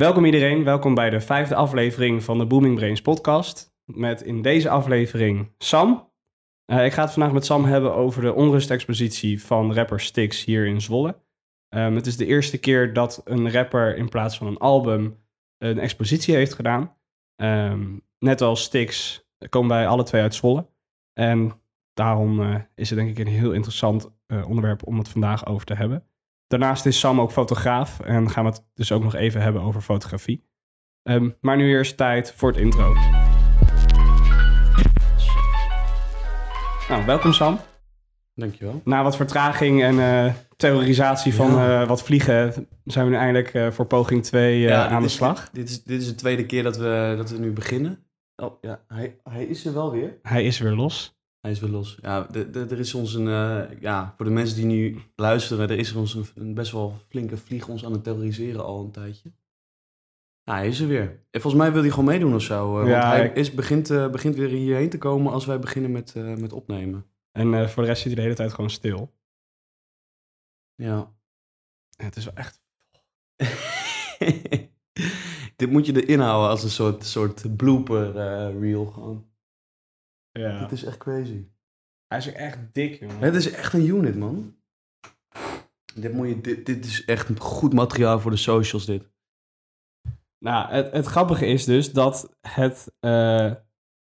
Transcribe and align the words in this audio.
Welkom 0.00 0.24
iedereen, 0.24 0.64
welkom 0.64 0.94
bij 0.94 1.10
de 1.10 1.20
vijfde 1.20 1.54
aflevering 1.54 2.24
van 2.24 2.38
de 2.38 2.46
Booming 2.46 2.74
Brains 2.74 3.02
podcast. 3.02 3.74
Met 3.84 4.22
in 4.22 4.42
deze 4.42 4.70
aflevering 4.70 5.54
Sam. 5.58 6.12
Uh, 6.72 6.84
ik 6.84 6.92
ga 6.92 7.02
het 7.02 7.12
vandaag 7.12 7.32
met 7.32 7.44
Sam 7.44 7.64
hebben 7.64 7.94
over 7.94 8.22
de 8.22 8.32
onrustexpositie 8.32 9.44
van 9.44 9.74
rapper 9.74 10.00
Styx 10.00 10.44
hier 10.44 10.66
in 10.66 10.80
Zwolle. 10.80 11.22
Um, 11.74 11.94
het 11.94 12.06
is 12.06 12.16
de 12.16 12.26
eerste 12.26 12.58
keer 12.58 12.92
dat 12.92 13.20
een 13.24 13.52
rapper 13.52 13.96
in 13.96 14.08
plaats 14.08 14.38
van 14.38 14.46
een 14.46 14.58
album 14.58 15.24
een 15.58 15.78
expositie 15.78 16.34
heeft 16.34 16.54
gedaan. 16.54 16.96
Um, 17.42 18.02
net 18.18 18.40
als 18.40 18.62
Styx 18.62 19.22
komen 19.48 19.68
wij 19.68 19.86
alle 19.86 20.04
twee 20.04 20.22
uit 20.22 20.34
Zwolle. 20.34 20.66
En 21.12 21.62
daarom 21.92 22.40
uh, 22.40 22.54
is 22.74 22.90
het 22.90 22.98
denk 22.98 23.10
ik 23.10 23.18
een 23.18 23.32
heel 23.32 23.52
interessant 23.52 24.10
uh, 24.26 24.48
onderwerp 24.48 24.86
om 24.86 24.98
het 24.98 25.08
vandaag 25.08 25.46
over 25.46 25.66
te 25.66 25.74
hebben. 25.74 26.09
Daarnaast 26.50 26.86
is 26.86 26.98
Sam 26.98 27.20
ook 27.20 27.30
fotograaf 27.30 28.00
en 28.00 28.30
gaan 28.30 28.44
we 28.44 28.50
het 28.50 28.64
dus 28.74 28.92
ook 28.92 29.02
nog 29.02 29.14
even 29.14 29.40
hebben 29.40 29.62
over 29.62 29.80
fotografie. 29.80 30.48
Um, 31.02 31.36
maar 31.40 31.56
nu 31.56 31.68
eerst 31.68 31.96
tijd 31.96 32.32
voor 32.36 32.48
het 32.48 32.60
intro. 32.60 32.94
Nou, 36.88 37.06
welkom 37.06 37.32
Sam. 37.32 37.58
Dankjewel. 38.34 38.80
Na 38.84 39.02
wat 39.02 39.16
vertraging 39.16 39.82
en 39.82 39.94
uh, 39.94 40.34
terrorisatie 40.56 41.34
van 41.34 41.50
ja. 41.50 41.82
uh, 41.82 41.88
wat 41.88 42.02
vliegen, 42.02 42.68
zijn 42.84 43.04
we 43.04 43.10
nu 43.10 43.16
eindelijk 43.16 43.54
uh, 43.54 43.70
voor 43.70 43.86
poging 43.86 44.22
2 44.22 44.58
ja, 44.58 44.88
aan 44.88 45.00
de 45.00 45.06
is, 45.06 45.14
slag. 45.14 45.50
Dit 45.50 45.68
is, 45.68 45.82
dit 45.82 46.00
is 46.00 46.06
de 46.06 46.14
tweede 46.14 46.46
keer 46.46 46.62
dat 46.62 46.76
we, 46.76 47.14
dat 47.16 47.30
we 47.30 47.38
nu 47.38 47.52
beginnen. 47.52 48.06
Oh 48.36 48.58
ja, 48.60 48.84
hij, 48.86 49.20
hij 49.22 49.44
is 49.44 49.66
er 49.66 49.74
wel 49.74 49.90
weer. 49.90 50.18
Hij 50.22 50.44
is 50.44 50.58
weer 50.58 50.72
los. 50.72 51.19
Hij 51.40 51.50
is 51.50 51.60
weer 51.60 51.70
los. 51.70 51.98
Ja, 52.02 52.22
de, 52.22 52.50
de, 52.50 52.60
er 52.60 52.78
is 52.78 52.94
ons 52.94 53.14
een, 53.14 53.28
ja, 53.80 54.14
voor 54.16 54.24
de 54.24 54.30
mensen 54.30 54.56
die 54.56 54.64
nu 54.64 54.98
luisteren, 55.16 55.70
er 55.70 55.78
is 55.78 55.92
ons 55.92 56.14
een, 56.14 56.24
een, 56.34 56.54
best 56.54 56.72
wel 56.72 56.98
flinke 57.08 57.36
vlieg 57.36 57.68
ons 57.68 57.84
aan 57.84 57.92
het 57.92 58.04
terroriseren 58.04 58.64
al 58.64 58.84
een 58.84 58.90
tijdje. 58.90 59.32
Nou, 60.44 60.58
hij 60.58 60.68
is 60.68 60.80
er 60.80 60.88
weer. 60.88 61.24
En 61.30 61.40
volgens 61.40 61.62
mij 61.62 61.72
wil 61.72 61.80
hij 61.80 61.90
gewoon 61.90 62.04
meedoen 62.04 62.34
of 62.34 62.42
zo. 62.42 62.72
want 62.72 62.88
ja, 62.88 63.08
hij 63.08 63.30
is, 63.34 63.54
begint, 63.54 63.88
begint 63.88 64.36
weer 64.36 64.48
hierheen 64.48 64.90
te 64.90 64.98
komen 64.98 65.32
als 65.32 65.46
wij 65.46 65.58
beginnen 65.58 65.90
met, 65.90 66.14
met 66.14 66.52
opnemen. 66.52 67.06
En 67.32 67.70
voor 67.70 67.82
de 67.82 67.88
rest 67.88 68.02
zit 68.02 68.12
hij 68.12 68.14
de 68.14 68.22
hele 68.22 68.34
tijd 68.34 68.52
gewoon 68.52 68.70
stil. 68.70 69.12
Ja. 70.74 71.12
ja 71.90 72.04
het 72.04 72.16
is 72.16 72.24
wel 72.24 72.34
echt... 72.34 72.60
Dit 75.56 75.70
moet 75.70 75.86
je 75.86 76.04
erin 76.04 76.20
houden 76.20 76.50
als 76.50 76.62
een 76.62 76.70
soort, 76.70 77.04
soort 77.04 77.56
blooper 77.56 78.12
reel 78.60 78.86
gewoon. 78.86 79.29
Ja. 80.32 80.58
Dit 80.60 80.72
is 80.72 80.84
echt 80.84 80.96
crazy. 80.96 81.44
Hij 82.06 82.18
is 82.18 82.32
echt 82.32 82.58
dik, 82.72 83.00
jongen. 83.00 83.18
Het 83.18 83.34
is 83.34 83.50
echt 83.50 83.72
een 83.72 83.86
unit, 83.86 84.16
man. 84.16 84.54
Dit, 85.94 86.12
moet 86.12 86.28
je, 86.28 86.40
dit, 86.40 86.66
dit 86.66 86.84
is 86.84 87.04
echt 87.04 87.28
goed 87.38 87.72
materiaal 87.72 88.20
voor 88.20 88.30
de 88.30 88.36
socials, 88.36 88.84
dit. 88.86 89.08
Nou, 90.38 90.70
het, 90.72 90.92
het 90.92 91.06
grappige 91.06 91.46
is 91.46 91.64
dus 91.64 91.92
dat 91.92 92.36
het... 92.48 92.92
Uh, 93.00 93.52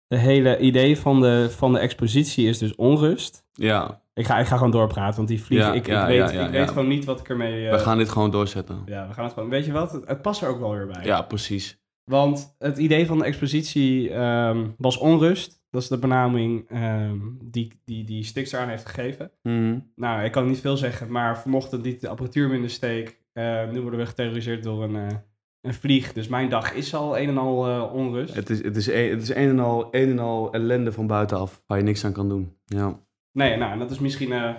de 0.08 0.18
hele 0.18 0.60
idee 0.60 0.98
van 1.00 1.22
de, 1.22 1.48
van 1.50 1.74
de 1.74 1.80
expositie 1.80 2.48
is 2.48 2.58
dus 2.58 2.76
onrust. 2.76 3.46
Ja. 3.54 4.02
Ik 4.14 4.26
ga, 4.26 4.38
ik 4.40 4.46
ga 4.46 4.56
gewoon 4.56 4.72
doorpraten, 4.72 5.16
want 5.16 5.28
die 5.28 5.44
vlieg, 5.44 5.60
Ja, 5.60 5.74
ik, 5.74 5.86
ja, 5.88 6.02
ik, 6.02 6.08
weet, 6.08 6.32
ja, 6.32 6.46
ik 6.46 6.52
weet 6.52 6.68
gewoon 6.70 6.88
niet 6.88 7.06
wat 7.06 7.20
ik 7.20 7.30
ermee... 7.30 7.66
eh, 7.66 7.72
We 7.72 7.80
gaan 7.80 7.98
dit 7.98 8.10
gewoon 8.10 8.32
doorzetten. 8.32 8.82
Ja, 8.86 9.08
we 9.08 9.14
gaan 9.14 9.24
het 9.24 9.34
gewoon... 9.34 9.50
Weet 9.50 9.66
je 9.66 9.72
wat? 9.72 9.92
Het, 9.92 10.08
het 10.08 10.22
past 10.22 10.42
er 10.42 10.48
ook 10.48 10.60
wel 10.60 10.72
weer 10.72 10.88
bij. 10.88 11.04
Ja, 11.06 11.22
precies. 11.22 11.80
Want 12.04 12.56
het 12.58 12.78
idee 12.78 13.06
van 13.06 13.18
de 13.18 13.24
expositie 13.26 14.10
ehm, 14.10 14.68
was 14.78 14.98
onrust. 14.98 15.64
Dat 15.76 15.84
is 15.84 15.90
de 15.90 15.98
benaming 15.98 16.70
ehm, 16.70 17.20
die, 17.44 17.82
die, 17.86 18.04
die 18.04 18.24
Stix 18.24 18.52
eraan 18.52 18.70
heeft 18.70 18.86
gegeven. 18.86 19.32
Mhm. 19.42 19.80
Nou, 19.96 20.24
ik 20.24 20.32
kan 20.32 20.48
niet 20.48 20.60
veel 20.60 20.78
zeggen, 20.78 21.12
maar 21.12 21.40
vanochtend 21.40 21.86
liet 21.86 22.02
de 22.02 22.08
apparatuur 22.08 22.54
in 22.54 22.62
de 22.62 22.68
steek. 22.68 23.22
Eh, 23.34 23.70
nu 23.70 23.82
worden 23.82 24.00
we 24.00 24.06
geterroriseerd 24.06 24.64
door 24.64 24.84
een, 24.84 24.96
eh, 24.96 25.18
een 25.62 25.74
vlieg. 25.74 26.14
Dus 26.14 26.28
mijn 26.28 26.50
dag 26.50 26.74
is 26.74 26.96
al 26.96 27.18
een 27.18 27.30
en 27.30 27.38
al 27.38 27.68
eh, 27.68 27.94
onrust. 27.94 28.36
Het 28.36 28.50
is, 28.50 28.64
het, 28.64 28.76
is 28.76 28.88
een, 28.88 29.10
het 29.10 29.22
is 29.22 29.30
een 29.30 29.50
en, 29.50 29.60
al, 29.60 29.88
een 29.92 30.10
en 30.10 30.20
al 30.20 30.54
ellende 30.54 30.92
van 30.92 31.08
buitenaf, 31.08 31.64
waar 31.68 31.78
je 31.78 31.84
niks 31.84 32.06
aan 32.06 32.14
kan 32.14 32.30
doen. 32.30 32.58
Ja. 32.66 33.00
Nee, 33.32 33.58
nou, 33.58 33.72
en 33.72 33.80
dat 33.80 33.92
is 33.92 34.00
misschien 34.00 34.32
eh, 34.32 34.56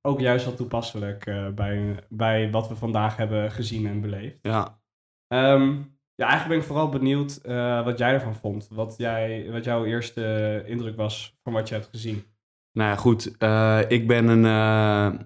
ook 0.00 0.20
juist 0.20 0.44
wel 0.44 0.54
toepasselijk 0.54 1.24
bij, 1.54 2.06
bij 2.08 2.50
wat 2.50 2.68
we 2.68 2.76
vandaag 2.76 3.16
hebben 3.16 3.50
gezien 3.50 3.86
en 3.86 4.00
beleefd. 4.00 4.38
Ja. 4.42 4.80
Ehm, 5.26 5.76
ja, 6.18 6.26
eigenlijk 6.26 6.48
ben 6.48 6.58
ik 6.58 6.64
vooral 6.64 6.88
benieuwd 6.88 7.36
eh, 7.36 7.84
wat 7.84 7.98
jij 7.98 8.12
ervan 8.12 8.34
vond. 8.34 8.68
Wat, 8.70 8.94
jij, 8.98 9.48
wat 9.50 9.64
jouw 9.64 9.84
eerste 9.84 10.62
indruk 10.66 10.96
was 10.96 11.38
van 11.42 11.52
wat 11.52 11.68
je 11.68 11.74
hebt 11.74 11.88
gezien. 11.90 12.24
Nou 12.72 12.90
ja, 12.90 12.96
goed. 12.96 13.36
eh, 13.38 13.80
ik 13.88 14.06
ben 14.06 14.28
een, 14.28 14.44
eh 14.44 15.20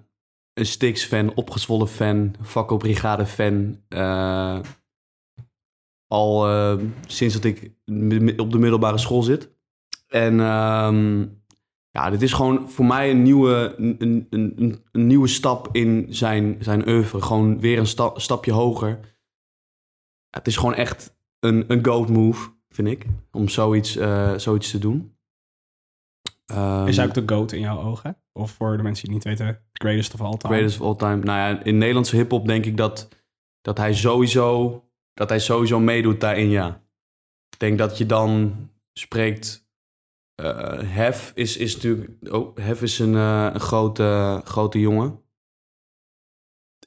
een 0.53 0.65
Styx-fan, 0.65 1.33
opgezwollen 1.35 1.87
fan, 1.87 2.35
Fakko 2.41 2.77
Brigade 2.77 3.25
fan. 3.25 3.81
eh, 3.87 4.59
al 6.07 6.47
sinds 7.07 7.33
dat 7.33 7.43
ik 7.43 7.71
op 8.37 8.51
de 8.51 8.59
middelbare 8.59 8.97
school 8.97 9.21
zit. 9.21 9.51
En 10.07 10.39
ehm, 10.39 11.19
ja, 11.89 12.09
dit 12.09 12.21
is 12.21 12.33
gewoon 12.33 12.69
voor 12.69 12.85
mij 12.85 13.11
een 13.11 13.21
nieuwe, 13.21 13.75
een, 13.77 14.25
een, 14.29 14.53
een, 14.91 15.07
nieuwe 15.07 15.27
stap 15.27 15.69
in 15.71 16.05
zijn, 16.09 16.57
zijn 16.59 16.87
oeuvre. 16.89 17.21
Gewoon 17.21 17.59
weer 17.59 17.77
een 17.77 17.87
sta- 17.87 18.19
stapje 18.19 18.51
hoger. 18.51 18.99
Het 20.35 20.47
is 20.47 20.57
gewoon 20.57 20.75
echt 20.75 21.15
een, 21.39 21.65
een 21.67 21.85
goat 21.85 22.09
move, 22.09 22.49
vind 22.69 22.87
ik. 22.87 23.05
Om 23.31 23.49
zoiets, 23.49 23.95
eh, 23.95 24.37
zoiets 24.37 24.71
te 24.71 24.79
doen. 24.79 25.17
Ehm, 26.45 26.87
is 26.87 26.97
hij 26.97 27.05
ook 27.05 27.13
de 27.13 27.23
GOAT 27.25 27.51
in 27.51 27.59
jouw 27.59 27.79
ogen? 27.81 28.17
Of 28.31 28.51
voor 28.51 28.77
de 28.77 28.83
mensen 28.83 29.05
die 29.07 29.15
het 29.15 29.25
niet 29.25 29.37
weten, 29.37 29.61
greatest 29.73 30.13
of 30.13 30.21
all 30.21 30.37
time? 30.37 30.53
Greatest 30.53 30.79
of 30.81 30.87
all 30.87 30.95
time. 30.95 31.23
Nou 31.23 31.37
ja, 31.55 31.63
in 31.63 31.77
Nederlandse 31.77 32.15
hip-hop 32.15 32.45
denk 32.47 32.65
ik 32.65 32.77
dat, 32.77 33.07
dat 33.61 33.77
hij 33.77 33.93
sowieso. 33.93 34.77
Dat 35.13 35.29
hij 35.29 35.39
sowieso 35.39 35.79
meedoet 35.79 36.21
daarin, 36.21 36.49
ja. 36.49 36.81
Ik 37.49 37.59
denk 37.59 37.77
dat 37.77 37.97
je 37.97 38.05
dan 38.05 38.55
spreekt. 38.93 39.67
eh 40.35 40.79
Hef 40.81 41.31
is, 41.35 41.57
is 41.57 41.75
natuurlijk. 41.75 42.33
Oh, 42.33 42.57
Hef 42.57 42.81
is 42.81 42.99
een, 42.99 43.15
eh, 43.15 43.49
een 43.53 43.59
grote, 43.59 44.41
grote 44.45 44.79
jongen. 44.79 45.22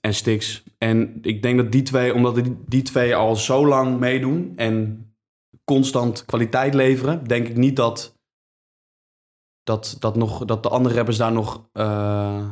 En 0.07 0.15
Stix. 0.15 0.63
En 0.79 1.19
ik 1.23 1.43
denk 1.43 1.57
dat 1.57 1.73
die 1.73 1.83
twee, 1.83 2.15
omdat 2.15 2.35
die, 2.35 2.57
die 2.67 2.83
twee 2.83 3.17
al 3.17 3.37
zo 3.37 3.67
lang 3.67 3.99
meedoen 3.99 4.53
en 4.57 5.07
constant 5.65 6.25
kwaliteit 6.25 6.75
leveren, 6.75 7.25
denk 7.25 7.49
ik 7.49 7.57
niet 7.57 7.77
dat. 7.77 8.19
Dat, 9.63 9.97
dat, 9.99 10.17
nog, 10.17 10.45
dat 10.45 10.63
de 10.63 10.69
andere 10.69 10.95
rappers 10.95 11.17
daar 11.17 11.33
nog. 11.33 11.69
eh, 11.73 12.49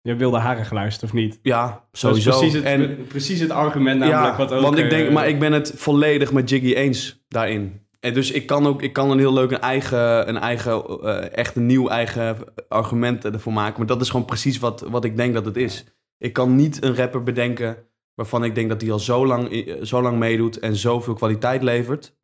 Je 0.00 0.16
wilde 0.16 0.38
haren 0.38 0.64
geluisterd 0.64 1.10
of 1.10 1.16
niet? 1.16 1.38
ja, 1.42 1.88
sowieso. 1.92 2.30
precies 2.30 2.52
het, 2.54 2.64
en, 2.64 3.06
precies 3.06 3.40
het 3.40 3.50
argument 3.50 3.98
namelijk 4.00 4.36
wat 4.36 4.52
ook... 4.52 4.62
want 4.62 4.78
ik 4.78 4.90
denk, 4.90 5.08
eh, 5.08 5.14
maar 5.14 5.28
ik 5.28 5.38
ben 5.38 5.52
het 5.52 5.72
volledig 5.76 6.32
met 6.32 6.50
Jiggy 6.50 6.72
eens 6.74 7.24
daarin. 7.28 7.86
En 8.00 8.14
dus 8.14 8.30
ik 8.30 8.46
kan 8.46 8.66
ook, 8.66 8.82
ik 8.82 8.92
kan 8.92 9.10
een 9.10 9.18
heel 9.18 9.32
leuk 9.32 9.50
een 9.50 9.60
eigen, 9.60 10.28
een 10.28 10.38
eigen 10.38 10.84
eh, 10.84 11.36
echt 11.36 11.56
een 11.56 11.66
nieuw 11.66 11.88
eigen 11.88 12.36
argument 12.68 13.24
ervoor 13.24 13.52
maken. 13.52 13.78
Maar 13.78 13.86
dat 13.86 14.00
is 14.00 14.10
gewoon 14.10 14.26
precies 14.26 14.58
wat, 14.58 14.80
wat 14.80 15.04
ik 15.04 15.16
denk 15.16 15.34
dat 15.34 15.44
het 15.44 15.56
is. 15.56 15.84
Ik 16.18 16.32
kan 16.32 16.56
niet 16.56 16.82
een 16.82 16.94
rapper 16.94 17.22
bedenken 17.22 17.88
waarvan 18.14 18.44
ik 18.44 18.54
denk 18.54 18.68
dat 18.68 18.80
hij 18.80 18.92
al 18.92 18.98
zo 18.98 19.26
lang, 19.26 19.50
eh, 19.50 19.82
zo 19.82 20.02
lang 20.02 20.18
meedoet 20.18 20.58
en 20.58 20.76
zoveel 20.76 21.14
kwaliteit 21.14 21.62
levert, 21.62 22.16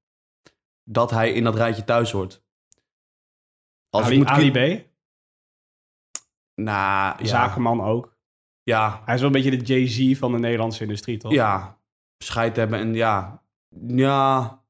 dat 0.83 1.11
hij 1.11 1.33
in 1.33 1.45
dat 1.45 1.55
rijtje 1.55 1.85
thuis 1.85 2.13
hoort. 2.13 2.43
Als 3.91 4.05
Ali, 4.05 4.17
moet 4.17 4.53
B, 4.53 4.87
Nou, 6.55 7.23
ja. 7.23 7.27
zakenman 7.27 7.81
ook. 7.81 8.17
Ja, 8.63 9.03
Hij 9.05 9.15
is 9.15 9.21
wel 9.21 9.31
een 9.35 9.43
beetje 9.43 9.57
de 9.57 9.65
Jay-Z 9.65 10.19
van 10.19 10.33
de 10.33 10.39
Nederlandse 10.39 10.83
industrie, 10.83 11.17
toch? 11.17 11.33
Ja, 11.33 11.81
scheid 12.19 12.57
hebben 12.57 12.79
en 12.79 12.95
ja. 12.95 13.43
Ja. 13.87 14.64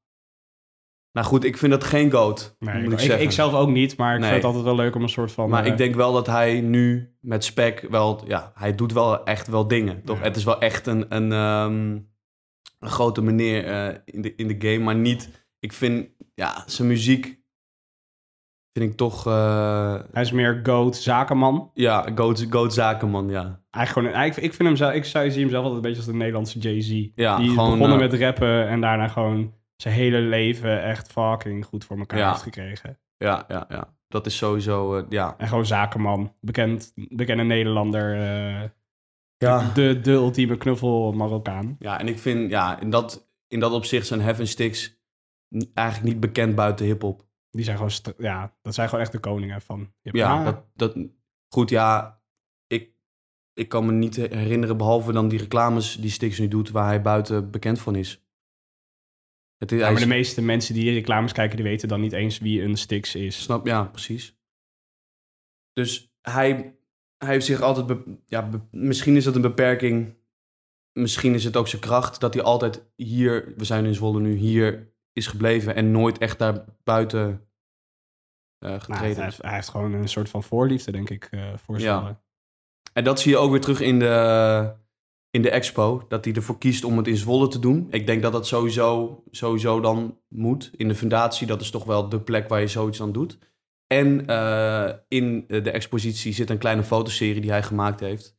Nou 1.15 1.27
goed, 1.27 1.43
ik 1.43 1.57
vind 1.57 1.71
dat 1.71 1.83
geen 1.83 2.11
goat, 2.11 2.55
Nee, 2.59 2.83
moet 2.83 3.01
ik, 3.01 3.11
ik, 3.11 3.19
ik, 3.19 3.31
zelf 3.31 3.53
ook 3.53 3.69
niet, 3.69 3.97
maar 3.97 4.13
ik 4.13 4.19
Nee. 4.19 4.29
vind 4.29 4.41
het 4.43 4.51
altijd 4.53 4.63
wel 4.75 4.75
leuk 4.85 4.95
om 4.95 5.01
een 5.03 5.09
soort 5.09 5.31
van... 5.31 5.49
maar 5.49 5.63
eh, 5.65 5.71
ik 5.71 5.77
denk 5.77 5.95
wel 5.95 6.13
dat 6.13 6.27
hij 6.27 6.61
nu 6.61 7.15
met 7.21 7.43
spec 7.43 7.85
wel... 7.89 8.23
Ja, 8.27 8.51
hij 8.55 8.75
doet 8.75 8.93
wel 8.93 9.23
echt 9.25 9.47
wel 9.47 9.67
dingen, 9.67 10.01
toch? 10.03 10.17
Ja. 10.17 10.23
Het 10.23 10.35
is 10.35 10.43
wel 10.43 10.59
echt 10.59 10.87
een, 10.87 11.15
een, 11.15 11.31
ehm, 11.31 11.91
een 12.79 12.89
grote 12.89 13.21
meneer 13.21 13.65
eh, 13.65 13.95
in, 14.05 14.21
de, 14.21 14.35
in 14.35 14.47
de 14.47 14.55
game. 14.59 14.83
Maar 14.83 14.95
niet... 14.95 15.29
Ik 15.59 15.73
vind, 15.73 16.07
ja, 16.33 16.63
zijn 16.65 16.87
muziek... 16.87 17.39
Vind 18.73 18.91
ik 18.91 18.97
toch... 18.97 19.27
eh, 19.27 19.95
Hij 20.11 20.21
is 20.23 20.31
meer 20.31 20.59
goat, 20.63 20.95
zakenman. 20.97 21.71
ja, 21.73 22.05
goat, 22.15 22.45
goat 22.49 22.73
zakenman, 22.73 23.29
ja. 23.29 23.61
Eigenlijk 23.71 23.87
gewoon, 24.07 24.21
eigenlijk, 24.21 24.47
ik 24.51 24.53
vind 24.57 24.67
hem 24.67 24.77
zelf, 24.77 24.93
ik 24.93 25.05
zou 25.05 25.31
zie 25.31 25.41
hem 25.41 25.49
zelf 25.49 25.63
altijd 25.65 25.83
een 25.83 25.89
beetje 25.89 26.03
als 26.03 26.11
de 26.11 26.17
Nederlandse 26.17 26.59
Jay-Z. 26.59 27.07
Ja, 27.15 27.37
die 27.37 27.49
gewoon, 27.49 27.71
begonnen 27.71 27.97
met 27.99 28.13
rappen 28.13 28.67
en 28.67 28.81
daarna 28.81 29.07
gewoon 29.07 29.53
zijn 29.75 29.93
hele 29.93 30.19
leven 30.19 30.83
echt 30.83 31.11
fucking 31.11 31.65
goed 31.65 31.85
voor 31.85 31.97
elkaar 31.97 32.19
Ja. 32.19 32.29
heeft 32.29 32.41
gekregen. 32.41 32.99
Ja, 33.17 33.45
ja, 33.47 33.65
ja. 33.69 33.93
Dat 34.07 34.25
is 34.25 34.37
sowieso, 34.37 34.97
eh, 34.97 35.05
ja. 35.09 35.35
En 35.37 35.47
gewoon 35.47 35.65
zakenman, 35.65 36.33
bekend, 36.41 36.93
bekende 37.09 37.43
Nederlander, 37.43 38.13
eh, 38.15 38.69
Ja. 39.37 39.71
de, 39.73 39.99
de 40.01 40.11
ultieme 40.11 40.57
knuffel 40.57 41.11
Marokkaan. 41.11 41.75
Ja, 41.79 41.99
en 41.99 42.07
ik 42.07 42.19
vind, 42.19 42.49
ja, 42.49 42.79
in 42.79 42.89
dat, 42.89 43.29
in 43.47 43.59
dat 43.59 43.71
opzicht 43.71 44.07
zijn 44.07 44.21
Heaven 44.21 44.47
Sticks 44.47 44.99
eigenlijk 45.73 46.13
niet 46.13 46.19
bekend 46.19 46.55
buiten 46.55 46.85
hip-hop. 46.85 47.25
Die 47.51 47.63
zijn 47.63 47.77
gewoon, 47.77 47.91
ja, 48.17 48.55
dat 48.61 48.73
zijn 48.73 48.89
gewoon 48.89 49.03
echt 49.03 49.13
de 49.13 49.19
koningen 49.19 49.61
van. 49.61 49.93
Ja, 50.01 50.43
dat, 50.43 50.63
dat, 50.73 50.97
goed, 51.53 51.69
ja, 51.69 52.21
ik, 52.67 52.91
ik 53.53 53.69
kan 53.69 53.85
me 53.85 53.91
niet 53.91 54.15
herinneren, 54.15 54.77
behalve 54.77 55.11
dan 55.11 55.27
die 55.27 55.39
reclames 55.39 55.95
die 55.95 56.09
Sticks 56.09 56.39
nu 56.39 56.47
doet, 56.47 56.69
waar 56.71 56.85
hij 56.85 57.01
buiten 57.01 57.51
bekend 57.51 57.79
van 57.79 57.95
is. 57.95 58.24
Het 59.65 59.73
is, 59.73 59.79
Ja, 59.79 59.83
hij 59.85 59.93
maar 59.93 60.03
de 60.03 60.15
meeste 60.15 60.41
mensen 60.41 60.73
die 60.73 60.93
reclames 60.93 61.31
kijken, 61.31 61.55
die 61.55 61.65
weten 61.65 61.87
dan 61.87 62.01
niet 62.01 62.11
eens 62.13 62.39
wie 62.39 62.61
een 62.61 62.77
Styx 62.77 63.15
is. 63.15 63.41
Snap, 63.43 63.65
ja, 63.65 63.83
precies. 63.83 64.37
Dus 65.73 66.13
hij, 66.21 66.75
hij 67.17 67.29
heeft 67.33 67.45
zich 67.45 67.61
altijd... 67.61 67.85
be- 67.87 68.17
ja, 68.25 68.49
be- 68.49 68.61
misschien 68.71 69.15
is 69.15 69.23
dat 69.23 69.35
een 69.35 69.41
beperking. 69.41 70.15
Misschien 70.93 71.33
is 71.33 71.43
het 71.43 71.55
ook 71.55 71.67
zijn 71.67 71.81
kracht 71.81 72.19
dat 72.19 72.33
hij 72.33 72.43
altijd 72.43 72.85
hier... 72.95 73.53
We 73.57 73.65
zijn 73.65 73.85
in 73.85 73.93
Zwolle 73.95 74.19
nu, 74.19 74.35
hier 74.35 74.93
is 75.13 75.27
gebleven 75.27 75.75
en 75.75 75.91
nooit 75.91 76.17
echt 76.17 76.39
daar 76.39 76.65
buiten 76.83 77.47
eh, 78.57 78.69
Nou, 78.69 78.79
getreden 78.81 79.15
hij, 79.15 79.23
heeft, 79.25 79.41
hij 79.41 79.53
heeft 79.53 79.69
gewoon 79.69 79.93
een 79.93 80.07
soort 80.09 80.29
van 80.29 80.43
voorliefde, 80.43 80.91
denk 80.91 81.09
ik, 81.09 81.23
eh 81.31 81.57
voor 81.57 81.79
Ja. 81.79 81.97
Zwolle. 81.97 82.17
En 82.93 83.03
dat 83.03 83.19
zie 83.19 83.31
je 83.31 83.37
ook 83.37 83.51
weer 83.51 83.61
terug 83.61 83.79
in 83.79 83.99
de, 83.99 84.75
in 85.35 85.41
de 85.41 85.49
expo. 85.49 86.05
Dat 86.07 86.25
hij 86.25 86.33
ervoor 86.33 86.57
kiest 86.57 86.83
om 86.83 86.97
het 86.97 87.07
in 87.07 87.17
Zwolle 87.17 87.47
te 87.47 87.59
doen. 87.59 87.87
Ik 87.89 88.05
denk 88.05 88.21
dat 88.21 88.31
dat 88.31 88.47
sowieso, 88.47 89.23
sowieso 89.31 89.79
dan 89.79 90.19
moet. 90.27 90.71
In 90.75 90.87
de 90.87 90.95
fundatie, 90.95 91.47
dat 91.47 91.61
is 91.61 91.71
toch 91.71 91.83
wel 91.83 92.09
de 92.09 92.21
plek 92.21 92.49
waar 92.49 92.59
je 92.59 92.67
zoiets 92.67 93.01
aan 93.01 93.11
doet. 93.11 93.37
En 93.87 94.27
eh, 94.27 94.93
in 95.07 95.45
de 95.47 95.71
expositie 95.71 96.33
zit 96.33 96.49
een 96.49 96.57
kleine 96.57 96.83
fotoserie 96.83 97.41
die 97.41 97.51
hij 97.51 97.63
gemaakt 97.63 97.99
heeft. 97.99 98.37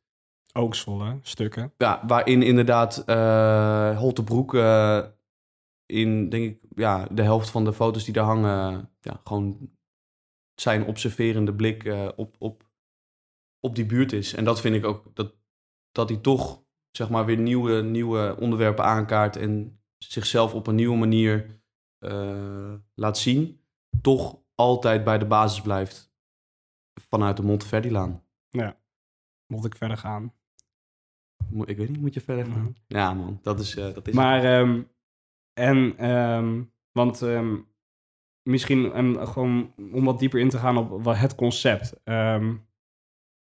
Ook 0.52 0.74
Zwolle, 0.74 1.18
stukken. 1.22 1.72
Ja, 1.76 2.02
waarin 2.06 2.42
inderdaad 2.42 3.02
eh 3.06 3.98
Holtebroek 3.98 4.54
eh, 4.54 5.04
in, 5.86 6.28
denk 6.28 6.44
ik, 6.44 6.58
ja, 6.74 7.06
de 7.10 7.22
helft 7.22 7.50
van 7.50 7.64
de 7.64 7.72
foto's 7.72 8.04
die 8.04 8.14
daar 8.14 8.24
hangen... 8.24 8.90
Ja, 9.00 9.20
gewoon 9.24 9.70
zijn 10.54 10.86
observerende 10.86 11.54
blik 11.54 11.84
eh, 11.84 12.08
op, 12.16 12.36
op, 12.38 12.70
op 13.60 13.74
die 13.74 13.86
buurt 13.86 14.12
is. 14.12 14.34
En 14.34 14.44
dat 14.44 14.60
vind 14.60 14.74
ik 14.74 14.84
ook, 14.84 15.10
dat, 15.14 15.34
dat 15.92 16.08
hij 16.08 16.18
toch 16.18 16.64
zeg 16.96 17.10
maar 17.10 17.24
weer 17.24 17.38
nieuwe, 17.38 17.82
nieuwe 17.82 18.36
onderwerpen 18.40 18.84
aankaart... 18.84 19.36
en 19.36 19.80
zichzelf 19.98 20.54
op 20.54 20.66
een 20.66 20.74
nieuwe 20.74 20.96
manier 20.96 21.60
eh, 21.98 22.74
laat 22.94 23.18
zien. 23.18 23.60
Toch 24.02 24.38
altijd 24.54 25.04
bij 25.04 25.18
de 25.18 25.26
basis 25.26 25.60
blijft 25.60 26.12
vanuit 27.08 27.36
de 27.36 27.42
Monteverdi-laan. 27.42 28.24
Moet 29.46 29.64
ik 29.64 29.76
verder 29.76 29.96
gaan. 29.96 30.34
Mo- 31.50 31.64
Ik 31.64 31.76
weet 31.76 31.88
niet, 31.88 32.00
moet 32.00 32.14
je 32.14 32.20
verder 32.20 32.46
gaan? 32.46 32.62
Mhm. 32.62 32.72
Ja 32.86 33.14
man, 33.14 33.38
dat 33.42 33.60
is, 33.60 33.76
eh, 33.76 33.94
dat 33.94 34.08
is 34.08 34.14
Maar, 34.14 34.44
ehm, 34.44 34.82
en, 35.52 35.98
ehm, 35.98 36.62
want 36.92 37.22
ehm, 37.22 37.56
misschien 38.42 38.90
gewoon 39.26 39.74
om 39.76 40.04
wat 40.04 40.18
dieper 40.18 40.40
in 40.40 40.48
te 40.48 40.58
gaan 40.58 40.76
op 40.76 41.04
het 41.04 41.34
concept. 41.34 42.00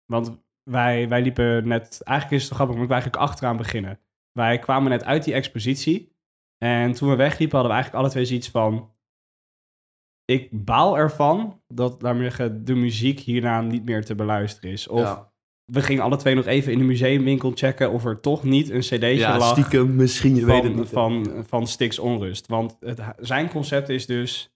Want 0.05 0.45
wij, 0.69 1.09
wij 1.09 1.21
liepen 1.21 1.67
net, 1.67 2.01
eigenlijk 2.03 2.41
is 2.41 2.47
het 2.47 2.55
grappig, 2.55 2.75
want 2.75 2.87
wij 2.87 2.99
eigenlijk 2.99 3.29
achteraan 3.29 3.57
beginnen. 3.57 3.99
Wij 4.31 4.59
kwamen 4.59 4.89
net 4.89 5.03
uit 5.03 5.23
die 5.23 5.33
expositie. 5.33 6.15
En 6.57 6.93
toen 6.93 7.09
we 7.09 7.15
wegliepen 7.15 7.57
hadden 7.57 7.75
we 7.75 7.81
eigenlijk 7.81 8.03
alle 8.03 8.13
twee 8.13 8.25
zoiets 8.25 8.49
van... 8.49 8.95
Ik 10.25 10.65
baal 10.65 10.97
ervan 10.97 11.61
dat, 11.67 11.97
zeggen, 11.99 12.65
de 12.65 12.75
muziek 12.75 13.19
hierna 13.19 13.61
niet 13.61 13.85
meer 13.85 14.05
te 14.05 14.15
beluisteren 14.15 14.71
is. 14.71 14.87
Of 14.87 14.99
Ja. 14.99 15.33
we 15.65 15.81
gingen 15.81 16.03
alle 16.03 16.17
twee 16.17 16.35
nog 16.35 16.45
even 16.45 16.71
in 16.71 16.77
de 16.77 16.83
museumwinkel 16.83 17.51
checken 17.55 17.91
of 17.91 18.05
er 18.05 18.19
toch 18.19 18.43
niet 18.43 18.69
een 18.69 18.79
cd'tje 18.79 19.07
Ja, 19.07 19.37
lag 19.37 19.51
stiekem 19.51 19.95
misschien, 19.95 20.35
je 20.35 20.45
weet 20.45 20.63
het 20.63 20.89
van, 20.89 21.25
van, 21.25 21.45
van 21.45 21.67
Stix 21.67 21.99
Onrust. 21.99 22.47
Want 22.47 22.77
het, 22.79 23.01
zijn 23.17 23.49
concept 23.49 23.89
is 23.89 24.05
dus, 24.05 24.55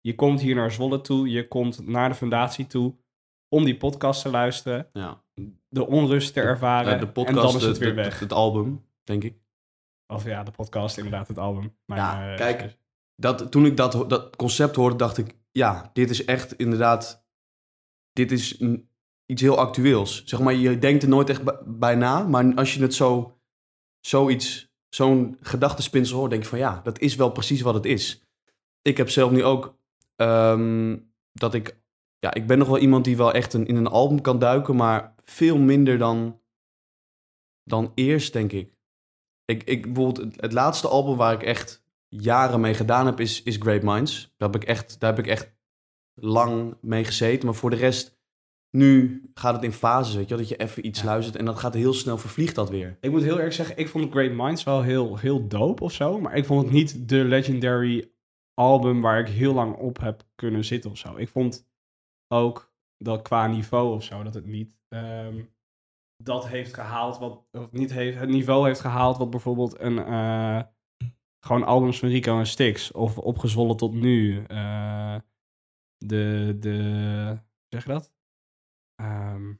je 0.00 0.14
komt 0.14 0.40
hier 0.40 0.54
naar 0.54 0.72
Zwolle 0.72 1.00
toe, 1.00 1.30
je 1.30 1.48
komt 1.48 1.86
naar 1.86 2.08
de 2.08 2.14
fundatie 2.14 2.66
toe 2.66 2.94
om 3.52 3.64
die 3.64 3.76
podcast 3.76 4.22
te 4.22 4.30
luisteren, 4.30 4.88
Ja. 4.92 5.22
de 5.68 5.86
onrust 5.86 6.32
te 6.34 6.40
ervaren 6.40 6.94
Eh, 6.94 7.00
de 7.00 7.08
podcast, 7.08 7.36
en 7.38 7.42
dan 7.44 7.56
is 7.56 7.62
het 7.64 7.78
weer 7.78 7.94
weg. 7.94 8.18
Het 8.18 8.32
album, 8.32 8.84
denk 9.04 9.24
ik. 9.24 9.34
Of 10.06 10.24
ja, 10.24 10.42
de 10.42 10.50
podcast, 10.50 10.96
inderdaad, 10.96 11.28
het 11.28 11.38
album. 11.38 11.74
Mijn, 11.86 12.00
Ja, 12.00 12.30
eh, 12.30 12.36
kijk, 12.36 12.54
excuus. 12.60 12.78
Dat, 13.16 13.50
toen 13.52 13.66
ik 13.66 13.76
dat, 13.76 14.04
dat 14.10 14.36
concept 14.36 14.76
hoorde, 14.76 14.96
dacht 14.96 15.18
ik... 15.18 15.36
Ja, 15.50 15.90
dit 15.92 16.10
is 16.10 16.24
echt 16.24 16.52
inderdaad... 16.56 17.24
Dit 18.12 18.32
is 18.32 18.60
een- 18.60 18.88
iets 19.26 19.42
heel 19.42 19.58
actueels. 19.58 20.24
Zeg 20.24 20.40
maar, 20.40 20.54
je 20.54 20.78
denkt 20.78 21.02
er 21.02 21.08
nooit 21.08 21.30
echt 21.30 21.42
bij- 21.44 21.58
bij 21.64 21.94
na. 21.94 22.22
Maar 22.22 22.54
als 22.54 22.74
je 22.74 22.82
het 22.82 22.94
zo... 22.94 23.38
Zoiets... 24.00 24.70
Zo'n 24.88 25.36
gedachtespinsel 25.40 26.18
hoort, 26.18 26.30
denk 26.30 26.42
je 26.42 26.48
van... 26.48 26.58
Ja, 26.58 26.80
dat 26.82 26.98
is 26.98 27.14
wel 27.14 27.30
precies 27.30 27.60
wat 27.60 27.74
het 27.74 27.84
is. 27.84 28.24
Ik 28.82 28.96
heb 28.96 29.10
zelf 29.10 29.30
nu 29.30 29.44
ook... 29.44 29.76
ehm, 30.16 30.96
dat 31.32 31.54
ik... 31.54 31.80
Ja, 32.24 32.34
ik 32.34 32.46
ben 32.46 32.58
nog 32.58 32.68
wel 32.68 32.78
iemand 32.78 33.04
die 33.04 33.16
wel 33.16 33.32
echt 33.32 33.52
een, 33.52 33.66
in 33.66 33.76
een 33.76 33.86
album 33.86 34.20
kan 34.20 34.38
duiken... 34.38 34.76
Maar 34.76 35.14
veel 35.24 35.58
minder 35.58 35.98
dan... 35.98 36.40
Dan 37.64 37.92
eerst, 37.94 38.32
denk 38.32 38.52
ik. 38.52 38.74
Ik, 39.44 39.62
ik 39.62 39.82
bijvoorbeeld, 39.82 40.40
het, 40.40 40.52
laatste 40.52 40.88
album 40.88 41.16
waar 41.16 41.32
ik 41.32 41.42
echt 41.42 41.84
jaren 42.08 42.60
mee 42.60 42.74
gedaan 42.74 43.06
heb, 43.06 43.20
is, 43.20 43.42
is 43.42 43.56
Great 43.56 43.82
Minds. 43.82 44.34
Daar 44.36 44.50
heb, 44.50 44.62
ik 44.62 44.68
echt, 44.68 45.00
daar 45.00 45.10
heb 45.10 45.24
ik 45.24 45.30
echt 45.30 45.54
lang 46.14 46.76
mee 46.80 47.04
gezeten. 47.04 47.46
Maar 47.46 47.54
voor 47.54 47.70
de 47.70 47.76
rest, 47.76 48.18
nu 48.70 49.22
gaat 49.34 49.54
het 49.54 49.64
in 49.64 49.72
fases, 49.72 50.14
weet 50.14 50.28
je 50.28 50.36
Dat 50.36 50.48
je 50.48 50.56
even 50.56 50.86
iets 50.86 51.00
Ja. 51.00 51.06
luistert 51.06 51.36
en 51.36 51.44
dan 51.44 51.58
gaat 51.58 51.74
heel 51.74 51.94
snel, 51.94 52.18
vervliegt 52.18 52.54
dat 52.54 52.70
weer. 52.70 52.96
Ik 53.00 53.10
moet 53.10 53.22
heel 53.22 53.40
erg 53.40 53.52
zeggen, 53.52 53.76
ik 53.76 53.88
vond 53.88 54.10
Great 54.10 54.32
Minds 54.32 54.64
wel 54.64 54.82
heel, 54.82 55.18
heel 55.18 55.48
dope 55.48 55.82
of 55.82 55.92
zo. 55.92 56.20
Maar 56.20 56.36
ik 56.36 56.44
vond 56.44 56.62
het 56.62 56.72
niet 56.72 57.08
de 57.08 57.24
legendary 57.24 58.10
album 58.54 59.00
waar 59.00 59.18
ik 59.18 59.28
heel 59.28 59.54
lang 59.54 59.76
op 59.76 60.00
heb 60.00 60.22
kunnen 60.34 60.64
zitten 60.64 60.90
of 60.90 60.98
zo. 60.98 61.16
Ik 61.16 61.28
vond 61.28 61.70
ook 62.32 62.72
dat 62.96 63.22
qua 63.22 63.46
niveau 63.46 63.94
of 63.94 64.02
zo, 64.04 64.22
dat 64.22 64.34
het 64.34 64.46
niet 64.46 64.80
ehm, 64.88 65.44
dat 66.22 66.48
heeft 66.48 66.74
gehaald 66.74 67.18
wat, 67.18 67.44
of 67.52 67.72
niet 67.72 67.92
heeft, 67.92 68.18
het 68.18 68.28
niveau 68.28 68.66
heeft 68.66 68.80
gehaald 68.80 69.16
wat 69.18 69.30
bijvoorbeeld 69.30 69.80
een, 69.80 69.98
eh, 69.98 70.62
gewoon 71.44 71.64
albums 71.64 71.98
van 71.98 72.08
Rico 72.08 72.38
en 72.38 72.46
Stix 72.46 72.92
of 72.92 73.18
opgezwollen 73.18 73.76
tot 73.76 73.92
nu. 73.94 74.44
eh, 74.44 75.16
de, 75.96 76.56
de, 76.60 77.38
zeg 77.68 77.82
je 77.84 77.92
dat? 77.92 78.12
Ehm, 78.94 79.54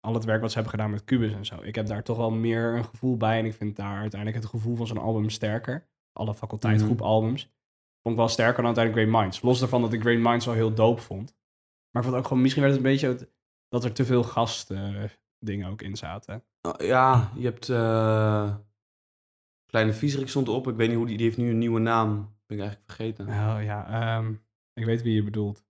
al 0.00 0.14
het 0.14 0.24
werk 0.24 0.40
wat 0.40 0.50
ze 0.50 0.54
hebben 0.54 0.74
gedaan 0.74 0.90
met 0.90 1.04
Cubus 1.04 1.32
en 1.32 1.44
zo. 1.46 1.62
Ik 1.62 1.74
heb 1.74 1.86
daar 1.86 2.02
toch 2.02 2.16
wel 2.16 2.30
meer 2.30 2.76
een 2.76 2.84
gevoel 2.84 3.16
bij. 3.16 3.38
En 3.38 3.44
ik 3.44 3.54
vind 3.54 3.76
daar 3.76 3.98
uiteindelijk 3.98 4.42
het 4.42 4.50
gevoel 4.50 4.76
van 4.76 4.86
zo'n 4.86 4.98
album 4.98 5.30
sterker. 5.30 5.88
Alle 6.12 6.34
faculteitgroep 6.34 7.02
albums. 7.02 7.42
Vond 8.02 8.14
ik 8.14 8.20
wel 8.20 8.28
sterker 8.28 8.56
dan 8.56 8.66
uiteindelijk 8.66 9.06
Great 9.06 9.22
Minds. 9.22 9.42
Los 9.42 9.58
daarvan 9.58 9.80
dat 9.80 9.92
ik 9.92 10.00
Great 10.00 10.18
Minds 10.18 10.46
wel 10.46 10.54
heel 10.54 10.74
dope 10.74 11.00
vond. 11.00 11.38
Maar 11.90 12.02
ik 12.02 12.08
vond 12.08 12.20
ook 12.20 12.26
gewoon, 12.26 12.42
misschien 12.42 12.62
werd 12.62 12.74
het 12.74 12.84
een 12.84 12.90
beetje 12.90 13.08
het- 13.08 13.28
dat 13.68 13.84
er 13.84 13.92
te 13.92 14.04
veel 14.04 14.22
gast 14.22 14.70
eh, 14.70 15.04
dingen 15.38 15.68
ook 15.70 15.82
in 15.82 15.96
zaten. 15.96 16.44
Nou, 16.62 16.84
ja, 16.84 17.32
je 17.36 17.44
hebt... 17.44 17.68
eh, 17.68 18.56
Kleine 19.66 19.92
Vieserik 19.92 20.28
stond 20.28 20.48
erop. 20.48 20.68
Ik 20.68 20.76
weet 20.76 20.88
niet 20.88 20.96
hoe 20.96 21.06
die... 21.06 21.16
Die 21.16 21.26
heeft 21.26 21.38
nu 21.38 21.50
een 21.50 21.58
nieuwe 21.58 21.80
naam. 21.80 22.14
Ben 22.46 22.56
ik 22.58 22.62
eigenlijk 22.62 22.92
vergeten. 22.92 23.26
Oh 23.28 23.58
ja, 23.62 23.86
ehm, 24.16 24.32
ik 24.72 24.84
weet 24.84 25.02
wie 25.02 25.14
je 25.14 25.22
bedoelt. 25.24 25.64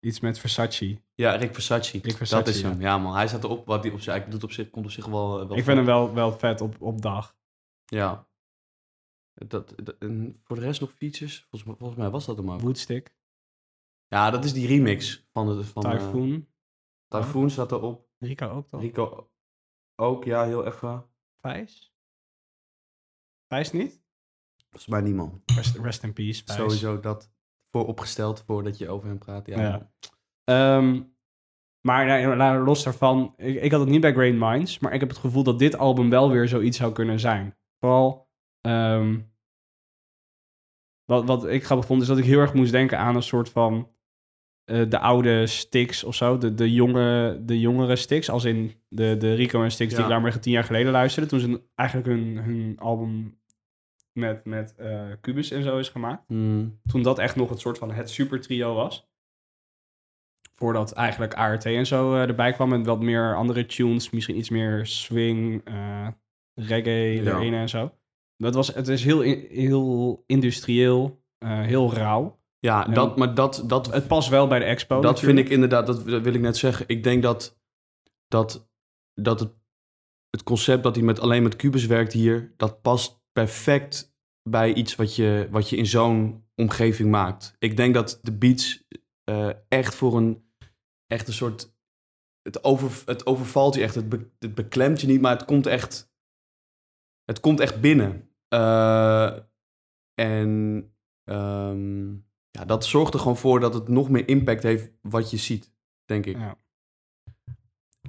Iets 0.00 0.20
met 0.20 0.38
Versace. 0.38 1.00
Ja, 1.14 1.34
Rick 1.34 1.54
Versace. 1.54 1.98
Rick 1.98 2.16
Versace, 2.16 2.44
dat 2.44 2.54
is 2.54 2.62
hem. 2.62 2.80
Ja 2.80 2.98
man, 2.98 3.14
hij 3.14 3.28
staat 3.28 3.44
erop. 3.44 3.66
Wat 3.66 3.82
hij 3.84 3.92
op 3.92 3.98
zich 4.00 4.08
eigenlijk 4.08 4.40
doet 4.40 4.50
op 4.50 4.56
zich, 4.56 4.70
komt 4.70 4.84
op 4.84 4.90
zich 4.90 5.06
wel... 5.06 5.40
eh, 5.40 5.48
wel 5.48 5.56
ik 5.56 5.64
vind 5.64 5.76
hem 5.76 5.86
wel, 5.86 6.14
wel 6.14 6.32
vet 6.38 6.60
op, 6.60 6.80
op 6.80 7.02
dag. 7.02 7.36
Ja. 7.84 8.28
Dat, 9.34 9.74
dat, 9.84 9.96
en 9.98 10.40
voor 10.44 10.56
de 10.56 10.62
rest 10.62 10.80
nog 10.80 10.92
features? 10.92 11.38
Volgens, 11.40 11.64
mij- 11.64 11.74
volgens 11.78 11.98
mij 11.98 12.10
was 12.10 12.26
dat 12.26 12.36
hem 12.36 12.50
ook. 12.50 12.60
Woodstick, 12.60 13.14
Ja, 14.10 14.30
dat 14.30 14.44
is 14.44 14.52
die 14.52 14.66
remix 14.66 15.26
van 15.32 15.46
de 15.46 15.64
van 15.64 15.84
eh, 15.84 15.90
Typhoon. 15.90 16.48
Typhoon 17.08 17.50
staat 17.50 17.72
erop. 17.72 18.08
Rico 18.18 18.48
ook 18.48 18.68
toch? 18.68 18.80
Rico 18.80 19.30
ook, 19.96 20.24
ja, 20.24 20.44
heel 20.44 20.66
even. 20.66 21.06
Vijs? 21.40 21.94
Vijs 23.46 23.72
niet? 23.72 24.02
Volgens 24.58 24.86
mij 24.86 25.00
niemand. 25.00 25.42
Rest, 25.54 25.76
rest 25.76 26.02
in 26.02 26.12
peace, 26.12 26.42
Vijs. 26.44 26.58
Sowieso 26.58 27.00
dat 27.00 27.32
voor 27.70 27.86
opgesteld 27.86 28.42
voordat 28.42 28.78
je 28.78 28.88
over 28.88 29.08
hem 29.08 29.18
praat. 29.18 29.46
Ja. 29.46 29.60
Ja. 29.60 29.92
Ehm, 30.44 31.02
maar 31.80 32.36
nou, 32.36 32.64
los 32.64 32.82
daarvan, 32.82 33.34
ik, 33.36 33.62
ik 33.62 33.70
had 33.70 33.80
het 33.80 33.88
niet 33.88 34.00
bij 34.00 34.12
Great 34.12 34.34
Minds, 34.34 34.78
maar 34.78 34.92
ik 34.92 35.00
heb 35.00 35.08
het 35.08 35.18
gevoel 35.18 35.42
dat 35.42 35.58
dit 35.58 35.76
album 35.76 36.10
wel 36.10 36.30
weer 36.30 36.48
zoiets 36.48 36.76
zou 36.76 36.92
kunnen 36.92 37.20
zijn. 37.20 37.56
Vooral, 37.78 38.30
ehm, 38.60 39.20
wat, 41.04 41.24
wat 41.24 41.46
ik 41.46 41.64
grappig 41.64 41.86
vond, 41.86 42.02
is 42.02 42.08
dat 42.08 42.18
ik 42.18 42.24
heel 42.24 42.40
erg 42.40 42.54
moest 42.54 42.72
denken 42.72 42.98
aan 42.98 43.16
een 43.16 43.22
soort 43.22 43.48
van 43.48 43.98
eh, 44.70 44.88
de 44.88 44.98
oude 44.98 45.46
Styx 45.46 46.04
of 46.04 46.14
zo. 46.14 46.38
De, 46.38 46.54
de, 46.54 46.72
jonge, 46.72 47.40
de 47.44 47.60
jongere 47.60 47.96
Styx, 47.96 48.30
als 48.30 48.44
in 48.44 48.72
de, 48.88 49.16
de 49.16 49.34
Rico 49.34 49.62
en 49.62 49.70
Styx 49.70 49.94
die 49.94 50.02
ik 50.02 50.08
daar 50.08 50.20
maar 50.20 50.40
tien 50.40 50.52
jaar 50.52 50.64
geleden 50.64 50.92
luisterde. 50.92 51.28
Toen 51.28 51.40
ze 51.40 51.62
eigenlijk 51.74 52.08
hun, 52.08 52.36
hun 52.38 52.78
album 52.78 53.38
met, 54.12 54.44
met 54.44 54.74
eh, 54.76 55.06
Cubus 55.20 55.50
en 55.50 55.62
zo 55.62 55.78
is 55.78 55.88
gemaakt 55.88 56.22
Hmm. 56.26 56.80
toen 56.86 57.02
dat 57.02 57.18
echt 57.18 57.36
nog 57.36 57.48
het 57.48 57.60
soort 57.60 57.78
van 57.78 57.92
het 57.92 58.10
super 58.10 58.40
trio 58.40 58.74
was. 58.74 59.08
Voordat 60.54 60.92
eigenlijk 60.92 61.34
ART 61.34 61.64
en 61.64 61.86
zo 61.86 62.14
eh, 62.14 62.20
erbij 62.22 62.52
kwam 62.52 62.68
met 62.68 62.86
wat 62.86 63.00
meer 63.00 63.36
andere 63.36 63.66
tunes, 63.66 64.10
misschien 64.10 64.36
iets 64.36 64.50
meer 64.50 64.86
swing, 64.86 65.62
reggae 66.54 67.22
Ja. 67.22 67.36
erin 67.36 67.54
en 67.54 67.68
zo. 67.68 67.94
Dat 68.36 68.54
was, 68.54 68.74
het 68.74 68.88
is 68.88 69.04
heel, 69.04 69.20
heel 69.20 70.24
industrieel, 70.26 71.22
heel 71.44 71.94
rauw. 71.94 72.39
Ja, 72.60 72.86
En- 72.86 72.94
dat, 72.94 73.16
maar 73.16 73.34
dat, 73.34 73.62
dat, 73.66 73.92
Het 73.92 74.06
past 74.06 74.28
wel 74.28 74.46
bij 74.46 74.58
de 74.58 74.64
expo. 74.64 75.00
dat 75.00 75.20
vind 75.20 75.38
ik 75.38 75.48
inderdaad, 75.48 75.86
dat, 75.86 76.06
dat 76.06 76.22
wil 76.22 76.34
ik 76.34 76.40
net 76.40 76.56
zeggen. 76.56 76.88
Ik 76.88 77.02
denk 77.02 77.22
dat, 77.22 77.60
dat, 78.26 78.68
dat 79.14 79.40
het, 79.40 79.52
het 80.30 80.42
concept 80.42 80.82
dat 80.82 80.94
hij 80.94 81.04
met, 81.04 81.20
alleen 81.20 81.42
met 81.42 81.56
Cubus 81.56 81.86
werkt 81.86 82.12
hier, 82.12 82.54
dat 82.56 82.82
past 82.82 83.20
perfect 83.32 84.14
bij 84.42 84.72
iets 84.74 84.96
wat 84.96 85.16
je, 85.16 85.48
wat 85.50 85.68
je 85.68 85.76
in 85.76 85.86
zo'n 85.86 86.48
omgeving 86.54 87.10
maakt. 87.10 87.54
Ik 87.58 87.76
denk 87.76 87.94
dat 87.94 88.18
de 88.22 88.32
beats 88.32 88.86
eh, 89.24 89.50
echt 89.68 89.94
voor 89.94 90.16
een, 90.16 90.52
echt 91.06 91.26
een 91.28 91.34
soort, 91.34 91.74
het, 92.42 92.64
over, 92.64 93.02
het 93.06 93.26
overvalt 93.26 93.74
je 93.74 93.82
echt, 93.82 93.94
het, 93.94 94.08
be- 94.08 94.30
het 94.38 94.54
beklemt 94.54 95.00
je 95.00 95.06
niet, 95.06 95.20
maar 95.20 95.32
het 95.36 95.44
komt 95.44 95.66
echt, 95.66 96.12
het 97.24 97.40
komt 97.40 97.60
echt 97.60 97.80
binnen. 97.80 98.30
Eh, 98.48 99.38
en 100.14 100.84
ehm, 101.24 102.14
ja, 102.50 102.64
dat 102.64 102.84
zorgt 102.84 103.14
er 103.14 103.20
gewoon 103.20 103.36
voor 103.36 103.60
dat 103.60 103.74
het 103.74 103.88
nog 103.88 104.08
meer 104.08 104.28
impact 104.28 104.62
heeft 104.62 104.90
wat 105.00 105.30
je 105.30 105.36
ziet, 105.36 105.72
denk 106.04 106.26
ik. 106.26 106.36
Ja. 106.36 106.58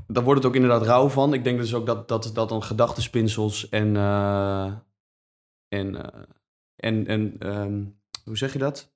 Daar 0.07 0.23
wordt 0.23 0.39
het 0.39 0.49
ook 0.49 0.55
inderdaad 0.55 0.81
rauw 0.81 1.07
van. 1.07 1.33
Ik 1.33 1.43
denk 1.43 1.59
dus 1.59 1.73
ook 1.73 1.85
dat, 1.85 2.07
dat, 2.07 2.31
dat 2.33 2.49
dan 2.49 2.63
gedachtenspinsels 2.63 3.69
en, 3.69 3.95
eh, 3.95 4.65
en, 5.67 5.95
eh, 5.95 6.23
en, 6.75 7.07
en 7.07 7.35
ehm, 7.39 7.85
hoe 8.23 8.37
zeg 8.37 8.53
je 8.53 8.59
dat? 8.59 8.93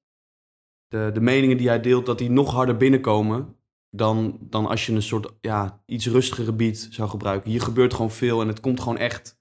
De, 0.88 1.10
de 1.14 1.22
meningen 1.22 1.58
die 1.58 1.68
hij 1.68 1.82
deelt, 1.82 2.06
dat 2.06 2.18
die 2.18 2.30
nog 2.30 2.52
harder 2.52 2.78
binnenkomen 2.78 3.58
dan, 3.90 4.38
dan 4.42 4.66
als 4.66 4.86
je 4.86 4.94
een 4.94 5.02
soort 5.02 5.34
ja, 5.42 5.84
iets 5.86 6.08
rustigere 6.08 6.54
beat 6.54 6.88
zou 6.90 7.10
gebruiken. 7.10 7.52
Hier 7.52 7.62
gebeurt 7.62 7.94
gewoon 7.94 8.12
veel 8.12 8.42
en 8.42 8.48
het 8.48 8.60
komt 8.60 8.80
gewoon 8.80 8.98
echt 8.98 9.40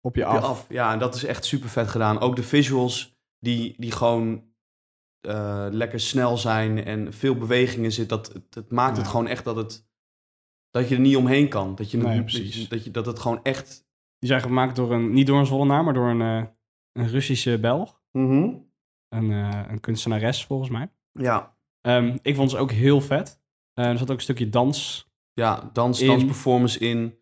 Op 0.00 0.16
je 0.16 0.26
op 0.26 0.32
je 0.32 0.38
af. 0.38 0.44
af. 0.44 0.66
Ja, 0.68 0.92
en 0.92 0.98
dat 0.98 1.14
is 1.14 1.24
echt 1.24 1.44
super 1.44 1.68
vet 1.68 1.88
gedaan. 1.88 2.20
Ook 2.20 2.36
de 2.36 2.42
visuals 2.42 3.18
die, 3.38 3.74
die 3.78 3.92
gewoon 3.92 4.49
eh, 5.20 5.66
lekker 5.70 6.00
snel 6.00 6.36
zijn 6.36 6.84
en 6.84 7.12
veel 7.12 7.34
bewegingen 7.34 7.92
zit. 7.92 8.08
Dat, 8.08 8.32
het, 8.32 8.54
het 8.54 8.70
maakt 8.70 8.96
het 8.96 9.08
gewoon 9.08 9.26
echt 9.26 9.44
dat 9.44 9.56
het 9.56 9.88
dat 10.70 10.88
je 10.88 10.94
er 10.94 11.00
niet 11.00 11.16
omheen 11.16 11.48
kan. 11.48 11.74
Dat, 11.74 11.90
je, 11.90 11.96
Nee, 11.96 12.20
dat, 12.24 12.32
je, 12.54 12.68
dat, 12.68 12.84
je, 12.84 12.90
dat 12.90 13.06
het 13.06 13.18
gewoon 13.18 13.40
echt... 13.42 13.88
Die 14.18 14.28
zijn 14.28 14.40
gemaakt 14.42 14.76
door 14.76 14.92
een, 14.92 15.12
niet 15.12 15.26
door 15.26 15.38
een 15.38 15.46
Zwollenaar, 15.46 15.84
maar 15.84 15.94
door 15.94 16.08
een, 16.08 16.20
eh, 16.20 16.44
een 16.92 17.08
Russische 17.08 17.58
Belg. 17.60 18.00
Een, 19.08 19.30
eh, 19.32 19.60
een 19.68 19.80
kunstenares 19.80 20.44
volgens 20.44 20.70
mij. 20.70 20.90
Ja, 21.12 21.58
Ehm, 21.80 22.18
ik 22.22 22.34
vond 22.34 22.50
ze 22.50 22.56
ook 22.58 22.70
heel 22.70 23.00
vet. 23.00 23.40
Er 23.74 23.98
zat 23.98 24.10
ook 24.10 24.16
een 24.16 24.22
stukje 24.22 24.48
dans. 24.48 25.08
ja 25.32 25.70
dans, 25.72 26.00
In- 26.00 26.06
dansperformance 26.06 26.78
in. 26.78 27.18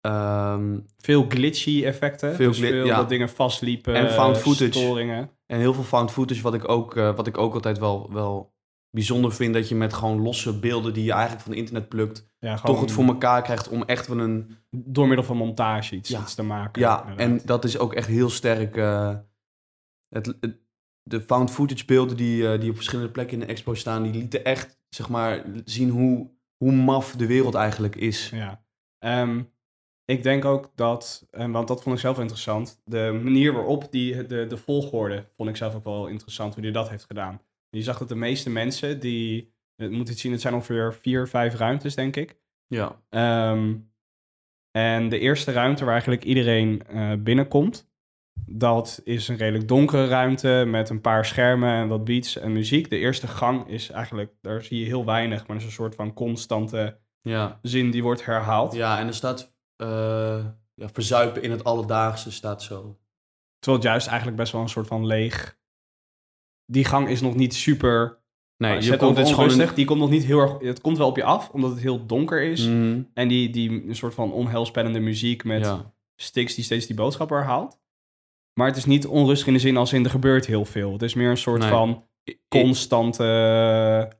Ehm, 0.00 0.78
Veel 0.96 1.24
glitchy 1.28 1.84
effecten. 1.84 2.34
Veel 2.34 2.48
dus 2.48 2.58
gli- 2.58 2.68
veel 2.68 2.86
ja. 2.86 2.96
dat 2.96 3.08
dingen 3.08 3.28
vastliepen. 3.28 3.94
En 3.94 4.10
found 4.10 4.38
footage. 4.38 4.72
Storingen. 4.72 5.30
En 5.52 5.58
heel 5.58 5.74
veel 5.74 5.82
found 5.82 6.10
footage, 6.10 6.42
wat 6.42 6.54
ik 6.54 6.68
ook, 6.68 6.96
eh, 6.96 7.14
wat 7.16 7.26
ik 7.26 7.38
ook 7.38 7.54
altijd 7.54 7.78
wel, 7.78 8.12
wel 8.12 8.56
bijzonder 8.90 9.32
vind. 9.32 9.54
Dat 9.54 9.68
je 9.68 9.74
met 9.74 9.92
gewoon 9.92 10.20
losse 10.22 10.58
beelden 10.58 10.94
die 10.94 11.04
je 11.04 11.12
eigenlijk 11.12 11.42
van 11.42 11.50
het 11.50 11.60
internet 11.60 11.88
plukt... 11.88 12.26
Ja, 12.38 12.56
toch 12.56 12.80
het 12.80 12.92
voor 12.92 13.04
elkaar 13.04 13.42
krijgt 13.42 13.68
om 13.68 13.82
echt 13.82 14.06
wel 14.06 14.18
een... 14.18 14.56
door 14.70 15.06
middel 15.06 15.24
van 15.26 15.36
montage 15.36 15.94
iets, 15.96 16.08
Ja. 16.08 16.20
iets 16.20 16.34
te 16.34 16.42
maken. 16.42 16.82
Ja, 16.82 17.00
inderdaad. 17.00 17.18
en 17.40 17.46
dat 17.46 17.64
is 17.64 17.78
ook 17.78 17.94
echt 17.94 18.06
heel 18.08 18.30
sterk. 18.30 18.76
eh, 18.76 19.16
het, 20.08 20.26
het- 20.40 20.66
de 21.02 21.20
found 21.20 21.50
footage 21.50 21.84
beelden 21.84 22.16
die, 22.16 22.52
eh, 22.52 22.60
die 22.60 22.70
op 22.70 22.76
verschillende 22.76 23.10
plekken 23.10 23.34
in 23.34 23.46
de 23.46 23.52
expo 23.52 23.74
staan, 23.74 24.02
die 24.02 24.12
lieten 24.12 24.44
echt, 24.44 24.80
zeg 24.88 25.08
maar, 25.08 25.44
zien 25.64 25.90
hoe, 25.90 26.30
hoe 26.56 26.72
maf 26.72 27.12
de 27.16 27.26
wereld 27.26 27.54
eigenlijk 27.54 27.96
is. 27.96 28.30
Ja. 28.30 28.64
Ehm, 28.98 29.42
ik 30.08 30.22
denk 30.22 30.44
ook 30.44 30.70
dat, 30.74 31.26
en 31.30 31.52
want 31.52 31.68
dat 31.68 31.82
vond 31.82 31.94
ik 31.94 32.00
zelf 32.00 32.18
interessant, 32.18 32.80
de 32.84 33.20
manier 33.22 33.52
waarop 33.52 33.92
die, 33.92 34.26
de, 34.26 34.46
de 34.46 34.56
volgorde 34.56 35.28
vond 35.36 35.48
ik 35.48 35.56
zelf 35.56 35.74
ook 35.74 35.84
wel 35.84 36.06
interessant, 36.06 36.54
hoe 36.54 36.62
hij 36.62 36.72
dat 36.72 36.88
heeft 36.88 37.04
gedaan. 37.04 37.40
Je 37.70 37.82
zag 37.82 37.98
dat 37.98 38.08
de 38.08 38.14
meeste 38.14 38.50
mensen 38.50 39.00
die, 39.00 39.52
het 39.76 39.90
moet 39.90 40.08
het 40.08 40.18
zien, 40.18 40.32
het 40.32 40.40
zijn 40.40 40.54
ongeveer 40.54 40.94
vier, 40.94 41.28
vijf 41.28 41.54
ruimtes, 41.54 41.94
denk 41.94 42.16
ik. 42.16 42.36
Ja, 42.66 43.00
Ehm, 43.08 43.76
en 44.70 45.08
de 45.08 45.18
eerste 45.18 45.52
ruimte 45.52 45.82
waar 45.84 45.92
eigenlijk 45.92 46.24
iedereen 46.24 46.82
eh, 46.86 47.12
binnenkomt, 47.18 47.90
dat 48.46 49.00
is 49.04 49.28
een 49.28 49.36
redelijk 49.36 49.68
donkere 49.68 50.06
ruimte 50.06 50.64
met 50.66 50.88
een 50.88 51.00
paar 51.00 51.24
schermen 51.24 51.74
en 51.74 51.88
wat 51.88 52.04
beats 52.04 52.36
en 52.36 52.52
muziek. 52.52 52.90
De 52.90 52.98
eerste 52.98 53.26
gang 53.26 53.68
is 53.68 53.90
eigenlijk, 53.90 54.32
daar 54.40 54.62
zie 54.62 54.78
je 54.78 54.86
heel 54.86 55.04
weinig, 55.04 55.38
maar 55.38 55.56
dat 55.56 55.56
is 55.56 55.64
een 55.64 55.82
soort 55.82 55.94
van 55.94 56.14
constante 56.14 56.98
ja. 57.22 57.58
zin 57.62 57.90
die 57.90 58.02
wordt 58.02 58.24
herhaald. 58.24 58.74
ja 58.74 58.98
en 58.98 59.06
er 59.06 59.14
staat 59.14 59.56
eh, 59.78 60.44
ja, 60.74 60.88
verzuipen 60.88 61.42
in 61.42 61.50
het 61.50 61.64
alledaagse 61.64 62.30
staat 62.32 62.62
zo. 62.62 62.98
Terwijl 63.58 63.82
het 63.82 63.90
juist 63.92 64.06
eigenlijk 64.06 64.36
best 64.36 64.52
wel 64.52 64.60
een 64.60 64.68
soort 64.68 64.86
van 64.86 65.06
leeg. 65.06 65.58
Die 66.66 66.84
gang 66.84 67.08
is 67.08 67.20
nog 67.20 67.34
niet 67.34 67.54
super. 67.54 68.18
Nee, 68.56 68.74
je 68.74 68.90
je 68.90 68.96
komt 68.96 69.16
het 69.16 69.26
is 69.26 69.32
gewoon 69.32 69.48
onrustig. 69.50 69.68
een... 69.70 69.74
Die 69.76 69.84
komt 69.84 70.00
nog 70.00 70.10
niet 70.10 70.24
heel 70.24 70.40
erg. 70.40 70.58
Het 70.60 70.80
komt 70.80 70.98
wel 70.98 71.06
op 71.08 71.16
je 71.16 71.24
af, 71.24 71.50
omdat 71.50 71.70
het 71.70 71.80
heel 71.80 72.06
donker 72.06 72.42
is. 72.42 72.66
Mhm, 72.66 73.02
En 73.14 73.28
die, 73.28 73.50
die 73.50 73.88
een 73.88 73.94
soort 73.96 74.14
van 74.14 74.32
onheilspellende 74.32 75.00
muziek 75.00 75.44
met 75.44 75.64
ja. 75.64 75.94
sticks 76.16 76.54
die 76.54 76.64
steeds 76.64 76.86
die 76.86 76.96
boodschap 76.96 77.28
herhaalt. 77.30 77.80
Maar 78.54 78.66
het 78.66 78.76
is 78.76 78.84
niet 78.84 79.06
onrustig 79.06 79.46
in 79.46 79.52
de 79.52 79.58
zin 79.58 79.76
als 79.76 79.92
in 79.92 80.04
er 80.04 80.10
gebeurt 80.10 80.46
heel 80.46 80.64
veel. 80.64 80.92
Het 80.92 81.02
is 81.02 81.14
meer 81.14 81.30
een 81.30 81.36
soort 81.36 81.60
Nee. 81.60 81.68
van 81.70 82.04
constante 82.48 83.24
eh, 83.24 84.16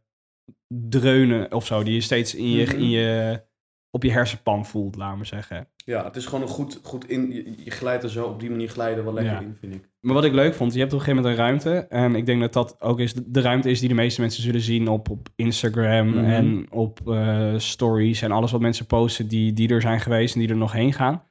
dreunen 0.89 1.53
of 1.53 1.67
zo. 1.67 1.83
Die 1.83 1.95
je 1.95 2.01
steeds 2.01 2.35
in 2.35 2.51
je, 2.51 2.65
Mhm. 2.67 2.77
in 2.77 2.89
je, 2.89 3.43
op 3.91 4.03
je 4.03 4.11
hersenpan 4.13 4.67
voelt, 4.67 4.97
laten 4.97 5.19
we 5.19 5.25
zeggen. 5.25 5.69
Ja, 5.77 6.05
het 6.05 6.17
is 6.17 6.27
gewoon 6.27 6.43
een 6.43 6.49
goed, 6.49 6.81
goed 6.83 7.09
in... 7.09 7.33
Je, 7.33 7.65
je 7.65 7.71
glijdt 7.71 8.03
er 8.03 8.11
zo 8.11 8.27
op 8.27 8.41
die 8.41 8.51
manier 8.51 8.69
glijden 8.69 9.05
wel 9.05 9.13
lekker 9.13 9.33
Ja. 9.33 9.41
in, 9.41 9.57
vind 9.61 9.75
ik. 9.75 9.89
Maar 10.01 10.15
wat 10.15 10.25
ik 10.25 10.33
leuk 10.33 10.55
vond, 10.55 10.73
je 10.73 10.79
hebt 10.79 10.93
op 10.93 10.99
een 10.99 11.05
gegeven 11.05 11.25
moment 11.25 11.41
een 11.41 11.47
ruimte. 11.47 11.87
En 11.89 12.15
ik 12.15 12.27
denk 12.27 12.41
dat 12.41 12.53
dat 12.53 12.81
ook 12.81 13.01
is 13.01 13.15
de 13.15 13.41
ruimte 13.41 13.71
is 13.71 13.81
die 13.81 13.89
de 13.89 13.95
meeste 13.95 14.21
mensen 14.21 14.43
zullen 14.43 14.61
zien 14.61 14.89
op, 14.89 15.11
op 15.11 15.29
Instagram 15.37 16.07
Mhm. 16.09 16.25
en 16.25 16.67
op 16.71 17.09
eh, 17.09 17.55
stories 17.59 18.23
en 18.23 18.31
alles 18.33 18.51
wat 18.53 18.61
mensen 18.61 18.87
posten 18.87 19.29
die, 19.29 19.53
die 19.53 19.69
er 19.69 19.81
zijn 19.81 20.01
geweest 20.01 20.35
en 20.35 20.41
die 20.41 20.49
er 20.49 20.57
nog 20.57 20.73
heen 20.73 20.93
gaan. 20.93 21.23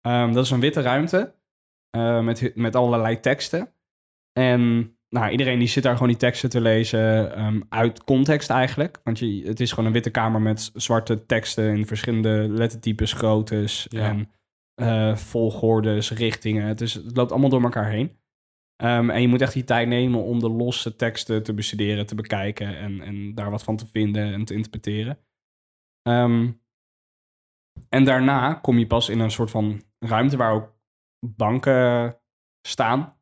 Ehm, 0.00 0.32
dat 0.32 0.44
is 0.44 0.50
een 0.50 0.60
witte 0.60 0.80
ruimte 0.80 1.34
eh, 1.90 2.20
met, 2.24 2.52
met 2.54 2.76
allerlei 2.76 3.20
teksten. 3.20 3.72
En 4.32 4.96
nou, 5.12 5.30
iedereen 5.30 5.58
die 5.58 5.68
zit 5.68 5.82
daar 5.82 5.92
gewoon 5.92 6.08
die 6.08 6.16
teksten 6.16 6.50
te 6.50 6.60
lezen 6.60 7.34
ehm, 7.34 7.60
uit 7.68 8.04
context 8.04 8.50
eigenlijk. 8.50 9.00
Want 9.04 9.18
je, 9.18 9.42
het 9.46 9.60
is 9.60 9.70
gewoon 9.70 9.86
een 9.86 9.92
witte 9.92 10.10
kamer 10.10 10.40
met 10.40 10.70
zwarte 10.74 11.26
teksten 11.26 11.76
in 11.76 11.86
verschillende 11.86 12.46
lettertypes, 12.48 13.12
groottes 13.12 13.86
Ja. 13.90 14.08
en 14.08 14.30
eh, 14.74 15.16
volgordes, 15.16 16.10
richtingen. 16.10 16.66
Het, 16.66 16.80
is, 16.80 16.94
het 16.94 17.16
loopt 17.16 17.30
allemaal 17.30 17.50
door 17.50 17.62
elkaar 17.62 17.90
heen. 17.90 18.18
Ehm, 18.76 19.10
en 19.10 19.20
je 19.20 19.28
moet 19.28 19.40
echt 19.40 19.52
die 19.52 19.64
tijd 19.64 19.88
nemen 19.88 20.22
om 20.22 20.40
de 20.40 20.50
losse 20.50 20.96
teksten 20.96 21.42
te 21.42 21.54
bestuderen, 21.54 22.06
te 22.06 22.14
bekijken 22.14 22.76
en, 22.76 23.00
en 23.00 23.34
daar 23.34 23.50
wat 23.50 23.62
van 23.62 23.76
te 23.76 23.86
vinden 23.86 24.32
en 24.32 24.44
te 24.44 24.54
interpreteren. 24.54 25.18
Ehm, 26.02 26.50
en 27.88 28.04
daarna 28.04 28.54
kom 28.54 28.78
je 28.78 28.86
pas 28.86 29.08
in 29.08 29.18
een 29.18 29.30
soort 29.30 29.50
van 29.50 29.82
ruimte 29.98 30.36
waar 30.36 30.52
ook 30.52 30.74
banken 31.26 32.16
staan. 32.66 33.16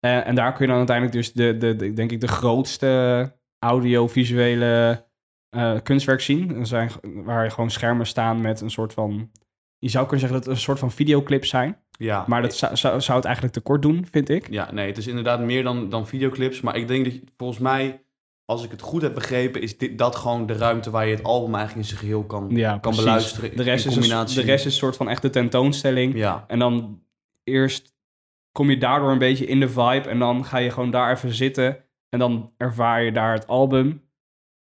Eh, 0.00 0.26
en 0.26 0.34
daar 0.34 0.52
kun 0.52 0.60
je 0.60 0.66
dan 0.70 0.76
uiteindelijk 0.78 1.16
dus 1.16 1.32
de, 1.32 1.56
de, 1.56 1.76
de 1.76 1.92
denk 1.92 2.10
ik 2.12 2.20
de 2.20 2.28
grootste 2.28 3.32
audiovisuele 3.58 5.04
eh 5.50 5.74
kunstwerk 5.82 6.20
zien. 6.20 6.54
Er 6.56 6.66
zijn, 6.66 6.90
waar 7.02 7.50
gewoon 7.50 7.70
schermen 7.70 8.06
staan 8.06 8.40
met 8.40 8.60
een 8.60 8.70
soort 8.70 8.92
van... 8.92 9.30
Je 9.78 9.88
zou 9.88 10.06
kunnen 10.06 10.20
zeggen 10.20 10.38
dat 10.38 10.46
het 10.48 10.56
een 10.56 10.62
soort 10.64 10.78
van 10.78 10.90
videoclips 10.90 11.48
zijn. 11.48 11.78
Ja, 11.90 12.24
Maar 12.26 12.42
dat 12.42 12.54
zou, 12.54 12.76
zou, 12.76 13.00
zou 13.00 13.16
het 13.16 13.26
eigenlijk 13.26 13.54
tekort 13.54 13.82
doen, 13.82 14.06
vind 14.10 14.28
ik. 14.28 14.50
Ja, 14.50 14.72
nee, 14.72 14.86
het 14.86 14.98
is 14.98 15.06
inderdaad 15.06 15.40
meer 15.40 15.62
dan, 15.62 15.88
dan 15.88 16.06
videoclips. 16.06 16.60
Maar 16.60 16.76
ik 16.76 16.88
denk 16.88 17.04
dat 17.04 17.14
volgens 17.36 17.58
mij, 17.58 18.02
als 18.44 18.64
ik 18.64 18.70
het 18.70 18.80
goed 18.80 19.02
heb 19.02 19.14
begrepen, 19.14 19.62
is 19.62 19.78
dit, 19.78 19.98
dat 19.98 20.16
gewoon 20.16 20.46
de 20.46 20.52
ruimte 20.52 20.90
waar 20.90 21.06
je 21.06 21.14
het 21.14 21.24
album 21.24 21.54
eigenlijk 21.54 21.86
in 21.86 21.94
zijn 21.94 22.00
geheel 22.00 22.24
kan, 22.24 22.46
Ja, 22.50 22.70
kan 22.70 22.80
precies. 22.80 23.02
beluisteren. 23.02 23.56
De 23.56 23.62
rest, 23.62 23.84
in 23.84 23.90
is 23.90 24.34
de 24.34 24.42
rest 24.42 24.66
is 24.66 24.72
een 24.72 24.78
soort 24.78 24.96
van 24.96 25.08
echte 25.08 25.30
tentoonstelling. 25.30 26.14
Ja, 26.16 26.44
En 26.46 26.58
dan 26.58 27.02
eerst 27.44 27.89
kom 28.60 28.70
je 28.70 28.78
daardoor 28.78 29.10
een 29.10 29.18
beetje 29.18 29.46
in 29.46 29.60
de 29.60 29.68
vibe. 29.68 30.08
En 30.08 30.18
dan 30.18 30.44
ga 30.44 30.58
je 30.58 30.70
gewoon 30.70 30.90
daar 30.90 31.12
even 31.12 31.34
zitten. 31.34 31.84
En 32.08 32.18
dan 32.18 32.52
ervaar 32.56 33.02
je 33.02 33.12
daar 33.12 33.32
het 33.32 33.46
album. 33.46 34.08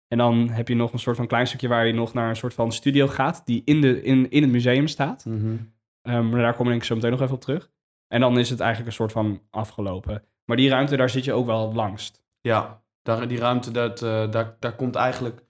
En 0.07 0.17
dan 0.17 0.49
heb 0.49 0.67
je 0.67 0.75
nog 0.75 0.93
een 0.93 0.99
soort 0.99 1.15
van 1.15 1.27
klein 1.27 1.47
stukje 1.47 1.67
waar 1.67 1.87
je 1.87 1.93
nog 1.93 2.13
naar 2.13 2.29
een 2.29 2.35
soort 2.35 2.53
van 2.53 2.71
studio 2.71 3.07
gaat. 3.07 3.45
Die 3.45 3.61
in, 3.65 3.81
de, 3.81 4.01
in, 4.01 4.29
in 4.29 4.41
het 4.41 4.51
museum 4.51 4.87
staat. 4.87 5.25
Mhm. 5.25 5.55
Ehm, 6.01 6.29
maar 6.29 6.41
daar 6.41 6.55
kom 6.55 6.71
ik 6.71 6.83
zo 6.83 6.95
meteen 6.95 7.11
nog 7.11 7.21
even 7.21 7.35
op 7.35 7.41
terug. 7.41 7.71
En 8.07 8.19
dan 8.19 8.39
is 8.39 8.49
het 8.49 8.59
eigenlijk 8.59 8.89
een 8.89 8.95
soort 8.95 9.11
van 9.11 9.41
afgelopen. 9.49 10.23
Maar 10.45 10.57
die 10.57 10.69
ruimte, 10.69 10.97
daar 10.97 11.09
zit 11.09 11.23
je 11.23 11.33
ook 11.33 11.45
wel 11.45 11.73
langst. 11.73 12.23
ja 12.41 12.81
daar, 13.01 13.27
die 13.27 13.39
ruimte, 13.39 13.71
dat, 13.71 14.01
eh, 14.01 14.31
daar, 14.31 14.55
daar 14.59 14.75
komt 14.75 14.95
eigenlijk 14.95 15.45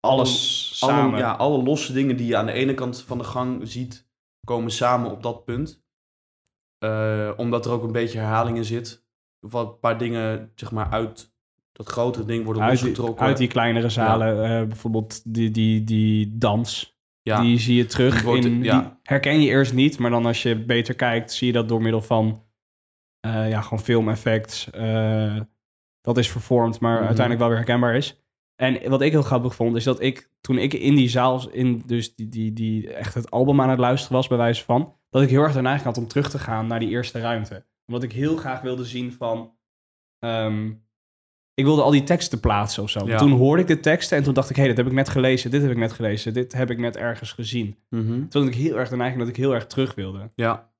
Alles 0.00 0.78
alle, 0.80 0.92
samen. 0.92 1.18
ja, 1.18 1.32
alle 1.32 1.62
losse 1.62 1.92
dingen 1.92 2.16
die 2.16 2.26
je 2.26 2.36
aan 2.36 2.46
de 2.46 2.52
ene 2.52 2.74
kant 2.74 3.02
van 3.02 3.18
de 3.18 3.24
gang 3.24 3.68
ziet, 3.68 4.08
komen 4.44 4.70
samen 4.70 5.10
op 5.10 5.22
dat 5.22 5.44
punt. 5.44 5.85
Eh, 6.78 7.30
omdat 7.36 7.66
er 7.66 7.72
ook 7.72 7.82
een 7.82 7.92
beetje 7.92 8.18
herhaling 8.18 8.56
in 8.56 8.64
zit. 8.64 9.04
Wat 9.40 9.66
een 9.66 9.78
paar 9.78 9.98
dingen, 9.98 10.52
zeg 10.54 10.70
maar, 10.70 10.90
uit 10.90 11.34
dat 11.72 11.88
grotere 11.88 12.24
ding 12.24 12.44
worden 12.44 12.62
uit, 12.62 12.78
die, 12.78 12.88
losgetrokken. 12.88 13.26
uit 13.26 13.36
die 13.36 13.48
kleinere 13.48 13.88
zalen. 13.88 14.44
eh, 14.44 14.66
bijvoorbeeld 14.66 15.34
die, 15.34 15.50
die, 15.50 15.84
die 15.84 16.38
dans. 16.38 16.98
ja. 17.22 17.40
Die 17.40 17.58
zie 17.58 17.76
je 17.76 17.86
terug 17.86 18.22
wordt- 18.22 18.44
in. 18.44 18.62
ja. 18.62 18.80
Die 18.80 18.90
herken 19.02 19.40
je 19.40 19.48
eerst 19.48 19.72
niet, 19.74 19.98
maar 19.98 20.10
dan 20.10 20.26
als 20.26 20.42
je 20.42 20.64
beter 20.64 20.94
kijkt, 20.94 21.32
zie 21.32 21.46
je 21.46 21.52
dat 21.52 21.68
door 21.68 21.82
middel 21.82 22.02
van 22.02 22.44
eh, 23.20 23.48
ja, 23.50 23.60
gewoon 23.60 23.80
filmeffect. 23.84 24.68
eh 24.72 25.40
dat 26.00 26.18
is 26.18 26.30
vervormd, 26.30 26.80
maar 26.80 26.92
Mhm. 26.96 27.00
uiteindelijk 27.04 27.38
wel 27.38 27.48
weer 27.48 27.56
herkenbaar 27.58 27.94
is. 27.96 28.20
En 28.56 28.90
wat 28.90 29.00
ik 29.02 29.12
heel 29.12 29.22
grappig 29.22 29.54
vond, 29.54 29.76
is 29.76 29.84
dat 29.84 30.02
ik 30.02 30.30
toen 30.40 30.58
ik 30.58 30.72
in 30.72 30.94
die 30.94 31.08
zaal, 31.08 31.50
in 31.50 31.82
dus 31.86 32.14
die, 32.14 32.28
die, 32.28 32.52
die 32.52 32.92
echt 32.92 33.14
het 33.14 33.30
album 33.30 33.60
aan 33.60 33.68
het 33.70 33.78
luisteren 33.78 34.16
was, 34.16 34.28
bij 34.28 34.36
wijze 34.38 34.64
van, 34.64 34.95
dat 35.10 35.22
ik 35.22 35.28
heel 35.28 35.42
erg 35.42 35.60
neiging 35.60 35.84
had 35.84 35.98
om 35.98 36.08
terug 36.08 36.30
te 36.30 36.38
gaan 36.38 36.66
naar 36.66 36.78
die 36.78 36.88
eerste 36.88 37.20
ruimte. 37.20 37.66
Omdat 37.86 38.02
ik 38.02 38.12
heel 38.12 38.36
graag 38.36 38.60
wilde 38.60 38.84
zien 38.84 39.12
van... 39.12 39.56
ehm, 40.18 40.72
ik 41.54 41.64
wilde 41.64 41.82
al 41.82 41.90
die 41.90 42.02
teksten 42.02 42.40
plaatsen 42.40 42.82
of 42.82 42.90
zo. 42.90 43.06
Ja. 43.06 43.18
Toen 43.18 43.30
hoorde 43.30 43.62
ik 43.62 43.68
de 43.68 43.80
teksten 43.80 44.16
en 44.16 44.22
toen 44.22 44.34
dacht 44.34 44.50
ik... 44.50 44.56
hé, 44.56 44.62
hey, 44.62 44.70
dit 44.70 44.78
heb 44.78 44.86
ik 44.86 44.98
net 44.98 45.08
gelezen, 45.08 45.50
dit 45.50 45.62
heb 45.62 45.70
ik 45.70 45.76
net 45.76 45.92
gelezen... 45.92 46.32
dit 46.32 46.52
heb 46.52 46.70
ik 46.70 46.78
net 46.78 46.96
ergens 46.96 47.32
gezien. 47.32 47.78
Mhm. 47.88 48.28
Toen 48.28 48.42
had 48.42 48.52
ik 48.52 48.58
heel 48.58 48.78
erg 48.78 48.88
de 48.88 48.96
neiging 48.96 49.20
dat 49.20 49.28
ik 49.28 49.36
heel 49.36 49.54
erg 49.54 49.66
terug 49.66 49.94
wilde. 49.94 50.30
Ja. 50.34 50.74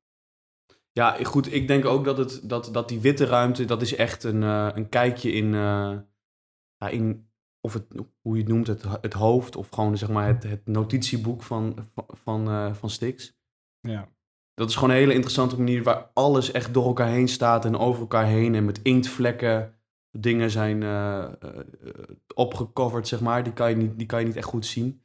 Ja, 0.93 1.17
goed. 1.23 1.53
Ik 1.53 1.69
denk 1.69 1.85
ook 1.85 2.05
dat, 2.05 2.19
het, 2.19 2.41
dat, 2.43 2.69
dat 2.73 2.89
die 2.89 3.01
witte 3.01 3.25
ruimte, 3.25 3.65
dat 3.65 3.83
is 3.83 3.95
echt 3.95 4.25
een, 4.25 4.43
eh, 4.43 4.69
een 4.75 4.89
kijkje 4.89 5.33
in, 5.33 5.55
eh, 5.55 5.99
in 6.91 7.31
of 7.61 7.73
het, 7.73 7.87
hoe 8.21 8.35
je 8.37 8.43
het 8.43 8.49
noemt, 8.49 8.67
het, 8.67 8.85
het 9.01 9.13
hoofd 9.13 9.57
of 9.57 9.69
gewoon 9.69 9.99
zeg 9.99 10.09
maar 10.09 10.27
het, 10.27 10.43
het 10.43 10.67
notitieboek 10.67 11.43
van, 11.43 11.89
van, 11.95 12.05
van, 12.09 12.49
eh, 12.49 12.75
van 12.75 12.91
Stix. 12.91 13.39
Ja. 13.81 14.09
Dat 14.57 14.69
is 14.69 14.75
gewoon 14.75 14.91
een 14.91 14.97
hele 14.97 15.13
interessante 15.13 15.57
manier 15.57 15.83
waar 15.83 16.11
alles 16.15 16.51
echt 16.51 16.75
door 16.75 16.87
elkaar 16.87 17.09
heen 17.09 17.29
staat 17.29 17.65
en 17.65 17.79
over 17.79 18.01
elkaar 18.01 18.27
heen 18.27 18.55
en 18.55 18.65
met 18.65 18.83
inktvlekken 18.83 19.75
dingen 20.11 20.51
zijn 20.51 20.83
eh, 20.83 21.25
opgecoverd, 22.35 23.09
zeg 23.09 23.21
maar. 23.21 23.43
Die 23.43 23.53
kan, 23.53 23.71
je 23.71 23.77
niet, 23.77 23.99
die 23.99 24.07
kan 24.07 24.21
je 24.21 24.27
niet 24.27 24.37
echt 24.37 24.47
goed 24.47 24.67
zien. 24.67 25.03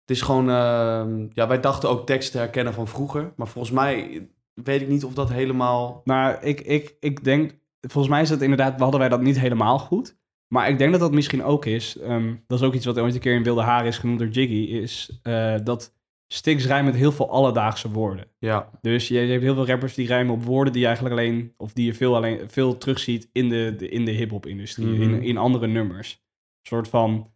Het 0.00 0.16
is 0.16 0.22
gewoon, 0.22 0.48
eh, 0.48 1.28
ja, 1.32 1.46
wij 1.48 1.60
dachten 1.60 1.88
ook 1.88 2.06
tekst 2.06 2.32
te 2.32 2.38
herkennen 2.38 2.74
van 2.74 2.88
vroeger, 2.88 3.32
maar 3.36 3.46
volgens 3.46 3.74
mij 3.74 4.28
weet 4.54 4.80
ik 4.80 4.88
niet 4.88 5.04
of 5.04 5.14
dat 5.14 5.30
helemaal... 5.30 6.00
Nou, 6.04 6.36
ik, 6.40 6.60
ik, 6.60 6.96
ik 7.00 7.24
denk... 7.24 7.60
Volgens 7.80 8.12
mij 8.12 8.22
is 8.22 8.28
dat 8.28 8.40
inderdaad... 8.40 8.80
Hadden 8.80 9.00
wij 9.00 9.08
dat 9.08 9.20
niet 9.20 9.38
helemaal 9.38 9.78
goed. 9.78 10.16
Maar 10.48 10.68
ik 10.68 10.78
denk 10.78 10.90
dat 10.90 11.00
dat 11.00 11.12
misschien 11.12 11.44
ook 11.44 11.64
is... 11.64 11.98
ehm, 11.98 12.34
dat 12.46 12.60
is 12.60 12.66
ook 12.66 12.74
iets 12.74 12.86
wat 12.86 12.98
ooit 12.98 13.14
een 13.14 13.20
keer 13.20 13.34
in 13.34 13.42
Wilde 13.42 13.62
Haren 13.62 13.86
is 13.86 13.98
genoemd 13.98 14.18
door 14.18 14.28
Jiggy... 14.28 14.72
is 14.72 15.18
eh, 15.22 15.54
dat 15.64 15.94
Stix 16.32 16.66
rijmt 16.66 16.84
met 16.86 16.94
heel 16.94 17.12
veel 17.12 17.30
alledaagse 17.30 17.90
woorden. 17.90 18.26
Ja, 18.38 18.70
Dus 18.80 19.08
je, 19.08 19.20
je 19.20 19.30
hebt 19.30 19.42
heel 19.42 19.54
veel 19.54 19.66
rappers 19.66 19.94
die 19.94 20.06
rijmen 20.06 20.34
op 20.34 20.42
woorden 20.44 20.72
die 20.72 20.80
je 20.82 20.86
eigenlijk 20.88 21.18
alleen... 21.18 21.54
of 21.56 21.72
die 21.72 21.86
je 21.86 21.94
veel, 21.94 22.16
alleen, 22.16 22.50
veel 22.50 22.78
terugziet 22.78 23.28
in 23.32 23.48
de, 23.48 23.74
de, 23.78 23.88
in 23.88 24.04
de 24.04 24.10
hip-hop-industrie. 24.10 24.86
Mhm. 24.86 25.02
in, 25.02 25.22
in 25.22 25.36
andere 25.36 25.66
nummers. 25.66 26.12
Een 26.12 26.68
soort 26.68 26.88
van... 26.88 27.30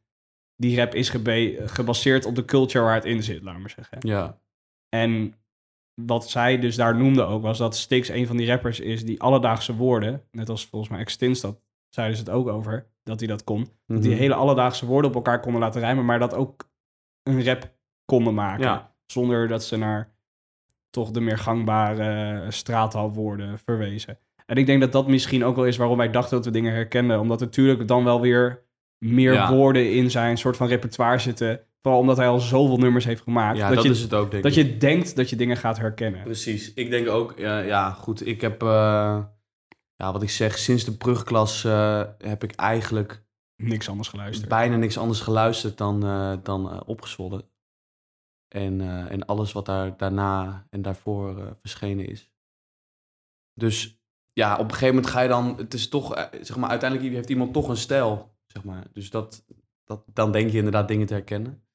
Die 0.56 0.76
rap 0.76 0.94
is 0.94 1.08
gebe- 1.08 1.62
gebaseerd 1.66 2.24
op 2.24 2.34
de 2.34 2.44
culture 2.44 2.84
waar 2.84 2.94
het 2.94 3.04
in 3.04 3.22
zit, 3.22 3.42
laat 3.42 3.58
maar 3.58 3.70
zeggen. 3.70 3.98
ja, 4.00 4.40
En 4.88 5.34
wat 6.02 6.30
zij 6.30 6.58
dus 6.58 6.76
daar 6.76 6.96
noemde 6.96 7.22
ook, 7.22 7.42
was 7.42 7.58
dat 7.58 7.76
Stix 7.76 8.08
een 8.08 8.26
van 8.26 8.36
die 8.36 8.46
rappers 8.46 8.80
is 8.80 9.04
die 9.04 9.20
alledaagse 9.20 9.74
woorden, 9.76 10.22
net 10.30 10.48
als 10.48 10.66
volgens 10.66 10.90
mij 10.90 11.00
Extins 11.00 11.40
dat, 11.40 11.60
zeiden 11.88 12.16
ze 12.16 12.22
het 12.22 12.32
ook 12.32 12.48
over, 12.48 12.86
dat 13.02 13.18
hij 13.20 13.28
dat 13.28 13.44
kon. 13.44 13.68
Dat 13.86 14.02
die 14.02 14.10
Mhm. 14.10 14.20
hele 14.20 14.34
alledaagse 14.34 14.86
woorden 14.86 15.10
op 15.10 15.16
elkaar 15.16 15.40
konden 15.40 15.60
laten 15.60 15.80
rijmen, 15.80 16.04
maar 16.04 16.18
dat 16.18 16.34
ook 16.34 16.70
een 17.22 17.44
rap 17.44 17.74
konden 18.06 18.34
maken. 18.34 18.64
Ja. 18.64 18.94
Zonder 19.06 19.48
dat 19.48 19.64
ze 19.64 19.76
naar 19.76 20.14
toch 20.90 21.10
de 21.10 21.20
meer 21.20 21.38
gangbare 21.38 22.44
straathalwoorden 22.50 23.58
verwezen. 23.58 24.18
En 24.46 24.56
ik 24.56 24.66
denk 24.66 24.80
dat 24.80 24.92
dat 24.92 25.08
misschien 25.08 25.44
ook 25.44 25.56
wel 25.56 25.64
is 25.66 25.76
waarom 25.76 25.96
wij 25.96 26.10
dachten 26.10 26.36
dat 26.36 26.44
we 26.44 26.50
dingen 26.50 26.72
herkenden. 26.72 27.20
Omdat 27.20 27.40
er 27.40 27.46
natuurlijk 27.46 27.88
dan 27.88 28.04
wel 28.04 28.20
weer 28.20 28.62
meer 28.98 29.32
Ja. 29.32 29.52
woorden 29.52 29.92
in 29.92 30.10
zijn 30.10 30.38
soort 30.38 30.56
van 30.56 30.66
repertoire 30.68 31.18
zitten. 31.18 31.60
Vooral 31.82 32.00
omdat 32.00 32.16
hij 32.16 32.28
al 32.28 32.38
zoveel 32.40 32.76
nummers 32.78 33.04
heeft 33.04 33.22
gemaakt. 33.22 33.58
ja 33.58 33.66
dat 33.66 33.74
dat, 33.74 33.84
je, 33.84 33.90
is 33.90 34.00
het 34.00 34.14
ook, 34.14 34.30
denk 34.30 34.42
dat 34.42 34.56
ik. 34.56 34.64
je 34.66 34.76
denkt 34.76 35.16
dat 35.16 35.30
je 35.30 35.36
dingen 35.36 35.56
gaat 35.56 35.78
herkennen. 35.78 36.22
Precies. 36.22 36.74
Ik 36.74 36.90
denk 36.90 37.08
ook, 37.08 37.34
ja, 37.36 37.58
ja 37.58 37.90
goed, 37.90 38.26
ik 38.26 38.40
heb, 38.40 38.62
eh, 38.62 39.18
ja, 39.96 40.12
wat 40.12 40.22
ik 40.22 40.30
zeg, 40.30 40.58
sinds 40.58 40.84
de 40.84 40.96
brugklas 40.96 41.64
eh, 41.64 42.02
heb 42.18 42.44
ik 42.44 42.52
eigenlijk 42.54 43.22
Niks 43.56 43.88
anders 43.88 44.08
geluisterd. 44.08 44.48
bijna 44.48 44.76
niks 44.76 44.98
anders 44.98 45.20
geluisterd 45.20 45.78
dan, 45.78 46.04
eh, 46.04 46.32
dan 46.42 46.84
opgezwollen. 46.86 47.42
En, 48.48 48.80
eh, 48.80 49.10
en 49.10 49.26
alles 49.26 49.52
wat 49.52 49.66
daar 49.66 49.96
daarna 49.96 50.66
en 50.70 50.82
daarvoor 50.82 51.38
eh, 51.38 51.50
verschenen 51.60 52.08
is. 52.08 52.30
Dus 53.54 54.00
ja, 54.32 54.52
op 54.52 54.64
een 54.64 54.70
gegeven 54.70 54.94
moment 54.94 55.12
ga 55.12 55.20
je 55.20 55.28
dan, 55.28 55.56
het 55.56 55.74
is 55.74 55.88
toch, 55.88 56.14
eh, 56.14 56.42
zeg 56.42 56.56
maar, 56.56 56.70
uiteindelijk 56.70 57.12
heeft 57.12 57.30
iemand 57.30 57.52
toch 57.52 57.68
een 57.68 57.76
stijl, 57.76 58.36
zeg 58.46 58.64
maar. 58.64 58.86
Dus 58.92 59.10
dat, 59.10 59.44
dat, 59.84 60.04
dan 60.12 60.32
denk 60.32 60.50
je 60.50 60.56
inderdaad 60.56 60.88
dingen 60.88 61.06
te 61.06 61.14
herkennen. 61.14 61.65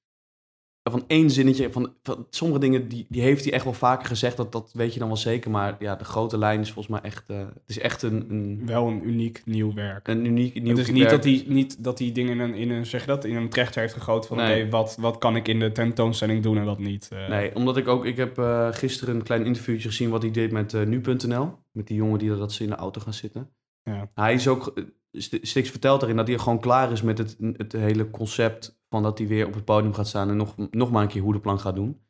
Van 0.84 1.04
één 1.08 1.30
zinnetje, 1.30 1.72
van, 1.72 1.94
van 2.04 2.28
sommige 2.30 2.60
dingen, 2.60 2.88
die, 2.88 3.06
die 3.10 3.22
heeft 3.22 3.44
hij 3.44 3.54
echt 3.54 3.64
wel 3.64 3.74
vaker 3.74 4.08
gezegd, 4.08 4.38
dat, 4.38 4.52
dat 4.52 4.72
weet 4.74 4.94
je 4.94 5.00
dan 5.00 5.08
wel 5.08 5.18
zeker. 5.18 5.52
Maar 5.52 5.76
ja, 5.80 5.96
de 5.96 6.04
grote 6.04 6.38
lijn 6.38 6.60
is 6.60 6.72
volgens 6.72 6.88
mij 7.02 7.12
echt, 7.12 7.30
eh, 7.30 7.38
het 7.38 7.64
is 7.68 7.80
echt 7.80 8.02
een, 8.02 8.26
een, 8.30 8.62
Wel 8.66 8.88
een 8.88 9.08
uniek 9.08 9.42
nieuw 9.46 9.74
werk. 9.74 10.08
een 10.08 10.26
uniek 10.26 10.54
nieuw 10.62 10.70
het 10.70 10.78
is 10.78 10.88
niet 10.90 10.98
werk. 11.04 11.10
dat 11.12 11.24
hij, 11.24 11.44
niet 11.48 11.84
dat 11.84 12.00
hij 12.00 12.12
dingen 12.12 12.32
in 12.32 12.40
een, 12.40 12.54
in 12.54 12.70
een, 12.70 12.86
zeg 12.86 13.06
dat, 13.06 13.26
in 13.26 13.36
een 13.36 13.50
trechter 13.50 13.82
heeft 13.82 13.94
gegoten 13.94 14.28
van 14.28 14.38
Nee. 14.38 14.70
wat, 14.70 14.96
wat 15.00 15.18
kan 15.18 15.36
ik 15.36 15.48
in 15.48 15.60
de 15.60 15.72
tentoonstelling 15.72 16.44
doen 16.44 16.58
en 16.58 16.66
wat 16.66 16.80
niet. 16.80 17.08
Eh, 17.12 17.30
Nee, 17.30 17.56
omdat 17.56 17.78
ik 17.78 17.88
ook, 17.88 18.06
ik 18.06 18.18
heb 18.18 18.38
eh, 18.38 18.68
gisteren 18.72 19.16
een 19.16 19.24
klein 19.24 19.46
interviewtje 19.46 19.88
gezien 19.90 20.10
wat 20.10 20.22
hij 20.22 20.32
deed 20.32 20.52
met 20.52 20.74
nu.nl. 20.88 21.54
Met 21.72 21.88
die 21.88 21.98
jongen 21.98 22.20
die 22.20 22.36
dat 22.36 22.52
ze 22.54 22.64
in 22.64 22.70
de 22.70 22.76
auto 22.76 23.02
gaan 23.02 23.14
zitten. 23.14 23.50
Ja. 23.84 24.12
Hij 24.14 24.34
is 24.34 24.48
ook, 24.48 24.74
St- 25.12 25.38
Stix 25.42 25.70
vertelt 25.70 26.02
erin 26.02 26.16
dat 26.16 26.28
hij 26.28 26.38
gewoon 26.38 26.60
klaar 26.60 26.92
is 26.92 27.02
met 27.02 27.18
het, 27.18 27.38
het 27.58 27.72
hele 27.72 28.10
concept 28.10 28.80
van 28.92 29.04
dat 29.04 29.18
hij 29.18 29.28
weer 29.28 29.48
op 29.48 29.54
het 29.54 29.66
podium 29.66 29.94
gaat 29.94 30.08
staan 30.08 30.30
en 30.30 30.38
nog, 30.38 30.54
nog 30.72 30.92
maar 30.92 31.02
een 31.02 31.08
keer 31.08 31.22
hoedeplan 31.22 31.60
gaat 31.60 31.76
doen. 31.76 32.02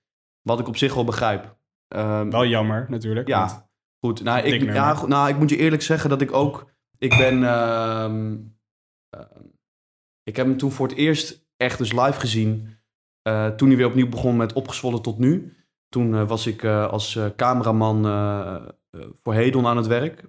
Wat 0.41 0.60
ik 0.60 0.67
op 0.67 0.78
zich 0.78 0.94
wel 0.94 1.04
begrijp. 1.04 1.56
Ehm, 1.88 2.30
Wel 2.30 2.46
jammer 2.46 2.86
natuurlijk. 2.89 3.28
ja, 3.28 3.39
want- 3.46 3.67
goed. 4.00 4.24
Nou 4.24 4.39
ik, 4.39 4.62
ja, 4.74 4.94
goed, 4.96 5.10
nou, 5.10 5.30
ik 5.30 5.38
moet 5.38 5.50
je 5.50 5.58
eerlijk 5.58 5.82
zeggen 5.82 6.10
dat 6.10 6.22
ik 6.22 6.34
ook, 6.34 6.72
ik 6.98 7.17
ben, 7.17 7.44
ehm, 7.44 8.38
ehm, 9.10 9.44
ik 10.24 10.36
heb 10.36 10.46
hem 10.46 10.58
toen 10.58 10.72
voor 10.72 10.88
het 10.88 10.98
eerst 10.98 11.46
echt 11.58 11.78
dus 11.78 11.91
live 11.91 12.20
gezien. 12.20 12.80
eh, 13.22 13.48
toen 13.48 13.67
hij 13.67 13.78
weer 13.78 13.86
opnieuw 13.88 14.10
begon 14.10 14.36
met 14.38 14.54
opgezwollen 14.54 15.02
tot 15.02 15.17
nu. 15.17 15.56
Toen 15.89 16.15
eh, 16.15 16.28
was 16.28 16.48
ik 16.48 16.63
eh, 16.63 16.88
als 16.88 17.20
cameraman 17.36 18.04
voor 19.24 19.34
Hedon 19.34 19.65
aan 19.67 19.78
het 19.78 19.88
werk. 19.88 20.24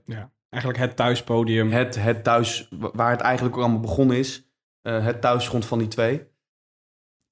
eigenlijk 0.48 0.82
het 0.82 0.96
thuispodium. 0.96 1.70
Het, 1.70 1.94
het 2.02 2.24
thuis, 2.24 2.68
wa- 2.70 2.90
waar 2.92 3.10
het 3.10 3.20
eigenlijk 3.20 3.56
ook 3.56 3.62
allemaal 3.62 3.80
begonnen 3.80 4.16
is. 4.16 4.46
het 4.82 5.20
thuisgrond 5.20 5.64
van 5.66 5.78
die 5.78 5.88
twee. 5.88 6.26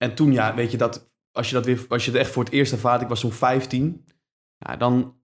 En 0.03 0.15
toen, 0.15 0.33
ja, 0.33 0.55
weet 0.55 0.71
je 0.71 0.77
dat, 0.77 1.13
als 1.33 1.49
je 1.49 1.55
dat 1.55 1.65
weer, 1.65 1.85
als 1.89 2.05
je 2.05 2.11
het 2.11 2.21
echt 2.21 2.31
voor 2.31 2.45
het 2.45 2.53
eerst 2.53 2.73
ervaart, 2.73 3.03
ik 3.03 3.09
was 3.09 3.21
zo'n 3.21 3.33
15, 3.33 4.05
ja, 4.57 4.77
dan, 4.77 5.21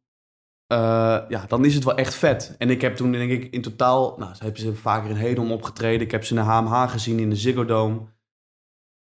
eh, 0.67 1.25
ja, 1.29 1.45
dan 1.49 1.65
is 1.65 1.75
het 1.75 1.85
wel 1.85 1.97
echt 1.97 2.15
vet. 2.15 2.55
En 2.59 2.71
ik 2.71 2.81
heb 2.81 2.97
toen, 2.97 3.13
denk 3.13 3.31
ik, 3.31 3.53
in 3.53 3.63
totaal, 3.63 4.19
nou, 4.19 4.35
ze 4.35 4.43
hebben 4.43 4.61
ze 4.61 4.75
vaker 4.75 5.11
in 5.11 5.17
Hedon 5.17 5.53
opgetreden. 5.53 6.01
Ik 6.01 6.11
heb 6.11 6.25
ze 6.25 6.35
in 6.35 6.41
de 6.41 6.47
HMH 6.47 6.91
gezien 6.91 7.19
in 7.19 7.31
de 7.31 7.37
Ziggo 7.37 7.65
Dome. 7.65 8.07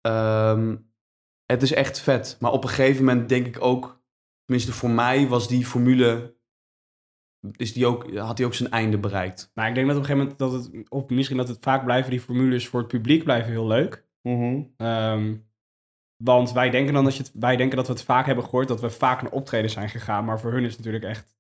Ehm, 0.02 0.76
het 1.46 1.62
is 1.62 1.74
echt 1.74 2.00
vet. 2.00 2.38
Maar 2.40 2.52
op 2.52 2.64
een 2.64 2.70
gegeven 2.70 3.06
moment 3.06 3.30
denk 3.30 3.46
ik 3.46 3.62
ook, 3.62 4.04
tenminste 4.46 4.74
voor 4.74 4.90
mij 4.90 5.28
was 5.28 5.48
die 5.48 5.66
formule, 5.66 6.36
is 7.52 7.74
die 7.74 7.86
ook, 7.86 8.18
had 8.18 8.38
die 8.38 8.46
ook 8.46 8.54
zijn 8.54 8.72
einde 8.72 8.98
bereikt. 8.98 9.52
Nou, 9.54 9.70
ik 9.70 9.76
denk 9.76 9.88
dat 9.88 9.96
op 9.96 10.02
een 10.02 10.10
gegeven 10.10 10.38
moment 10.38 10.40
dat 10.40 10.74
het, 10.74 10.90
of 10.90 11.10
misschien 11.10 11.38
dat 11.38 11.48
het 11.48 11.64
vaak 11.64 11.84
blijven, 11.84 12.12
die 12.12 12.20
formules 12.20 12.68
voor 12.68 12.80
het 12.80 12.90
publiek 12.90 13.24
blijven 13.24 13.52
heel 13.52 13.68
leuk. 13.68 14.06
Ehm, 14.78 15.36
want 16.18 16.52
wij 16.52 16.70
denken 16.70 16.94
dan 16.94 17.04
dat 17.04 17.16
je 17.16 17.24
het, 17.24 17.32
wij 17.34 17.56
denken 17.56 17.78
dat 17.78 17.88
we 17.88 17.94
het 17.94 18.04
vaak 18.04 18.26
hebben 18.26 18.44
gehoord, 18.44 18.68
dat 18.68 18.82
we 18.82 18.90
vaak 18.90 19.22
naar 19.22 19.32
optreden 19.32 19.70
zijn 19.70 19.90
gegaan. 19.90 20.26
Maar 20.26 20.40
voor 20.40 20.52
hun 20.52 20.64
is 20.64 20.70
het 20.76 20.78
natuurlijk 20.78 21.06
echt 21.06 21.36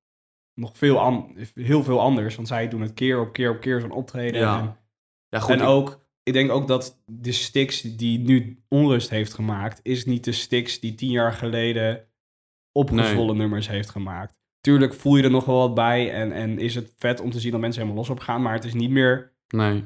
nog 0.53 0.77
veel 0.77 0.99
an, 0.99 1.37
heel 1.53 1.83
veel 1.83 1.99
anders. 1.99 2.35
Want 2.35 2.47
zij 2.47 2.67
doen 2.67 2.81
het 2.81 2.93
keer 2.93 3.19
op 3.19 3.33
keer 3.33 3.49
op 3.49 3.59
keer 3.61 3.81
zo'n 3.81 3.91
optreden. 3.91 4.39
Ja. 4.41 4.59
En, 4.59 4.77
Ja, 5.29 5.39
goed, 5.39 5.53
en 5.55 5.59
ik- 5.61 5.67
ook, 5.67 6.05
ik 6.23 6.33
denk 6.33 6.51
ook 6.51 6.67
dat 6.67 7.01
de 7.05 7.31
Stix 7.31 7.81
die 7.81 8.19
nu 8.19 8.63
onrust 8.67 9.09
heeft 9.09 9.33
gemaakt, 9.33 9.79
is 9.83 10.05
niet 10.05 10.23
de 10.23 10.31
Stix 10.31 10.79
die 10.79 10.95
tien 10.95 11.11
jaar 11.11 11.33
geleden 11.33 12.07
opgezwollen 12.71 13.37
nummers 13.37 13.67
heeft 13.67 13.89
gemaakt. 13.89 14.33
Tuurlijk 14.61 14.93
voel 14.93 15.15
je 15.15 15.23
er 15.23 15.29
nog 15.31 15.45
wel 15.45 15.57
wat 15.57 15.73
bij 15.73 16.11
en, 16.13 16.31
en 16.31 16.59
is 16.59 16.75
het 16.75 16.93
vet 16.97 17.19
om 17.21 17.31
te 17.31 17.39
zien 17.39 17.51
dat 17.51 17.59
mensen 17.59 17.81
helemaal 17.81 18.01
los 18.03 18.11
op 18.11 18.19
gaan. 18.19 18.41
Maar 18.41 18.53
het 18.53 18.63
is 18.63 18.73
niet 18.73 18.89
meer, 18.89 19.33
nee. 19.47 19.83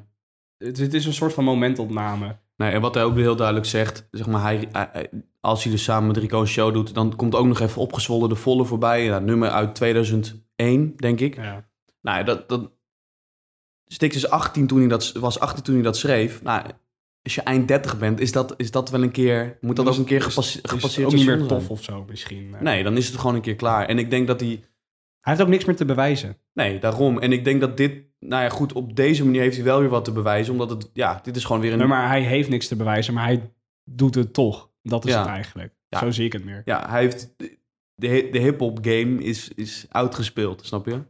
het, 0.57 0.77
het 0.77 0.93
is 0.93 1.05
een 1.05 1.13
soort 1.13 1.33
van 1.33 1.43
momentopname. 1.43 2.37
Nee. 2.59 2.71
En 2.71 2.81
wat 2.81 2.93
hij 2.93 3.03
ook 3.03 3.15
heel 3.17 3.35
duidelijk 3.35 3.65
zegt, 3.67 4.07
zeg 4.11 4.27
maar, 4.27 4.41
hij, 4.41 4.69
als 5.39 5.63
hij 5.63 5.71
dus 5.71 5.83
samen 5.83 6.07
met 6.07 6.17
Rico 6.17 6.39
een 6.41 6.47
show 6.47 6.73
doet, 6.73 6.93
dan 6.93 7.15
komt 7.15 7.35
ook 7.35 7.45
nog 7.45 7.59
even 7.59 7.81
opgezwollen 7.81 8.29
de 8.29 8.35
volle 8.35 8.65
voorbij. 8.65 9.03
Ja, 9.03 9.19
nummer 9.19 9.49
uit 9.49 9.75
2001, 9.75 10.93
denk 10.95 11.19
ik. 11.19 11.35
Ja. 11.35 11.69
Nou, 12.01 12.23
dat, 12.23 12.49
dat... 12.49 12.71
Stix 13.85 14.15
is 14.15 14.29
18 14.29 14.67
toen 14.67 14.79
hij 14.79 14.87
dat, 14.87 15.11
was 15.11 15.39
18 15.39 15.63
toen 15.63 15.73
hij 15.73 15.83
dat 15.83 15.97
schreef. 15.97 16.41
Nou, 16.43 16.63
als 17.23 17.35
je 17.35 17.41
eind 17.41 17.67
30 17.67 17.97
bent, 17.99 18.19
is 18.19 18.31
dat, 18.31 18.53
is 18.57 18.71
dat 18.71 18.89
wel 18.89 19.03
een 19.03 19.11
keer... 19.11 19.57
Moet 19.61 19.75
dat 19.75 19.87
ook 19.87 19.97
een 19.97 20.03
keer 20.03 20.17
Is- 20.17 20.23
gepasse- 20.23 20.59
is 20.61 20.69
gepasseerd 20.69 21.07
ook 21.07 21.13
niet 21.13 21.25
meer 21.25 21.37
tof 21.47 21.59
zijn? 21.61 21.69
of 21.71 21.83
zo 21.83 22.05
misschien. 22.09 22.55
Eh, 22.55 22.61
Nee, 22.61 22.83
dan 22.83 22.97
is 22.97 23.07
het 23.07 23.17
gewoon 23.19 23.35
een 23.35 23.41
keer 23.41 23.55
klaar. 23.55 23.85
En 23.85 23.99
ik 23.99 24.09
denk 24.09 24.27
dat 24.27 24.39
hij... 24.39 24.63
Hij 25.19 25.33
heeft 25.33 25.41
ook 25.41 25.51
niks 25.53 25.65
meer 25.65 25.75
te 25.75 25.85
bewijzen. 25.85 26.37
Nee, 26.53 26.79
daarom. 26.79 27.19
En 27.19 27.31
ik 27.31 27.43
denk 27.43 27.61
dat 27.61 27.77
dit... 27.77 28.03
Nou 28.19 28.43
ja, 28.43 28.49
goed, 28.49 28.73
op 28.73 28.95
deze 28.95 29.25
manier 29.25 29.41
heeft 29.41 29.55
hij 29.55 29.65
wel 29.65 29.79
weer 29.79 29.89
wat 29.89 30.05
te 30.05 30.11
bewijzen. 30.11 30.51
Omdat 30.53 30.69
het... 30.69 30.89
Ja, 30.93 31.19
dit 31.23 31.35
is 31.35 31.43
gewoon 31.45 31.61
weer 31.61 31.71
een... 31.71 31.77
Nee, 31.77 31.87
maar 31.87 32.07
hij 32.07 32.21
heeft 32.21 32.49
niks 32.49 32.67
te 32.67 32.75
bewijzen, 32.75 33.13
maar 33.13 33.23
hij 33.23 33.53
doet 33.83 34.15
het 34.15 34.33
toch. 34.33 34.71
Dat 34.81 35.05
is 35.05 35.11
Ja. 35.13 35.19
het 35.19 35.27
eigenlijk. 35.27 35.73
Ja. 35.87 35.99
Zo 35.99 36.11
zie 36.11 36.25
ik 36.25 36.33
het 36.33 36.43
meer. 36.45 36.61
Ja, 36.65 36.89
hij 36.89 37.01
heeft... 37.01 37.33
De, 37.95 38.27
de 38.31 38.39
hip-hop 38.39 38.77
game 38.81 39.23
is, 39.23 39.47
is 39.53 39.85
uitgespeeld, 39.89 40.65
snap 40.65 40.85
je? 40.85 41.03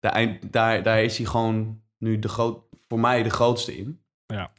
Daar, 0.00 0.12
eind- 0.12 0.52
daar, 0.52 0.82
daar 0.82 1.02
is 1.02 1.16
hij 1.16 1.26
gewoon 1.26 1.82
nu 1.98 2.18
de 2.18 2.28
groot, 2.28 2.64
voor 2.88 3.00
mij 3.00 3.22
de 3.22 3.30
grootste 3.30 3.76
in. 3.76 4.00
Ja. 4.26 4.50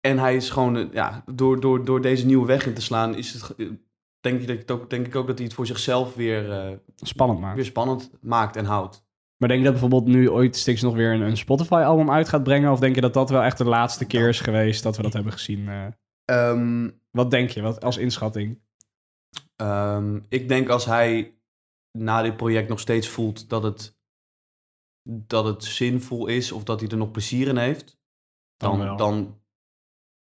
En 0.00 0.18
hij 0.18 0.36
is 0.36 0.50
gewoon, 0.50 0.76
eh, 0.76 0.92
ja, 0.92 1.24
door, 1.34 1.60
door, 1.60 1.84
door 1.84 2.00
deze 2.00 2.26
nieuwe 2.26 2.46
weg 2.46 2.66
in 2.66 2.74
te 2.74 2.80
slaan, 2.82 3.14
is 3.14 3.32
het, 3.32 3.54
denk, 4.22 4.40
ik, 4.40 4.46
dat 4.46 4.58
het 4.58 4.70
ook, 4.70 4.90
denk 4.90 5.06
ik 5.06 5.16
ook 5.16 5.26
dat 5.26 5.36
hij 5.36 5.46
het 5.46 5.54
voor 5.54 5.66
zichzelf 5.66 6.14
weer, 6.14 6.52
eh, 6.52 6.76
Spannend 6.96 7.40
maar. 7.40 7.54
weer 7.54 7.64
spannend 7.64 8.10
maakt 8.20 8.56
en 8.56 8.64
houdt. 8.64 9.04
Maar 9.36 9.48
denk 9.48 9.60
je 9.60 9.70
dat 9.70 9.80
bijvoorbeeld 9.80 10.14
nu 10.16 10.30
ooit 10.30 10.56
Stix 10.56 10.82
nog 10.82 10.94
weer 10.94 11.12
een, 11.12 11.20
een 11.20 11.36
Spotify-album 11.36 12.10
uit 12.10 12.28
gaat 12.28 12.42
brengen? 12.42 12.72
Of 12.72 12.78
denk 12.78 12.94
je 12.94 13.00
dat 13.00 13.14
dat 13.14 13.30
wel 13.30 13.42
echt 13.42 13.58
de 13.58 13.64
laatste 13.64 14.04
keer 14.04 14.28
is 14.28 14.40
geweest 14.40 14.82
dat 14.82 14.96
we 14.96 15.02
dat 15.02 15.12
hebben 15.12 15.32
gezien? 15.32 15.68
eh? 15.68 15.86
Ehm, 16.24 16.90
wat 17.10 17.30
denk 17.30 17.50
je, 17.50 17.62
wat, 17.62 17.84
als 17.84 17.96
inschatting? 17.96 18.60
Ehm, 19.56 20.20
ik 20.28 20.48
denk 20.48 20.68
als 20.68 20.84
hij 20.84 21.34
na 21.98 22.22
dit 22.22 22.36
project 22.36 22.68
nog 22.68 22.80
steeds 22.80 23.08
voelt 23.08 23.48
dat 23.48 23.62
het, 23.62 23.96
dat 25.02 25.44
het 25.44 25.64
zinvol 25.64 26.26
is 26.26 26.52
of 26.52 26.64
dat 26.64 26.80
hij 26.80 26.88
er 26.88 26.96
nog 26.96 27.10
plezier 27.10 27.48
in 27.48 27.56
heeft, 27.56 27.98
Dan 28.56 28.96
dan, 28.96 29.41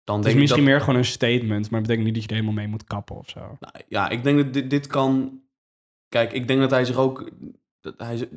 dan, 0.08 0.16
Het 0.16 0.26
denk 0.26 0.36
is 0.36 0.42
misschien 0.42 0.64
dat, 0.64 0.74
meer 0.74 0.80
gewoon 0.80 0.96
een 0.96 1.06
statement, 1.06 1.70
maar 1.70 1.82
betekent 1.82 2.06
niet 2.06 2.14
dat 2.14 2.24
je 2.24 2.30
er 2.30 2.36
helemaal 2.36 2.56
mee 2.56 2.68
moet 2.68 2.84
kappen 2.84 3.16
of 3.16 3.30
zo. 3.30 3.40
Nou, 3.40 3.74
ja, 3.88 4.10
ik 4.10 4.24
denk 4.24 4.38
dat 4.38 4.54
dit, 4.54 4.70
dit 4.70 4.88
kan. 4.88 5.42
Kijk, 6.10 6.32
ik 6.32 6.48
denk 6.48 6.60
dat 6.60 6.70
hij 6.70 6.86
zich 6.86 6.96
ook. 6.96 7.30
Dat 7.80 7.94
hij, 7.98 8.30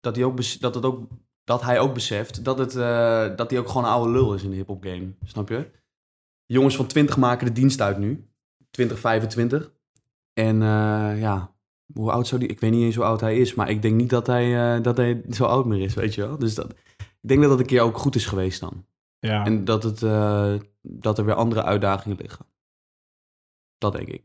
dat 0.00 0.16
hij 0.16 0.24
ook, 0.24 0.60
dat 0.60 0.74
het 0.74 0.84
ook, 0.84 1.08
dat 1.44 1.62
hij 1.62 1.80
ook 1.80 1.94
beseft 1.94 2.44
dat, 2.44 2.58
het, 2.58 2.76
eh, 2.76 3.36
dat 3.36 3.50
hij 3.50 3.58
ook 3.58 3.68
gewoon 3.68 3.84
een 3.84 3.90
oude 3.90 4.12
lul 4.12 4.34
is 4.34 4.42
in 4.42 4.50
de 4.50 4.56
hip-hop 4.56 4.84
game. 4.84 5.12
Snap 5.24 5.48
je? 5.48 5.70
Jongens 6.44 6.76
van 6.76 6.86
20 6.86 7.16
maken 7.16 7.46
de 7.46 7.52
dienst 7.52 7.80
uit 7.80 7.98
nu. 7.98 8.28
20, 8.70 8.98
25. 8.98 9.72
En 10.32 10.62
eh, 10.62 11.20
ja, 11.20 11.54
hoe 11.92 12.10
oud 12.10 12.26
zou 12.26 12.40
die? 12.40 12.50
Ik 12.50 12.60
weet 12.60 12.70
niet 12.70 12.82
eens 12.82 12.94
hoe 12.96 13.04
oud 13.04 13.20
hij 13.20 13.38
is, 13.38 13.54
maar 13.54 13.70
ik 13.70 13.82
denk 13.82 13.94
niet 13.94 14.10
dat 14.10 14.26
hij, 14.26 14.76
eh, 14.76 14.82
dat 14.82 14.96
hij 14.96 15.22
zo 15.30 15.44
oud 15.44 15.66
meer 15.66 15.80
is, 15.80 15.94
weet 15.94 16.14
je 16.14 16.26
wel. 16.26 16.38
Dus 16.38 16.54
dat, 16.54 16.70
ik 16.96 17.28
denk 17.28 17.40
dat 17.40 17.50
dat 17.50 17.60
een 17.60 17.66
keer 17.66 17.82
ook 17.82 17.98
goed 17.98 18.14
is 18.14 18.26
geweest 18.26 18.60
dan. 18.60 18.84
Ja, 19.26 19.44
En 19.44 19.64
dat, 19.64 19.82
het, 19.82 20.02
eh, 20.02 20.54
dat 20.82 21.18
er 21.18 21.24
weer 21.24 21.34
andere 21.34 21.62
uitdagingen 21.62 22.16
liggen. 22.16 22.46
Dat 23.78 23.92
denk 23.92 24.08
ik. 24.08 24.24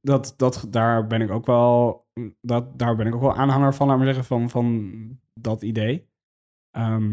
dat, 0.00 0.34
dat, 0.36 0.66
daar 0.68 1.06
ben 1.06 1.20
ik 1.20 1.30
ook 1.30 1.46
wel, 1.46 2.06
dat, 2.40 2.78
daar 2.78 2.96
ben 2.96 3.06
ik 3.06 3.14
ook 3.14 3.20
wel 3.20 3.34
aanhanger 3.34 3.74
van, 3.74 3.86
laat 3.86 3.96
maar 3.96 4.06
zeggen, 4.06 4.24
van, 4.24 4.50
van 4.50 5.20
dat 5.40 5.62
idee. 5.62 6.08
Ehm, 6.70 7.10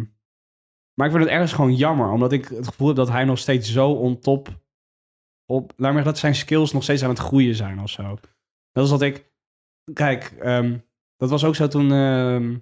maar 0.94 1.06
ik 1.08 1.12
vind 1.12 1.24
het 1.24 1.34
ergens 1.34 1.54
gewoon 1.54 1.76
jammer, 1.76 2.12
omdat 2.12 2.32
ik 2.32 2.46
het 2.48 2.68
gevoel 2.68 2.88
heb 2.88 2.96
dat 2.96 3.10
hij 3.10 3.26
nog 3.26 3.38
steeds 3.38 3.72
zo 3.72 3.92
on 3.92 4.20
top 4.20 4.48
op, 5.46 5.70
laat 5.70 5.78
maar 5.78 5.88
zeggen, 5.92 6.04
dat 6.12 6.18
zijn 6.18 6.36
skills 6.36 6.72
nog 6.72 6.84
steeds 6.84 7.04
aan 7.04 7.10
het 7.10 7.20
groeien 7.20 7.56
zijn 7.56 7.80
of 7.80 7.90
zo. 7.90 8.18
Dat 8.72 8.86
is 8.86 8.92
wat 8.92 9.02
ik, 9.02 9.32
kijk, 9.94 10.24
ehm, 10.40 10.80
dat 11.16 11.30
was 11.30 11.44
ook 11.46 11.56
zo 11.56 11.68
toen, 11.68 11.92
ehm 11.92 12.58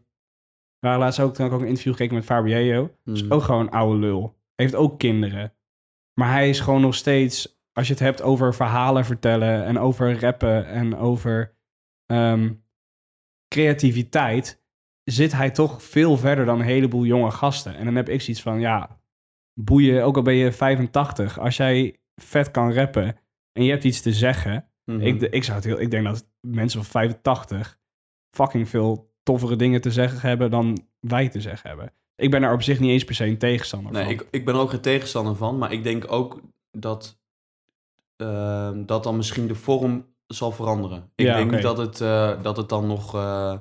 we 0.80 0.88
waren 0.88 1.00
laatst 1.00 1.20
ook, 1.20 1.34
toen 1.34 1.46
ik 1.46 1.52
ook 1.52 1.62
een 1.62 1.68
interview 1.68 1.92
gekeken 1.92 2.16
met 2.16 2.26
Fabio. 2.26 2.96
is 3.06 3.24
Mhm. 3.24 3.34
ook 3.34 3.42
gewoon 3.42 3.62
een 3.62 3.72
oude 3.72 4.00
lul. 4.00 4.39
Heeft 4.60 4.76
ook 4.76 5.00
kinderen. 5.00 5.54
Maar 6.14 6.32
hij 6.32 6.50
is 6.50 6.60
gewoon 6.60 6.82
nog 6.82 6.96
steeds, 6.96 7.62
als 7.74 7.88
je 7.88 7.94
het 7.94 8.02
hebt 8.02 8.22
over 8.22 8.54
verhalen 8.56 9.06
vertellen 9.06 9.66
en 9.66 9.78
over 9.80 10.20
rappen 10.20 10.68
en 10.68 10.96
over 10.96 11.58
ehm, 12.06 12.54
creativiteit, 13.48 14.64
zit 15.04 15.32
hij 15.32 15.52
toch 15.52 15.84
veel 15.84 16.18
verder 16.18 16.46
dan 16.46 16.60
een 16.60 16.66
heleboel 16.66 17.06
jonge 17.06 17.32
gasten. 17.32 17.76
En 17.76 17.86
dan 17.86 17.96
heb 17.96 18.10
ik 18.10 18.22
zoiets 18.22 18.42
van, 18.42 18.60
ja, 18.60 19.02
boeien, 19.54 20.04
ook 20.04 20.16
al 20.16 20.22
ben 20.22 20.34
je 20.34 20.52
85, 20.52 21.40
als 21.40 21.58
jij 21.58 22.00
vet 22.16 22.52
kan 22.52 22.74
rappen 22.74 23.18
en 23.52 23.64
je 23.64 23.72
hebt 23.72 23.84
iets 23.84 24.02
te 24.02 24.14
zeggen, 24.14 24.70
Mhm. 24.90 25.02
ik, 25.02 25.22
ik, 25.22 25.44
zou 25.44 25.56
het 25.58 25.66
heel, 25.66 25.80
ik 25.80 25.92
denk 25.92 26.06
dat 26.06 26.30
mensen 26.40 26.84
van 26.84 26.92
85 26.92 27.80
fucking 28.36 28.70
veel 28.70 29.14
toffere 29.24 29.56
dingen 29.56 29.82
te 29.82 29.92
zeggen 29.92 30.30
hebben 30.30 30.52
dan 30.52 30.88
wij 31.00 31.30
te 31.30 31.42
zeggen 31.42 31.70
hebben. 31.70 31.94
Ik 32.20 32.32
ben 32.32 32.42
daar 32.42 32.54
op 32.54 32.62
zich 32.62 32.80
niet 32.80 32.90
eens 32.92 33.04
per 33.04 33.16
se 33.16 33.26
een 33.26 33.38
tegenstander 33.38 33.92
Nee, 33.92 34.04
van. 34.04 34.12
ik, 34.14 34.28
ik 34.32 34.46
ben 34.46 34.54
er 34.56 34.60
ook 34.62 34.70
geen 34.70 34.82
tegenstander 34.82 35.36
van, 35.36 35.58
maar 35.58 35.72
ik 35.72 35.84
denk 35.84 36.12
ook 36.12 36.42
dat 36.72 37.20
ehm, 38.16 38.86
dat 38.86 39.04
dan 39.04 39.16
misschien 39.16 39.48
de 39.48 39.56
vorm 39.56 40.06
zal 40.28 40.52
veranderen. 40.52 41.12
Ik 41.16 41.26
Ja, 41.26 41.36
denk 41.36 41.62
dat 41.62 41.78
het, 41.78 42.02
eh, 42.02 42.42
dat 42.42 42.58
het 42.58 42.70
dan 42.70 42.88
nog 42.88 43.16
eh, 43.16 43.58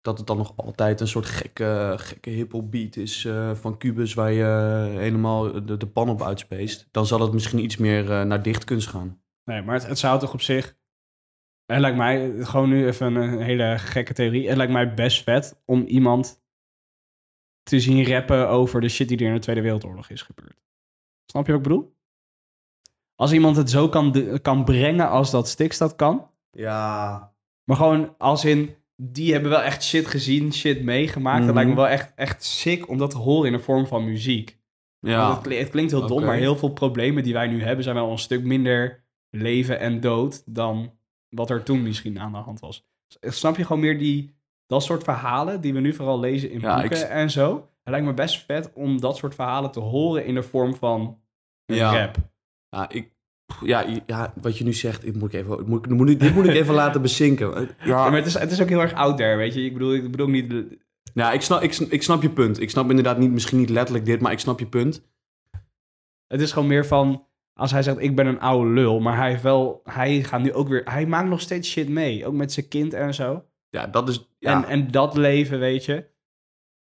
dat 0.00 0.18
het 0.18 0.26
dan 0.26 0.36
nog 0.36 0.52
altijd 0.56 1.00
een 1.00 1.08
soort 1.08 1.26
gekke, 1.26 1.94
gekke 1.96 2.30
hip-hop 2.30 2.70
beat 2.70 2.96
is 2.96 3.24
eh, 3.24 3.54
van 3.54 3.78
Cubus 3.78 4.14
waar 4.14 4.32
je 4.32 4.44
helemaal 4.98 5.64
de, 5.66 5.76
de 5.76 5.86
pan 5.86 6.08
op 6.08 6.22
uitspeest. 6.22 6.88
Dan 6.90 7.06
zal 7.06 7.20
het 7.20 7.32
misschien 7.32 7.58
iets 7.64 7.76
meer 7.76 8.26
naar 8.26 8.42
dichtkunst 8.42 8.88
gaan. 8.88 9.22
Nee, 9.44 9.62
maar 9.62 9.74
het, 9.74 9.86
het 9.86 9.98
zou 9.98 10.18
toch 10.18 10.32
op 10.32 10.40
zich... 10.40 10.76
Het 11.66 11.80
lijkt 11.80 11.96
mij, 11.96 12.32
gewoon 12.44 12.68
nu 12.68 12.86
even 12.86 13.14
een 13.14 13.40
hele 13.40 13.74
gekke 13.78 14.12
theorie. 14.12 14.48
Het 14.48 14.56
lijkt 14.56 14.72
mij 14.72 14.94
best 14.94 15.22
vet 15.22 15.62
om 15.64 15.82
iemand 15.84 16.41
te 17.62 17.80
zien 17.80 18.06
rappen 18.06 18.48
over 18.48 18.80
de 18.80 18.88
shit 18.88 19.08
die 19.08 19.18
er 19.18 19.26
in 19.26 19.34
de 19.34 19.38
Tweede 19.40 19.60
Wereldoorlog 19.60 20.08
is 20.10 20.22
gebeurd. 20.22 20.60
Snap 21.26 21.46
je 21.46 21.52
wat 21.52 21.60
ik 21.60 21.68
bedoel? 21.68 21.94
Als 23.14 23.32
iemand 23.32 23.56
het 23.56 23.70
zo 23.70 23.88
kan, 23.88 24.12
de- 24.12 24.38
kan 24.42 24.64
brengen 24.64 25.08
als 25.08 25.30
dat 25.30 25.48
Stix 25.48 25.78
dat 25.78 25.96
kan. 25.96 26.30
Ja, 26.50 27.32
Maar 27.64 27.76
gewoon 27.76 28.14
als 28.18 28.44
in, 28.44 28.74
die 28.96 29.32
hebben 29.32 29.50
wel 29.50 29.62
echt 29.62 29.84
shit 29.84 30.06
gezien, 30.06 30.52
shit 30.52 30.82
meegemaakt. 30.82 31.36
Mhm. 31.38 31.46
Dat 31.46 31.54
lijkt 31.54 31.70
me 31.70 31.76
wel 31.76 31.88
echt, 31.88 32.12
echt 32.14 32.44
sick 32.44 32.88
om 32.88 32.98
dat 32.98 33.10
te 33.10 33.18
horen 33.18 33.46
in 33.46 33.56
de 33.56 33.62
vorm 33.62 33.86
van 33.86 34.04
muziek. 34.04 34.58
ja. 35.00 35.30
Het, 35.34 35.40
kli- 35.42 35.56
het 35.58 35.68
klinkt 35.70 35.90
heel 35.90 36.00
dom, 36.06 36.24
maar 36.24 36.36
heel 36.36 36.56
veel 36.56 36.72
problemen 36.72 37.22
die 37.22 37.32
wij 37.32 37.46
nu 37.46 37.62
hebben 37.62 37.84
zijn 37.84 37.96
wel 37.96 38.10
een 38.10 38.18
stuk 38.18 38.42
minder 38.44 39.04
leven 39.30 39.78
en 39.80 40.00
dood 40.00 40.42
dan 40.54 40.92
wat 41.28 41.50
er 41.50 41.62
toen 41.62 41.82
misschien 41.82 42.20
aan 42.20 42.32
de 42.32 42.38
hand 42.38 42.60
was. 42.60 42.86
Snap 43.20 43.56
je 43.56 43.64
gewoon 43.64 43.82
meer 43.82 43.98
die, 43.98 44.34
dat 44.72 44.82
soort 44.82 45.02
verhalen 45.04 45.60
die 45.60 45.72
we 45.74 45.80
nu 45.80 45.92
vooral 45.94 46.20
lezen 46.20 46.50
in 46.50 46.60
Ja, 46.60 46.80
boeken 46.80 46.98
ik 47.00 47.08
en 47.08 47.30
zo? 47.30 47.54
Het 47.54 47.90
lijkt 47.92 48.06
me 48.06 48.14
best 48.14 48.44
vet 48.44 48.70
om 48.74 49.00
dat 49.00 49.16
soort 49.16 49.34
verhalen 49.34 49.70
te 49.70 49.80
horen 49.80 50.24
in 50.26 50.34
de 50.34 50.42
vorm 50.42 50.74
van 50.74 51.18
een 51.66 51.76
Ja. 51.76 51.98
rap. 52.00 52.16
Ja, 52.68 52.88
ik, 52.90 53.10
ja, 53.62 53.84
ja, 54.06 54.32
wat 54.40 54.58
je 54.58 54.64
nu 54.64 54.72
zegt, 54.72 55.06
ik 55.06 55.14
moet 55.16 55.32
ik 55.34 55.40
even, 55.40 55.68
moet, 55.68 55.84
ik- 55.86 55.92
moet, 55.92 56.08
ik- 56.08 56.20
dit 56.20 56.34
moet 56.34 56.44
ik 56.48 56.54
even 56.54 56.74
laten 56.82 57.02
bezinken. 57.02 57.68
Ja, 57.84 58.08
maar 58.10 58.16
het 58.18 58.26
is, 58.26 58.34
het 58.38 58.50
is 58.50 58.62
ook 58.62 58.68
heel 58.68 58.80
erg 58.80 58.92
out 58.92 59.16
there, 59.16 59.36
weet 59.36 59.54
je. 59.54 59.64
Ik 59.64 59.72
bedoel, 59.72 59.94
ik 59.94 60.10
bedoel 60.10 60.28
niet... 60.28 60.54
Ja, 61.14 61.32
ik 61.32 61.40
snap, 61.40 61.62
ik, 61.62 61.76
ik 61.78 62.02
snap 62.02 62.22
je 62.22 62.30
punt. 62.30 62.60
Ik 62.60 62.70
snap 62.70 62.88
inderdaad 62.88 63.18
niet, 63.18 63.30
misschien 63.30 63.58
niet 63.58 63.70
letterlijk 63.70 64.04
dit, 64.06 64.20
maar 64.20 64.32
ik 64.32 64.38
snap 64.38 64.58
je 64.58 64.66
punt. 64.66 65.02
Het 66.26 66.40
is 66.40 66.52
gewoon 66.52 66.68
meer 66.68 66.86
van... 66.86 67.26
Als 67.54 67.70
hij 67.70 67.82
zegt, 67.82 67.98
ik 68.00 68.16
ben 68.16 68.26
een 68.26 68.40
oude 68.40 68.70
lul, 68.70 69.00
maar 69.00 69.16
hij 69.16 69.30
heeft 69.30 69.42
wel... 69.42 69.80
Hij 69.84 70.22
gaat 70.22 70.40
nu 70.42 70.52
ook 70.52 70.68
weer... 70.68 70.82
Hij 70.84 71.06
maakt 71.06 71.28
nog 71.28 71.40
steeds 71.40 71.70
shit 71.70 71.88
mee. 71.88 72.26
Ook 72.26 72.34
met 72.34 72.52
zijn 72.52 72.68
kind 72.68 72.94
en 72.94 73.14
zo. 73.14 73.44
Ja, 73.72 73.86
dat 73.86 74.08
is. 74.08 74.28
Ja, 74.38 74.62
En, 74.62 74.68
en 74.68 74.90
dat 74.90 75.16
leven, 75.16 75.58
weet 75.58 75.84
je. 75.84 76.10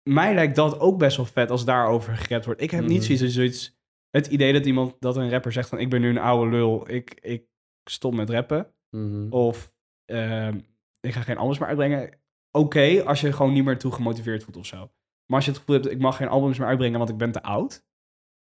Mij 0.03 0.35
lijkt 0.35 0.57
dat 0.57 0.81
ook 0.81 0.99
best 0.99 1.17
wel 1.17 1.27
vet 1.27 1.51
als 1.51 1.65
daarover 1.65 2.17
gerept 2.17 2.45
wordt. 2.45 2.61
Ik 2.61 2.71
heb 2.71 2.85
niet 2.87 3.09
Mhm. 3.09 3.27
zoiets. 3.29 3.79
Het 4.11 4.27
idee 4.27 4.53
dat 4.53 4.67
iemand, 4.67 4.97
dat 5.01 5.17
een 5.17 5.31
rapper 5.31 5.53
zegt 5.53 5.69
van... 5.69 5.79
Ik 5.79 5.91
ben 5.91 6.01
nu 6.01 6.09
een 6.09 6.19
oude 6.19 6.51
lul, 6.51 6.91
ik, 6.91 7.19
ik 7.21 7.45
stop 7.85 8.15
met 8.15 8.31
rappen. 8.31 8.73
Mhm. 8.91 9.27
Of 9.33 9.75
ehm, 10.05 10.61
ik 11.01 11.13
ga 11.13 11.21
geen 11.21 11.37
albums 11.37 11.59
meer 11.59 11.69
uitbrengen. 11.69 12.19
Oké, 12.51 13.03
als 13.05 13.21
je 13.21 13.33
gewoon 13.33 13.53
niet 13.53 13.65
meer 13.65 13.79
toe 13.79 13.93
gemotiveerd 13.93 14.45
voelt 14.45 14.57
of 14.57 14.67
zo. 14.67 14.77
Maar 15.27 15.37
als 15.37 15.45
je 15.45 15.51
het 15.51 15.61
gevoel 15.61 15.75
hebt, 15.77 15.91
ik 15.91 15.99
mag 15.99 16.17
geen 16.17 16.29
albums 16.29 16.59
meer 16.59 16.69
uitbrengen, 16.69 16.99
want 16.99 17.11
ik 17.11 17.17
ben 17.17 17.33
te 17.33 17.43
oud. 17.43 17.85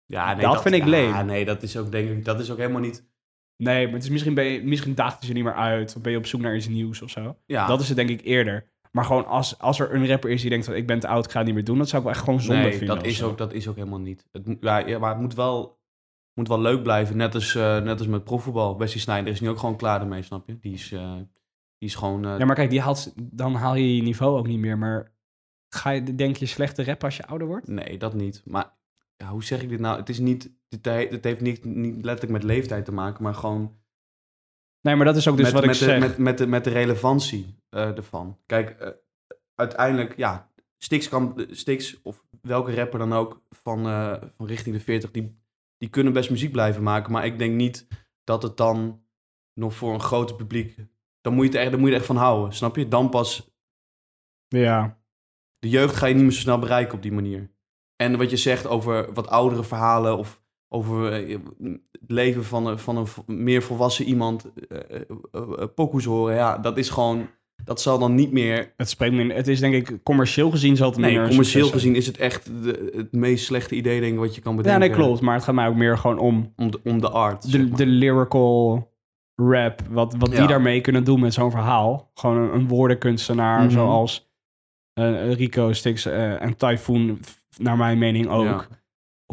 ja, 0.06 0.34
dat 0.34 0.62
vind 0.62 0.74
ik 0.74 0.82
ja, 0.82 0.88
leem. 0.88 1.26
nee, 1.26 1.44
dat 1.44 1.62
is 1.62 1.76
ook 1.76 1.90
denk 1.92 2.10
ik, 2.10 2.24
dat 2.24 2.40
is 2.40 2.50
ook 2.50 2.58
helemaal 2.58 2.80
niet. 2.80 3.06
Nee, 3.62 3.84
maar 3.84 3.94
het 3.94 4.02
is 4.02 4.10
misschien, 4.10 4.34
ben 4.34 4.44
je, 4.44 4.62
misschien 4.64 4.94
daagt 4.94 5.16
het 5.18 5.26
je 5.26 5.32
niet 5.32 5.44
meer 5.44 5.54
uit. 5.54 5.96
Of 5.96 6.02
ben 6.02 6.12
je 6.12 6.18
op 6.18 6.26
zoek 6.26 6.40
naar 6.40 6.56
iets 6.56 6.68
nieuws 6.68 7.02
of 7.02 7.10
zo. 7.10 7.36
Ja, 7.46 7.66
Dat 7.66 7.80
is 7.80 7.88
het 7.88 7.96
denk 7.96 8.08
ik 8.08 8.20
eerder. 8.24 8.70
Maar 8.92 9.04
gewoon 9.04 9.26
als, 9.26 9.58
als 9.58 9.80
er 9.80 9.94
een 9.94 10.06
rapper 10.06 10.30
is 10.30 10.40
die 10.40 10.50
denkt 10.50 10.64
van 10.66 10.74
ik 10.74 10.86
ben 10.86 10.98
te 11.00 11.08
oud, 11.08 11.24
ik 11.24 11.30
ga 11.30 11.36
het 11.38 11.46
niet 11.46 11.54
meer 11.54 11.64
doen. 11.64 11.78
Dat 11.78 11.88
zou 11.88 11.98
ik 12.02 12.06
wel 12.08 12.16
echt 12.16 12.24
gewoon 12.24 12.40
zonde 12.40 12.62
nee, 12.62 12.70
vinden. 12.76 12.96
dat 12.96 13.04
is, 13.06 13.16
zo. 13.16 13.28
ook, 13.28 13.38
dat 13.38 13.52
is 13.52 13.68
ook 13.68 13.76
helemaal 13.76 13.98
niet. 14.00 14.26
Het, 14.32 14.56
ja, 14.60 14.98
maar 14.98 15.10
het 15.10 15.20
moet 15.20 15.34
wel, 15.34 15.80
moet 16.34 16.48
wel 16.48 16.60
leuk 16.60 16.82
blijven. 16.82 17.16
Net 17.16 17.34
als, 17.34 17.54
eh, 17.54 17.80
net 17.82 17.98
als 17.98 18.06
met 18.08 18.24
profvoetbal. 18.24 18.78
Wesley 18.78 19.00
Sneijder 19.00 19.32
is 19.32 19.40
nu 19.40 19.48
ook 19.48 19.58
gewoon 19.58 19.76
klaar 19.76 20.00
ermee, 20.00 20.22
snap 20.22 20.46
je? 20.48 20.58
Die 20.58 20.72
is, 20.72 20.92
eh, 20.92 21.14
die 21.78 21.88
is 21.88 21.94
gewoon. 21.94 22.24
eh, 22.24 22.38
Ja, 22.38 22.44
maar 22.44 22.54
kijk, 22.54 22.70
die 22.70 22.80
haalt, 22.80 23.12
dan 23.16 23.54
haal 23.54 23.74
je 23.74 23.96
je 23.96 24.02
niveau 24.02 24.38
ook 24.38 24.46
niet 24.46 24.58
meer. 24.58 24.78
Maar 24.78 25.12
ga 25.68 25.90
je, 25.90 26.14
denk 26.14 26.36
je 26.36 26.46
slechte 26.46 26.84
rap 26.84 27.04
als 27.04 27.16
je 27.16 27.26
ouder 27.26 27.46
wordt? 27.46 27.68
Nee, 27.68 27.98
dat 27.98 28.14
niet. 28.14 28.42
Maar 28.44 28.72
ja, 29.16 29.28
hoe 29.28 29.44
zeg 29.44 29.62
ik 29.62 29.68
dit 29.68 29.80
nou? 29.80 29.96
Het 29.98 30.08
is 30.08 30.18
niet. 30.18 30.50
Het, 30.68 30.84
he- 30.84 31.08
het 31.10 31.24
heeft 31.24 31.40
niet, 31.40 31.64
niet 31.64 32.04
letterlijk 32.04 32.32
met 32.32 32.42
leeftijd 32.42 32.84
te 32.84 32.92
maken, 32.92 33.22
maar 33.22 33.34
gewoon 33.34 33.76
Nee, 34.80 34.96
maar 34.96 35.06
dat 35.06 35.16
is 35.16 35.28
ook 35.28 35.36
dus 35.36 35.44
met, 35.44 35.54
wat 35.54 35.64
met, 35.66 35.74
ik 35.74 35.80
de, 35.80 35.86
zeg. 35.86 36.00
met, 36.00 36.18
met, 36.18 36.38
de, 36.38 36.46
met 36.46 36.64
de 36.64 36.70
relevantie 36.70 37.58
eh, 37.68 37.96
ervan. 37.96 38.38
Kijk, 38.46 38.70
eh, 38.70 38.90
uiteindelijk, 39.54 40.16
ja, 40.16 40.50
Stix, 40.78 41.08
kan, 41.08 41.46
Stix 41.50 42.02
of 42.02 42.24
welke 42.42 42.74
rapper 42.74 42.98
dan 42.98 43.12
ook 43.12 43.42
van, 43.50 43.86
eh, 43.86 44.22
van 44.36 44.46
richting 44.46 44.74
de 44.76 44.80
40, 44.82 45.10
die, 45.10 45.38
die 45.78 45.88
kunnen 45.88 46.12
best 46.12 46.30
muziek 46.30 46.52
blijven 46.52 46.82
maken. 46.82 47.12
Maar 47.12 47.26
ik 47.26 47.38
denk 47.38 47.54
niet 47.54 47.86
dat 48.24 48.42
het 48.42 48.56
dan 48.56 49.02
nog 49.54 49.74
voor 49.74 49.94
een 49.94 50.00
groter 50.00 50.36
publiek. 50.36 50.76
Dan 51.20 51.34
moet 51.34 51.44
je 51.44 51.50
het 51.50 51.60
echt, 51.60 51.70
dan 51.70 51.78
moet 51.80 51.88
je 51.88 51.94
er 51.94 52.00
echt 52.00 52.10
van 52.10 52.16
houden, 52.16 52.54
snap 52.54 52.76
je? 52.76 52.88
Dan 52.88 53.08
pas. 53.10 53.50
Ja, 54.48 54.98
De 55.58 55.68
jeugd 55.68 55.96
ga 55.96 56.06
je 56.06 56.14
niet 56.14 56.22
meer 56.22 56.32
zo 56.32 56.40
snel 56.40 56.58
bereiken 56.58 56.94
op 56.94 57.02
die 57.02 57.12
manier. 57.12 57.50
En 57.96 58.18
wat 58.18 58.30
je 58.30 58.36
zegt 58.36 58.66
over 58.66 59.12
wat 59.12 59.28
oudere 59.28 59.64
verhalen 59.64 60.16
of 60.18 60.42
over 60.68 61.12
eh, 61.12 61.36
het 61.92 62.10
leven 62.10 62.44
van 62.44 62.66
een, 62.66 62.78
van 62.78 62.96
een 62.96 63.06
meer 63.44 63.62
volwassen 63.62 64.04
iemand, 64.04 64.44
eh, 64.68 65.00
pokoes 65.74 66.04
horen, 66.04 66.34
ja, 66.34 66.58
dat 66.58 66.78
is 66.78 66.88
gewoon, 66.88 67.26
dat 67.64 67.80
zal 67.80 67.98
dan 67.98 68.14
niet 68.14 68.32
meer, 68.32 68.72
het 68.76 68.88
spreekt 68.88 69.14
me. 69.14 69.32
Het 69.32 69.48
is 69.48 69.60
denk 69.60 69.74
ik 69.74 69.98
commercieel 70.02 70.50
gezien 70.50 70.76
zal 70.76 70.90
het 70.90 70.98
nee, 70.98 71.14
commercieel 71.14 71.44
succes 71.44 71.70
gezien 71.70 71.94
is 71.94 72.06
het 72.06 72.16
echt 72.18 72.62
de- 72.62 72.92
het 72.96 73.12
meest 73.12 73.44
slechte 73.44 73.74
idee 73.74 74.00
denk 74.00 74.12
ik 74.12 74.18
wat 74.18 74.34
je 74.34 74.40
kan 74.40 74.52
Ja, 74.52 74.58
bedenken. 74.62 74.88
nee, 74.88 74.98
klopt. 74.98 75.20
Maar 75.20 75.34
het 75.34 75.44
gaat 75.44 75.54
mij 75.54 75.68
ook 75.68 75.74
meer 75.76 75.98
gewoon 75.98 76.18
om 76.18 76.52
Om 76.56 76.70
de, 76.70 76.80
om 76.84 77.00
de 77.00 77.10
art, 77.10 77.42
de, 77.42 77.48
zeg 77.50 77.68
maar. 77.68 77.76
de 77.78 77.86
lyrical 77.86 78.88
rap. 79.34 79.80
Wat, 79.90 80.14
wat 80.18 80.30
die 80.30 80.38
Ja. 80.40 80.46
daarmee 80.46 80.80
kunnen 80.80 81.04
doen 81.04 81.20
met 81.20 81.34
zo'n 81.34 81.50
verhaal. 81.50 82.10
Gewoon 82.14 82.36
een, 82.36 82.54
een 82.54 82.68
woordenkunstenaar 82.68 83.60
Mhm. 83.62 83.70
zoals 83.70 84.26
Rico, 85.34 85.72
Stix 85.72 86.06
en 86.06 86.56
Typhoon, 86.56 87.18
naar 87.58 87.76
mijn 87.76 87.98
mening 87.98 88.28
ook. 88.28 88.44
Ja. 88.44 88.66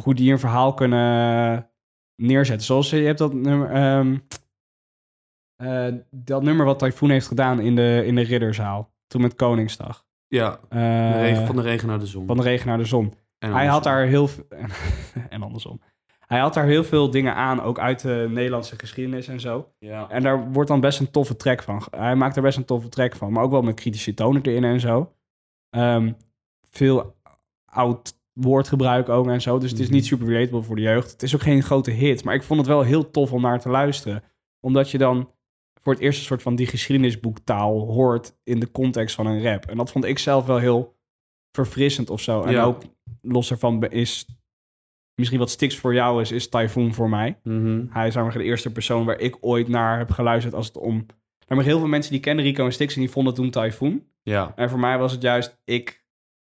Hoe 0.03 0.13
die 0.13 0.31
een 0.31 0.39
verhaal 0.39 0.73
kunnen 0.73 1.69
neerzetten. 2.15 2.65
Zoals 2.65 2.89
je 2.89 2.95
hebt 2.97 3.17
dat 3.17 3.33
nummer... 3.33 3.69
ehm, 3.71 4.17
eh, 5.55 5.93
dat 6.11 6.43
nummer 6.43 6.65
wat 6.65 6.79
Typhoon 6.79 7.09
heeft 7.09 7.27
gedaan 7.27 7.59
in 7.59 7.75
de, 7.75 8.03
in 8.05 8.15
de 8.15 8.21
Ridderzaal. 8.21 8.93
Toen 9.07 9.21
met 9.21 9.35
Koningsdag. 9.35 10.05
Ja, 10.27 10.59
Eh, 10.69 11.11
regen, 11.21 11.45
van 11.45 11.55
de 11.55 11.61
regen 11.61 11.87
naar 11.87 11.99
de 11.99 12.05
zon. 12.05 12.27
van 12.27 12.37
de 12.37 12.43
regen 12.43 12.67
naar 12.67 12.77
de 12.77 12.85
zon. 12.85 13.13
En 13.37 13.53
Hij 13.53 13.65
had 13.65 13.83
daar 13.83 14.05
heel 14.05 14.29
en 15.29 15.41
andersom. 15.43 15.81
Hij 16.19 16.39
had 16.39 16.53
daar 16.53 16.65
heel 16.65 16.83
veel 16.83 17.09
dingen 17.11 17.35
aan, 17.35 17.61
ook 17.61 17.79
uit 17.79 18.01
de 18.01 18.27
Nederlandse 18.29 18.79
geschiedenis 18.79 19.27
en 19.27 19.39
zo. 19.39 19.73
Ja. 19.79 20.09
En 20.09 20.23
daar 20.23 20.51
wordt 20.51 20.69
dan 20.69 20.79
best 20.79 20.99
een 20.99 21.11
toffe 21.11 21.35
track 21.35 21.63
van. 21.63 21.83
Hij 21.91 22.15
maakt 22.15 22.35
er 22.35 22.41
best 22.41 22.57
een 22.57 22.65
toffe 22.65 22.89
track 22.89 23.15
van, 23.15 23.31
maar 23.31 23.43
ook 23.43 23.51
wel 23.51 23.61
met 23.61 23.75
kritische 23.75 24.13
tonen 24.13 24.41
erin 24.41 24.63
en 24.63 24.79
zo. 24.79 25.13
Ehm, 25.69 26.13
veel 26.69 27.15
oud 27.65 28.17
woordgebruik 28.39 29.09
ook 29.09 29.27
en 29.27 29.41
zo. 29.41 29.57
Dus 29.59 29.71
het 29.71 29.79
is 29.79 29.85
Mhm. 29.85 29.95
niet 29.95 30.05
super 30.05 30.27
relatable 30.27 30.61
voor 30.61 30.75
de 30.75 30.81
jeugd. 30.81 31.11
Het 31.11 31.23
is 31.23 31.35
ook 31.35 31.41
geen 31.41 31.63
grote 31.63 31.91
hit, 31.91 32.23
maar 32.23 32.35
ik 32.35 32.43
vond 32.43 32.59
het 32.59 32.69
wel 32.69 32.81
heel 32.81 33.11
tof 33.11 33.33
om 33.33 33.41
naar 33.41 33.59
te 33.59 33.69
luisteren. 33.69 34.23
Omdat 34.59 34.91
je 34.91 34.97
dan 34.97 35.29
voor 35.81 35.93
het 35.93 36.01
eerst 36.01 36.19
een 36.19 36.25
soort 36.25 36.41
van 36.41 36.55
die 36.55 36.67
geschiedenisboektaal 36.67 37.79
hoort 37.93 38.35
in 38.43 38.59
de 38.59 38.71
context 38.71 39.15
van 39.15 39.25
een 39.25 39.43
rap. 39.43 39.65
En 39.65 39.77
dat 39.77 39.91
vond 39.91 40.05
ik 40.05 40.19
zelf 40.19 40.45
wel 40.45 40.57
heel 40.57 40.95
verfrissend 41.51 42.09
of 42.09 42.21
zo. 42.21 42.41
En 42.41 42.51
Ja. 42.51 42.63
ook 42.63 42.81
los 43.21 43.51
ervan 43.51 43.83
is 43.89 44.25
misschien 45.15 45.39
wat 45.39 45.49
Stix 45.49 45.77
voor 45.77 45.93
jou 45.93 46.21
is, 46.21 46.31
is 46.31 46.49
Typhoon 46.49 46.93
voor 46.93 47.09
mij. 47.09 47.39
Mhm. 47.43 47.85
Hij 47.89 48.07
is 48.07 48.13
namelijk 48.15 48.39
de 48.39 48.45
eerste 48.45 48.71
persoon 48.71 49.05
waar 49.05 49.19
ik 49.19 49.37
ooit 49.41 49.67
naar 49.67 49.97
heb 49.97 50.11
geluisterd 50.11 50.53
als 50.53 50.67
het 50.67 50.77
om... 50.77 51.05
Namelijk 51.47 51.69
heel 51.73 51.79
veel 51.79 51.89
mensen 51.89 52.11
die 52.11 52.21
kennen 52.21 52.45
Rico 52.45 52.65
en 52.65 52.73
Stix 52.73 52.93
en 52.95 52.99
die 53.01 53.09
vonden 53.09 53.33
toen 53.33 53.49
Typhoon. 53.49 54.03
Ja. 54.23 54.53
En 54.55 54.69
voor 54.69 54.79
mij 54.79 54.97
was 54.97 55.11
het 55.11 55.21
juist, 55.21 55.61
ik 55.63 56.04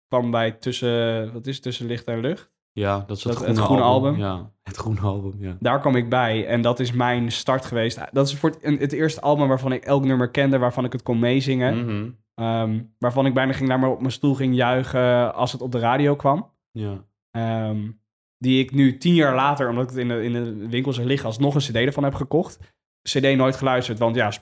kwam 0.09 0.31
bij 0.31 0.51
tussen, 0.51 1.33
wat 1.33 1.47
is 1.47 1.55
het, 1.55 1.63
tussen 1.63 1.87
licht 1.87 2.05
en 2.05 2.21
lucht. 2.21 2.51
ja, 2.73 3.05
dat 3.07 3.17
is 3.17 3.25
het, 3.25 3.33
Dat- 3.33 3.43
groene, 3.43 3.55
het 3.59 3.65
groene 3.67 3.83
album? 3.83 4.17
Ja, 4.17 4.51
het 4.63 4.77
groene 4.77 5.01
album, 5.01 5.35
ja. 5.39 5.57
Daar 5.61 5.81
kwam 5.81 5.97
ik 5.97 6.09
bij 6.09 6.47
en 6.47 6.61
dat 6.63 6.81
is 6.81 6.93
mijn 6.93 7.33
start 7.33 7.65
geweest. 7.65 8.01
Dat 8.13 8.27
is 8.29 8.37
voor 8.37 8.51
het, 8.61 8.81
het 8.81 8.93
eerste 8.93 9.21
album 9.21 9.49
waarvan 9.49 9.73
ik 9.73 9.85
elk 9.85 10.05
nummer 10.05 10.31
kende, 10.31 10.59
waarvan 10.59 10.85
ik 10.85 10.93
het 10.93 11.03
kon 11.03 11.19
meezingen. 11.19 11.85
Mhm. 11.85 12.11
Ehm, 12.35 12.81
waarvan 12.99 13.27
ik 13.27 13.35
bijna 13.35 13.53
ging 13.53 13.69
naar 13.69 13.79
me 13.79 13.89
op 13.89 13.99
mijn 14.01 14.13
stoel 14.13 14.35
ging 14.35 14.55
juichen 14.55 15.35
als 15.35 15.53
het 15.53 15.61
op 15.61 15.73
de 15.73 15.79
radio 15.79 16.17
kwam. 16.17 16.51
Ja. 16.71 17.05
Ehm, 17.31 17.91
die 18.39 18.63
ik 18.65 18.73
nu 18.73 18.99
tien 18.99 19.15
jaar 19.15 19.35
later, 19.35 19.69
omdat 19.69 19.85
ik 19.85 19.91
het 19.91 19.99
in 19.99 20.09
de, 20.09 20.23
in 20.23 20.33
de 20.33 20.69
winkel 20.69 20.93
zag 20.93 21.05
liggen, 21.05 21.27
alsnog 21.27 21.55
een 21.55 21.61
cd 21.61 21.75
ervan 21.75 22.05
heb 22.05 22.15
gekocht. 22.15 22.59
CD 23.03 23.37
nooit 23.37 23.57
geluisterd, 23.57 23.99
want 23.99 24.15
ja, 24.17 24.33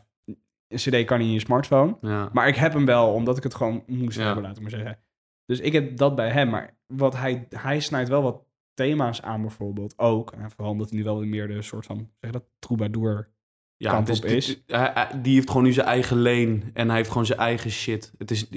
een 0.69 0.77
cd 0.79 1.05
kan 1.05 1.19
niet 1.19 1.27
in 1.29 1.33
je 1.35 1.41
smartphone. 1.41 1.97
Ja. 2.01 2.29
Maar 2.33 2.49
ik 2.49 2.57
heb 2.57 2.73
hem 2.73 2.85
wel, 2.85 3.13
omdat 3.13 3.37
ik 3.37 3.43
het 3.43 3.55
gewoon 3.55 3.83
moest 3.87 4.19
Ja. 4.19 4.25
hebben, 4.25 4.43
laten 4.43 4.57
we 4.57 4.63
maar 4.71 4.79
zeggen. 4.79 4.99
Dus 5.47 5.61
ik 5.61 5.73
heb 5.73 5.97
dat 5.97 6.15
bij 6.15 6.31
hem. 6.31 6.49
Maar 6.51 6.77
wat 6.87 7.17
hij, 7.17 7.47
hij 7.49 7.81
snijdt 7.81 8.09
wel 8.09 8.23
wat 8.23 8.43
thema's 8.75 9.23
aan 9.23 9.41
bijvoorbeeld 9.41 9.99
ook. 9.99 10.33
En 10.33 10.51
vooral 10.51 10.73
omdat 10.73 10.89
hij 10.89 10.99
nu 10.99 11.05
wel 11.05 11.25
meer 11.25 11.49
de 11.49 11.63
soort 11.63 11.87
van, 11.87 12.11
zeg 12.21 12.31
dat, 12.31 12.45
troubadour. 12.59 13.29
ja, 13.77 13.91
kant 13.91 14.11
op 14.19 14.25
is. 14.25 14.63
die 15.23 15.35
heeft 15.35 15.49
gewoon 15.51 15.65
nu 15.65 15.73
zijn 15.73 15.87
eigen 15.87 16.17
lane 16.23 16.61
en 16.73 16.87
hij 16.89 16.97
heeft 16.97 17.09
gewoon 17.11 17.27
zijn 17.27 17.39
eigen 17.39 17.71
shit. 17.71 18.13
Het 18.19 18.31
is, 18.31 18.49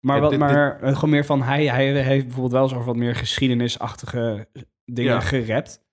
Maar, 0.00 0.20
wat, 0.20 0.30
dit- 0.30 0.38
maar 0.38 0.80
eh, 0.80 0.94
gewoon 0.94 1.10
meer 1.10 1.24
van, 1.24 1.42
hij, 1.42 1.66
hij 1.66 2.02
heeft 2.02 2.24
bijvoorbeeld 2.24 2.52
wel 2.52 2.62
eens 2.62 2.72
over 2.72 2.86
wat 2.86 2.96
meer 2.96 3.14
geschiedenisachtige 3.16 4.48
dingen 4.84 5.12
Ja. 5.12 5.20
gerapt. 5.20 5.84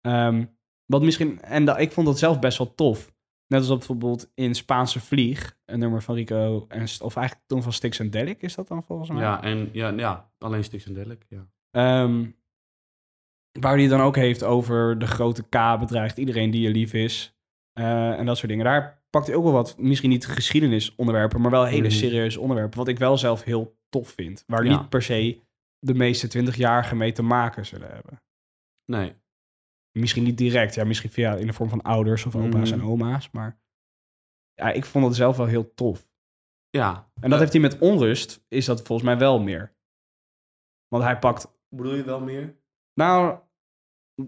Ehm, 0.00 0.44
wat 0.86 1.02
misschien, 1.02 1.40
en 1.42 1.64
dat, 1.64 1.80
ik 1.80 1.92
vond 1.92 2.06
dat 2.06 2.18
zelf 2.18 2.38
best 2.38 2.58
wel 2.58 2.74
tof. 2.74 3.14
Net 3.46 3.60
als 3.60 3.70
op 3.70 3.78
bijvoorbeeld 3.78 4.30
in 4.34 4.54
Spaanse 4.54 5.00
Vlieg, 5.00 5.58
een 5.64 5.78
nummer 5.78 6.02
van 6.02 6.14
Rico, 6.14 6.64
en, 6.68 6.82
of 7.00 7.16
eigenlijk 7.16 7.46
toen 7.46 7.62
van 7.62 7.72
Stix 7.72 7.98
en 7.98 8.10
Delic 8.10 8.42
is 8.42 8.54
dat 8.54 8.68
dan 8.68 8.82
volgens 8.84 9.10
mij? 9.10 9.22
ja, 9.22 9.42
en 9.42 9.68
ja, 9.72 9.88
ja, 9.88 10.30
alleen 10.38 10.64
Stix 10.64 10.86
en 10.86 10.94
Delic, 10.94 11.24
ja. 11.28 11.46
Ehm, 11.70 12.26
waar 13.60 13.76
hij 13.76 13.86
dan 13.88 14.00
ook 14.00 14.16
heeft 14.16 14.42
over 14.44 14.98
de 14.98 15.06
grote 15.06 15.42
K 15.48 15.78
bedreigt 15.78 16.18
iedereen 16.18 16.50
die 16.50 16.62
je 16.62 16.70
lief 16.70 16.92
is. 16.92 17.36
Eh, 17.72 18.18
en 18.18 18.26
dat 18.26 18.36
soort 18.36 18.48
dingen. 18.48 18.64
Daar 18.64 19.04
pakt 19.10 19.26
hij 19.26 19.36
ook 19.36 19.42
wel 19.44 19.52
wat, 19.52 19.78
misschien 19.78 20.10
niet 20.10 20.26
geschiedenisonderwerpen, 20.26 21.40
maar 21.40 21.50
wel 21.50 21.64
hele 21.64 21.86
Mhm. 21.88 21.96
serieuze 21.96 22.40
onderwerpen. 22.40 22.78
Wat 22.78 22.88
ik 22.88 22.98
wel 22.98 23.18
zelf 23.18 23.42
heel 23.42 23.78
tof 23.88 24.08
vind. 24.08 24.44
Waar 24.46 24.64
Ja. 24.64 24.78
niet 24.78 24.88
per 24.88 25.02
se 25.02 25.40
de 25.78 25.94
meeste 25.94 26.28
twintigjarigen 26.28 26.96
mee 26.96 27.12
te 27.12 27.22
maken 27.22 27.66
zullen 27.66 27.90
hebben. 27.92 28.22
Nee. 28.84 29.14
Misschien 30.00 30.22
niet 30.24 30.38
direct, 30.38 30.74
ja, 30.74 30.84
misschien 30.84 31.10
via 31.10 31.34
in 31.34 31.46
de 31.46 31.52
vorm 31.52 31.68
van 31.68 31.82
ouders 31.82 32.24
of 32.26 32.36
opa's 32.36 32.70
Mhm. 32.70 32.80
en 32.80 32.86
oma's. 32.86 33.30
Maar 33.30 33.58
ja, 34.54 34.70
ik 34.72 34.84
vond 34.84 35.04
het 35.04 35.14
zelf 35.14 35.36
wel 35.36 35.46
heel 35.46 35.74
tof. 35.74 36.08
Ja. 36.70 37.10
En 37.14 37.20
dat 37.20 37.32
Eh, 37.32 37.38
heeft 37.38 37.52
hij 37.52 37.60
met 37.60 37.78
onrust, 37.78 38.44
is 38.48 38.64
dat 38.64 38.82
volgens 38.82 39.08
mij 39.08 39.18
wel 39.18 39.40
meer. 39.40 39.74
Want 40.88 41.04
hij 41.04 41.18
pakt 41.18 41.54
Bedoel 41.68 41.94
je 41.94 42.04
wel 42.04 42.20
meer? 42.20 42.56
Nou, 42.94 43.38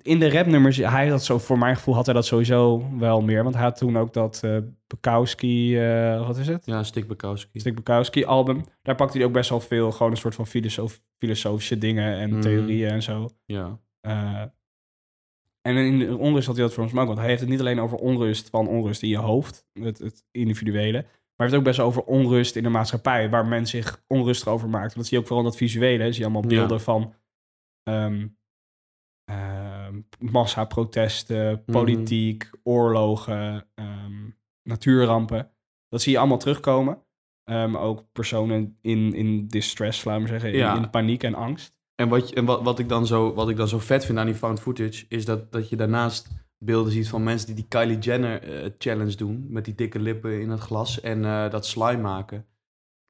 in 0.02 0.18
de 0.18 0.30
rapnummers, 0.30 0.76
hij 0.76 1.08
had 1.08 1.24
zo, 1.24 1.38
voor 1.38 1.58
mijn 1.58 1.76
gevoel 1.76 1.94
had 1.94 2.04
hij 2.06 2.14
dat 2.14 2.26
sowieso 2.26 2.90
wel 2.98 3.20
meer. 3.20 3.42
Want 3.42 3.54
hij 3.54 3.64
had 3.64 3.76
toen 3.76 3.96
ook 3.98 4.12
dat 4.12 4.42
eh 4.44 4.58
Bukowski, 4.86 5.78
eh, 5.80 6.26
wat 6.26 6.36
is 6.36 6.46
het? 6.46 6.66
Ja, 6.66 6.82
Stik 6.82 7.08
Bukowski. 7.08 7.58
Stik 7.60 7.74
Bukowski 7.74 8.24
album. 8.24 8.64
Daar 8.82 8.94
pakte 8.94 9.18
hij 9.18 9.26
ook 9.26 9.32
best 9.32 9.50
wel 9.50 9.60
veel, 9.60 9.92
gewoon 9.92 10.10
een 10.12 10.18
soort 10.18 10.34
van 10.34 10.46
filosof, 10.46 11.00
filosofische 11.18 11.78
dingen 11.78 12.14
en 12.18 12.30
Mhm. 12.30 12.40
theorieën 12.40 12.90
en 12.90 13.02
zo. 13.02 13.28
Ja. 13.44 13.80
En 15.76 15.86
in 15.86 15.98
de 15.98 16.18
onrust 16.18 16.46
had 16.46 16.56
hij 16.56 16.64
dat 16.64 16.74
volgens 16.74 16.94
mij 16.94 17.02
ook. 17.02 17.08
Want 17.08 17.20
hij 17.20 17.28
heeft 17.28 17.40
het 17.40 17.50
niet 17.50 17.60
alleen 17.60 17.80
over 17.80 17.98
onrust 17.98 18.50
van 18.50 18.68
onrust 18.68 19.02
in 19.02 19.08
je 19.08 19.16
hoofd, 19.18 19.66
het, 19.72 19.98
het 19.98 20.24
individuele. 20.30 20.98
Maar 21.00 21.46
hij 21.46 21.46
heeft 21.46 21.50
het 21.50 21.58
ook 21.58 21.64
best 21.64 21.76
wel 21.76 21.86
over 21.86 22.02
onrust 22.02 22.56
in 22.56 22.62
de 22.62 22.68
maatschappij, 22.68 23.30
waar 23.30 23.46
men 23.46 23.66
zich 23.66 24.04
onrustig 24.06 24.48
over 24.48 24.68
maakt. 24.68 24.94
Dat 24.94 25.04
zie 25.06 25.12
je 25.16 25.18
ook 25.22 25.28
vooral 25.28 25.44
in 25.44 25.50
dat 25.50 25.58
visuele. 25.60 26.02
hè. 26.02 26.12
Zie 26.12 26.18
je 26.24 26.30
allemaal 26.30 26.50
Ja. 26.50 26.56
beelden 26.58 26.80
van 26.80 27.14
ehm, 27.82 28.26
ehm, 29.24 30.00
massaprotesten, 30.18 31.50
Mhm. 31.52 31.72
politiek, 31.78 32.50
oorlogen, 32.62 33.68
ehm, 33.74 34.30
natuurrampen. 34.62 35.50
Dat 35.88 36.02
zie 36.02 36.12
je 36.12 36.18
allemaal 36.18 36.38
terugkomen. 36.38 37.02
Ehm, 37.44 37.76
ook 37.76 38.12
personen 38.12 38.78
in, 38.80 39.14
in 39.14 39.46
distress, 39.46 40.04
laten 40.04 40.22
we 40.22 40.28
zeggen, 40.28 40.52
in 40.76 40.90
paniek 40.90 41.22
en 41.22 41.34
angst. 41.34 41.77
En, 42.00 42.08
wat, 42.08 42.30
en 42.30 42.44
wat, 42.44 42.62
wat, 42.62 42.78
ik 42.78 42.88
dan 42.88 43.06
zo, 43.06 43.34
wat 43.34 43.48
ik 43.48 43.56
dan 43.56 43.68
zo 43.68 43.78
vet 43.78 44.04
vind 44.04 44.18
aan 44.18 44.26
die 44.26 44.34
found 44.34 44.60
footage, 44.60 45.04
is 45.08 45.24
dat, 45.24 45.52
dat 45.52 45.68
je 45.68 45.76
daarnaast 45.76 46.28
beelden 46.58 46.92
ziet 46.92 47.08
van 47.08 47.22
mensen 47.22 47.46
die 47.46 47.54
die 47.54 47.68
Kylie 47.68 47.98
Jenner 47.98 48.42
eh, 48.42 48.70
challenge 48.78 49.16
doen, 49.16 49.46
met 49.48 49.64
die 49.64 49.74
dikke 49.74 49.98
lippen 49.98 50.40
in 50.40 50.50
het 50.50 50.60
glas 50.60 51.00
en 51.00 51.24
eh, 51.24 51.50
dat 51.50 51.66
slime 51.66 52.02
maken. 52.02 52.46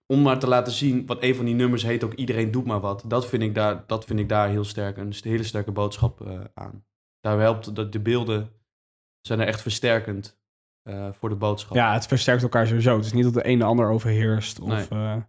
Om 0.06 0.22
maar 0.22 0.38
te 0.38 0.48
laten 0.48 0.72
zien, 0.72 1.06
wat 1.06 1.22
een 1.22 1.34
van 1.34 1.44
die 1.44 1.54
nummers 1.54 1.82
heet 1.82 2.04
ook 2.04 2.14
Iedereen 2.14 2.50
doet 2.50 2.64
maar 2.64 2.80
wat. 2.80 3.04
Dat 3.06 3.26
vind 3.26 3.42
ik 3.42 3.54
daar, 3.54 3.84
dat 3.86 4.04
vind 4.04 4.18
ik 4.18 4.28
daar 4.28 4.48
heel 4.48 4.64
sterk, 4.64 4.96
een 4.96 5.14
hele 5.22 5.42
sterke 5.42 5.72
boodschap 5.72 6.20
eh, 6.20 6.40
aan. 6.54 6.84
Daar 7.20 7.40
helpt 7.40 7.74
dat 7.74 7.92
de 7.92 8.00
beelden 8.00 8.50
zijn 9.20 9.40
er 9.40 9.46
echt 9.46 9.62
versterkend 9.62 10.36
voor 11.10 11.28
de 11.28 11.36
boodschap. 11.36 11.76
Ja, 11.76 11.92
het 11.92 12.06
versterkt 12.06 12.42
elkaar 12.42 12.66
sowieso. 12.66 12.96
Het 12.96 13.04
is 13.04 13.12
niet 13.12 13.24
dat 13.24 13.34
de 13.34 13.48
een 13.48 13.58
de 13.58 13.64
ander 13.64 13.90
overheerst. 13.90 14.60
Of, 14.60 14.90
Nee. 14.90 15.22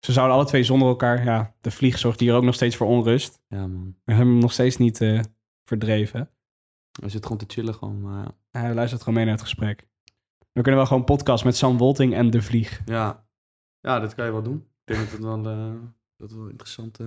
Ze 0.00 0.12
zouden 0.12 0.36
alle 0.36 0.46
twee 0.46 0.64
zonder 0.64 0.88
elkaar... 0.88 1.24
Ja, 1.24 1.54
de 1.60 1.70
vlieg 1.70 1.98
zorgt 1.98 2.20
hier 2.20 2.34
ook 2.34 2.42
nog 2.42 2.54
steeds 2.54 2.76
voor 2.76 2.86
onrust. 2.86 3.40
Ja, 3.48 3.66
man. 3.66 3.96
We 4.04 4.12
hebben 4.12 4.32
hem 4.32 4.40
nog 4.40 4.52
steeds 4.52 4.76
niet 4.76 5.00
eh, 5.00 5.20
verdreven. 5.64 6.30
Hij 7.00 7.08
zit 7.08 7.22
gewoon 7.22 7.38
te 7.38 7.44
chillen 7.48 7.74
gewoon, 7.74 8.00
maar. 8.00 8.26
Hij 8.50 8.74
luistert 8.74 9.00
gewoon 9.00 9.14
mee 9.14 9.24
naar 9.24 9.34
het 9.34 9.42
gesprek. 9.42 9.88
Dan 10.52 10.62
kunnen 10.62 10.80
we 10.80 10.86
gewoon 10.86 11.04
podcast 11.04 11.44
met 11.44 11.56
Sam 11.56 11.78
Wolting 11.78 12.14
en 12.14 12.30
De 12.30 12.42
Vlieg. 12.42 12.82
Ja, 12.84 13.26
ja 13.80 14.00
dat 14.00 14.14
kan 14.14 14.24
je 14.24 14.32
wel 14.32 14.42
doen. 14.42 14.56
Ik 14.56 14.94
denk 14.94 15.00
dat 15.00 15.10
het 15.10 15.22
wel, 15.22 15.46
eh, 15.46 15.74
dat 16.16 16.32
wel 16.32 16.48
interessant 16.48 17.00
eh 17.00 17.06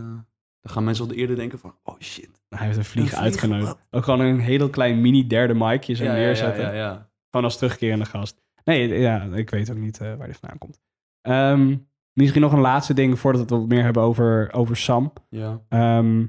Dan 0.59 0.71
gaan 0.73 0.83
mensen 0.83 1.05
al 1.05 1.13
eerder 1.13 1.35
denken 1.35 1.59
van, 1.59 1.75
oh 1.83 1.99
shit. 1.99 2.41
Hij 2.49 2.65
heeft 2.65 2.77
een 2.77 2.85
vlieg, 2.85 3.07
vlieg, 3.07 3.19
uitgenodigd. 3.19 3.75
Ook 3.89 4.03
gewoon 4.03 4.19
een 4.19 4.39
heel 4.39 4.69
klein 4.69 5.01
mini 5.01 5.27
derde 5.27 5.53
micje 5.53 5.93
zo 5.93 6.03
ja, 6.03 6.13
neerzetten. 6.13 6.63
Ja, 6.63 6.71
ja, 6.71 6.77
ja. 6.77 7.09
Gewoon 7.29 7.45
als 7.45 7.57
terugkerende 7.57 8.05
gast. 8.05 8.41
Nee, 8.63 8.99
ja, 8.99 9.23
ik 9.23 9.49
weet 9.49 9.71
ook 9.71 9.77
niet 9.77 9.97
waar 9.97 10.27
dit 10.27 10.37
vandaan 10.37 10.57
komt. 10.57 10.79
Ehm, 11.21 11.77
misschien 12.21 12.41
nog 12.41 12.53
een 12.53 12.59
laatste 12.59 12.93
ding 12.93 13.19
voordat 13.19 13.41
we 13.41 13.47
het 13.47 13.61
wat 13.61 13.69
meer 13.69 13.83
hebben 13.83 14.03
over, 14.03 14.53
over 14.53 14.77
Sam. 14.77 15.13
ja. 15.29 15.61
Ehm 15.69 16.25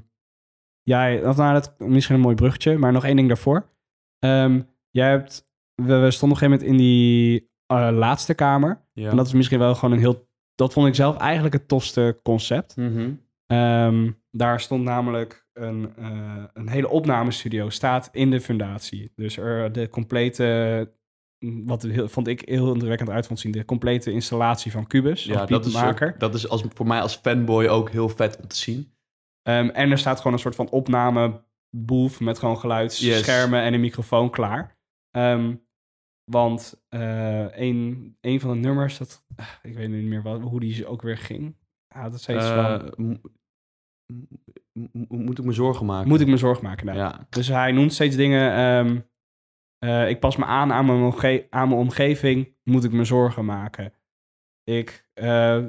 jij, 0.83 1.19
dat, 1.19 1.37
nou, 1.37 1.53
dat 1.53 1.79
misschien 1.79 2.15
een 2.15 2.21
mooi 2.21 2.35
bruggetje, 2.35 2.77
maar 2.77 2.91
nog 2.91 3.05
één 3.05 3.15
ding 3.15 3.27
daarvoor. 3.27 3.69
Ehm, 4.19 4.61
jij 4.89 5.09
hebt, 5.09 5.49
we, 5.75 5.95
we 5.95 6.11
stonden 6.11 6.37
op 6.37 6.43
een 6.43 6.49
gegeven 6.49 6.49
moment 6.49 6.63
in 6.69 6.77
die 6.77 7.51
eh, 7.65 7.89
laatste 7.91 8.33
kamer. 8.33 8.87
ja. 8.93 9.09
En 9.09 9.15
dat 9.15 9.27
is 9.27 9.33
misschien 9.33 9.59
wel 9.59 9.75
gewoon 9.75 9.93
een 9.93 10.01
heel, 10.01 10.29
dat 10.55 10.73
vond 10.73 10.87
ik 10.87 10.95
zelf 10.95 11.17
eigenlijk 11.17 11.53
het 11.53 11.67
tofste 11.67 12.19
concept. 12.23 12.75
Mhm. 12.75 13.11
Ehm, 13.45 14.11
daar 14.31 14.59
stond 14.59 14.83
namelijk 14.83 15.47
een, 15.53 15.93
eh, 15.97 16.43
een 16.53 16.69
hele 16.69 16.89
opnamestudio, 16.89 17.69
staat 17.69 18.09
in 18.11 18.29
de 18.29 18.41
fundatie. 18.41 19.11
Dus 19.15 19.37
er 19.37 19.71
de 19.71 19.89
complete, 19.89 20.93
wat 21.65 21.81
heel, 21.81 22.07
vond 22.09 22.27
ik 22.27 22.41
heel 22.49 22.67
indrukwekkend 22.67 23.09
uit 23.09 23.27
vond 23.27 23.39
zien, 23.39 23.51
de 23.51 23.65
complete 23.65 24.11
installatie 24.11 24.71
van 24.71 24.87
Cubus, 24.87 25.23
Ja, 25.23 25.45
dat 25.45 25.65
is, 25.65 25.75
ook- 25.83 26.19
dat 26.19 26.33
is 26.35 26.49
als, 26.49 26.63
voor 26.73 26.87
mij 26.87 27.01
als 27.01 27.15
fanboy 27.15 27.65
ook 27.67 27.89
heel 27.89 28.09
vet 28.09 28.37
om 28.41 28.47
te 28.47 28.55
zien. 28.55 28.93
Ehm, 29.41 29.67
en 29.69 29.91
er 29.91 29.97
staat 29.97 30.17
gewoon 30.17 30.33
een 30.33 30.39
soort 30.39 30.55
van 30.55 30.69
opnameboef 30.69 32.19
met 32.19 32.39
gewoon 32.39 32.57
geluidsschermen 32.57 33.61
en 33.61 33.73
een 33.73 33.79
microfoon 33.79 34.29
klaar. 34.29 34.77
Ehm, 35.11 35.55
want 36.31 36.83
eh, 36.89 37.45
een, 37.57 38.17
een 38.21 38.39
van 38.39 38.49
de 38.49 38.67
nummers, 38.67 38.97
dat, 38.97 39.25
ah, 39.35 39.47
ik 39.61 39.73
weet 39.73 39.89
niet 39.89 40.05
meer 40.05 40.21
wat, 40.21 40.41
hoe 40.41 40.59
die 40.59 40.85
ook 40.87 41.01
weer 41.01 41.17
ging. 41.17 41.55
Ja, 41.95 42.03
dat 42.03 42.13
is 42.13 42.21
steeds 42.21 42.45
Eh, 42.45 42.79
van, 42.79 42.93
mo- 42.97 43.19
mo- 44.73 44.87
mo- 44.91 45.05
moet 45.17 45.37
ik 45.39 45.45
me 45.45 45.51
zorgen 45.51 45.85
maken? 45.85 46.09
moet 46.09 46.19
ik 46.21 46.27
me 46.27 46.37
zorgen 46.37 46.63
maken? 46.63 46.85
Nou, 46.85 46.97
Ja. 46.97 47.25
Dus 47.29 47.47
hij 47.47 47.71
noemt 47.71 47.93
steeds 47.93 48.15
dingen. 48.15 48.53
ehm, 48.55 48.99
eh, 49.81 50.09
ik 50.09 50.19
pas 50.19 50.35
me 50.37 50.45
aan 50.45 50.71
aan 50.73 50.85
mijn, 50.85 51.01
omge- 51.01 51.47
aan 51.49 51.67
mijn 51.67 51.79
omgeving. 51.81 52.55
Moet 52.63 52.83
ik 52.83 52.91
me 52.91 53.03
zorgen 53.03 53.45
maken? 53.45 53.93
Ik, 54.63 55.05
eh, 55.13 55.25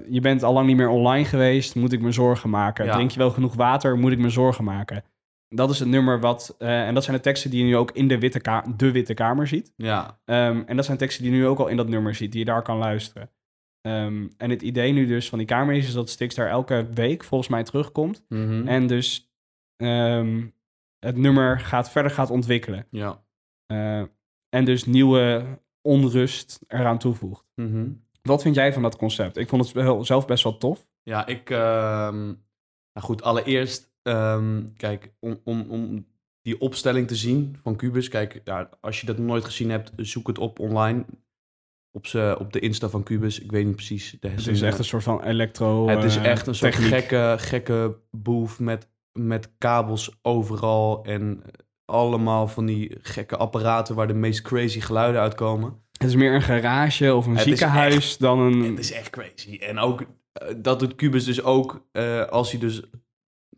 je 0.09 0.21
bent 0.21 0.43
al 0.43 0.53
lang 0.53 0.67
niet 0.67 0.77
meer 0.77 0.89
online 0.89 1.25
geweest. 1.25 1.75
Moet 1.75 1.93
ik 1.93 2.01
me 2.01 2.13
zorgen 2.13 2.51
maken? 2.51 2.85
Ja. 2.85 2.93
Drink 2.93 3.11
je 3.11 3.19
wel 3.19 3.31
genoeg 3.31 3.55
water? 3.55 3.99
Moet 3.99 4.13
ik 4.13 4.19
me 4.19 4.29
zorgen 4.31 4.65
maken? 4.65 5.05
Dat 5.49 5.71
is 5.71 5.79
het 5.79 5.89
nummer 5.89 6.21
wat. 6.21 6.55
eh, 6.59 6.87
en 6.87 6.95
dat 6.95 7.05
zijn 7.05 7.17
de 7.17 7.23
teksten 7.23 7.51
die 7.51 7.59
je 7.61 7.65
nu 7.67 7.77
ook 7.77 7.91
in 7.91 8.09
de 8.09 8.19
Witte, 8.19 8.41
Ka- 8.41 8.65
de 8.77 8.91
Witte 8.91 9.15
Kamer 9.15 9.47
ziet. 9.49 9.73
Ja. 9.77 10.21
Ehm, 10.25 10.63
en 10.67 10.77
dat 10.77 10.85
zijn 10.85 10.99
teksten 10.99 11.23
die 11.23 11.33
je 11.33 11.39
nu 11.39 11.47
ook 11.47 11.59
al 11.59 11.67
in 11.69 11.77
dat 11.77 11.89
nummer 11.89 12.15
ziet, 12.15 12.31
die 12.31 12.41
je 12.41 12.47
daar 12.47 12.63
kan 12.63 12.79
luisteren. 12.79 13.31
Ehm, 13.81 14.29
en 14.37 14.51
het 14.51 14.63
idee 14.63 14.93
nu 14.93 15.07
dus 15.07 15.29
van 15.29 15.39
die 15.39 15.47
Kamer 15.47 15.75
is, 15.75 15.87
is 15.87 15.93
dat 15.93 16.11
Stix 16.11 16.35
daar 16.35 16.49
elke 16.49 16.87
week 16.95 17.25
volgens 17.25 17.51
mij 17.51 17.63
terugkomt. 17.63 18.25
Mhm. 18.29 18.69
En 18.69 18.87
dus 18.87 19.33
ehm, 19.77 20.47
het 20.99 21.17
nummer 21.17 21.61
gaat 21.61 21.91
verder 21.91 22.11
gaat 22.13 22.31
ontwikkelen. 22.31 22.87
Ja. 22.91 23.25
Eh, 23.73 24.03
en 24.49 24.65
dus 24.65 24.85
nieuwe 24.85 25.45
onrust 25.81 26.61
eraan 26.67 26.99
toevoegt. 26.99 27.45
Mhm. 27.55 27.89
Wat 28.23 28.43
vind 28.43 28.55
jij 28.55 28.73
van 28.73 28.83
dat 28.83 28.97
concept? 28.97 29.37
Ik 29.37 29.49
vond 29.49 29.65
het 29.65 29.73
wel, 29.73 30.05
zelf 30.05 30.27
best 30.27 30.45
wel 30.45 30.59
tof. 30.59 30.87
Ja, 31.03 31.27
ik... 31.27 31.51
ehm, 31.51 32.25
nou 32.93 33.07
goed, 33.07 33.23
allereerst... 33.23 33.93
ehm, 34.03 34.67
kijk, 34.77 35.13
om, 35.19 35.41
om, 35.45 35.67
om 35.69 36.07
die 36.43 36.61
opstelling 36.61 37.09
te 37.09 37.17
zien 37.17 37.57
van 37.63 37.77
Cubus... 37.77 38.09
Kijk, 38.09 38.41
ja, 38.45 38.69
als 38.81 39.01
je 39.01 39.07
dat 39.07 39.17
nog 39.17 39.27
nooit 39.27 39.45
gezien 39.45 39.71
hebt, 39.71 39.93
zoek 39.97 40.27
het 40.27 40.39
op 40.39 40.59
online. 40.59 41.05
Op, 41.91 42.07
ze, 42.07 42.37
op 42.39 42.53
de 42.53 42.61
Insta 42.61 42.89
van 42.89 43.03
Cubus. 43.03 43.41
Ik 43.41 43.51
weet 43.51 43.65
niet 43.65 43.77
precies. 43.77 44.17
De 44.21 44.29
Het 44.29 44.47
is 44.47 44.63
echt 44.63 44.79
een 44.79 44.85
soort 44.85 45.03
van 45.03 45.23
elektro. 45.23 45.89
Het 45.89 46.05
is 46.05 46.17
eh, 46.17 46.25
echt 46.25 46.47
een 46.47 46.55
soort 46.55 46.73
techniek. 46.73 46.93
gekke, 46.93 47.35
gekke 47.39 47.99
boef 48.11 48.61
met, 48.61 48.89
met 49.13 49.51
kabels 49.59 50.19
overal. 50.23 51.05
En 51.05 51.43
allemaal 51.93 52.49
van 52.49 52.67
die 52.67 52.99
gekke 53.01 53.37
apparaten 53.37 53.95
waar 53.95 54.07
de 54.07 54.15
meest 54.15 54.43
crazy 54.43 54.81
geluiden 54.81 55.21
uitkomen. 55.21 55.81
Het 55.93 56.09
is 56.11 56.17
meer 56.17 56.35
een 56.35 56.43
garage 56.43 57.15
of 57.15 57.27
een 57.27 57.35
Het 57.37 57.43
ziekenhuis 57.43 58.17
dan 58.17 58.39
een. 58.39 58.65
Het 58.65 58.79
is 58.79 58.93
echt 58.93 59.11
crazy. 59.11 59.57
En 59.57 59.79
ook 59.79 60.05
eh, 60.33 60.55
dat 60.57 60.79
doet 60.79 60.95
Cubus 60.95 61.25
dus 61.25 61.43
ook 61.43 61.87
eh, 61.93 62.25
als 62.25 62.51
hij 62.51 62.61
dus 62.61 62.83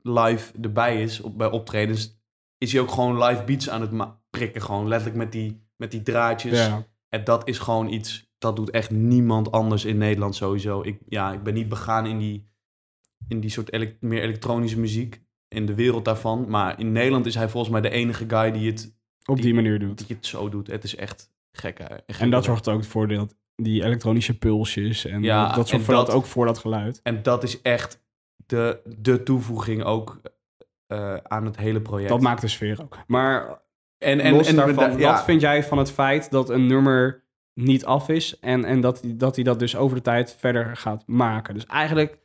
live 0.03 0.53
erbij 0.63 1.03
is 1.03 1.21
op, 1.21 1.39
bij 1.39 1.51
optredens. 1.51 2.23
Is 2.59 2.73
hij 2.73 2.81
ook 2.81 2.91
gewoon 2.91 3.23
live 3.23 3.45
beats 3.45 3.71
aan 3.71 3.81
het 3.81 4.15
prikken. 4.31 4.63
Gewoon 4.63 4.89
letterlijk 4.89 5.19
met 5.19 5.33
die, 5.33 5.67
met 5.77 5.91
die 5.91 6.03
draadjes. 6.03 6.67
Ja. 6.67 6.87
En 7.09 7.25
dat 7.25 7.49
is 7.49 7.59
gewoon 7.59 7.89
iets, 7.89 8.33
dat 8.39 8.57
doet 8.57 8.71
echt 8.71 8.91
niemand 8.91 9.51
anders 9.51 9.85
in 9.85 9.99
Nederland 9.99 10.35
sowieso. 10.35 10.83
Ik, 10.83 10.99
ja, 11.09 11.33
ik 11.33 11.43
ben 11.43 11.55
niet 11.55 11.69
begaan 11.69 12.07
in 12.07 12.19
die, 12.19 12.49
in 13.29 13.41
die 13.41 13.51
soort 13.51 14.01
meer 14.01 14.23
elektronische 14.23 14.81
muziek. 14.81 15.23
In 15.55 15.67
de 15.67 15.75
wereld 15.75 16.05
daarvan. 16.05 16.45
Maar 16.49 16.79
in 16.81 16.93
Nederland 16.93 17.27
is 17.27 17.35
hij 17.35 17.49
volgens 17.49 17.73
mij 17.73 17.81
de 17.81 17.91
enige 17.91 18.25
guy 18.29 18.51
die 18.53 18.71
het, 18.71 18.97
op 19.25 19.43
die 19.43 19.55
manier 19.55 19.79
doet. 19.79 20.07
die 20.07 20.17
het 20.17 20.27
zo 20.27 20.49
doet. 20.49 20.67
Het 20.67 20.85
is 20.85 20.97
echt 20.97 21.33
gek. 21.53 21.79
En 21.79 22.31
dat 22.31 22.45
zorgt 22.45 22.69
ook 22.69 22.85
voor 22.85 23.09
dat, 23.09 23.37
die 23.57 23.85
elektronische 23.85 24.39
pulsjes. 24.39 25.05
En 25.07 25.23
Ja, 25.23 25.47
dat, 25.47 25.55
dat 25.55 25.69
zorgt 25.69 25.85
voor 25.85 25.95
dat, 25.95 26.11
ook 26.11 26.25
voor 26.27 26.47
dat 26.47 26.59
geluid. 26.59 27.01
En 27.03 27.23
dat 27.23 27.43
is 27.43 27.63
echt 27.63 28.03
de, 28.47 28.81
de 28.99 29.23
toevoeging 29.23 29.83
ook 29.85 30.21
eh, 30.87 31.15
aan 31.17 31.45
het 31.45 31.57
hele 31.57 31.81
project. 31.81 32.09
Dat 32.09 32.21
maakt 32.21 32.41
de 32.41 32.49
sfeer 32.49 32.83
ook. 32.83 32.99
Maar 33.07 33.63
en, 33.99 34.21
en, 34.21 34.33
los 34.35 34.49
en, 34.49 34.57
daarvan, 34.57 34.99
ja, 34.99 35.13
wat 35.13 35.25
vind 35.25 35.41
jij 35.41 35.65
van 35.65 35.79
het 35.79 35.91
feit 35.91 36.31
dat 36.31 36.51
een 36.51 36.67
nummer 36.67 37.23
niet 37.61 37.85
af 37.85 38.09
is 38.09 38.39
en, 38.41 38.65
en 38.65 38.81
dat, 38.81 39.01
hij- 39.03 39.17
dat 39.17 39.35
hij 39.35 39.45
dat 39.45 39.59
dus 39.59 39.77
over 39.77 39.97
de 39.97 40.03
tijd 40.03 40.37
verder 40.39 40.77
gaat 40.77 41.03
maken? 41.07 41.55
Dus 41.55 41.67
eigenlijk 41.67 42.19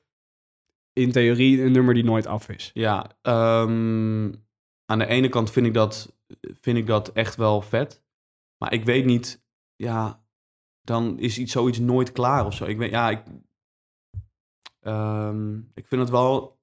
in 0.93 1.11
theorie 1.11 1.61
een 1.63 1.71
nummer 1.71 1.93
die 1.93 2.03
nooit 2.03 2.27
af 2.27 2.49
is. 2.49 2.71
Ja, 2.73 3.17
ehm, 3.21 4.33
aan 4.85 4.99
de 4.99 5.05
ene 5.05 5.29
kant 5.29 5.51
vind 5.51 5.65
ik, 5.65 5.73
dat, 5.73 6.15
vind 6.41 6.77
ik 6.77 6.87
dat 6.87 7.11
echt 7.11 7.35
wel 7.35 7.61
vet. 7.61 8.03
Maar 8.57 8.73
ik 8.73 8.83
weet 8.85 9.05
niet, 9.05 9.43
ja, 9.75 10.23
dan 10.81 11.19
is 11.19 11.37
iets, 11.37 11.51
zoiets 11.51 11.79
nooit 11.79 12.11
klaar 12.11 12.45
of 12.45 12.53
zo. 12.53 12.65
Ik 12.65 12.77
weet, 12.77 12.91
ja, 12.91 13.09
ik, 13.09 13.23
ehm, 14.79 15.57
ik 15.57 15.87
vind 15.87 16.01
het 16.01 16.09
wel 16.09 16.59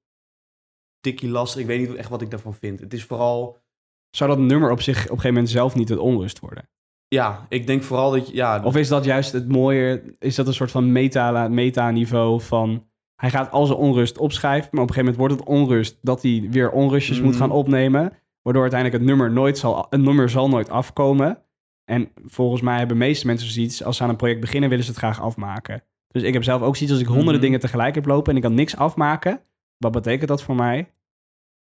tikkie 1.00 1.28
lastig. 1.28 1.60
Ik 1.60 1.66
weet 1.66 1.88
niet 1.88 1.96
echt 1.96 2.08
wat 2.08 2.22
ik 2.22 2.30
daarvan 2.30 2.54
vind. 2.54 2.80
Het 2.80 2.92
is 2.92 3.04
vooral, 3.04 3.64
Zou 4.10 4.30
dat 4.30 4.38
nummer 4.38 4.70
op 4.70 4.80
zich 4.80 4.96
op 4.96 5.02
een 5.02 5.08
gegeven 5.08 5.32
moment 5.34 5.50
zelf 5.50 5.74
niet 5.74 5.88
het 5.88 5.98
onrust 5.98 6.38
worden? 6.38 6.68
ja, 7.08 7.46
ik 7.48 7.66
denk 7.66 7.82
vooral 7.82 8.10
dat, 8.10 8.28
ja, 8.28 8.62
Of 8.64 8.76
is 8.76 8.88
dat 8.88 9.04
juist 9.04 9.32
het 9.32 9.48
mooie, 9.48 10.14
is 10.18 10.34
dat 10.34 10.46
een 10.46 10.54
soort 10.54 10.70
van 10.70 10.92
meta- 10.92 11.48
meta-niveau 11.48 12.40
van... 12.40 12.90
Hij 13.16 13.30
gaat 13.30 13.50
al 13.50 13.66
zijn 13.66 13.78
onrust 13.78 14.18
opschrijven, 14.18 14.68
maar 14.72 14.82
op 14.82 14.88
een 14.88 14.94
gegeven 14.94 15.14
moment 15.18 15.36
wordt 15.38 15.48
het 15.50 15.58
onrust 15.60 15.98
dat 16.02 16.22
hij 16.22 16.46
weer 16.50 16.70
onrustjes 16.70 17.20
moet 17.20 17.30
Mhm. 17.30 17.38
gaan 17.40 17.50
opnemen. 17.50 18.12
Waardoor 18.42 18.62
uiteindelijk 18.62 19.00
het 19.02 19.10
nummer 19.10 19.32
nooit 19.32 19.58
zal, 19.58 19.86
het 19.90 20.00
nummer 20.00 20.28
zal 20.30 20.48
nooit 20.48 20.70
afkomen. 20.70 21.42
En 21.84 22.08
volgens 22.24 22.60
mij 22.62 22.78
hebben 22.78 22.98
de 22.98 23.04
meeste 23.04 23.26
mensen 23.26 23.50
zoiets, 23.50 23.82
als 23.84 23.96
ze 23.96 24.02
aan 24.02 24.08
een 24.08 24.16
project 24.16 24.40
beginnen, 24.40 24.68
willen 24.68 24.84
ze 24.84 24.90
het 24.90 24.98
graag 24.98 25.20
afmaken. 25.20 25.82
Dus 26.08 26.22
ik 26.22 26.32
heb 26.32 26.44
zelf 26.44 26.62
ook 26.62 26.74
zoiets 26.76 26.92
als 26.94 27.00
ik 27.02 27.08
honderden 27.08 27.34
Mhm. 27.34 27.42
dingen 27.44 27.60
tegelijk 27.60 27.94
heb 27.94 28.06
lopen 28.06 28.30
en 28.30 28.36
ik 28.36 28.42
kan 28.42 28.54
niks 28.54 28.76
afmaken. 28.76 29.40
Wat 29.76 29.92
betekent 29.92 30.28
dat 30.28 30.42
voor 30.42 30.54
mij? 30.56 30.90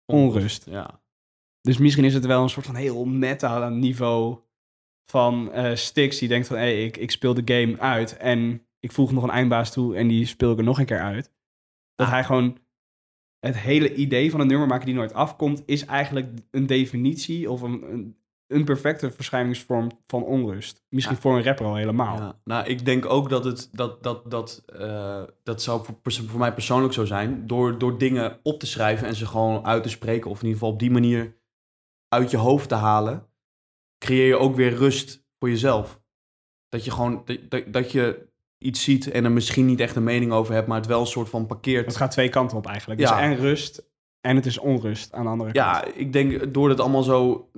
onrust. 0.06 0.66
Ja, 0.70 1.02
Dus 1.62 1.78
misschien 1.78 2.04
is 2.06 2.14
het 2.14 2.26
wel 2.26 2.44
een 2.44 2.50
soort 2.50 2.66
van 2.66 2.76
heel 2.76 3.06
meta 3.06 3.70
niveau 3.70 4.38
van 5.12 5.52
Stix 5.74 6.18
die 6.18 6.28
denkt 6.28 6.48
van, 6.48 6.56
hé, 6.58 6.62
hey, 6.64 6.84
ik, 6.86 6.98
ik 6.98 7.12
speel 7.12 7.34
de 7.34 7.42
game 7.54 7.80
uit 7.80 8.18
en 8.18 8.62
ik 8.80 8.92
voeg 8.92 9.12
nog 9.12 9.24
een 9.24 9.30
eindbaas 9.30 9.72
toe 9.72 9.96
en 9.96 10.08
die 10.08 10.26
speel 10.26 10.52
ik 10.52 10.58
er 10.58 10.64
nog 10.64 10.80
een 10.80 10.86
keer 10.86 11.00
uit. 11.02 11.32
Dat 11.98 12.08
Ah. 12.08 12.14
hij 12.14 12.24
gewoon 12.24 12.58
het 13.40 13.58
hele 13.58 13.94
idee 13.96 14.32
van 14.32 14.40
een 14.40 14.48
nummer 14.48 14.68
maken 14.68 14.86
die 14.86 14.96
nooit 14.96 15.14
afkomt, 15.14 15.64
is 15.66 15.86
eigenlijk 15.86 16.28
een 16.52 16.66
definitie 16.66 17.52
of 17.52 17.62
een, 17.62 17.92
een, 17.94 18.18
een 18.48 18.66
perfecte 18.66 19.12
verschijningsvorm 19.12 19.90
van 20.08 20.24
onrust. 20.24 20.84
Misschien 20.90 21.16
Ja. 21.16 21.22
voor 21.22 21.36
een 21.38 21.44
rapper 21.44 21.66
al 21.66 21.76
helemaal. 21.76 22.18
Ja, 22.18 22.40
nou, 22.44 22.66
ik 22.68 22.86
denk 22.86 23.06
ook 23.06 23.30
dat 23.30 23.44
het 23.44 23.70
dat 23.72 24.04
dat 24.04 24.32
dat 24.32 24.64
eh, 24.66 25.24
dat 25.44 25.62
zou 25.62 25.86
voor, 25.86 26.12
voor 26.28 26.40
mij 26.40 26.54
persoonlijk 26.54 26.94
zo 26.94 27.06
zijn 27.06 27.48
door 27.48 27.78
door 27.78 27.98
dingen 27.98 28.40
op 28.44 28.60
te 28.60 28.68
schrijven 28.68 29.08
en 29.08 29.16
ze 29.16 29.26
gewoon 29.26 29.66
uit 29.66 29.84
te 29.84 29.90
spreken 29.90 30.30
of 30.32 30.38
in 30.38 30.44
ieder 30.46 30.60
geval 30.60 30.74
op 30.74 30.80
die 30.80 30.92
manier 30.92 31.38
uit 32.08 32.32
je 32.32 32.38
hoofd 32.38 32.70
te 32.70 32.76
halen, 32.76 33.28
creëer 33.98 34.28
je 34.28 34.38
ook 34.38 34.56
weer 34.56 34.74
rust 34.74 35.26
voor 35.40 35.50
jezelf. 35.50 36.02
Dat 36.70 36.86
je 36.86 36.92
gewoon 36.92 37.22
dat, 37.26 37.40
dat, 37.50 37.74
dat 37.74 37.92
je 37.92 38.27
iets 38.58 38.84
ziet 38.84 39.12
en 39.12 39.24
er 39.26 39.32
misschien 39.32 39.66
niet 39.66 39.80
echt 39.80 39.96
een 39.96 40.04
mening 40.04 40.32
over 40.32 40.54
hebt, 40.54 40.68
maar 40.68 40.78
het 40.78 40.86
wel 40.88 41.00
een 41.00 41.08
soort 41.08 41.30
van 41.30 41.46
parkeert. 41.46 41.86
Het 41.86 41.96
gaat 41.96 42.12
twee 42.12 42.30
kanten 42.30 42.58
op 42.58 42.66
eigenlijk. 42.66 43.00
Ja. 43.00 43.12
Dus 43.12 43.20
en 43.20 43.36
rust 43.36 43.86
en 44.22 44.36
het 44.36 44.46
is 44.46 44.58
onrust 44.58 45.14
aan 45.14 45.24
de 45.24 45.30
andere 45.30 45.52
kant. 45.52 45.66
Ja, 45.66 45.86
ik 45.94 46.14
denk 46.14 46.54
door 46.54 46.70
het 46.70 46.80
allemaal 46.80 47.04
zo 47.04 47.50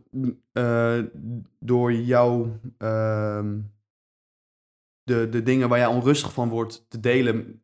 eh, 0.53 0.99
door 1.59 1.93
jou 1.93 2.49
ehm, 2.77 3.57
de, 5.03 5.29
de 5.29 5.43
dingen 5.43 5.69
waar 5.69 5.77
jij 5.77 5.87
onrustig 5.87 6.33
van 6.33 6.49
wordt 6.49 6.85
te 6.89 6.99
delen 6.99 7.63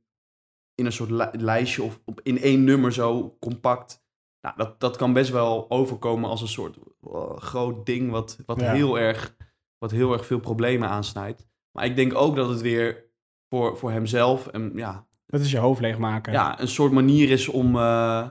in 0.75 0.85
een 0.85 0.91
soort 0.91 1.09
li- 1.09 1.29
lijstje 1.31 1.83
of 1.83 1.99
op, 2.05 2.19
in 2.23 2.39
één 2.41 2.63
nummer 2.63 2.93
zo 2.93 3.37
compact. 3.39 4.03
Nou, 4.41 4.57
dat, 4.57 4.79
dat 4.79 4.95
kan 4.97 5.13
best 5.13 5.31
wel 5.31 5.69
overkomen 5.71 6.29
als 6.29 6.41
een 6.41 6.47
soort 6.47 6.77
oh, 7.01 7.37
groot 7.37 7.85
ding 7.85 8.11
wat, 8.11 8.37
wat, 8.45 8.59
Ja. 8.59 8.71
heel 8.73 8.99
erg, 8.99 9.35
wat 9.77 9.91
heel 9.91 10.13
erg 10.13 10.25
veel 10.25 10.39
problemen 10.39 10.89
aansnijdt. 10.89 11.47
Maar 11.71 11.85
ik 11.85 11.95
denk 11.95 12.15
ook 12.15 12.35
dat 12.35 12.49
het 12.49 12.61
weer 12.61 13.03
voor, 13.49 13.77
voor 13.77 13.91
hemzelf 13.91 14.47
en 14.47 14.71
ja, 14.75 15.07
Dat 15.25 15.41
is 15.41 15.51
je 15.51 15.57
hoofd 15.57 15.81
leegmaken. 15.81 16.33
ja, 16.33 16.61
een 16.61 16.67
soort 16.67 16.91
manier 16.91 17.29
is 17.29 17.47
om, 17.47 17.75
eh, 17.75 18.27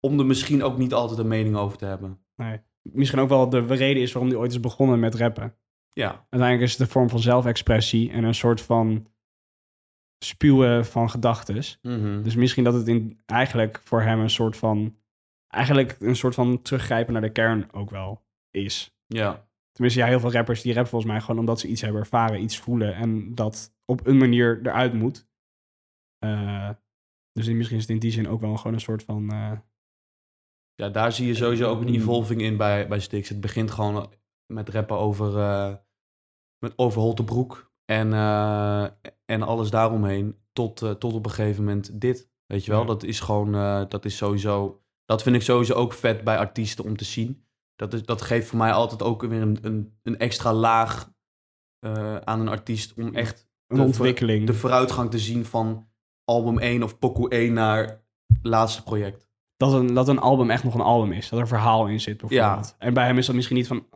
om 0.00 0.18
er 0.18 0.26
misschien 0.26 0.62
ook 0.62 0.78
niet 0.78 0.92
altijd 0.92 1.18
een 1.18 1.28
mening 1.28 1.56
over 1.56 1.78
te 1.78 1.84
hebben. 1.84 2.18
Nee. 2.36 2.60
Misschien 2.82 3.20
ook 3.20 3.28
wel 3.28 3.48
de 3.48 3.60
reden 3.66 4.02
is 4.02 4.12
waarom 4.12 4.30
hij 4.30 4.40
ooit 4.40 4.50
is 4.52 4.60
begonnen 4.60 5.00
met 5.00 5.14
rappen. 5.14 5.56
Ja, 5.92 6.08
Uiteindelijk 6.10 6.60
is 6.60 6.72
het 6.72 6.80
een 6.80 6.92
vorm 6.92 7.10
van 7.10 7.18
zelfexpressie 7.18 8.10
en 8.10 8.24
een 8.24 8.34
soort 8.34 8.60
van 8.60 9.06
spuwen 10.18 10.86
van 10.86 11.10
gedachtes. 11.10 11.78
Mhm. 11.82 12.22
Dus 12.22 12.34
misschien 12.34 12.64
dat 12.64 12.74
het 12.74 12.88
in, 12.88 13.20
eigenlijk 13.26 13.80
voor 13.84 14.02
hem 14.02 14.20
een 14.20 14.30
soort 14.30 14.56
van... 14.56 14.96
Eigenlijk 15.48 15.96
een 16.00 16.16
soort 16.16 16.34
van 16.34 16.62
teruggrijpen 16.62 17.12
naar 17.12 17.22
de 17.22 17.32
kern 17.32 17.72
ook 17.72 17.90
wel 17.90 18.24
is. 18.50 18.96
ja. 19.06 19.46
Tenminste, 19.74 20.00
ja, 20.00 20.06
heel 20.06 20.20
veel 20.20 20.32
rappers 20.32 20.62
die 20.62 20.72
rappen 20.72 20.90
volgens 20.90 21.12
mij 21.12 21.20
gewoon 21.20 21.38
omdat 21.40 21.60
ze 21.60 21.68
iets 21.68 21.80
hebben 21.80 22.00
ervaren, 22.00 22.42
iets 22.42 22.58
voelen 22.58 22.94
en 22.94 23.34
dat 23.34 23.74
op 23.84 24.06
een 24.06 24.16
manier 24.16 24.60
eruit 24.62 24.92
moet. 24.94 25.28
Eh, 26.18 26.70
dus 27.32 27.48
misschien 27.48 27.76
is 27.76 27.82
het 27.82 27.90
in 27.92 27.98
die 27.98 28.10
zin 28.10 28.28
ook 28.28 28.40
wel 28.40 28.56
gewoon 28.56 28.72
een 28.72 28.80
soort 28.80 29.02
van... 29.02 29.30
eh, 29.30 29.52
ja, 30.74 30.88
daar 30.88 31.12
zie 31.12 31.26
je 31.26 31.34
sowieso 31.34 31.70
ook 31.70 31.80
een 31.80 31.88
Mm. 31.88 31.94
evolving 31.94 32.40
in 32.40 32.56
bij, 32.56 32.88
bij 32.88 33.00
Stix. 33.00 33.28
Het 33.28 33.40
begint 33.40 33.70
gewoon 33.70 34.12
met 34.52 34.68
rappen 34.68 34.96
over, 34.98 35.38
eh 35.38 35.74
met 36.58 36.72
over 36.78 37.00
Holtebroek 37.00 37.72
en, 37.84 38.12
en 39.24 39.42
alles 39.42 39.70
daaromheen. 39.70 40.38
Tot, 40.52 40.76
tot 40.76 41.12
op 41.12 41.24
een 41.24 41.30
gegeven 41.30 41.64
moment 41.64 42.00
dit. 42.00 42.30
Weet 42.46 42.64
je 42.64 42.70
wel, 42.70 42.80
Ja. 42.80 42.86
dat 42.86 43.02
is 43.02 43.20
gewoon, 43.20 43.52
dat 43.88 44.04
is 44.04 44.16
sowieso, 44.16 44.82
dat 45.04 45.22
vind 45.22 45.36
ik 45.36 45.42
sowieso 45.42 45.74
ook 45.74 45.92
vet 45.92 46.24
bij 46.24 46.38
artiesten 46.38 46.84
om 46.84 46.96
te 46.96 47.04
zien. 47.04 47.43
Dat, 47.76 47.92
is, 47.92 48.02
dat 48.02 48.22
geeft 48.22 48.48
voor 48.48 48.58
mij 48.58 48.72
altijd 48.72 49.02
ook 49.02 49.22
weer 49.22 49.40
een, 49.42 49.58
een, 49.62 49.98
een 50.02 50.18
extra 50.18 50.52
laag 50.52 51.12
eh, 51.78 52.16
aan 52.16 52.40
een 52.40 52.48
artiest 52.48 52.94
om 52.96 53.14
echt 53.14 53.48
een 53.66 53.76
de- 53.76 53.82
ontwikkeling. 53.82 54.46
de 54.46 54.54
vooruitgang 54.54 55.10
te 55.10 55.18
zien 55.18 55.44
van 55.44 55.88
album 56.24 56.58
1 56.58 56.82
of 56.82 56.98
pokoe 56.98 57.28
1 57.30 57.52
naar 57.52 58.02
laatste 58.42 58.82
project. 58.82 59.28
Dat 59.56 59.72
een, 59.72 59.94
dat 59.94 60.08
een 60.08 60.18
album 60.18 60.50
echt 60.50 60.64
nog 60.64 60.74
een 60.74 60.80
album 60.80 61.12
is. 61.12 61.28
Dat 61.28 61.40
er 61.40 61.48
verhaal 61.48 61.86
in 61.86 62.00
zit, 62.00 62.20
bijvoorbeeld. 62.20 62.74
En 62.78 62.94
bij 62.94 63.06
hem 63.06 63.18
is 63.18 63.26
dat 63.26 63.34
misschien 63.34 63.56
niet 63.56 63.66
van... 63.66 63.86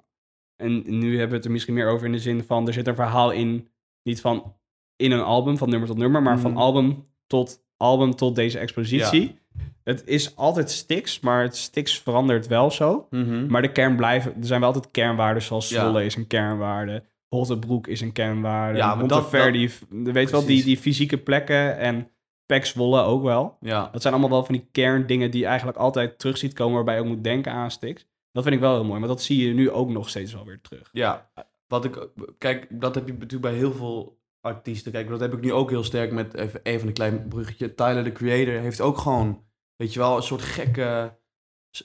En 0.62 0.98
nu 0.98 1.10
hebben 1.10 1.28
we 1.30 1.36
het 1.36 1.44
er 1.44 1.50
misschien 1.50 1.74
meer 1.74 1.88
over 1.88 2.06
in 2.06 2.12
de 2.12 2.18
zin 2.18 2.44
van... 2.44 2.66
Er 2.66 2.72
zit 2.72 2.86
een 2.86 2.94
verhaal 2.94 3.30
in, 3.30 3.68
niet 4.02 4.20
van 4.20 4.56
in 4.96 5.12
een 5.12 5.22
album, 5.22 5.58
van 5.58 5.68
nummer 5.70 5.88
tot 5.88 5.96
nummer... 5.98 6.22
maar 6.22 6.38
van 6.38 6.50
Mhm. 6.50 6.60
album 6.60 7.06
tot 7.26 7.64
album 7.76 8.14
tot 8.14 8.34
deze 8.34 8.58
expositie. 8.58 9.38
Het 9.84 10.06
is 10.06 10.36
altijd 10.36 10.70
Stix, 10.70 11.20
maar 11.20 11.42
het 11.42 11.56
Stix 11.56 11.98
verandert 11.98 12.46
wel 12.46 12.70
zo. 12.70 13.06
Maar 13.48 13.62
de 13.62 13.72
kern 13.72 13.96
blijven... 13.96 14.34
Er 14.40 14.46
zijn 14.46 14.60
wel 14.60 14.68
altijd 14.72 14.90
kernwaarden, 14.90 15.42
zoals 15.42 15.68
Ja. 15.68 15.80
Zwolle 15.80 16.04
is 16.04 16.16
een 16.16 16.26
kernwaarde... 16.26 17.04
Hottebroek 17.28 17.86
is 17.86 18.00
een 18.00 18.12
kernwaarde. 18.12 18.78
Ja, 18.78 18.94
maar 18.94 19.06
dat- 19.08 19.30
weet 19.30 19.70
je 19.70 19.70
wel, 19.90 20.22
die, 20.24 20.30
Precies. 20.32 20.64
die 20.64 20.76
fysieke 20.76 21.18
plekken 21.18 21.78
en 21.78 22.10
Pek 22.46 22.66
Zwolle 22.66 23.02
ook 23.02 23.22
wel. 23.22 23.56
Ja. 23.60 23.88
Dat 23.92 24.02
zijn 24.02 24.14
allemaal 24.14 24.32
wel 24.32 24.44
van 24.44 24.54
die 24.54 24.68
kerndingen 24.72 25.30
die 25.30 25.40
je 25.40 25.46
eigenlijk 25.46 25.78
altijd 25.78 26.18
terug 26.18 26.38
ziet 26.38 26.52
komen, 26.52 26.74
waarbij 26.74 26.94
je 26.94 27.00
ook 27.00 27.06
moet 27.06 27.24
denken 27.24 27.52
aan 27.52 27.70
Stix. 27.70 28.06
Dat 28.32 28.42
vind 28.42 28.54
ik 28.54 28.60
wel 28.60 28.74
heel 28.74 28.84
mooi, 28.84 28.98
maar 28.98 29.08
dat 29.08 29.22
zie 29.22 29.46
je 29.46 29.54
nu 29.54 29.70
ook 29.70 29.88
nog 29.90 30.08
steeds 30.08 30.32
wel 30.34 30.44
weer 30.44 30.60
terug. 30.60 30.88
Ja, 30.92 31.30
wat 31.66 31.84
ik, 31.84 32.08
kijk, 32.38 32.66
dat 32.70 32.94
heb 32.94 33.06
je 33.06 33.12
natuurlijk 33.12 33.42
bij 33.42 33.54
heel 33.54 33.72
veel 33.72 34.18
artiesten. 34.40 34.92
Kijk, 34.92 35.08
dat 35.08 35.20
heb 35.20 35.32
ik 35.32 35.40
nu 35.40 35.52
ook 35.52 35.70
heel 35.70 35.84
sterk 35.84 36.12
met 36.12 36.34
even, 36.34 36.60
even 36.62 36.86
een 36.86 36.92
klein 36.92 37.28
bruggetje. 37.28 37.74
Tyler, 37.74 38.04
the 38.04 38.12
Creator, 38.12 38.54
heeft 38.54 38.80
ook 38.80 38.98
gewoon, 38.98 39.42
weet 39.78 39.92
je 39.92 39.98
wel, 39.98 40.16
een 40.16 40.22
soort 40.22 40.42
gekke 40.42 41.18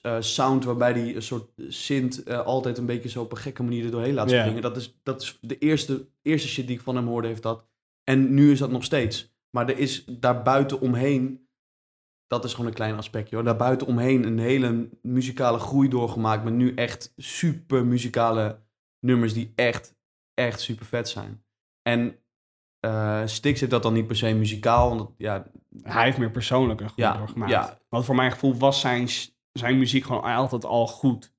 eh, 0.01 0.21
sound 0.21 0.63
waarbij 0.63 0.91
hij 0.91 1.15
een 1.15 1.21
soort 1.21 1.51
synth 1.67 2.23
eh, 2.23 2.45
altijd 2.45 2.77
een 2.77 2.85
beetje 2.85 3.09
zo 3.09 3.21
op 3.21 3.31
een 3.31 3.37
gekke 3.37 3.63
manier 3.63 3.85
er 3.85 3.91
doorheen 3.91 4.13
laat 4.13 4.29
springen. 4.29 4.61
Dat, 4.61 4.77
is, 4.77 4.99
dat 5.03 5.21
is 5.21 5.37
de 5.41 5.57
eerste, 5.57 6.07
eerste 6.21 6.47
shit 6.47 6.67
die 6.67 6.75
ik 6.75 6.81
van 6.81 6.95
hem 6.95 7.07
hoorde, 7.07 7.27
heeft 7.27 7.43
dat. 7.43 7.67
En 8.03 8.33
nu 8.33 8.51
is 8.51 8.59
dat 8.59 8.71
nog 8.71 8.83
steeds. 8.83 9.35
Maar 9.49 9.69
er 9.69 9.77
is 9.77 10.05
daar 10.05 10.43
buiten 10.43 10.79
omheen, 10.79 11.47
dat 12.27 12.43
is 12.43 12.51
gewoon 12.51 12.67
een 12.67 12.73
klein 12.73 12.95
aspectje 12.95 13.35
hoor. 13.35 13.45
Daar 13.45 13.55
buiten 13.55 13.87
omheen 13.87 14.23
een 14.23 14.39
hele 14.39 14.89
muzikale 15.01 15.59
groei 15.59 15.89
doorgemaakt. 15.89 16.43
Met 16.43 16.53
nu 16.53 16.73
echt 16.73 17.13
super 17.17 17.85
muzikale 17.85 18.59
nummers 18.99 19.33
die 19.33 19.53
echt, 19.55 19.95
echt 20.33 20.61
super 20.61 20.85
vet 20.85 21.09
zijn. 21.09 21.43
En 21.81 22.17
eh 22.79 23.21
Stix 23.25 23.59
heeft 23.59 23.71
dat 23.71 23.83
dan 23.83 23.93
niet 23.93 24.07
per 24.07 24.15
se 24.15 24.33
muzikaal. 24.33 24.89
Want 24.89 25.09
ja, 25.17 25.51
Hij 25.81 26.03
heeft 26.03 26.17
meer 26.17 26.31
persoonlijk 26.31 26.81
een 26.81 26.89
groei 26.89 27.07
Ja, 27.07 27.17
doorgemaakt. 27.17 27.51
ja. 27.51 27.79
Want 27.89 28.05
voor 28.05 28.15
mijn 28.15 28.31
gevoel 28.31 28.55
was 28.57 28.79
zijn, 28.79 29.07
zijn 29.51 29.77
muziek 29.77 30.03
gewoon 30.03 30.23
altijd 30.23 30.65
al 30.65 30.87
goed. 30.87 31.33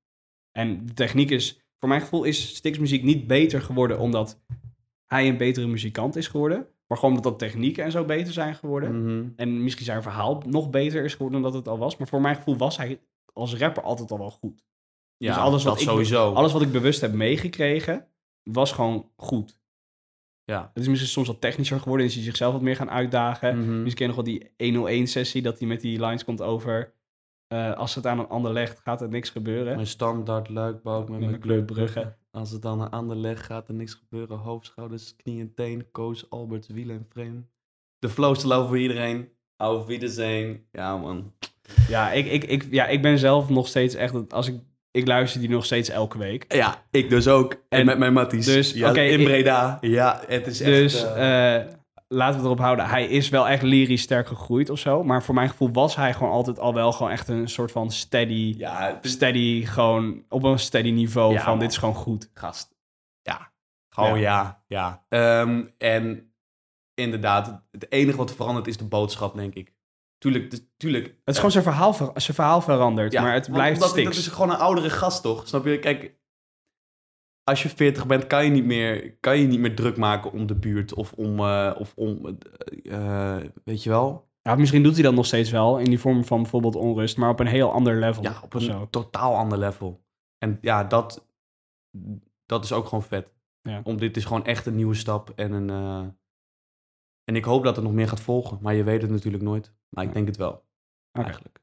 En 0.53 0.87
de 0.87 0.93
techniek 0.93 1.31
is, 1.31 1.61
voor 1.79 1.89
mijn 1.89 2.01
gevoel 2.01 2.25
is 2.25 2.57
Stix 2.57 2.79
muziek 2.79 3.03
niet 3.03 3.27
beter 3.27 3.63
geworden 3.63 3.99
omdat 3.99 4.41
hij 5.07 5.29
een 5.29 5.37
betere 5.37 5.67
muzikant 5.67 6.17
is 6.17 6.29
geworden. 6.29 6.67
Maar 6.87 6.99
gewoon 6.99 7.17
omdat 7.17 7.39
de 7.39 7.47
technieken 7.47 7.85
en 7.85 7.91
zo 7.91 8.05
beter 8.05 8.33
zijn 8.33 8.55
geworden. 8.55 9.03
mhm. 9.05 9.29
En 9.37 9.63
misschien 9.63 9.85
zijn 9.85 10.03
verhaal 10.03 10.43
nog 10.47 10.71
beter 10.71 11.05
is 11.05 11.13
geworden 11.13 11.43
dan 11.43 11.51
dat 11.53 11.61
het 11.61 11.69
al 11.73 11.79
was. 11.79 11.97
Maar 11.97 12.09
voor 12.09 12.21
mijn 12.21 12.37
gevoel 12.37 12.57
was 12.57 12.77
hij 12.77 13.01
als 13.33 13.55
rapper 13.57 13.83
altijd 13.83 14.11
al 14.11 14.19
wel 14.19 14.31
goed. 14.31 14.65
ja 15.17 15.29
Dus 15.35 15.43
alles 15.43 15.65
wat 15.65 15.73
dat 15.73 15.83
ik- 15.83 15.89
sowieso. 15.89 16.33
Alles 16.33 16.53
wat 16.53 16.63
ik 16.63 16.73
bewust 16.73 17.01
heb 17.01 17.13
meegekregen, 17.13 18.07
was 18.43 18.73
gewoon 18.73 19.11
goed. 19.17 19.59
Ja. 20.45 20.71
Het 20.75 20.83
is 20.83 20.89
misschien 20.89 21.11
soms 21.11 21.27
wat 21.27 21.41
technischer 21.41 21.81
geworden. 21.81 22.07
Is 22.07 22.15
hij 22.15 22.23
zichzelf 22.25 22.53
wat 22.53 22.63
meer 22.63 22.77
gaan 22.77 22.91
uitdagen. 22.91 23.59
Mhm. 23.59 23.83
Misschien 23.83 23.95
ken 23.95 24.25
je 24.25 24.39
nog 24.39 24.49
wel 24.57 24.85
die 24.85 25.03
101-sessie, 25.07 25.43
dat 25.43 25.59
hij 25.59 25.69
met 25.69 25.81
die 25.81 26.01
lines 26.01 26.25
komt 26.25 26.43
over... 26.43 26.93
eh, 27.47 27.73
als 27.75 27.95
het 27.95 28.07
aan 28.07 28.19
een 28.19 28.29
ander 28.29 28.53
legt, 28.53 28.81
gaat 28.81 29.01
er 29.01 29.09
niks 29.09 29.31
gebeuren. 29.31 29.75
Mijn 29.75 29.87
standaard 29.87 30.49
luikbouw 30.49 31.01
met 31.01 31.09
Met 31.09 31.21
mijn 31.21 31.41
kleurbruggen. 31.41 32.17
Als 32.31 32.51
het 32.51 32.63
dan 32.63 32.81
aan 32.81 32.85
een 32.87 32.91
ander 32.93 33.17
leg, 33.17 33.47
gaat 33.47 33.69
er 33.69 33.75
niks 33.75 33.95
gebeuren. 33.95 34.39
Hoofd, 34.39 34.67
schouders, 34.67 35.17
knie 35.17 35.41
en 35.41 35.55
teen. 35.55 35.91
Koos, 35.91 36.31
Albert, 36.31 36.67
wielen 36.67 36.97
en 36.97 37.07
frame. 37.09 37.45
De 37.99 38.09
flow 38.09 38.37
te 38.37 38.47
lopen 38.47 38.69
voor 38.69 38.79
iedereen. 38.79 39.29
Auf 39.57 39.87
Wiedersehen. 39.87 40.67
Ja, 40.73 40.97
man. 40.97 41.33
Ja 41.89 42.13
ik, 42.13 42.27
ik, 42.27 42.45
ik, 42.45 42.67
ja, 42.71 42.87
ik 42.87 43.03
ben 43.03 43.19
zelf 43.19 43.49
nog 43.49 43.67
steeds 43.69 43.95
echt... 43.95 44.33
Als 44.33 44.49
ik, 44.49 44.61
ik 44.95 45.07
luister 45.07 45.41
die 45.41 45.49
nog 45.49 45.65
steeds 45.65 45.89
elke 45.89 46.19
week. 46.19 46.53
Ja, 46.55 46.83
ik 46.91 47.11
dus 47.11 47.29
ook. 47.29 47.53
En, 47.53 47.79
En 47.81 47.87
met 47.87 47.99
mijn 47.99 48.13
matties. 48.13 48.47
dus, 48.47 48.73
ja, 48.73 48.91
oké, 48.91 49.01
in 49.01 49.21
ik- 49.21 49.27
Breda. 49.27 49.79
Ja, 49.81 50.23
het 50.27 50.47
is 50.47 50.59
Dus 50.59 51.03
echt... 51.05 51.15
eh, 51.15 51.55
eh, 51.57 51.67
laten 52.09 52.41
we 52.41 52.47
erop 52.47 52.59
houden. 52.59 52.87
Hij 52.87 53.07
is 53.07 53.29
wel 53.29 53.49
echt 53.49 53.63
lyrisch 53.63 54.03
sterk 54.03 54.27
gegroeid 54.27 54.71
of 54.71 54.79
zo. 54.79 55.03
Maar 55.05 55.23
voor 55.23 55.35
mijn 55.35 55.49
gevoel 55.49 55.71
was 55.73 55.97
hij 55.97 56.13
gewoon 56.15 56.33
altijd 56.33 56.59
al 56.59 56.75
wel 56.75 56.93
gewoon 56.93 57.13
echt 57.13 57.29
een 57.29 57.49
soort 57.49 57.73
van 57.73 57.91
steady... 57.91 58.55
ja, 58.59 58.99
is 59.03 59.11
Steady, 59.11 59.65
gewoon 59.65 60.25
op 60.29 60.43
een 60.43 60.59
steady 60.59 60.91
niveau 60.91 61.33
Ja, 61.33 61.41
van 61.41 61.51
man. 61.51 61.59
dit 61.59 61.71
is 61.71 61.77
gewoon 61.79 61.95
goed. 61.95 62.31
gast. 62.35 62.75
Ja. 63.23 63.53
Gewoon 63.89 64.19
ja. 64.21 64.63
Ja. 64.67 65.05
Ehm, 65.09 65.65
en 65.79 66.33
inderdaad, 66.95 67.63
het 67.71 67.93
enige 67.93 68.17
wat 68.17 68.35
verandert 68.35 68.67
is 68.67 68.77
de 68.77 68.85
boodschap, 68.85 69.35
denk 69.37 69.55
ik. 69.55 69.73
Tuurlijk, 70.25 70.61
tuurlijk. 70.77 71.07
Het 71.07 71.17
is 71.25 71.37
gewoon 71.37 71.51
zijn 71.51 71.65
verhaal, 71.65 71.93
ver- 71.95 72.11
zijn 72.21 72.35
verhaal 72.37 72.61
veranderd, 72.61 73.13
Ja, 73.13 73.23
maar 73.23 73.33
het 73.35 73.51
blijft 73.53 73.75
omdat- 73.75 73.89
Stix. 73.91 74.05
Dat 74.05 74.15
is 74.17 74.27
gewoon 74.27 74.51
een 74.51 74.57
oudere 74.57 74.91
gast, 74.91 75.23
toch? 75.23 75.49
Snap 75.49 75.65
je? 75.65 75.79
Kijk, 75.79 76.15
als 77.43 77.63
je 77.63 77.69
40 77.69 78.07
bent, 78.07 78.27
kan 78.27 78.45
je 78.45 78.51
niet 78.51 78.65
meer, 78.65 79.17
kan 79.21 79.39
je 79.39 79.47
niet 79.47 79.59
meer 79.61 79.77
druk 79.77 79.97
maken 79.97 80.33
om 80.33 80.47
de 80.47 80.55
buurt 80.55 80.95
of 80.95 81.13
om, 81.13 81.39
eh, 81.39 81.75
of 81.79 81.93
om 81.97 82.27
eh, 82.27 83.37
eh, 83.37 83.45
weet 83.65 83.83
je 83.83 83.91
wel? 83.91 84.31
Ja, 84.43 84.55
misschien 84.55 84.83
doet 84.83 84.95
hij 84.95 85.03
dat 85.03 85.15
nog 85.15 85.27
steeds 85.27 85.51
wel 85.51 85.79
in 85.79 85.85
die 85.85 85.99
vorm 86.01 86.25
van 86.25 86.43
bijvoorbeeld 86.43 86.77
onrust, 86.77 87.17
maar 87.17 87.31
op 87.31 87.41
een 87.41 87.47
heel 87.47 87.73
ander 87.73 87.99
level. 87.99 88.23
Ja, 88.23 88.41
op 88.43 88.55
een 88.55 88.61
zo. 88.61 88.87
totaal 88.91 89.37
ander 89.37 89.59
level. 89.59 90.05
En 90.39 90.59
ja, 90.61 90.85
dat, 90.85 91.29
dat 92.47 92.65
is 92.65 92.73
ook 92.73 92.85
gewoon 92.87 93.05
vet. 93.05 93.33
Ja. 93.61 93.81
Om 93.85 93.97
dit 93.97 94.17
is 94.17 94.25
gewoon 94.25 94.45
echt 94.45 94.67
een 94.67 94.77
nieuwe 94.77 94.95
stap 94.95 95.31
en 95.31 95.53
een. 95.53 95.71
eh, 95.71 96.07
en 97.25 97.37
ik 97.37 97.45
hoop 97.45 97.65
dat 97.65 97.77
er 97.77 97.83
nog 97.83 97.93
meer 97.93 98.09
gaat 98.09 98.21
volgen, 98.21 98.59
maar 98.63 98.75
je 98.75 98.85
weet 98.85 99.03
het 99.03 99.11
natuurlijk 99.11 99.43
nooit. 99.43 99.73
Maar 99.95 100.05
ik 100.05 100.09
Ja. 100.11 100.15
denk 100.15 100.27
het 100.27 100.37
wel, 100.37 100.65
eigenlijk. 101.13 101.63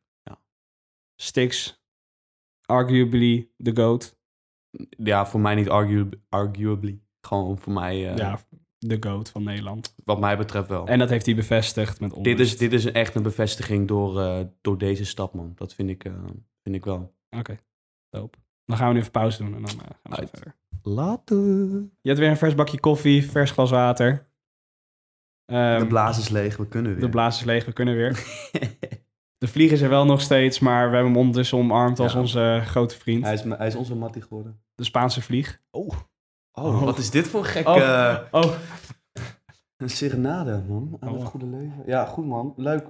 Stix, 1.16 1.82
arguably 2.66 3.50
the 3.58 3.72
GOAT. 3.76 4.20
Ja, 4.90 5.26
voor 5.26 5.40
mij 5.40 5.56
niet 5.56 5.70
argu 5.70 6.10
arguably. 6.30 7.02
Gewoon 7.22 7.58
voor 7.58 7.74
mij, 7.74 8.10
eh, 8.12 8.18
ja, 8.18 8.40
de 8.78 8.98
GOAT 9.00 9.30
van 9.30 9.44
Nederland. 9.44 9.96
wat 10.06 10.20
mij 10.20 10.38
betreft 10.38 10.68
wel. 10.68 10.88
En 10.88 11.00
dat 11.00 11.10
heeft 11.10 11.26
hij 11.26 11.36
bevestigd 11.36 12.00
met 12.00 12.14
onrust. 12.14 12.38
Dit 12.38 12.48
is, 12.48 12.58
dit 12.58 12.74
is 12.74 12.86
echt 12.86 13.16
een 13.16 13.24
bevestiging 13.24 13.88
door, 13.88 14.20
eh, 14.22 14.46
door 14.62 14.78
deze 14.78 15.06
stap, 15.06 15.34
man. 15.34 15.52
Dat 15.56 15.74
vind 15.74 15.90
ik, 15.90 16.04
eh, 16.04 16.14
vind 16.64 16.76
ik 16.76 16.86
wel. 16.86 17.16
Oké, 17.30 17.60
dope. 18.10 18.38
Dan 18.66 18.78
gaan 18.78 18.88
we 18.88 18.94
nu 18.94 19.00
even 19.00 19.12
pauze 19.12 19.38
doen 19.44 19.56
en 19.56 19.62
dan 19.62 19.70
gaan 19.70 19.96
we 20.04 20.28
verder. 20.28 20.56
Later. 20.84 21.38
Je 22.02 22.08
hebt 22.10 22.20
weer 22.20 22.30
een 22.30 22.38
vers 22.38 22.56
bakje 22.56 22.80
koffie, 22.80 23.30
vers 23.30 23.52
glas 23.52 23.70
water. 23.70 24.30
Ehm, 25.52 25.80
de 25.80 25.88
blaas 25.88 26.18
is 26.18 26.30
leeg, 26.30 26.58
we 26.58 26.68
kunnen 26.68 26.92
weer. 26.92 27.02
de 27.02 27.10
blaas 27.10 27.38
is 27.40 27.46
leeg, 27.46 27.66
we 27.66 27.74
kunnen 27.74 27.96
weer. 27.96 28.12
De 29.38 29.48
vlieg 29.48 29.72
is 29.72 29.82
er 29.82 29.90
wel 29.90 30.06
nog 30.06 30.22
steeds, 30.22 30.60
maar 30.60 30.86
we 30.90 30.94
hebben 30.96 31.12
hem 31.12 31.20
ondertussen 31.22 31.58
omarmd 31.58 32.00
als 32.00 32.14
Ja. 32.14 32.20
onze 32.20 32.62
grote 32.66 32.98
vriend. 32.98 33.24
hij, 33.24 33.34
is, 33.34 33.44
hij 33.44 33.68
is 33.68 33.76
onze 33.76 33.96
mattie 33.96 34.22
geworden. 34.22 34.62
De 34.76 34.84
Spaanse 34.84 35.22
vlieg. 35.22 35.62
Oh. 35.72 35.88
Oh, 36.52 36.66
Oh. 36.66 36.84
wat 36.84 36.98
is 36.98 37.10
dit 37.10 37.28
voor 37.28 37.46
gek... 37.46 37.68
Oh. 37.68 37.78
eh, 37.78 38.18
oh. 38.32 38.52
een 39.78 39.90
serenade, 39.90 40.64
man. 40.68 40.98
Aan 41.00 41.10
Oh. 41.10 41.20
het 41.20 41.28
goede 41.28 41.46
leven. 41.46 41.84
Ja, 41.86 42.06
goed, 42.06 42.26
man. 42.26 42.54
Leuk. 42.58 42.88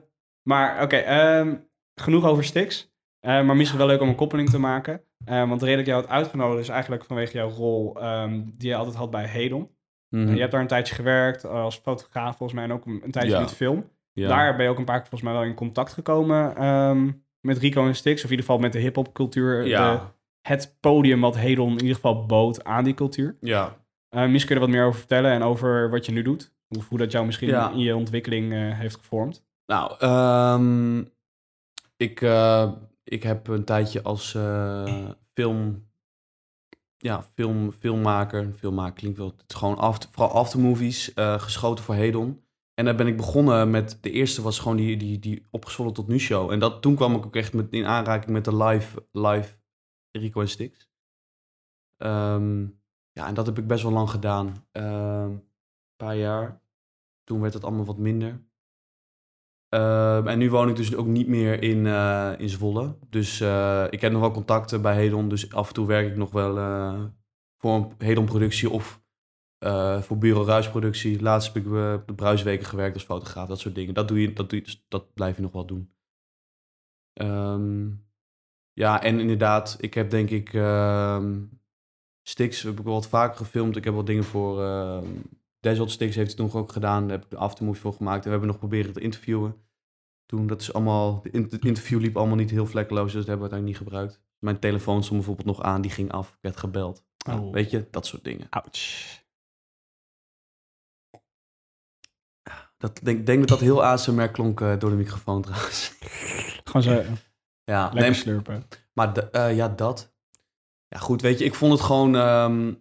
Maar 0.47 0.83
oké, 0.83 0.95
ehm, 0.95 1.55
genoeg 1.95 2.25
over 2.25 2.43
Stix. 2.43 2.93
Eh, 3.19 3.45
maar 3.45 3.55
misschien 3.55 3.79
wel 3.79 3.87
leuk 3.87 4.01
om 4.01 4.09
een 4.09 4.15
koppeling 4.15 4.49
te 4.49 4.59
maken. 4.59 5.01
Eh, 5.25 5.47
want 5.47 5.59
de 5.59 5.65
reden 5.65 5.77
dat 5.77 5.79
ik 5.79 5.85
jou 5.85 6.01
had 6.01 6.09
uitgenodigd 6.09 6.61
is 6.61 6.69
eigenlijk 6.69 7.03
vanwege 7.05 7.37
jouw 7.37 7.49
rol 7.49 7.99
ehm, 8.01 8.43
die 8.57 8.69
je 8.69 8.75
altijd 8.75 8.95
had 8.95 9.11
bij 9.11 9.25
Hedon. 9.25 9.69
Mhm. 10.11 10.27
En 10.27 10.33
je 10.33 10.39
hebt 10.39 10.51
daar 10.51 10.61
een 10.61 10.67
tijdje 10.67 10.95
gewerkt 10.95 11.45
als 11.45 11.75
fotograaf 11.77 12.37
volgens 12.37 12.53
mij 12.53 12.63
en 12.67 12.73
ook 12.73 12.85
een, 12.85 13.01
een 13.03 13.11
tijdje 13.11 13.31
Ja. 13.31 13.39
met 13.39 13.53
film. 13.53 13.89
Ja. 14.13 14.27
Daar 14.27 14.55
ben 14.55 14.65
je 14.65 14.71
ook 14.71 14.77
een 14.77 14.85
paar 14.85 14.99
keer 14.99 15.09
volgens 15.09 15.29
mij 15.31 15.39
wel 15.39 15.49
in 15.49 15.55
contact 15.55 15.93
gekomen 15.93 16.55
ehm, 16.55 17.11
met 17.41 17.57
Rico 17.57 17.85
en 17.87 17.95
Stix. 17.95 18.17
Of 18.17 18.23
in 18.23 18.29
ieder 18.29 18.45
geval 18.45 18.61
met 18.61 18.73
de 18.73 18.79
hip-hop 18.79 19.13
cultuur. 19.13 19.63
De, 19.63 19.99
het 20.41 20.77
podium 20.79 21.21
wat 21.21 21.37
Hedon 21.37 21.71
in 21.71 21.79
ieder 21.79 21.95
geval 21.95 22.25
bood 22.25 22.63
aan 22.63 22.83
die 22.83 22.93
cultuur. 22.93 23.35
Ja. 23.41 23.77
Eh 24.09 24.25
misschien 24.27 24.45
kun 24.45 24.55
je 24.55 24.61
er 24.61 24.67
wat 24.67 24.69
meer 24.69 24.85
over 24.85 24.99
vertellen 24.99 25.31
en 25.31 25.43
over 25.43 25.89
wat 25.89 26.05
je 26.05 26.11
nu 26.11 26.21
doet. 26.21 26.53
Of 26.69 26.89
hoe 26.89 26.97
dat 26.97 27.11
jou 27.11 27.25
misschien 27.25 27.47
Ja. 27.49 27.71
in 27.71 27.79
je 27.79 27.95
ontwikkeling 27.95 28.53
eh, 28.53 28.59
heeft 28.79 28.95
gevormd. 28.95 29.45
Nou, 29.65 29.95
ehm, 29.99 30.99
ik, 31.97 32.21
eh, 32.21 32.71
ik 33.03 33.23
heb 33.23 33.47
een 33.47 33.65
tijdje 33.65 34.01
als 34.01 34.31
film, 35.33 35.89
ja, 37.01 37.23
film, 37.23 37.71
filmmaker, 37.71 38.53
filmmaker 38.53 38.93
klinkt 38.93 39.17
wel, 39.17 39.27
het 39.27 39.43
is 39.47 39.55
gewoon 39.55 39.77
after, 39.77 40.09
vooral 40.11 40.33
aftermovies, 40.33 41.13
eh 41.13 41.39
geschoten 41.39 41.83
voor 41.83 41.95
Hedon. 41.95 42.43
En 42.73 42.85
daar 42.85 42.95
ben 42.95 43.07
ik 43.07 43.17
begonnen 43.17 43.69
met, 43.69 43.97
de 44.01 44.11
eerste 44.11 44.41
was 44.41 44.59
gewoon 44.59 44.77
die, 44.77 44.97
die, 44.97 45.19
die 45.19 45.47
opgezwollen 45.49 45.93
tot 45.93 46.07
nu 46.07 46.19
show. 46.19 46.51
En 46.51 46.59
dat, 46.59 46.81
toen 46.81 46.95
kwam 46.95 47.15
ik 47.15 47.25
ook 47.25 47.35
echt 47.35 47.53
met, 47.53 47.71
in 47.71 47.85
aanraking 47.85 48.31
met 48.31 48.45
de 48.45 48.55
live, 48.55 49.07
live 49.11 49.57
Rico 50.11 50.41
en 50.41 50.49
Stix. 50.49 50.89
Ehm, 51.97 52.61
ja, 53.11 53.27
en 53.27 53.33
dat 53.33 53.45
heb 53.45 53.57
ik 53.57 53.67
best 53.67 53.83
wel 53.83 53.91
lang 53.91 54.09
gedaan. 54.09 54.65
Ehm, 54.71 55.29
een 55.29 55.43
paar 55.95 56.17
jaar. 56.17 56.61
Toen 57.23 57.41
werd 57.41 57.53
het 57.53 57.63
allemaal 57.63 57.85
wat 57.85 57.97
minder. 57.97 58.41
Ehm, 59.71 60.27
en 60.27 60.37
nu 60.37 60.49
woon 60.49 60.69
ik 60.69 60.75
dus 60.75 60.95
ook 60.95 61.05
niet 61.05 61.27
meer 61.27 61.63
in, 61.63 61.85
eh, 61.85 62.33
in 62.37 62.49
Zwolle. 62.49 62.95
Dus 63.09 63.41
eh, 63.41 63.85
ik 63.89 64.01
heb 64.01 64.11
nog 64.11 64.21
wel 64.21 64.31
contacten 64.31 64.81
bij 64.81 64.95
Hedon. 64.95 65.29
Dus 65.29 65.53
af 65.53 65.67
en 65.67 65.73
toe 65.73 65.87
werk 65.87 66.07
ik 66.07 66.15
nog 66.15 66.31
wel 66.31 66.57
eh, 66.57 67.03
voor 67.57 67.75
een 67.75 67.93
Hedon 67.97 68.25
productie 68.25 68.69
of 68.69 68.99
voor 69.99 70.17
Bureau 70.17 70.47
Ruisproductie. 70.47 71.21
Laatst 71.21 71.53
heb 71.53 71.65
ik 71.65 71.71
op 71.71 72.07
de 72.07 72.13
Bruisweken 72.15 72.65
gewerkt 72.65 72.93
als 72.93 73.03
fotograaf. 73.03 73.47
Dat 73.47 73.59
soort 73.59 73.75
dingen. 73.75 73.93
Dat, 73.93 74.07
doe 74.07 74.21
je, 74.21 74.33
dat, 74.33 74.49
doe 74.49 74.59
je, 74.59 74.65
dus 74.65 74.85
dat 74.87 75.13
blijf 75.13 75.35
je 75.35 75.41
nog 75.41 75.51
wel 75.51 75.65
doen. 75.65 75.93
Ehm, 77.13 77.89
ja, 78.73 79.03
en 79.03 79.19
inderdaad, 79.19 79.77
ik 79.79 79.93
heb 79.93 80.09
denk 80.09 80.29
ik... 80.29 80.53
ehm 80.53 81.39
Stix 82.23 82.61
heb 82.61 82.79
ik 82.79 82.85
wel 82.85 82.93
wat 82.93 83.07
vaker 83.07 83.37
gefilmd. 83.37 83.75
Ik 83.75 83.83
heb 83.83 83.93
wat 83.93 84.05
dingen 84.05 84.23
voor... 84.23 84.61
Desert 85.61 85.91
Stix 85.91 86.15
heeft 86.15 86.27
het 86.27 86.37
toen 86.37 86.61
ook 86.61 86.71
gedaan. 86.71 87.01
Daar 87.07 87.11
heb 87.17 87.23
ik 87.23 87.29
de 87.29 87.37
aftermovie 87.37 87.81
voor 87.81 87.93
gemaakt. 87.93 88.17
En 88.17 88.23
we 88.23 88.29
hebben 88.29 88.47
nog 88.47 88.57
proberen 88.57 88.93
te 88.93 88.99
interviewen. 88.99 89.55
Toen, 90.25 90.47
dat 90.47 90.61
is 90.61 90.73
allemaal... 90.73 91.19
Het 91.31 91.65
interview 91.65 91.99
liep 91.99 92.17
allemaal 92.17 92.35
niet 92.35 92.49
heel 92.49 92.65
vlekkeloos. 92.65 93.11
Dus 93.11 93.25
dat 93.25 93.27
hebben 93.27 93.45
we 93.47 93.51
uiteindelijk 93.53 93.79
niet 93.79 93.89
gebruikt. 93.89 94.21
Mijn 94.39 94.59
telefoon 94.59 95.03
stond 95.03 95.17
bijvoorbeeld 95.17 95.47
nog 95.57 95.61
aan. 95.65 95.81
Die 95.81 95.91
ging 95.91 96.11
af. 96.11 96.29
Ik 96.29 96.37
werd 96.41 96.57
gebeld. 96.57 97.05
Nou, 97.25 97.39
Oh. 97.41 97.53
weet 97.53 97.69
je, 97.71 97.87
dat 97.91 98.05
soort 98.05 98.23
dingen. 98.23 98.47
Ouch. 98.49 99.19
Dat, 102.77 102.99
denk, 103.03 103.25
denk 103.25 103.39
dat 103.39 103.47
dat 103.49 103.59
heel 103.59 103.83
ASMR 103.83 104.29
klonk 104.29 104.61
eh, 104.61 104.79
door 104.79 104.89
de 104.89 104.95
microfoon 104.95 105.41
trouwens. 105.41 105.93
Gewoon 106.63 106.81
zo 106.83 107.03
ja, 107.63 107.83
lekker 107.83 108.01
nee, 108.01 108.13
slurpen. 108.13 108.63
maar 108.93 109.17
eh, 109.17 109.55
ja, 109.55 109.67
dat. 109.67 110.13
Ja, 110.87 110.97
goed, 110.97 111.21
weet 111.21 111.39
je, 111.39 111.45
ik 111.45 111.55
vond 111.55 111.71
het 111.71 111.81
gewoon... 111.81 112.15
ehm, 112.15 112.73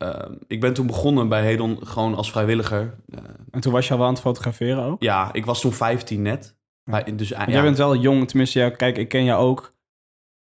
ehm, 0.00 0.34
ik 0.46 0.60
ben 0.60 0.74
toen 0.74 0.86
begonnen 0.86 1.28
bij 1.28 1.42
Hedon 1.44 1.86
gewoon 1.86 2.14
als 2.14 2.30
vrijwilliger. 2.30 2.96
Eh, 3.08 3.18
En 3.50 3.60
toen 3.60 3.72
was 3.72 3.86
je 3.86 3.92
al 3.92 3.98
wel 3.98 4.06
aan 4.06 4.12
het 4.12 4.22
fotograferen 4.22 4.82
ook? 4.84 5.02
ja, 5.02 5.32
ik 5.32 5.44
was 5.44 5.60
toen 5.60 5.72
15 5.72 6.22
net. 6.22 6.58
Ja. 6.84 7.00
Dus, 7.02 7.32
eh, 7.32 7.38
ja, 7.46 7.52
Jij 7.52 7.62
bent 7.62 7.76
wel 7.76 7.96
jong, 7.96 8.28
tenminste, 8.28 8.58
ja, 8.58 8.70
kijk, 8.70 8.96
ik 8.98 9.08
ken 9.08 9.24
jou 9.24 9.42
ook. 9.44 9.74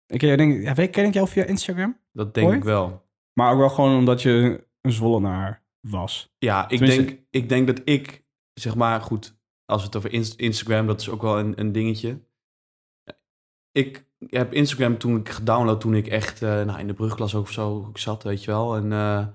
Ik 0.06 0.18
ken 0.18 0.26
jou, 0.28 0.38
denk, 0.38 0.62
ja, 0.62 0.74
weet, 0.74 0.90
ken 0.90 1.04
ik 1.04 1.14
jou 1.14 1.28
via 1.28 1.44
Instagram? 1.44 1.98
dat 2.12 2.34
denk 2.34 2.46
Ooit? 2.48 2.56
ik 2.56 2.64
wel. 2.64 3.04
Maar 3.32 3.52
ook 3.52 3.58
wel 3.58 3.68
gewoon 3.70 3.96
omdat 3.98 4.22
je 4.22 4.64
een 4.80 4.92
Zwollenaar 4.92 5.62
was. 5.80 6.34
Ja, 6.38 6.62
ik 6.62 6.68
Tenminste- 6.78 7.04
denk, 7.04 7.20
ik 7.30 7.48
denk 7.48 7.66
dat 7.66 7.80
ik, 7.84 8.24
zeg 8.52 8.74
maar, 8.74 9.00
goed, 9.00 9.36
als 9.64 9.80
we 9.80 9.86
het 9.86 9.96
over 9.96 10.12
Inst- 10.12 10.40
Instagram, 10.40 10.86
dat 10.86 11.00
is 11.00 11.08
ook 11.08 11.22
wel 11.22 11.38
een, 11.38 11.60
een 11.60 11.72
dingetje. 11.72 12.20
Ik 13.72 14.05
heb 14.30 14.52
Instagram 14.52 14.98
toen 14.98 15.16
ik 15.16 15.28
gedownload, 15.28 15.80
toen 15.80 15.94
ik 15.94 16.06
echt 16.06 16.42
eh, 16.42 16.62
nou, 16.62 16.78
in 16.78 16.86
de 16.86 16.94
brugklas 16.94 17.34
ook 17.34 17.48
zo 17.48 17.90
zat, 17.94 18.22
weet 18.22 18.44
je 18.44 18.50
wel. 18.50 18.76
En 18.76 18.84
eh, 18.84 19.26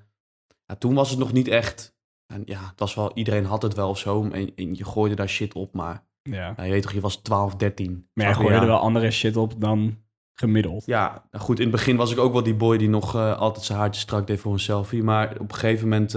ja, 0.66 0.76
toen 0.80 0.94
was 0.94 1.10
het 1.10 1.20
nog 1.20 1.34
niet 1.34 1.48
echt, 1.48 1.96
en 2.34 2.42
ja, 2.46 2.70
het 2.70 2.80
was 2.80 2.96
wel, 2.96 3.12
iedereen 3.14 3.46
had 3.46 3.62
het 3.62 3.74
wel 3.74 3.90
of 3.90 3.98
zo, 3.98 4.24
en, 4.24 4.56
en 4.56 4.76
je 4.76 4.86
gooide 4.86 5.16
daar 5.16 5.30
shit 5.30 5.54
op, 5.54 5.74
maar 5.74 6.06
Ja. 6.22 6.54
ja, 6.58 6.64
je 6.64 6.72
weet 6.72 6.82
toch, 6.82 6.92
je 6.92 7.00
was 7.00 7.16
12, 7.16 7.56
13. 7.56 8.10
Maar 8.14 8.28
je? 8.28 8.34
gooide 8.34 8.56
er 8.56 8.66
wel 8.66 8.80
andere 8.80 9.12
shit 9.12 9.38
op 9.38 9.62
dan 9.62 9.98
gemiddeld. 10.34 10.86
Ja, 10.86 11.28
nou 11.32 11.44
goed, 11.44 11.58
in 11.58 11.64
het 11.64 11.76
begin 11.76 11.96
was 11.96 12.12
ik 12.12 12.18
ook 12.18 12.34
wel 12.34 12.44
die 12.44 12.56
boy 12.56 12.78
die 12.78 12.90
nog 12.90 13.16
eh, 13.16 13.38
altijd 13.38 13.66
zijn 13.66 13.80
haartje 13.80 14.02
strak 14.02 14.28
deed 14.28 14.40
voor 14.40 14.54
een 14.54 14.60
selfie. 14.60 15.04
Maar 15.04 15.32
op 15.32 15.52
een 15.52 15.54
gegeven 15.54 15.90
moment, 15.90 16.12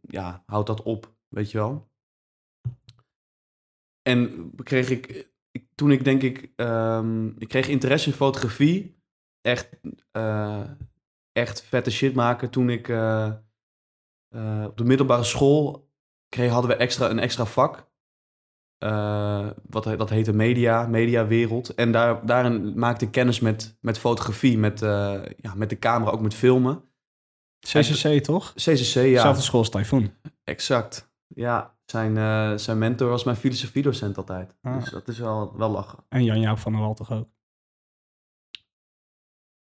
ja, 0.00 0.42
houdt 0.46 0.66
dat 0.66 0.82
op, 0.82 1.14
weet 1.28 1.50
je 1.50 1.58
wel. 1.58 1.88
En 4.02 4.50
kreeg 4.62 4.90
ik, 4.90 5.28
ik 5.56 5.66
toen 5.74 5.90
ik 5.90 6.04
denk 6.04 6.22
ik, 6.22 6.52
ehm, 6.56 7.26
ik 7.38 7.48
kreeg 7.48 7.68
interesse 7.68 8.08
in 8.08 8.16
fotografie. 8.16 8.96
Echt, 9.40 9.68
eh, 10.10 10.62
echt 11.32 11.62
vette 11.62 11.90
shit 11.90 12.14
maken. 12.14 12.50
Toen 12.50 12.70
ik 12.70 12.88
eh, 12.88 13.32
eh, 14.28 14.64
op 14.66 14.76
de 14.76 14.84
middelbare 14.84 15.24
school 15.24 15.90
kreeg, 16.28 16.50
hadden 16.50 16.70
we 16.70 16.76
extra, 16.76 17.10
een 17.10 17.18
extra 17.18 17.44
vak. 17.44 17.84
Wat, 19.68 19.84
dat 19.84 20.10
heette 20.10 20.32
media, 20.32 20.86
mediawereld. 20.86 21.74
En 21.74 21.92
daar, 21.92 22.26
daarin 22.26 22.78
maakte 22.78 23.04
ik 23.04 23.10
kennis 23.10 23.40
met, 23.40 23.76
met 23.80 23.98
fotografie, 23.98 24.58
met, 24.58 24.80
ja, 25.36 25.54
met 25.54 25.70
de 25.70 25.78
camera, 25.78 26.10
ook 26.10 26.20
met 26.20 26.34
filmen. 26.34 26.84
CCC 27.60 28.22
toch? 28.22 28.54
CCC, 28.54 28.94
ja, 28.94 29.02
Dezelfde 29.02 29.42
school 29.42 29.60
als 29.60 29.70
Typhoon. 29.70 30.12
exact. 30.44 31.10
Ja, 31.26 31.75
zijn, 31.86 32.16
eh, 32.16 32.52
zijn 32.58 32.78
mentor 32.78 33.08
was 33.08 33.24
mijn 33.24 33.36
filosofiedocent 33.36 34.16
altijd. 34.16 34.54
Ah. 34.62 34.78
Dus 34.78 34.90
dat 34.90 35.08
is 35.08 35.18
wel, 35.18 35.56
wel 35.56 35.70
lachen. 35.70 35.98
En 36.08 36.24
Jan-Jaap 36.24 36.58
van 36.58 36.72
der 36.72 36.80
Wal 36.80 36.94
toch 36.94 37.12
ook? 37.12 37.28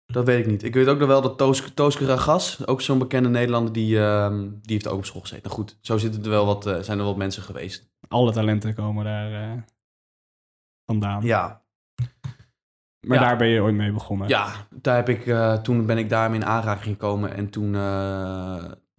Dat 0.05 0.26
weet 0.26 0.39
ik 0.39 0.51
niet. 0.51 0.64
Ik 0.64 0.74
weet 0.74 0.88
ook 0.88 0.99
nog 0.99 1.07
wel 1.07 1.22
dat 1.22 1.38
Toos, 1.38 1.72
Tooske 1.74 2.05
Ragas, 2.05 2.68
ook 2.68 2.82
zo'n 2.82 2.99
bekende 2.99 3.30
Nederlander, 3.30 3.74
die, 3.74 3.99
ehm, 3.99 4.49
die 4.49 4.74
heeft 4.74 4.88
ook 4.88 4.97
op 4.97 5.05
school 5.05 5.22
gezeten. 5.22 5.43
Nou 5.43 5.55
goed, 5.55 5.78
zo 5.82 5.97
zitten 5.97 6.24
er 6.24 6.30
wel 6.30 6.45
wat, 6.45 6.66
eh, 6.66 6.80
zijn 6.80 6.99
er 6.99 7.05
wat 7.05 7.18
mensen 7.18 7.43
geweest. 7.43 7.89
Alle 8.07 8.32
talenten 8.32 8.76
komen 8.76 9.03
daar 9.05 9.51
eh, 9.51 9.62
vandaan. 10.86 11.24
Ja, 11.24 11.64
Maar 13.07 13.18
Ja. 13.18 13.24
daar 13.24 13.38
ben 13.38 13.47
je 13.47 13.62
ooit 13.62 13.76
mee 13.76 13.91
begonnen. 13.91 14.28
Ja, 14.28 14.68
daar 14.70 14.95
heb 14.95 15.10
ik, 15.10 15.36
toen 15.64 15.86
ben 15.86 15.97
ik 15.97 16.10
daarmee 16.10 16.39
in 16.39 16.45
aanraking 16.45 16.93
gekomen 16.95 17.34
en 17.34 17.49
toen, 17.49 17.74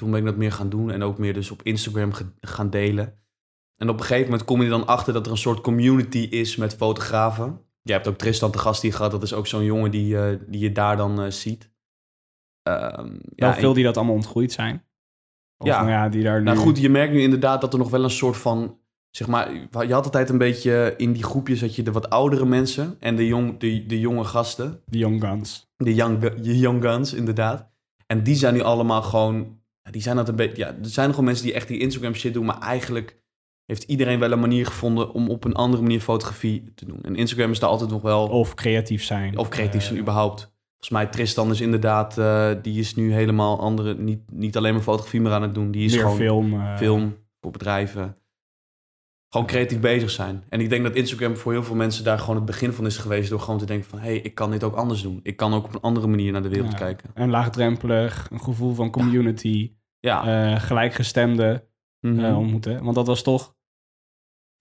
toen 0.01 0.11
ben 0.11 0.21
ik 0.21 0.27
dat 0.27 0.37
meer 0.37 0.53
gaan 0.53 0.69
doen 0.69 0.91
en 0.91 1.03
ook 1.03 1.19
meer 1.19 1.33
dus 1.35 1.51
op 1.51 1.63
Instagram 1.63 2.11
gaan 2.41 2.71
delen. 2.71 3.15
En 3.77 3.89
op 3.89 3.99
een 3.99 4.05
gegeven 4.05 4.31
moment 4.31 4.45
kom 4.45 4.63
je 4.63 4.69
dan 4.69 4.87
achter 4.87 5.13
dat 5.13 5.27
er 5.27 5.33
een 5.33 5.39
soort 5.39 5.61
community 5.61 6.19
is 6.19 6.57
met 6.57 6.75
fotografen. 6.75 7.61
Je 7.83 7.93
hebt 7.93 8.09
ook 8.09 8.17
Tristan 8.17 8.51
te 8.51 8.59
gast 8.59 8.83
hier 8.83 8.93
gehad, 8.95 9.11
dat 9.11 9.23
is 9.23 9.33
ook 9.33 9.47
zo'n 9.47 9.65
jongen 9.65 9.91
die, 9.91 10.19
eh, 10.19 10.39
die 10.47 10.61
je 10.61 10.73
daar 10.73 10.97
dan 10.97 11.21
eh, 11.23 11.31
ziet. 11.31 11.71
Wel 12.63 13.11
ja, 13.35 13.55
veel 13.55 13.69
en- 13.69 13.75
die 13.75 13.85
dat 13.85 13.97
allemaal 13.97 14.15
ontgroeid 14.15 14.53
zijn. 14.53 14.85
Of 15.59 15.67
Ja. 15.67 15.79
nou 15.79 15.91
ja, 15.91 16.09
die 16.09 16.23
daar 16.23 16.39
nu... 16.39 16.45
Nou 16.45 16.57
goed, 16.59 16.79
je 16.79 16.89
merkt 16.91 17.13
nu 17.13 17.21
inderdaad 17.21 17.61
dat 17.61 17.73
er 17.73 17.79
nog 17.79 17.91
wel 17.91 18.05
een 18.05 18.11
soort 18.11 18.37
van, 18.37 18.79
zeg 19.11 19.27
maar, 19.29 19.53
je 19.87 19.93
had 19.93 20.05
altijd 20.05 20.29
een 20.29 20.39
beetje 20.39 20.95
in 20.97 21.13
die 21.13 21.23
groepjes 21.25 21.61
dat 21.61 21.75
je 21.75 21.83
de 21.83 21.93
wat 21.93 22.11
oudere 22.11 22.45
mensen 22.45 22.97
en 23.01 23.17
de, 23.17 23.27
jong, 23.27 23.59
de, 23.59 23.87
de 23.87 24.01
jonge 24.01 24.25
gasten. 24.25 24.83
De 24.87 24.99
Young 24.99 25.21
Guns. 25.25 25.73
De 25.77 25.95
young, 25.95 26.19
de 26.21 26.59
young 26.59 26.83
guns, 26.83 27.15
inderdaad. 27.15 27.69
En 28.07 28.23
die 28.23 28.35
zijn 28.35 28.55
nu 28.55 28.61
allemaal 28.61 29.03
gewoon... 29.03 29.60
ja, 29.83 29.91
Die 29.91 30.03
zijn 30.03 30.17
dat 30.17 30.29
een 30.29 30.37
beetje... 30.37 30.57
Ja, 30.57 30.67
er 30.69 30.77
zijn 30.89 31.11
gewoon 31.11 31.25
mensen 31.25 31.45
die 31.45 31.55
echt 31.55 31.69
die 31.69 31.79
Instagram 31.79 32.15
shit 32.15 32.35
doen, 32.35 32.45
maar 32.45 32.59
eigenlijk 32.59 33.19
heeft 33.67 33.83
iedereen 33.83 34.19
wel 34.19 34.33
een 34.33 34.41
manier 34.41 34.67
gevonden 34.67 35.13
om 35.13 35.29
op 35.31 35.45
een 35.45 35.55
andere 35.55 35.83
manier 35.83 36.01
fotografie 36.01 36.73
te 36.75 36.87
doen. 36.87 37.03
En 37.03 37.17
Instagram 37.17 37.51
is 37.51 37.59
daar 37.59 37.71
altijd 37.71 37.91
nog 37.91 38.03
wel... 38.03 38.29
Of 38.29 38.55
creatief 38.55 39.05
zijn. 39.05 39.39
of 39.39 39.49
creatief 39.49 39.83
zijn 39.83 39.95
Eh, 39.95 40.01
überhaupt. 40.01 40.41
Volgens 40.69 40.91
mij 40.91 41.07
Tristan 41.07 41.51
is 41.51 41.61
inderdaad... 41.61 42.19
eh, 42.19 42.51
die 42.63 42.79
is 42.79 42.95
nu 42.95 43.13
helemaal 43.13 43.61
andere... 43.61 43.95
Niet, 43.95 44.21
niet 44.33 44.57
alleen 44.57 44.73
maar 44.73 44.83
fotografie 44.83 45.21
meer 45.21 45.33
aan 45.33 45.43
het 45.43 45.55
doen. 45.55 45.71
Die 45.71 45.85
is 45.85 45.97
gewoon 45.97 46.17
film. 46.17 46.61
eh, 46.61 46.77
film 46.77 47.17
voor 47.41 47.51
bedrijven. 47.51 48.17
Gewoon 49.31 49.47
creatief 49.47 49.81
bezig 49.81 50.11
zijn. 50.11 50.45
En 50.49 50.61
ik 50.61 50.69
denk 50.71 50.83
dat 50.83 50.95
Instagram 50.95 51.37
voor 51.37 51.53
heel 51.53 51.63
veel 51.65 51.75
mensen 51.75 52.05
daar 52.05 52.19
gewoon 52.19 52.37
het 52.37 52.45
begin 52.45 52.73
van 52.73 52.87
is 52.87 52.97
geweest. 52.99 53.31
Door 53.31 53.41
gewoon 53.41 53.59
te 53.59 53.67
denken 53.67 53.89
van, 53.91 53.99
hé, 53.99 54.05
hey, 54.07 54.17
ik 54.19 54.35
kan 54.35 54.51
dit 54.51 54.65
ook 54.65 54.75
anders 54.75 55.03
doen. 55.03 55.21
Ik 55.23 55.37
kan 55.37 55.55
ook 55.55 55.65
op 55.65 55.75
een 55.75 55.81
andere 55.81 56.07
manier 56.07 56.33
naar 56.33 56.43
de 56.43 56.49
wereld 56.49 56.71
Ja. 56.73 56.77
kijken. 56.79 57.11
En 57.15 57.31
laagdrempelig, 57.31 58.29
een 58.31 58.41
gevoel 58.41 58.75
van 58.75 58.91
community, 58.91 59.73
Ja. 59.99 60.25
eh, 60.55 60.61
gelijkgestemde 60.61 61.69
Mhm. 62.01 62.25
eh, 62.25 62.39
ontmoeten. 62.39 62.83
Want 62.85 62.95
dat 62.95 63.07
was 63.07 63.23
toch, 63.23 63.43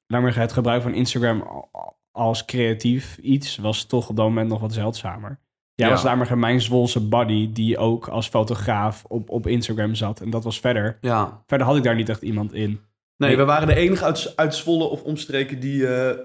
laat 0.08 0.22
maar 0.22 0.22
zeggen, 0.22 0.42
het 0.42 0.52
gebruik 0.52 0.82
van 0.82 0.94
Instagram 0.94 1.66
als 2.12 2.46
creatief 2.46 3.18
iets 3.18 3.58
was 3.58 3.86
toch 3.86 4.10
op 4.10 4.16
dat 4.16 4.26
moment 4.26 4.50
nog 4.50 4.60
wat 4.62 4.74
zeldzamer. 4.74 5.40
Jij 5.74 5.88
Ja. 5.88 5.94
was 5.94 6.04
daar 6.04 6.18
maar 6.18 6.38
mijn 6.38 6.62
Zwolse 6.62 7.08
buddy 7.08 7.52
die 7.52 7.78
ook 7.78 8.08
als 8.08 8.28
fotograaf 8.28 9.06
op, 9.06 9.30
op 9.30 9.48
Instagram 9.48 9.96
zat. 9.96 10.22
En 10.22 10.30
dat 10.30 10.44
was 10.44 10.60
verder. 10.60 10.98
ja. 11.02 11.44
Verder 11.46 11.68
had 11.68 11.76
ik 11.76 11.84
daar 11.84 11.96
niet 11.96 12.10
echt 12.10 12.22
iemand 12.22 12.54
in. 12.54 12.80
Nee, 13.24 13.38
we 13.38 13.46
waren 13.46 13.68
de 13.68 13.76
enige 13.76 14.04
uit, 14.06 14.34
uit 14.36 14.56
Zwolle 14.56 14.84
of 14.84 15.04
omstreken 15.04 15.60
die, 15.60 15.88
eh, 15.88 16.20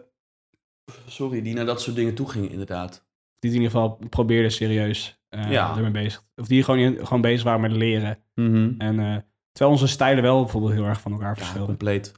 sorry, 1.07 1.43
die 1.43 1.55
naar 1.55 1.67
dat 1.67 1.81
soort 1.81 1.97
dingen 1.97 2.15
toe 2.15 2.29
gingen, 2.31 2.51
inderdaad. 2.51 3.07
Die 3.39 3.51
in 3.51 3.57
ieder 3.57 3.71
geval 3.71 3.99
probeerde 4.09 4.51
serieus 4.51 5.23
Ja. 5.29 5.77
ermee 5.77 5.91
bezig. 5.91 6.25
Of 6.37 6.47
die 6.47 6.63
gewoon, 6.63 6.81
in- 6.81 7.07
gewoon 7.07 7.21
bezig 7.21 7.43
waren 7.45 7.61
met 7.61 7.73
leren. 7.73 8.19
En 8.79 8.99
eh, 9.01 9.17
terwijl 9.53 9.71
onze 9.77 9.87
stijlen 9.87 10.23
wel 10.23 10.41
bijvoorbeeld 10.43 10.73
heel 10.73 10.85
erg 10.85 11.01
van 11.01 11.13
elkaar 11.13 11.29
Ja, 11.29 11.35
verschilden. 11.35 11.67
compleet. 11.67 12.13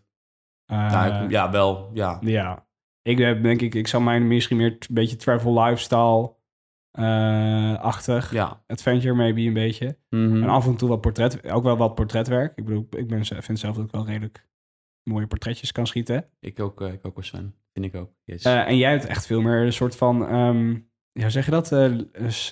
Ja, 0.64 1.26
ja, 1.28 1.50
wel, 1.50 1.90
ja. 1.94 2.18
Ja. 2.20 2.66
Ik 3.02 3.18
heb 3.18 3.42
denk 3.42 3.60
ik, 3.60 3.74
ik 3.74 3.86
zou 3.86 4.02
mijn 4.02 4.26
misschien 4.26 4.56
meer 4.56 4.70
een 4.70 4.78
beetje 4.94 5.16
travel 5.16 5.62
lifestyle 5.62 6.34
eh, 6.90 7.78
achtig. 7.80 8.32
Ja. 8.32 8.62
Adventure 8.66 9.14
maybe 9.14 9.40
een 9.40 9.52
beetje. 9.52 9.98
Mhm. 10.10 10.42
En 10.42 10.48
af 10.48 10.66
en 10.66 10.76
toe 10.76 10.88
wat 10.88 11.00
portret, 11.00 11.50
ook 11.50 11.62
wel 11.62 11.76
wat 11.76 11.94
portretwerk. 11.94 12.52
Ik 12.56 12.64
bedoel, 12.64 12.86
ik 12.90 13.08
ben, 13.08 13.24
vind 13.24 13.58
zelf 13.58 13.76
dat 13.76 13.84
ik 13.84 13.90
wel 13.90 14.06
redelijk 14.06 14.46
mooie 15.06 15.26
portretjes 15.26 15.72
kan 15.72 15.86
schieten. 15.86 16.28
Ik 16.40 16.60
ook, 16.60 16.80
eh, 16.80 16.92
ik 16.92 17.06
ook 17.06 17.14
wel 17.14 17.24
Sven. 17.24 17.54
Vind 17.72 17.86
ik 17.86 17.94
ook. 17.94 18.10
Yes. 18.24 18.42
Eh, 18.42 18.68
en 18.68 18.76
jij 18.76 18.90
hebt 18.90 19.04
echt 19.04 19.26
veel 19.26 19.40
meer 19.40 19.64
een 19.64 19.72
soort 19.72 19.96
van, 19.96 20.26
ehm, 20.26 20.70
ja, 21.12 21.22
hoe 21.22 21.30
zeg 21.30 21.44
je 21.44 21.50
dat? 21.50 21.72
Eh, 21.72 21.96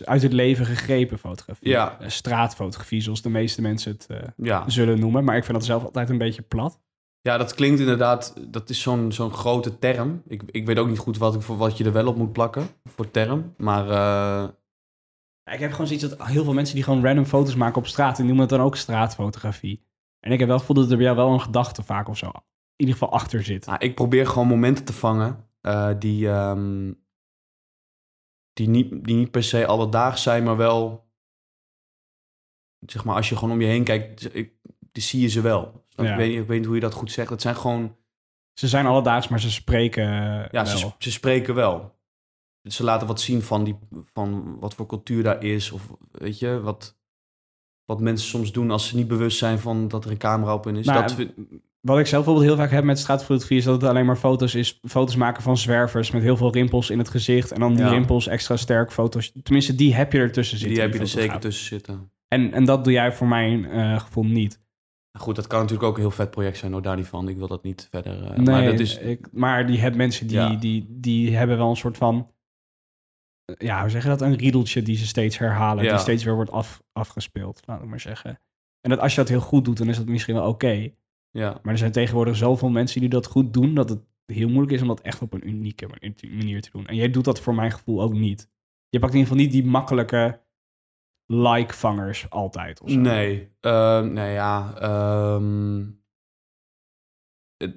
uit 0.05 0.23
het 0.23 0.33
leven 0.33 0.67
gegrepen 0.67 1.19
fotografie. 1.19 1.69
Ja. 1.69 1.99
Straatfotografie, 2.07 3.01
zoals 3.01 3.23
de 3.23 3.31
meeste 3.31 3.63
mensen 3.63 3.93
het 3.93 4.07
ja. 4.37 4.69
zullen 4.69 5.01
noemen. 5.01 5.25
Maar 5.25 5.37
ik 5.37 5.45
vind 5.45 5.57
dat 5.57 5.67
zelf 5.67 5.85
altijd 5.85 6.11
een 6.11 6.19
beetje 6.19 6.43
plat. 6.43 6.83
ja, 7.21 7.37
dat 7.37 7.55
klinkt 7.55 7.81
inderdaad, 7.81 8.35
dat 8.49 8.71
is 8.71 8.81
zo'n 8.81 9.13
zo'n 9.13 9.33
grote 9.33 9.79
term. 9.79 10.23
Ik, 10.27 10.43
ik 10.47 10.67
weet 10.67 10.79
ook 10.79 10.89
niet 10.89 10.99
goed 10.99 11.19
wat, 11.19 11.35
ik, 11.35 11.43
voor 11.43 11.57
wat 11.57 11.79
je 11.79 11.85
er 11.85 11.93
wel 11.93 12.07
op 12.07 12.17
moet 12.17 12.33
plakken, 12.33 12.67
voor 12.85 13.11
term. 13.11 13.55
Maar 13.57 13.85
Ik 15.53 15.61
heb 15.61 15.71
gewoon 15.71 15.87
zoiets 15.87 16.09
dat 16.09 16.27
heel 16.27 16.45
veel 16.45 16.55
mensen 16.55 16.75
die 16.75 16.85
gewoon 16.85 17.05
random 17.05 17.25
foto's 17.25 17.55
maken 17.55 17.77
op 17.77 17.87
straat, 17.87 18.17
die 18.17 18.25
noemen 18.25 18.43
het 18.43 18.51
dan 18.51 18.61
ook 18.61 18.77
straatfotografie. 18.77 19.85
En 20.25 20.33
ik 20.33 20.39
heb 20.39 20.49
wel 20.49 20.57
het 20.57 20.66
gevoel 20.66 20.83
dat 20.83 20.91
er 20.91 20.97
bij 20.97 21.07
jou 21.07 21.16
wel 21.18 21.33
een 21.33 21.41
gedachte 21.41 21.83
vaak 21.83 22.09
of 22.09 22.16
zo 22.18 22.27
in 22.27 22.33
ieder 22.87 22.95
geval 22.95 23.12
achter 23.12 23.43
zit. 23.45 23.66
nou, 23.66 23.79
ik 23.79 23.95
probeer 23.95 24.27
gewoon 24.27 24.49
momenten 24.49 24.85
te 24.85 24.93
vangen 24.93 25.49
eh, 25.61 25.91
die, 25.99 26.29
ehm, 26.29 26.93
die, 28.53 28.68
niet, 28.68 29.05
die 29.05 29.16
niet 29.16 29.31
per 29.31 29.43
se 29.43 29.66
alledaags 29.66 30.22
zijn, 30.22 30.45
maar 30.45 30.57
wel 30.57 31.09
zeg 32.87 33.05
maar, 33.05 33.14
als 33.16 33.29
je 33.29 33.35
gewoon 33.37 33.55
om 33.55 33.61
je 33.61 33.66
heen 33.66 33.85
kijkt, 33.85 34.35
ik, 34.35 34.53
die 34.93 35.03
zie 35.03 35.20
je 35.20 35.29
ze 35.29 35.41
wel. 35.41 35.85
Ja. 35.89 36.11
Ik, 36.11 36.16
weet, 36.16 36.29
niet- 36.31 36.41
ik 36.41 36.47
weet 36.47 36.57
niet 36.57 36.66
hoe 36.66 36.75
je 36.75 36.81
dat 36.81 36.95
goed 36.95 37.12
zegt. 37.12 37.31
Het 37.31 37.43
zijn 37.43 37.57
gewoon, 37.57 37.97
Ze 38.59 38.68
zijn 38.68 38.87
alledaags, 38.87 39.29
maar 39.29 39.41
ze 39.41 39.51
spreken 39.51 40.05
ja, 40.51 40.64
ze, 40.64 40.77
ze 40.99 41.11
spreken 41.12 41.55
wel. 41.55 41.99
Ze 42.62 42.85
laten 42.85 43.07
wat 43.07 43.20
zien 43.20 43.43
van, 43.43 43.64
die, 43.64 43.79
van 44.12 44.59
wat 44.59 44.75
voor 44.75 44.87
cultuur 44.87 45.22
daar 45.22 45.43
is. 45.43 45.70
Of 45.70 45.91
weet 46.11 46.39
je, 46.39 46.61
wat, 46.61 46.99
wat 47.87 48.01
mensen 48.01 48.28
soms 48.28 48.53
doen 48.53 48.70
als 48.70 48.89
ze 48.89 48.97
niet 48.97 49.09
bewust 49.09 49.39
zijn 49.39 49.59
van 49.59 49.89
dat 49.89 50.05
er 50.05 50.11
een 50.11 50.16
camera 50.18 50.55
op 50.55 50.64
hun 50.64 50.76
is. 50.76 50.87
Nou, 50.87 51.03
dat, 51.07 51.26
Wat 51.80 51.99
ik 51.99 52.07
zelf 52.07 52.24
bijvoorbeeld 52.24 52.55
heel 52.57 52.64
vaak 52.64 52.74
heb 52.74 52.85
met 52.85 52.99
straatfotografie... 52.99 53.57
is 53.59 53.64
dat 53.64 53.80
het 53.80 53.91
alleen 53.91 54.07
maar 54.07 54.16
foto's 54.16 54.55
is. 54.55 54.78
Foto's 54.82 55.16
maken 55.16 55.43
van 55.43 55.57
zwervers 55.57 56.11
met 56.11 56.22
heel 56.22 56.37
veel 56.37 56.53
rimpels 56.53 56.91
in 56.91 56.99
het 56.99 57.09
gezicht. 57.09 57.53
En 57.53 57.61
dan 57.61 57.74
die 57.74 57.85
Ja. 57.85 57.91
rimpels 57.91 58.26
extra 58.26 58.57
sterk 58.57 58.93
foto's. 58.93 59.32
Tenminste, 59.43 59.74
die 59.74 59.95
heb 59.95 60.12
je 60.12 60.18
ertussen 60.18 60.59
zitten. 60.59 60.74
die 60.76 60.85
heb 60.87 60.95
je 60.95 61.01
er 61.01 61.07
zeker 61.09 61.39
tussen 61.41 61.66
zitten. 61.66 62.11
En, 62.28 62.53
en 62.53 62.64
dat 62.64 62.85
doe 62.85 62.93
jij 62.93 63.12
voor 63.12 63.26
mijn 63.28 63.64
eh, 63.64 64.01
gevoel 64.01 64.24
niet. 64.24 64.62
Nou 65.12 65.24
Goed, 65.26 65.37
dat 65.37 65.47
kan 65.47 65.61
natuurlijk 65.61 65.89
ook 65.89 65.95
een 65.95 66.01
heel 66.03 66.11
vet 66.11 66.30
project 66.30 66.57
zijn, 66.59 66.72
hoor, 66.72 66.82
daar 66.82 66.97
niet 66.97 67.07
van. 67.07 67.28
Ik 67.28 67.37
wil 67.37 67.47
dat 67.49 67.62
niet 67.62 67.89
verder. 67.91 68.22
eh, 68.24 68.37
nee, 68.37 68.45
maar 68.47 68.64
dat 68.64 68.78
is, 68.80 68.99
ik, 68.99 69.28
maar 69.32 69.66
die 69.66 69.78
hebben 69.78 69.99
mensen 69.99 70.26
die, 70.26 70.37
Ja. 70.37 70.55
die, 70.55 70.87
die 70.91 71.37
hebben 71.37 71.57
wel 71.57 71.70
een 71.70 71.76
soort 71.76 71.97
van... 71.97 72.28
Ja, 73.45 73.81
hoe 73.81 73.91
zeg 73.91 74.03
je 74.03 74.09
dat? 74.09 74.21
Een 74.21 74.37
riedeltje 74.37 74.83
die 74.83 74.97
ze 74.97 75.07
steeds 75.07 75.39
herhalen. 75.39 75.85
Ja. 75.85 75.91
Die 75.91 75.99
steeds 75.99 76.25
weer 76.25 76.35
wordt 76.35 76.51
af, 76.51 76.83
afgespeeld, 76.93 77.61
laat 77.65 77.83
ik 77.83 77.89
maar 77.89 78.01
zeggen. 78.01 78.41
En 78.81 78.91
dat 78.91 78.99
als 78.99 79.15
je 79.15 79.21
dat 79.21 79.29
heel 79.29 79.41
goed 79.41 79.65
doet, 79.65 79.77
dan 79.77 79.89
is 79.89 79.97
dat 79.97 80.07
misschien 80.07 80.35
wel 80.35 80.49
oké. 80.49 80.91
ja. 81.31 81.59
Maar 81.63 81.73
er 81.73 81.79
zijn 81.79 81.93
tegenwoordig 81.93 82.37
zoveel 82.37 82.71
mensen 82.71 83.01
die 83.01 83.09
dat 83.09 83.27
goed 83.27 83.53
doen... 83.53 83.75
dat 83.75 83.89
het 83.89 84.03
heel 84.27 84.49
moeilijk 84.49 84.73
is 84.73 84.83
om 84.83 84.89
dat 84.89 85.01
echt 85.01 85.23
op 85.23 85.33
een 85.33 85.49
unieke 85.49 85.87
manier 86.29 86.63
te 86.63 86.71
doen. 86.71 86.87
En 86.87 86.97
jij 86.97 87.11
doet 87.11 87.25
dat 87.25 87.41
voor 87.41 87.55
mijn 87.55 87.73
gevoel 87.73 88.03
ook 88.03 88.13
niet. 88.13 88.51
Je 88.89 88.99
pakt 88.99 89.13
in 89.13 89.19
ieder 89.19 89.33
geval 89.33 89.47
niet 89.47 89.63
die 89.63 89.71
makkelijke 89.71 90.43
like-vangers 91.27 92.31
altijd. 92.31 92.81
Of 92.81 92.91
zo. 92.91 92.99
Nee, 92.99 93.57
eh, 93.61 94.01
nee 94.01 94.33
ja, 94.33 94.75
ehm, 94.79 95.81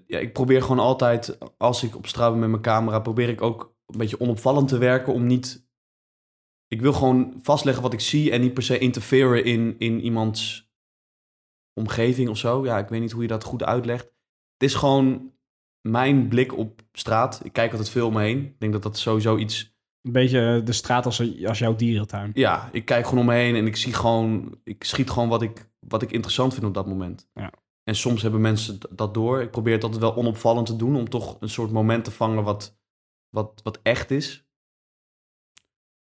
ja. 0.05 0.20
Ik 0.20 0.34
probeer 0.34 0.61
gewoon 0.61 0.80
altijd, 0.80 1.38
als 1.57 1.84
ik 1.84 1.95
op 1.95 2.07
straat 2.07 2.32
ben 2.32 2.39
met 2.39 2.49
mijn 2.49 2.61
camera, 2.61 2.99
probeer 2.99 3.30
ik 3.30 3.41
ook 3.41 3.76
een 3.88 3.97
beetje 3.97 4.19
onopvallend 4.19 4.67
te 4.67 4.77
werken 4.77 5.13
om 5.13 5.25
niet. 5.25 5.67
Ik 6.67 6.81
wil 6.81 6.93
gewoon 6.93 7.39
vastleggen 7.41 7.83
wat 7.83 7.93
ik 7.93 7.99
zie 7.99 8.31
en 8.31 8.41
niet 8.41 8.53
per 8.53 8.63
se 8.63 8.77
interferen 8.77 9.43
in, 9.43 9.75
in 9.77 10.01
iemands 10.01 10.71
omgeving 11.73 12.29
of 12.29 12.38
zo. 12.38 12.65
Ja, 12.65 12.77
ik 12.77 12.88
weet 12.88 13.01
niet 13.01 13.11
hoe 13.11 13.21
je 13.21 13.27
dat 13.27 13.43
goed 13.43 13.63
uitlegt. 13.63 14.05
Het 14.57 14.69
is 14.69 14.75
gewoon 14.75 15.31
mijn 15.81 16.27
blik 16.27 16.57
op 16.57 16.81
straat. 16.91 17.41
Ik 17.43 17.53
kijk 17.53 17.71
altijd 17.71 17.89
veel 17.89 18.07
om 18.07 18.13
me 18.13 18.21
heen. 18.21 18.45
Ik 18.45 18.59
denk 18.59 18.73
dat 18.73 18.83
dat 18.83 18.97
sowieso 18.97 19.38
iets 19.38 19.75
Een 20.01 20.11
beetje 20.11 20.61
de 20.63 20.71
straat 20.71 21.05
als, 21.05 21.45
als 21.45 21.59
jouw 21.59 21.75
dierentuin. 21.75 22.31
ja, 22.33 22.69
ik 22.71 22.85
kijk 22.85 23.05
gewoon 23.05 23.19
om 23.19 23.25
me 23.25 23.35
heen 23.35 23.55
en 23.55 23.65
ik 23.65 23.75
zie 23.75 23.93
gewoon, 23.93 24.59
ik 24.63 24.83
schiet 24.83 25.09
gewoon 25.09 25.29
wat 25.29 25.41
ik, 25.41 25.69
wat 25.79 26.01
ik 26.01 26.11
interessant 26.11 26.53
vind 26.53 26.65
op 26.65 26.73
dat 26.73 26.88
moment. 26.88 27.29
Ja. 27.33 27.51
En 27.83 27.95
soms 27.95 28.21
hebben 28.21 28.41
mensen 28.41 28.77
dat 28.89 29.13
door. 29.13 29.41
Ik 29.41 29.51
probeer 29.51 29.73
het 29.73 29.83
altijd 29.83 30.01
wel 30.01 30.15
onopvallend 30.15 30.65
te 30.65 30.75
doen 30.75 30.95
om 30.95 31.09
toch 31.09 31.38
een 31.39 31.49
soort 31.49 31.71
moment 31.71 32.03
te 32.03 32.11
vangen 32.11 32.43
wat, 32.43 32.77
wat, 33.30 33.59
wat 33.63 33.80
echt 33.84 34.11
is. 34.11 34.45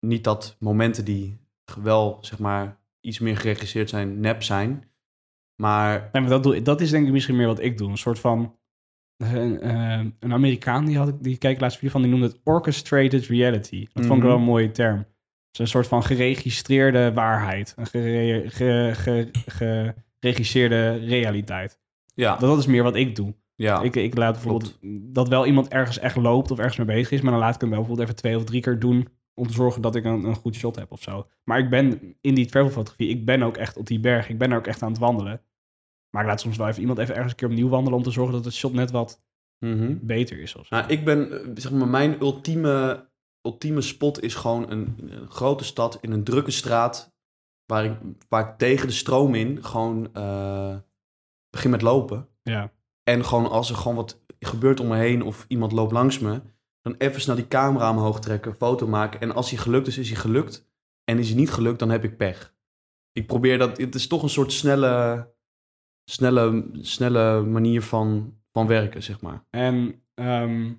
Niet 0.07 0.25
dat 0.25 0.57
momenten 0.59 1.05
die 1.05 1.39
wel, 1.83 2.19
zeg 2.21 2.39
maar, 2.39 2.79
iets 3.01 3.19
meer 3.19 3.37
geregisseerd 3.37 3.89
zijn, 3.89 4.21
nep 4.21 4.43
zijn. 4.43 4.91
Maar 5.63 6.09
Nee, 6.13 6.23
maar 6.23 6.31
dat, 6.31 6.43
doe, 6.43 6.63
dat 6.63 6.81
is 6.81 6.91
denk 6.91 7.07
ik 7.07 7.13
misschien 7.13 7.37
meer 7.37 7.47
wat 7.47 7.61
ik 7.61 7.79
doe. 7.79 7.91
Een 7.91 7.99
soort 7.99 8.19
van... 8.19 8.57
Een, 9.17 9.61
eh, 9.61 10.05
een 10.19 10.33
Amerikaan, 10.33 10.85
die, 10.85 10.97
had 10.99 11.09
ik, 11.09 11.23
die 11.23 11.37
keek 11.39 11.61
laatst 11.61 11.77
video 11.79 11.91
van, 11.93 12.03
die 12.03 12.11
noemde 12.11 12.27
het 12.27 12.41
orchestrated 12.45 13.27
reality. 13.27 13.85
Dat 13.93 13.93
vond 14.05 14.07
ik 14.09 14.17
Mhm. 14.19 14.27
wel 14.27 14.37
een 14.37 14.43
mooie 14.43 14.71
term. 14.71 14.97
Het 14.99 15.07
is 15.53 15.59
een 15.59 15.67
soort 15.67 15.87
van 15.87 16.03
geregistreerde 16.03 17.13
waarheid. 17.13 17.75
Een 17.77 17.87
gere- 17.87 18.51
ge- 18.51 19.31
ge- 19.47 19.95
geregisseerde 20.21 20.97
realiteit. 20.97 21.81
ja, 22.15 22.31
Dat, 22.31 22.41
dat 22.49 22.59
is 22.59 22.67
meer 22.67 22.83
wat 22.83 22.97
ik 22.97 23.17
doe. 23.17 23.35
Ja. 23.59 23.81
Ik, 23.83 23.97
ik 23.97 24.17
laat 24.17 24.33
bijvoorbeeld 24.33 24.79
dat 25.15 25.29
wel 25.29 25.47
iemand 25.47 25.69
ergens 25.69 25.99
echt 25.99 26.17
loopt 26.17 26.51
of 26.51 26.59
ergens 26.59 26.77
mee 26.77 26.87
bezig 26.87 27.11
is, 27.11 27.21
maar 27.21 27.31
dan 27.31 27.41
laat 27.41 27.55
ik 27.55 27.61
hem 27.61 27.71
wel 27.71 27.79
bijvoorbeeld 27.79 28.09
even 28.09 28.21
twee 28.21 28.37
of 28.37 28.45
drie 28.45 28.61
keer 28.61 28.79
doen 28.79 29.09
om 29.35 29.47
te 29.47 29.53
zorgen 29.53 29.83
dat 29.83 29.95
ik 29.95 30.05
een, 30.05 30.25
een 30.25 30.35
goed 30.35 30.55
shot 30.55 30.77
heb 30.77 30.93
of 30.93 31.03
zo. 31.03 31.27
Maar 31.45 31.59
ik 31.59 31.71
ben 31.71 32.17
in 32.21 32.35
die 32.35 32.47
travelfotografie, 32.47 33.09
ik 33.09 33.25
ben 33.25 33.43
ook 33.43 33.57
echt 33.57 33.77
op 33.77 33.87
die 33.87 34.01
berg, 34.01 34.29
ik 34.29 34.39
ben 34.39 34.51
er 34.51 34.59
ook 34.59 34.67
echt 34.67 34.83
aan 34.83 34.91
het 34.91 34.99
wandelen. 35.01 35.41
Maar 36.11 36.23
ik 36.23 36.29
laat 36.29 36.41
soms 36.41 36.57
wel 36.57 36.69
even 36.69 36.81
iemand 36.81 36.99
even 36.99 37.15
ergens 37.15 37.33
een 37.33 37.39
keer 37.39 37.49
opnieuw 37.49 37.69
wandelen 37.69 37.99
om 37.99 38.05
te 38.05 38.11
zorgen 38.11 38.35
dat 38.35 38.45
het 38.45 38.55
shot 38.55 38.73
net 38.73 38.91
wat 38.91 39.23
Mhm. 39.59 39.97
beter 40.01 40.41
is 40.41 40.55
of. 40.57 40.71
Nou, 40.71 40.89
ik 40.89 41.05
ben, 41.05 41.33
eh, 41.33 41.51
zeg 41.55 41.73
maar, 41.73 41.89
mijn 41.89 42.21
ultieme, 42.21 43.07
ultieme 43.43 43.81
spot 43.81 44.23
is 44.23 44.35
gewoon 44.35 44.71
een, 44.71 44.95
een 45.11 45.31
grote 45.31 45.65
stad 45.65 45.99
in 46.01 46.13
een 46.13 46.25
drukke 46.25 46.51
straat. 46.51 47.17
Waar 47.67 47.85
ik, 47.85 47.93
waar 48.29 48.49
ik 48.49 48.59
tegen 48.59 48.87
de 48.87 48.93
stroom 48.93 49.35
in 49.35 49.65
gewoon 49.65 50.09
eh, 50.15 50.77
begin 51.51 51.71
met 51.71 51.83
lopen. 51.83 52.29
Ja. 52.43 52.73
En 53.09 53.25
gewoon 53.25 53.51
als 53.51 53.71
er 53.71 53.77
gewoon 53.77 53.97
wat 53.97 54.21
gebeurt 54.39 54.81
om 54.81 54.87
me 54.87 54.97
heen 54.97 55.23
of 55.23 55.45
iemand 55.49 55.73
loopt 55.73 55.93
langs 55.93 56.19
me. 56.19 56.43
Dan 56.83 56.95
even 56.99 57.21
snel 57.21 57.37
die 57.37 57.49
camera 57.49 57.91
omhoog 57.91 58.21
trekken, 58.21 58.55
foto 58.55 58.87
maken. 58.87 59.21
En 59.21 59.35
als 59.35 59.51
hij 59.51 59.59
gelukt 59.59 59.87
is, 59.87 59.99
is 59.99 60.09
hij 60.09 60.19
gelukt. 60.19 60.71
En 61.05 61.19
is 61.19 61.29
hij 61.29 61.37
niet 61.37 61.51
gelukt, 61.51 61.79
dan 61.79 61.91
heb 61.91 62.05
ik 62.05 62.17
pech. 62.17 62.55
Ik 63.13 63.27
probeer 63.27 63.59
dat, 63.59 63.79
het 63.79 63.95
is 63.95 64.07
toch 64.07 64.23
een 64.23 64.29
soort 64.29 64.53
snelle, 64.53 65.29
snelle, 66.05 66.69
snelle 66.73 67.43
manier 67.43 67.83
van, 67.83 68.39
van 68.53 68.67
werken, 68.67 69.03
zeg 69.03 69.21
maar. 69.21 69.47
En 69.51 70.03
ehm, 70.15 70.75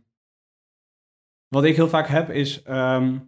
wat 1.48 1.64
ik 1.64 1.76
heel 1.76 1.90
vaak 1.90 2.08
heb 2.08 2.30
is, 2.30 2.64
ehm, 2.64 3.20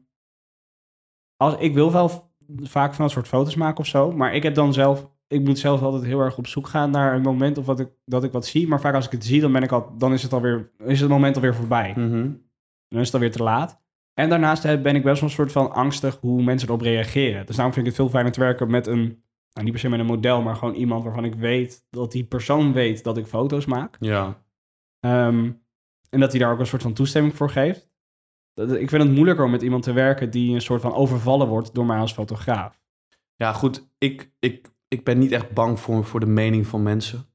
als, 1.36 1.56
ik 1.60 1.74
wil 1.74 1.92
wel 1.92 2.34
vaak 2.62 2.94
van 2.94 3.04
dat 3.06 3.14
soort 3.14 3.28
foto's 3.28 3.56
maken 3.56 3.80
of 3.80 3.88
zo, 3.88 4.12
maar 4.12 4.36
ik 4.36 4.44
heb 4.44 4.56
dan 4.56 4.74
zelf, 4.74 5.12
ik 5.32 5.44
moet 5.44 5.60
zelf 5.60 5.82
altijd 5.82 6.04
heel 6.04 6.20
erg 6.20 6.38
op 6.38 6.48
zoek 6.48 6.68
gaan 6.68 6.92
naar 6.92 7.16
een 7.16 7.22
moment 7.22 7.58
of 7.58 7.66
wat 7.66 7.80
ik, 7.80 7.90
dat 8.06 8.24
ik 8.24 8.32
wat 8.32 8.46
zie. 8.46 8.68
Maar 8.68 8.80
vaak 8.82 8.94
als 8.94 9.06
ik 9.06 9.12
het 9.12 9.26
zie, 9.26 9.42
dan 9.42 9.52
ben 9.52 9.64
ik 9.64 9.72
al, 9.72 9.98
dan 9.98 10.14
is 10.14 10.24
het 10.24 10.34
alweer, 10.34 10.72
is 10.78 11.00
het 11.02 11.10
moment 11.10 11.36
alweer 11.36 11.56
voorbij. 11.56 11.94
Mhm. 11.96 12.32
Dan 12.88 13.00
is 13.00 13.06
het 13.06 13.14
alweer 13.14 13.32
te 13.32 13.44
laat. 13.44 13.82
En 14.14 14.30
daarnaast 14.30 14.64
heb- 14.64 14.84
ben 14.84 14.96
ik 14.96 15.04
best 15.04 15.20
wel 15.22 15.30
een 15.30 15.36
soort 15.36 15.52
van 15.52 15.72
angstig 15.72 16.18
hoe 16.20 16.44
mensen 16.44 16.68
erop 16.68 16.82
reageren. 16.82 17.46
Dus 17.46 17.56
daarom 17.56 17.74
vind 17.74 17.86
ik 17.88 17.92
het 17.92 18.02
veel 18.02 18.12
fijner 18.12 18.32
te 18.32 18.40
werken 18.40 18.70
met 18.72 18.88
een, 18.88 19.02
nou 19.52 19.64
niet 19.64 19.72
per 19.72 19.80
se 19.80 19.90
met 19.90 20.00
een 20.00 20.06
model, 20.06 20.42
maar 20.42 20.56
gewoon 20.56 20.74
iemand 20.74 21.04
waarvan 21.04 21.26
ik 21.26 21.36
weet 21.36 21.86
dat 21.90 22.12
die 22.12 22.24
persoon 22.24 22.74
weet 22.74 23.04
dat 23.04 23.18
ik 23.18 23.26
foto's 23.26 23.66
maak. 23.66 23.96
Ja. 24.00 24.44
Ehm, 25.00 25.52
en 26.10 26.20
dat 26.20 26.32
hij 26.32 26.40
daar 26.40 26.52
ook 26.52 26.60
een 26.60 26.66
soort 26.66 26.82
van 26.82 26.94
toestemming 26.94 27.36
voor 27.36 27.50
geeft. 27.50 27.90
Ik 28.56 28.90
vind 28.90 29.04
het 29.04 29.12
moeilijker 29.12 29.46
om 29.46 29.52
met 29.52 29.62
iemand 29.62 29.84
te 29.84 29.94
werken 29.94 30.30
die 30.30 30.54
een 30.54 30.62
soort 30.62 30.82
van 30.82 30.94
overvallen 30.94 31.48
wordt 31.48 31.74
door 31.74 31.86
mij 31.86 32.00
als 32.00 32.14
fotograaf. 32.14 32.82
Ja, 33.36 33.54
goed. 33.54 33.90
Ik, 33.98 34.32
ik, 34.40 34.70
ik 34.94 35.04
ben 35.04 35.20
niet 35.20 35.32
echt 35.32 35.52
bang 35.52 35.80
voor, 35.80 36.06
voor 36.06 36.20
de 36.20 36.26
mening 36.26 36.68
van 36.68 36.84
mensen. 36.84 37.26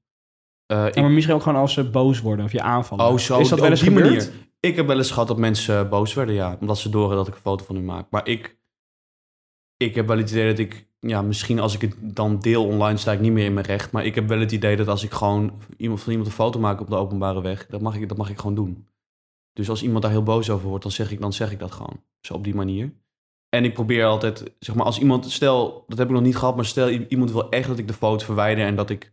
Eh, 0.66 0.86
ik, 0.86 0.96
maar 0.96 1.10
misschien 1.10 1.34
ook 1.34 1.42
gewoon 1.42 1.60
als 1.60 1.72
ze 1.72 1.90
boos 1.90 2.20
worden 2.20 2.44
of 2.44 2.52
je 2.52 2.62
aanvallen. 2.62 3.06
oh, 3.06 3.18
zo. 3.18 3.38
Is 3.38 3.48
dat 3.48 3.60
wel 3.60 3.70
eens 3.70 3.82
gebeurd? 3.82 4.04
manier. 4.04 4.32
Ik 4.60 4.76
heb 4.76 4.86
wel 4.86 4.96
eens 4.96 5.10
gehad 5.10 5.28
dat 5.28 5.38
mensen 5.38 5.78
eh, 5.78 5.88
boos 5.88 6.14
werden, 6.14 6.34
ja. 6.34 6.56
Omdat 6.60 6.78
ze 6.78 6.88
doren 6.88 7.16
dat 7.16 7.28
ik 7.28 7.34
een 7.34 7.40
foto 7.40 7.64
van 7.64 7.74
hun 7.74 7.84
maak. 7.84 8.10
Maar 8.10 8.28
ik, 8.28 8.58
ik 9.76 9.94
heb 9.94 10.06
wel 10.06 10.16
het 10.16 10.30
idee 10.30 10.48
dat 10.48 10.58
ik... 10.58 10.88
Ja, 11.00 11.22
misschien 11.22 11.58
als 11.58 11.74
ik 11.74 11.80
het 11.80 11.96
dan 12.00 12.38
deel 12.38 12.66
online 12.66 12.96
sta 12.96 13.12
ik 13.12 13.20
niet 13.20 13.32
meer 13.32 13.44
in 13.44 13.54
mijn 13.54 13.66
recht. 13.66 13.92
Maar 13.92 14.04
ik 14.04 14.14
heb 14.14 14.28
wel 14.28 14.40
het 14.40 14.52
idee 14.52 14.76
dat 14.76 14.88
als 14.88 15.04
ik 15.04 15.12
gewoon 15.12 15.60
iemand, 15.76 16.00
van 16.00 16.10
iemand 16.10 16.28
een 16.28 16.36
foto 16.36 16.60
maak 16.60 16.80
op 16.80 16.88
de 16.88 16.96
openbare 16.96 17.42
weg... 17.42 17.66
Dat 17.66 17.80
mag, 17.80 17.96
ik, 17.96 18.08
dat 18.08 18.18
mag 18.18 18.30
ik 18.30 18.38
gewoon 18.38 18.54
doen. 18.54 18.88
Dus 19.52 19.68
als 19.68 19.82
iemand 19.82 20.02
daar 20.02 20.10
heel 20.10 20.22
boos 20.22 20.50
over 20.50 20.68
wordt, 20.68 20.82
dan 20.82 20.92
zeg 20.92 21.10
ik, 21.10 21.20
dan 21.20 21.32
zeg 21.32 21.52
ik 21.52 21.58
dat 21.58 21.72
gewoon. 21.72 22.02
Zo 22.20 22.34
op 22.34 22.44
die 22.44 22.54
manier. 22.54 22.92
En 23.48 23.64
ik 23.64 23.74
probeer 23.74 24.04
altijd, 24.04 24.54
zeg 24.58 24.74
maar, 24.74 24.84
als 24.86 24.98
iemand, 24.98 25.30
stel, 25.30 25.84
dat 25.86 25.98
heb 25.98 26.06
ik 26.08 26.12
nog 26.14 26.22
niet 26.22 26.36
gehad, 26.36 26.56
maar 26.56 26.64
stel 26.64 26.88
iemand 26.88 27.30
wil 27.32 27.50
echt 27.50 27.68
dat 27.68 27.78
ik 27.78 27.86
de 27.86 27.92
foto 27.94 28.24
verwijder 28.24 28.64
en 28.66 28.76
dat 28.76 28.90
ik, 28.90 29.12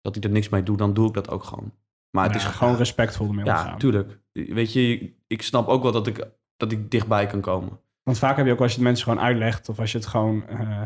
dat 0.00 0.16
ik 0.16 0.24
er 0.24 0.30
niks 0.30 0.48
mee 0.48 0.62
doe, 0.62 0.76
dan 0.76 0.94
doe 0.94 1.08
ik 1.08 1.14
dat 1.14 1.30
ook 1.30 1.44
gewoon. 1.44 1.72
Maar 2.16 2.26
het 2.26 2.34
is 2.36 2.44
gewoon 2.44 2.76
respectvol 2.76 3.26
ermee 3.28 3.44
Ja, 3.44 3.58
omgaan. 3.60 3.78
tuurlijk. 3.78 4.20
Weet 4.32 4.72
je, 4.72 5.14
ik 5.26 5.42
snap 5.42 5.68
ook 5.68 5.82
wel 5.82 5.92
dat 5.92 6.06
ik, 6.06 6.28
dat 6.56 6.72
ik 6.72 6.90
dichtbij 6.90 7.26
kan 7.26 7.40
komen. 7.40 7.80
Want 8.02 8.18
vaak 8.18 8.36
heb 8.36 8.46
je 8.46 8.52
ook 8.52 8.60
als 8.60 8.70
je 8.70 8.76
het 8.76 8.86
mensen 8.86 9.04
gewoon 9.04 9.22
uitlegt 9.24 9.68
of 9.68 9.78
als 9.80 9.92
je 9.92 9.98
het 9.98 10.06
gewoon 10.06 10.46
eh, 10.46 10.82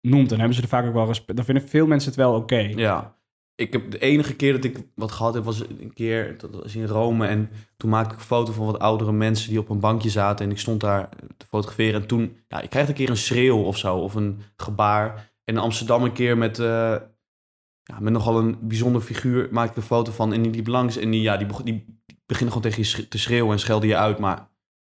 noemt, 0.00 0.28
dan 0.28 0.38
hebben 0.38 0.56
ze 0.56 0.62
er 0.62 0.68
vaak 0.68 0.86
ook 0.86 0.92
wel 0.92 1.06
respect. 1.06 1.36
Dan 1.36 1.44
vinden 1.44 1.68
veel 1.68 1.86
mensen 1.86 2.08
het 2.10 2.18
wel 2.18 2.34
oké. 2.34 2.58
Ja. 2.58 3.16
Ik 3.62 3.72
heb 3.72 3.90
de 3.90 3.98
enige 3.98 4.36
keer 4.36 4.52
dat 4.52 4.64
ik 4.64 4.78
wat 4.94 5.12
gehad 5.12 5.34
heb, 5.34 5.44
was 5.44 5.60
een 5.60 5.92
keer, 5.94 6.38
dat 6.38 6.50
was 6.50 6.74
in 6.74 6.86
Rome. 6.86 7.26
En 7.26 7.50
toen 7.76 7.90
maakte 7.90 8.14
ik 8.14 8.20
foto 8.20 8.52
van 8.52 8.66
wat 8.66 8.78
oudere 8.78 9.12
mensen 9.12 9.48
die 9.48 9.58
op 9.58 9.68
een 9.68 9.80
bankje 9.80 10.10
zaten. 10.10 10.44
En 10.44 10.50
ik 10.50 10.58
stond 10.58 10.80
daar 10.80 11.08
te 11.36 11.46
fotograferen. 11.46 12.00
En 12.00 12.06
toen, 12.06 12.36
ja, 12.48 12.60
ik 12.60 12.70
krijg 12.70 12.88
een 12.88 12.94
keer 12.94 13.10
een 13.10 13.16
schreeuw 13.16 13.62
of 13.62 13.78
zo, 13.78 13.96
of 13.96 14.14
een 14.14 14.42
gebaar. 14.56 15.32
En 15.44 15.54
in 15.54 15.60
Amsterdam 15.60 16.02
een 16.02 16.12
keer 16.12 16.38
met, 16.38 16.58
eh, 16.58 16.96
ja, 17.82 18.00
met 18.00 18.12
nogal 18.12 18.38
een 18.38 18.56
bijzonder 18.60 19.00
figuur 19.00 19.48
maakte 19.50 19.70
ik 19.70 19.76
een 19.76 19.82
foto 19.82 20.12
van. 20.12 20.32
En 20.32 20.42
die 20.42 20.52
liep 20.52 20.66
langs 20.66 20.96
en 20.96 21.10
die, 21.10 21.22
ja, 21.22 21.36
die, 21.36 21.84
gewoon 22.26 22.60
tegen 22.60 22.82
je 22.82 23.08
te 23.08 23.18
schreeuwen 23.18 23.52
en 23.52 23.58
schelde 23.58 23.86
je 23.86 23.96
uit. 23.96 24.18
Maar 24.18 24.50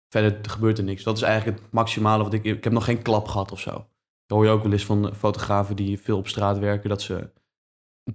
verder 0.10 0.40
gebeurt 0.50 0.78
er 0.78 0.84
niks. 0.84 1.04
Dat 1.04 1.18
is 1.18 1.24
eigenlijk 1.24 1.60
het 1.60 1.72
maximale 1.72 2.24
wat 2.24 2.34
ik... 2.34 2.44
Ik 2.44 2.64
heb 2.64 2.74
nog 2.74 2.86
geen 2.86 3.02
klap 3.02 3.28
gehad 3.28 3.52
of 3.52 3.60
zo. 3.60 3.72
Dat 4.26 4.38
hoor 4.38 4.46
je 4.46 4.52
ook 4.52 4.64
wel 4.64 4.72
eens 4.72 4.86
van 4.86 5.16
fotografen 5.16 5.76
die 5.76 6.00
veel 6.00 6.18
op 6.18 6.28
straat 6.28 6.60
werken, 6.60 6.90
dat 6.90 7.02
ze 7.02 7.30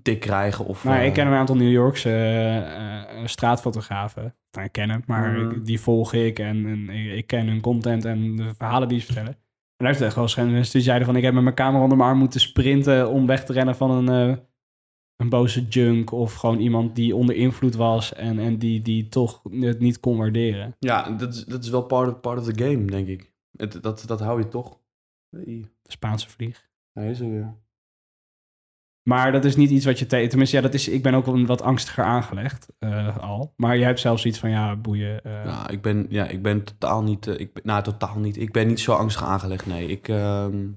tik 0.02 0.20
krijgen 0.20 0.64
of... 0.64 0.84
Eh, 0.84 1.06
ik 1.06 1.12
ken 1.12 1.26
een 1.26 1.32
aantal 1.32 1.56
New 1.56 1.70
Yorkse 1.70 2.10
eh, 2.10 3.20
eh, 3.20 3.26
straatfotografen. 3.26 4.34
Nou, 4.50 4.66
ik 4.66 4.72
ken 4.72 4.90
hem, 4.90 5.02
maar 5.06 5.30
Mhm. 5.32 5.50
ik- 5.50 5.64
die 5.66 5.80
volg 5.80 6.12
ik 6.12 6.38
en, 6.38 6.66
en 6.66 6.88
ik, 6.90 7.12
ik 7.12 7.26
ken 7.26 7.46
hun 7.46 7.60
content 7.60 8.04
en 8.04 8.36
de 8.36 8.54
verhalen 8.54 8.88
die 8.88 8.98
ze 9.00 9.06
vertellen. 9.06 9.32
En 9.32 9.84
daar 9.84 9.90
is 9.90 9.96
het 9.98 10.06
echt 10.06 10.16
wel 10.16 10.28
schijn. 10.28 10.48
Dus 10.48 10.70
die 10.70 10.82
zeiden 10.82 11.06
van, 11.06 11.16
ik 11.16 11.22
heb 11.22 11.34
met 11.34 11.42
mijn 11.42 11.54
camera 11.54 11.82
onder 11.82 11.96
mijn 11.98 12.08
arm 12.10 12.18
moeten 12.18 12.40
sprinten 12.40 13.10
om 13.10 13.26
weg 13.26 13.44
te 13.44 13.52
rennen 13.52 13.76
van 13.76 13.90
een, 13.90 14.30
eh, 14.30 14.36
een 15.16 15.28
boze 15.28 15.64
junk 15.68 16.12
of 16.12 16.34
gewoon 16.34 16.58
iemand 16.58 16.94
die 16.96 17.16
onder 17.16 17.34
invloed 17.34 17.74
was 17.74 18.14
en, 18.14 18.38
en 18.38 18.58
die, 18.58 18.82
die 18.82 19.08
toch 19.08 19.42
het 19.50 19.80
niet 19.80 20.00
kon 20.00 20.16
waarderen. 20.16 20.76
Ja, 20.78 21.10
dat 21.10 21.34
is, 21.34 21.44
dat 21.44 21.64
is 21.64 21.70
wel 21.70 21.82
part 21.82 22.08
of, 22.08 22.20
part 22.20 22.38
of 22.38 22.44
the 22.52 22.64
game, 22.64 22.84
denk 22.84 23.08
ik. 23.08 23.32
Het, 23.56 23.82
dat, 23.82 24.04
dat 24.06 24.20
hou 24.20 24.38
je 24.38 24.48
toch. 24.48 24.78
De 25.30 25.62
Spaanse 25.82 26.28
vlieg. 26.30 26.68
Hij 26.92 27.10
is 27.10 27.20
er 27.20 27.30
weer. 27.30 27.54
Maar 29.08 29.32
dat 29.32 29.44
is 29.44 29.56
niet 29.56 29.70
iets 29.70 29.84
wat 29.84 29.98
je... 29.98 30.06
Te 30.06 30.26
Tenminste, 30.26 30.56
ja, 30.56 30.62
dat 30.62 30.74
is, 30.74 30.88
ik 30.88 31.02
ben 31.02 31.14
ook 31.14 31.26
wel 31.26 31.46
wat 31.46 31.62
angstiger 31.62 32.04
aangelegd 32.04 32.68
eh, 32.78 33.18
al. 33.18 33.52
Maar 33.56 33.76
jij 33.76 33.86
hebt 33.86 34.00
zelfs 34.00 34.24
iets 34.24 34.38
van, 34.38 34.50
ja, 34.50 34.76
boeien. 34.76 35.20
Nou, 35.22 35.72
ik 35.72 35.82
ben, 35.82 36.06
ja, 36.08 36.26
ik 36.26 36.42
ben 36.42 36.64
totaal 36.64 37.02
niet, 37.02 37.26
eh, 37.26 37.38
ik 37.38 37.52
ben, 37.52 37.62
nou, 37.66 37.82
totaal 37.82 38.18
niet. 38.18 38.36
Ik 38.36 38.52
ben 38.52 38.66
niet 38.66 38.80
zo 38.80 38.92
angstig 38.92 39.24
aangelegd, 39.24 39.66
nee. 39.66 39.88
Ik, 39.88 40.08
ehm, 40.08 40.68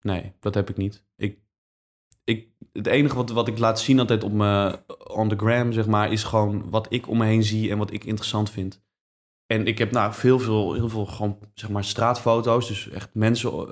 nee, 0.00 0.32
dat 0.40 0.54
heb 0.54 0.70
ik 0.70 0.76
niet. 0.76 1.04
Ik, 1.16 1.38
ik, 2.24 2.48
het 2.72 2.86
enige 2.86 3.16
wat, 3.16 3.30
wat 3.30 3.48
ik 3.48 3.58
laat 3.58 3.80
zien 3.80 3.98
altijd 3.98 4.24
op 4.24 4.32
mijn, 4.32 4.76
on 5.06 5.28
the 5.28 5.36
gram, 5.36 5.72
zeg 5.72 5.86
maar, 5.86 6.12
is 6.12 6.24
gewoon 6.24 6.70
wat 6.70 6.86
ik 6.92 7.08
om 7.08 7.18
me 7.18 7.24
heen 7.24 7.42
zie 7.42 7.70
en 7.70 7.78
wat 7.78 7.92
ik 7.92 8.04
interessant 8.04 8.50
vind. 8.50 8.82
En 9.46 9.66
ik 9.66 9.78
heb 9.78 9.90
nou 9.90 10.12
veel, 10.12 10.38
veel, 10.38 10.74
heel 10.74 10.88
veel 10.88 11.06
gewoon, 11.06 11.38
zeg 11.54 11.70
maar, 11.70 11.84
straatfoto's. 11.84 12.68
Dus 12.68 12.88
echt 12.88 13.14
mensen 13.14 13.68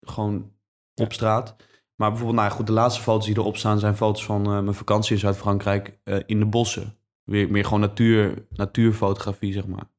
gewoon 0.00 0.52
op 0.94 1.12
straat. 1.12 1.56
Maar 2.00 2.10
bijvoorbeeld, 2.10 2.40
nou 2.40 2.50
goed, 2.50 2.66
de 2.66 2.72
laatste 2.72 3.02
foto's 3.02 3.26
die 3.26 3.36
erop 3.36 3.56
staan 3.56 3.78
zijn 3.78 3.96
foto's 3.96 4.24
van 4.24 4.44
eh, 4.46 4.50
mijn 4.60 4.74
vakantie 4.74 5.12
in 5.12 5.18
Zuid-Frankrijk 5.18 5.98
eh, 6.04 6.18
in 6.26 6.38
de 6.38 6.46
bossen. 6.46 6.96
Weer 7.24 7.50
meer 7.50 7.64
gewoon 7.64 7.80
natuur, 7.80 8.46
natuurfotografie, 8.50 9.52
zeg 9.52 9.66
maar. 9.66 9.90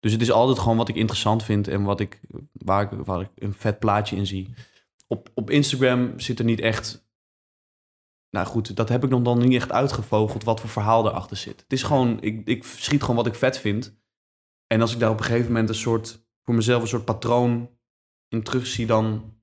Dus 0.00 0.12
het 0.12 0.20
is 0.20 0.30
altijd 0.30 0.58
gewoon 0.58 0.76
wat 0.76 0.88
ik 0.88 0.94
interessant 0.94 1.42
vind 1.42 1.68
en 1.68 1.82
wat 1.82 2.00
ik, 2.00 2.20
waar, 2.52 2.82
ik, 2.82 2.90
waar 3.04 3.20
ik 3.20 3.30
een 3.34 3.54
vet 3.54 3.78
plaatje 3.78 4.16
in 4.16 4.26
zie. 4.26 4.54
Op, 5.06 5.30
op 5.34 5.50
Instagram 5.50 6.20
zit 6.20 6.38
er 6.38 6.44
niet 6.44 6.60
echt. 6.60 7.08
Nou 8.30 8.46
goed, 8.46 8.76
dat 8.76 8.88
heb 8.88 9.04
ik 9.04 9.10
nog 9.10 9.22
dan 9.22 9.38
niet 9.38 9.54
echt 9.54 9.72
uitgevogeld 9.72 10.44
wat 10.44 10.60
voor 10.60 10.70
verhaal 10.70 11.06
erachter 11.06 11.36
zit. 11.36 11.60
Het 11.60 11.72
is 11.72 11.82
gewoon, 11.82 12.20
ik, 12.20 12.46
ik 12.46 12.64
schiet 12.64 13.00
gewoon 13.00 13.16
wat 13.16 13.26
ik 13.26 13.34
vet 13.34 13.58
vind. 13.58 13.98
En 14.66 14.80
als 14.80 14.92
ik 14.92 14.98
daar 14.98 15.10
op 15.10 15.18
een 15.18 15.24
gegeven 15.24 15.46
moment 15.46 15.68
een 15.68 15.74
soort, 15.74 16.26
voor 16.42 16.54
mezelf 16.54 16.82
een 16.82 16.88
soort 16.88 17.04
patroon 17.04 17.70
in 18.28 18.42
terugzie, 18.42 18.86
dan 18.86 19.35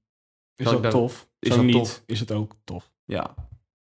is 0.55 0.65
dat 0.65 0.91
tof? 0.91 1.29
is 1.39 1.49
Zo 1.49 1.55
dat 1.55 1.65
niet, 1.65 1.73
tof? 1.75 2.03
is 2.05 2.19
het 2.19 2.31
ook 2.31 2.55
tof. 2.63 2.91
ja. 3.05 3.35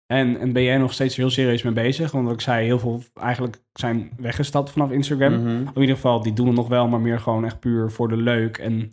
En, 0.07 0.37
en 0.41 0.53
ben 0.53 0.63
jij 0.63 0.79
nog 0.79 0.93
steeds 0.93 1.17
heel 1.17 1.31
serieus 1.31 1.63
mee 1.63 1.73
bezig? 1.73 2.11
Want 2.13 2.25
wat 2.25 2.35
ik 2.35 2.41
zei, 2.41 2.65
heel 2.65 2.79
veel 2.79 3.03
eigenlijk 3.15 3.63
zijn 3.73 4.13
weggestapt 4.17 4.71
vanaf 4.71 4.91
Instagram. 4.91 5.33
Mhm. 5.33 5.49
In 5.75 5.81
ieder 5.81 5.95
geval, 5.95 6.23
die 6.23 6.33
doen 6.33 6.47
het 6.47 6.57
nog 6.57 6.69
wel, 6.69 6.89
maar 6.89 7.01
meer 7.01 7.21
gewoon 7.21 7.45
echt 7.45 7.61
puur 7.61 7.91
voor 7.91 8.09
de 8.09 8.17
leuk. 8.17 8.59
En 8.59 8.93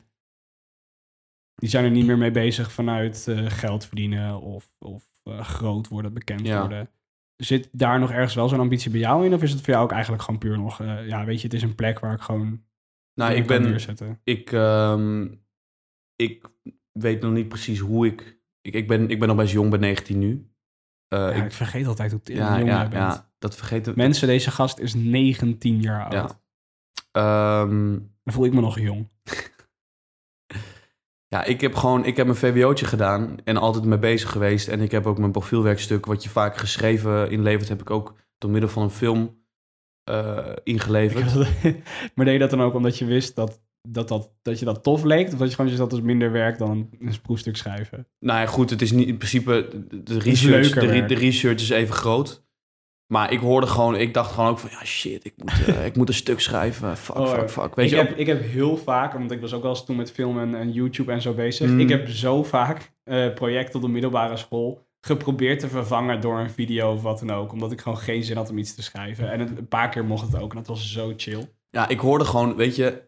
die 1.55 1.69
zijn 1.69 1.85
er 1.85 1.91
niet 1.91 2.05
meer 2.05 2.17
mee 2.17 2.31
bezig 2.31 2.71
vanuit 2.71 3.27
eh, 3.27 3.45
geld 3.49 3.85
verdienen 3.85 4.41
of, 4.41 4.73
of 4.79 5.03
eh, 5.23 5.39
groot 5.43 5.87
worden, 5.87 6.13
bekend 6.13 6.47
Ja. 6.47 6.59
worden. 6.59 6.89
Zit 7.35 7.69
daar 7.71 7.99
nog 7.99 8.11
ergens 8.11 8.35
wel 8.35 8.49
zo'n 8.49 8.59
ambitie 8.59 8.91
bij 8.91 8.99
jou 8.99 9.25
in? 9.25 9.33
Of 9.33 9.43
is 9.43 9.51
het 9.51 9.59
voor 9.61 9.73
jou 9.73 9.83
ook 9.85 9.91
eigenlijk 9.91 10.23
gewoon 10.23 10.39
puur 10.39 10.57
nog, 10.57 10.81
eh, 10.81 11.07
ja, 11.07 11.25
weet 11.25 11.37
je, 11.41 11.43
het 11.47 11.53
is 11.55 11.61
een 11.63 11.75
plek 11.75 11.99
waar 11.99 12.13
ik 12.13 12.21
gewoon 12.21 12.63
Nou, 13.13 13.33
ik 13.33 13.47
ben, 13.47 13.61
neerzetten. 13.61 14.19
ik, 14.23 14.51
ehm, 14.51 15.27
ik 16.15 16.49
weet 16.91 17.21
nog 17.21 17.31
niet 17.31 17.47
precies 17.47 17.79
hoe 17.79 18.05
ik, 18.05 18.39
ik, 18.61 18.73
ik 18.73 18.87
ben, 18.87 19.09
ik 19.09 19.19
ben 19.19 19.27
nog 19.27 19.37
best 19.37 19.53
jong, 19.53 19.69
ben 19.69 19.79
19 19.79 20.19
nu. 20.19 20.51
Eh, 21.07 21.19
Ja, 21.19 21.31
ik, 21.31 21.45
ik, 21.45 21.51
vergeet 21.51 21.87
altijd 21.87 22.11
hoe 22.11 22.21
ja, 22.23 22.57
jong 22.57 22.69
ja, 22.69 22.81
bent. 22.81 22.93
ja, 22.93 23.31
dat 23.39 23.55
vergeten 23.55 23.93
Mensen, 23.95 24.27
deze 24.27 24.51
gast 24.51 24.79
is 24.79 24.93
19 24.93 25.81
jaar 25.81 26.03
oud. 26.03 26.13
Ja. 26.13 26.39
Ehm, 27.11 27.99
Dan 28.23 28.33
voel 28.33 28.45
ik 28.45 28.53
me 28.53 28.61
nog 28.61 28.79
jong. 28.79 29.09
Ja, 31.27 31.43
ik 31.43 31.61
heb 31.61 31.75
gewoon, 31.75 32.05
ik 32.05 32.15
heb 32.17 32.25
mijn 32.25 32.37
VWO'tje 32.37 32.85
gedaan 32.85 33.37
en 33.43 33.57
altijd 33.57 33.85
mee 33.85 33.99
bezig 33.99 34.31
geweest. 34.31 34.67
En 34.67 34.81
ik 34.81 34.91
heb 34.91 35.05
ook 35.05 35.17
mijn 35.17 35.31
profielwerkstuk, 35.31 36.05
wat 36.05 36.23
je 36.23 36.29
vaak 36.29 36.57
geschreven 36.57 37.31
inlevert, 37.31 37.69
heb 37.69 37.81
ik 37.81 37.89
ook 37.89 38.15
door 38.37 38.51
middel 38.51 38.69
van 38.69 38.83
een 38.83 38.89
film 38.89 39.43
eh, 40.03 40.51
ingeleverd. 40.63 41.33
maar 42.15 42.25
deed 42.25 42.33
je 42.33 42.39
dat 42.39 42.49
dan 42.49 42.61
ook 42.61 42.73
omdat 42.73 42.97
je 42.97 43.05
wist 43.05 43.35
dat, 43.35 43.61
dat, 43.81 44.07
dat, 44.07 44.31
dat 44.41 44.59
je 44.59 44.65
dat 44.65 44.83
tof 44.83 45.03
leek? 45.03 45.27
Of 45.27 45.39
dat 45.39 45.49
je 45.49 45.55
gewoon 45.55 45.75
dat 45.75 45.93
is 45.93 46.01
minder 46.01 46.31
werk 46.31 46.57
dan 46.57 46.89
een, 46.99 47.21
proefstuk 47.21 47.57
schrijven? 47.57 48.07
Nou 48.19 48.39
ja, 48.39 48.45
goed, 48.45 48.69
het 48.69 48.81
is 48.81 48.91
niet 48.91 49.07
in 49.07 49.17
principe, 49.17 49.67
de- 50.03 50.19
research, 50.19 50.69
de, 50.69 50.79
re- 50.79 50.87
werk. 50.87 51.07
de 51.07 51.15
research 51.15 51.61
is 51.61 51.69
even 51.69 51.93
groot. 51.93 52.43
Maar 53.11 53.31
ik 53.31 53.39
hoorde 53.39 53.67
gewoon, 53.67 53.95
ik 53.95 54.13
dacht 54.13 54.31
gewoon 54.31 54.49
ook 54.49 54.59
van, 54.59 54.69
ja 54.69 54.85
shit, 54.85 55.25
ik 55.25 55.33
moet, 55.37 55.65
eh, 55.67 55.85
ik 55.85 55.95
moet 55.95 56.07
een 56.07 56.13
stuk 56.13 56.39
schrijven. 56.39 56.97
Fuck, 56.97 57.17
Oh, 57.17 57.29
fuck, 57.29 57.49
fuck. 57.49 57.75
Weet 57.75 57.85
ik, 57.85 57.91
je, 57.91 57.97
heb, 57.97 58.17
ik 58.17 58.27
heb 58.27 58.41
heel 58.41 58.77
vaak, 58.77 59.13
want 59.13 59.31
ik 59.31 59.41
was 59.41 59.53
ook 59.53 59.61
wel 59.61 59.71
eens 59.71 59.85
toen 59.85 59.95
met 59.95 60.11
film 60.11 60.53
en, 60.55 60.71
YouTube 60.71 61.11
en 61.11 61.21
zo 61.21 61.33
bezig. 61.33 61.69
Mm. 61.69 61.79
Ik 61.79 61.89
heb 61.89 62.09
zo 62.09 62.43
vaak 62.43 62.91
eh, 63.03 63.33
projecten 63.33 63.75
op 63.75 63.81
de 63.81 63.87
middelbare 63.91 64.37
school 64.37 64.87
geprobeerd 65.01 65.59
te 65.59 65.67
vervangen 65.67 66.21
door 66.21 66.39
een 66.39 66.49
video 66.49 66.93
of 66.93 67.01
wat 67.01 67.19
dan 67.19 67.31
ook. 67.31 67.51
Omdat 67.51 67.71
ik 67.71 67.81
gewoon 67.81 67.97
geen 67.97 68.23
zin 68.23 68.35
had 68.35 68.49
om 68.49 68.57
iets 68.57 68.75
te 68.75 68.83
schrijven. 68.83 69.31
En 69.31 69.39
een 69.39 69.67
paar 69.67 69.89
keer 69.89 70.05
mocht 70.05 70.31
het 70.31 70.41
ook 70.41 70.51
en 70.51 70.57
dat 70.57 70.67
was 70.67 70.91
zo 70.91 71.13
chill. 71.17 71.49
Ja, 71.69 71.87
ik 71.87 71.99
hoorde 71.99 72.25
gewoon, 72.25 72.55
weet 72.55 72.75
je, 72.75 73.01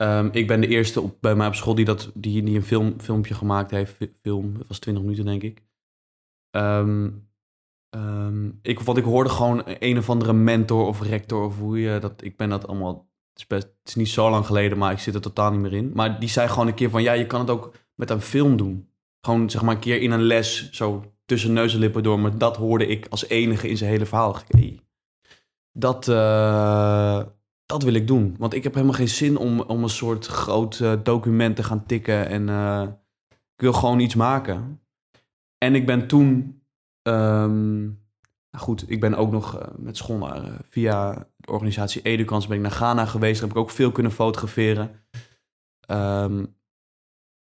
ehm, 0.00 0.28
ik 0.32 0.46
ben 0.46 0.60
de 0.60 0.66
eerste 0.66 1.00
op, 1.00 1.16
bij 1.20 1.34
mij 1.34 1.46
op 1.46 1.54
school 1.54 1.74
die, 1.74 1.84
dat, 1.84 2.10
die, 2.14 2.54
een 2.54 2.62
film, 2.62 3.00
filmpje 3.00 3.34
gemaakt 3.34 3.70
heeft. 3.70 3.92
Fi- 3.92 4.12
Film, 4.22 4.54
het 4.58 4.68
was 4.68 4.78
20 4.78 5.02
minuten 5.02 5.24
denk 5.24 5.42
ik. 5.42 5.62
Ehm, 6.50 7.10
ehm, 7.90 8.48
ik. 8.62 8.80
Wat 8.80 8.96
ik 8.96 9.04
hoorde 9.04 9.30
gewoon 9.30 9.62
een 9.66 9.98
of 9.98 10.10
andere 10.10 10.32
mentor 10.32 10.86
of 10.86 11.00
rector 11.02 11.44
of 11.44 11.58
hoe 11.58 11.80
je 11.80 11.98
dat, 11.98 12.22
ik 12.22 12.36
ben 12.36 12.48
dat 12.48 12.66
allemaal, 12.66 12.94
het 13.28 13.38
is, 13.38 13.46
best, 13.46 13.62
het 13.62 13.88
is 13.88 13.94
niet 13.94 14.08
zo 14.08 14.30
lang 14.30 14.46
geleden, 14.46 14.78
maar 14.78 14.92
ik 14.92 14.98
zit 14.98 15.14
er 15.14 15.20
totaal 15.20 15.50
niet 15.50 15.60
meer 15.60 15.72
in. 15.72 15.92
Maar 15.94 16.20
die 16.20 16.28
zei 16.28 16.48
gewoon 16.48 16.66
een 16.66 16.74
keer 16.74 16.90
van, 16.90 17.02
ja, 17.02 17.12
je 17.12 17.26
kan 17.26 17.40
het 17.40 17.50
ook 17.50 17.74
met 17.94 18.10
een 18.10 18.20
film 18.20 18.56
doen. 18.56 18.88
Gewoon 19.26 19.50
zeg 19.50 19.62
maar 19.62 19.74
een 19.74 19.80
keer 19.80 20.00
in 20.02 20.10
een 20.10 20.22
les, 20.22 20.70
zo 20.70 21.12
tussen 21.24 21.52
neus 21.52 21.72
en 21.74 21.78
lippen 21.80 22.02
door. 22.02 22.20
Maar 22.20 22.38
dat 22.38 22.56
hoorde 22.56 22.86
ik 22.86 23.06
als 23.10 23.28
enige 23.28 23.68
in 23.68 23.76
zijn 23.76 23.90
hele 23.90 24.06
verhaal. 24.06 24.36
Dat, 25.72 26.08
eh, 26.08 27.22
dat 27.70 27.82
wil 27.82 27.94
ik 27.94 28.06
doen. 28.06 28.34
Want 28.38 28.54
ik 28.54 28.62
heb 28.62 28.74
helemaal 28.74 28.94
geen 28.94 29.08
zin 29.08 29.36
om, 29.36 29.60
om 29.60 29.82
een 29.82 29.88
soort 29.88 30.26
groot 30.26 30.80
eh, 30.80 30.92
document 31.02 31.56
te 31.56 31.62
gaan 31.62 31.86
tikken. 31.86 32.28
En 32.28 32.48
eh, 32.48 32.88
ik 33.28 33.60
wil 33.60 33.72
gewoon 33.72 34.00
iets 34.00 34.14
maken. 34.14 34.80
En 35.58 35.74
ik 35.74 35.86
ben 35.86 36.06
toen... 36.06 36.60
ehm, 37.02 37.82
nou 38.50 38.64
goed, 38.64 38.90
ik 38.90 39.00
ben 39.00 39.14
ook 39.14 39.30
nog 39.30 39.58
eh, 39.58 39.68
met 39.76 39.96
school 39.96 40.42
via 40.62 41.28
de 41.36 41.50
organisatie 41.50 42.02
Educans 42.02 42.46
ben 42.46 42.56
ik 42.56 42.62
naar 42.62 42.70
Ghana 42.70 43.06
geweest. 43.06 43.40
Daar 43.40 43.48
heb 43.48 43.56
ik 43.56 43.62
ook 43.62 43.70
veel 43.70 43.92
kunnen 43.92 44.12
fotograferen. 44.12 45.04
Ehm, 45.80 46.44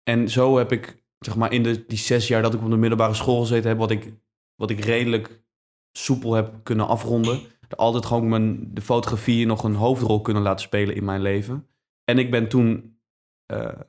en 0.02 0.30
zo 0.30 0.58
heb 0.58 0.72
ik, 0.72 1.04
zeg 1.18 1.36
maar, 1.36 1.52
in 1.52 1.62
de, 1.62 1.86
die 1.86 1.98
zes 1.98 2.28
jaar 2.28 2.42
dat 2.42 2.54
ik 2.54 2.62
op 2.62 2.70
de 2.70 2.76
middelbare 2.76 3.14
school 3.14 3.40
gezeten 3.40 3.68
heb, 3.68 3.78
wat 3.78 3.90
ik, 3.90 4.12
wat 4.54 4.70
ik 4.70 4.80
redelijk 4.80 5.44
soepel 5.92 6.34
heb 6.34 6.60
kunnen 6.62 6.86
afronden. 6.86 7.40
Altijd 7.68 8.06
gewoon 8.06 8.28
mijn, 8.28 8.74
de 8.74 8.80
fotografie 8.80 9.46
nog 9.46 9.64
een 9.64 9.74
hoofdrol 9.74 10.20
kunnen 10.20 10.42
laten 10.42 10.64
spelen 10.64 10.94
in 10.94 11.04
mijn 11.04 11.22
leven. 11.22 11.66
En 12.04 12.18
ik 12.18 12.30
ben 12.30 12.48
toen, 12.48 12.98
eh, 13.46 13.80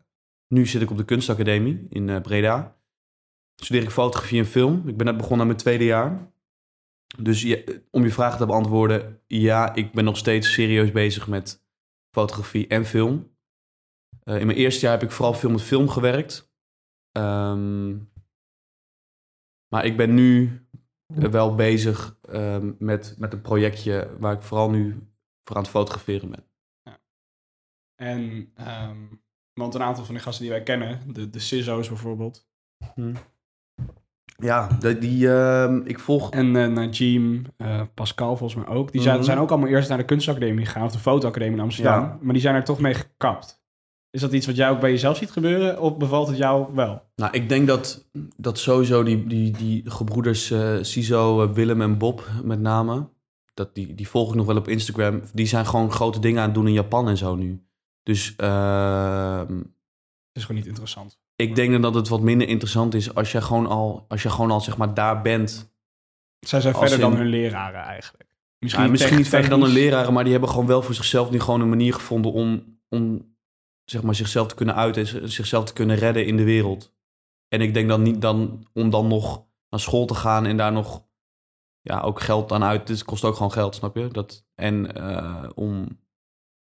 nu 0.47 0.65
zit 0.65 0.81
ik 0.81 0.91
op 0.91 0.97
de 0.97 1.05
kunstacademie 1.05 1.85
in 1.89 2.09
eh, 2.09 2.21
Breda. 2.21 2.77
Studeer 3.55 3.83
ik 3.83 3.89
fotografie 3.89 4.39
en 4.39 4.45
film. 4.45 4.87
Ik 4.87 4.97
ben 4.97 5.05
net 5.05 5.17
begonnen 5.17 5.39
aan 5.39 5.47
mijn 5.47 5.57
tweede 5.57 5.85
jaar. 5.85 6.31
Dus 7.21 7.63
om 7.91 8.03
je 8.03 8.11
vraag 8.11 8.37
te 8.37 8.45
beantwoorden, 8.45 9.21
ja, 9.27 9.75
ik 9.75 9.91
ben 9.91 10.03
nog 10.03 10.17
steeds 10.17 10.53
serieus 10.53 10.91
bezig 10.91 11.27
met 11.27 11.65
fotografie 12.11 12.67
en 12.67 12.85
film. 12.85 13.35
Eh, 14.23 14.39
in 14.39 14.45
mijn 14.45 14.57
eerste 14.57 14.81
jaar 14.81 14.93
heb 14.93 15.03
ik 15.03 15.11
vooral 15.11 15.33
veel 15.33 15.49
met 15.49 15.61
film 15.61 15.89
gewerkt. 15.89 16.51
Ehm, 17.11 17.97
maar 19.67 19.85
ik 19.85 19.97
ben 19.97 20.13
nu 20.13 20.61
wel 21.07 21.55
bezig 21.55 22.17
ehm, 22.29 22.71
met, 22.79 23.15
met 23.17 23.33
een 23.33 23.41
projectje 23.41 24.15
waar 24.19 24.33
ik 24.33 24.41
vooral 24.41 24.69
nu 24.69 25.07
voor 25.43 25.55
aan 25.55 25.61
het 25.61 25.71
fotograferen 25.71 26.29
ben. 26.29 26.43
En, 27.95 28.51
ehm, 28.55 28.97
want 29.53 29.75
een 29.75 29.81
aantal 29.83 30.05
van 30.05 30.15
de 30.15 30.21
gasten 30.21 30.43
die 30.43 30.53
wij 30.53 30.63
kennen, 30.63 31.13
de, 31.13 31.29
de 31.29 31.39
CISO's 31.39 31.87
bijvoorbeeld. 31.87 32.47
Ja, 34.39 34.67
de- 34.67 34.97
die, 34.97 35.29
ehm, 35.33 35.81
ik 35.85 35.99
volg... 35.99 36.31
En 36.31 36.55
eh 36.55 36.67
Najim, 36.67 37.43
eh, 37.57 37.81
Pascal 37.93 38.37
volgens 38.37 38.65
mij 38.65 38.75
ook. 38.75 38.91
Die 38.91 39.01
zijn, 39.01 39.15
Mhm. 39.15 39.23
zijn 39.25 39.37
ook 39.37 39.49
allemaal 39.51 39.69
eerst 39.69 39.89
naar 39.89 39.97
de 39.97 40.05
kunstacademie 40.05 40.65
gegaan, 40.65 40.83
of 40.83 40.91
de 40.91 40.99
fotoacademie 40.99 41.55
in 41.57 41.63
Amsterdam. 41.63 42.01
Ja. 42.03 42.17
Maar 42.21 42.33
die 42.33 42.41
zijn 42.41 42.55
er 42.55 42.63
toch 42.63 42.79
mee 42.79 42.93
gekapt. 42.93 43.56
Is 44.17 44.23
dat 44.23 44.33
iets 44.33 44.45
wat 44.45 44.55
jij 44.55 44.69
ook 44.69 44.79
bij 44.79 44.89
jezelf 44.91 45.17
ziet 45.17 45.31
gebeuren, 45.31 45.79
of 45.81 45.97
bevalt 45.97 46.27
het 46.27 46.37
jou 46.37 46.73
wel? 46.73 47.01
Nou, 47.15 47.31
ik 47.33 47.49
denk 47.49 47.67
dat, 47.67 48.09
dat 48.37 48.59
sowieso 48.59 49.03
die, 49.03 49.27
die, 49.27 49.51
die 49.51 49.89
gebroeders 49.89 50.51
eh 50.51 50.77
Ciso, 50.81 51.43
eh, 51.43 51.51
Willem 51.51 51.81
en 51.81 51.97
Bob 51.97 52.29
met 52.43 52.59
name... 52.59 53.09
Dat 53.53 53.75
die, 53.75 53.95
die 53.95 54.07
volg 54.07 54.29
ik 54.29 54.35
nog 54.35 54.45
wel 54.45 54.57
op 54.57 54.67
Instagram. 54.67 55.21
Die 55.33 55.45
zijn 55.45 55.65
gewoon 55.65 55.91
grote 55.91 56.19
dingen 56.19 56.39
aan 56.39 56.45
het 56.45 56.53
doen 56.53 56.67
in 56.67 56.73
Japan 56.73 57.07
en 57.07 57.17
zo 57.17 57.35
nu. 57.35 57.63
Dus 58.03 58.33
ehm, 58.37 59.57
Het 59.57 60.33
is 60.33 60.41
gewoon 60.41 60.57
niet 60.57 60.67
interessant. 60.67 61.19
ik 61.35 61.55
denk 61.55 61.81
dat 61.81 61.93
het 61.93 62.07
wat 62.07 62.21
minder 62.21 62.47
interessant 62.47 62.93
is 62.93 63.15
als 63.15 63.31
je 63.31 63.41
gewoon 63.41 63.67
al, 63.67 64.05
als 64.07 64.23
je 64.23 64.29
gewoon 64.29 64.51
al 64.51 64.61
zeg 64.61 64.77
maar 64.77 64.93
daar 64.93 65.21
bent. 65.21 65.73
Zij 66.39 66.61
zijn 66.61 66.73
verder 66.75 66.99
dan 66.99 67.15
hun 67.15 67.27
leraren 67.27 67.81
eigenlijk. 67.81 68.35
Misschien, 68.59 68.91
misschien 68.91 69.09
tech- 69.09 69.19
niet 69.19 69.29
verder 69.29 69.49
dan 69.49 69.59
een 69.59 69.65
technisch. 69.65 69.83
leraren, 69.83 70.13
maar 70.13 70.23
die 70.23 70.31
hebben 70.31 70.49
gewoon 70.49 70.67
wel 70.67 70.81
voor 70.81 70.93
zichzelf 70.95 71.29
nu 71.31 71.39
gewoon 71.39 71.61
een 71.61 71.69
manier 71.69 71.93
gevonden 71.93 72.31
om, 72.31 72.79
om 72.89 73.35
zeg 73.89 74.03
maar, 74.03 74.15
zichzelf 74.15 74.47
te 74.47 74.55
kunnen 74.55 74.75
uiten 74.75 75.21
en 75.21 75.31
zichzelf 75.31 75.65
te 75.65 75.73
kunnen 75.73 75.95
redden 75.95 76.25
in 76.25 76.37
de 76.37 76.43
wereld. 76.43 76.95
En 77.47 77.61
ik 77.61 77.73
denk 77.73 77.89
dan 77.89 78.01
niet 78.01 78.21
dan, 78.21 78.67
om 78.73 78.89
dan 78.89 79.07
nog 79.07 79.45
naar 79.69 79.79
school 79.79 80.05
te 80.05 80.15
gaan 80.15 80.45
en 80.45 80.57
daar 80.57 80.71
nog 80.71 81.05
ja, 81.81 82.01
ook 82.01 82.21
geld 82.21 82.51
aan 82.51 82.63
uit. 82.63 82.87
Het 82.87 83.03
kost 83.03 83.23
ook 83.23 83.35
gewoon 83.35 83.51
geld, 83.51 83.75
snap 83.75 83.95
je? 83.95 84.07
Dat, 84.07 84.45
en 84.55 84.95
eh, 84.95 85.49
om, 85.55 85.99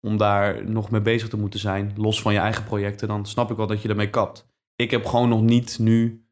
om 0.07 0.17
daar 0.17 0.69
nog 0.69 0.91
mee 0.91 1.01
bezig 1.01 1.29
te 1.29 1.37
moeten 1.37 1.59
zijn, 1.59 1.93
los 1.95 2.21
van 2.21 2.33
je 2.33 2.39
eigen 2.39 2.63
projecten, 2.63 3.07
dan 3.07 3.25
snap 3.25 3.51
ik 3.51 3.57
wel 3.57 3.67
dat 3.67 3.81
je 3.81 3.89
ermee 3.89 4.09
kapt. 4.09 4.47
Ik 4.75 4.91
heb 4.91 5.05
gewoon 5.05 5.29
nog 5.29 5.41
niet 5.41 5.79
nu 5.79 6.27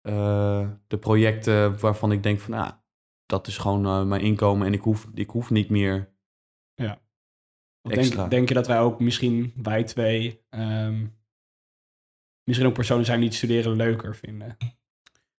eh, 0.00 0.68
de 0.86 0.98
projecten 0.98 1.80
waarvan 1.80 2.12
ik 2.12 2.22
denk 2.22 2.40
van, 2.40 2.54
nou, 2.54 2.72
dat 3.26 3.46
is 3.46 3.58
gewoon 3.58 3.86
eh, 3.86 4.02
mijn 4.02 4.22
inkomen 4.22 4.66
en 4.66 4.72
ik 4.72 4.80
hoef, 4.80 5.08
ik 5.14 5.30
hoef 5.30 5.50
niet 5.50 5.70
meer. 5.70 6.14
Denk, 7.88 8.30
denk 8.30 8.48
je 8.48 8.54
dat 8.54 8.66
wij 8.66 8.80
ook 8.80 9.00
misschien, 9.00 9.52
wij 9.62 9.84
twee, 9.84 10.44
ehm, 10.48 11.06
misschien 12.44 12.68
ook 12.68 12.74
personen 12.74 13.04
zijn 13.04 13.18
die 13.18 13.28
het 13.28 13.36
studeren 13.36 13.76
leuker 13.76 14.16
vinden? 14.16 14.56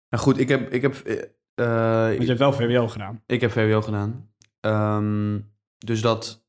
Nou 0.10 0.24
goed, 0.24 0.38
ik 0.38 0.50
heb, 0.50 0.72
ik 0.72 0.82
heb, 0.82 0.96
eh, 0.96 1.24
eh, 1.54 2.08
Want 2.08 2.22
je 2.22 2.28
hebt 2.28 2.40
wel 2.40 2.54
VWO 2.54 2.88
gedaan. 2.88 3.24
Ik 3.26 3.42
heb 3.42 3.52
VWO 3.52 3.82
gedaan. 3.82 4.32
Ehm, 4.60 5.40
dus 5.78 6.02
dat, 6.02 6.46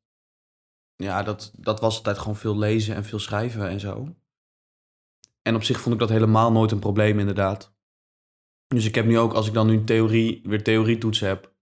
ja, 0.97 1.23
dat, 1.23 1.53
dat 1.59 1.81
was 1.81 1.97
altijd 1.97 2.19
gewoon 2.19 2.37
veel 2.37 2.59
lezen 2.59 2.95
en 2.95 3.05
veel 3.05 3.19
schrijven 3.19 3.69
en 3.69 3.81
zo. 3.81 4.17
En 5.43 5.55
op 5.55 5.63
zich 5.63 5.81
vond 5.81 5.95
ik 5.95 6.01
dat 6.01 6.09
helemaal 6.09 6.53
nooit 6.53 6.71
een 6.71 6.79
probleem, 6.79 7.19
inderdaad. 7.19 7.77
Dus 8.67 8.85
ik 8.85 8.95
heb 8.95 9.07
nu 9.07 9.19
ook, 9.19 9.33
als 9.33 9.47
ik 9.47 9.55
dan 9.55 9.67
nu 9.67 9.85
theorie, 9.85 10.41
weer 10.43 10.63
theorietoetsen 10.63 11.29
heb, 11.29 11.57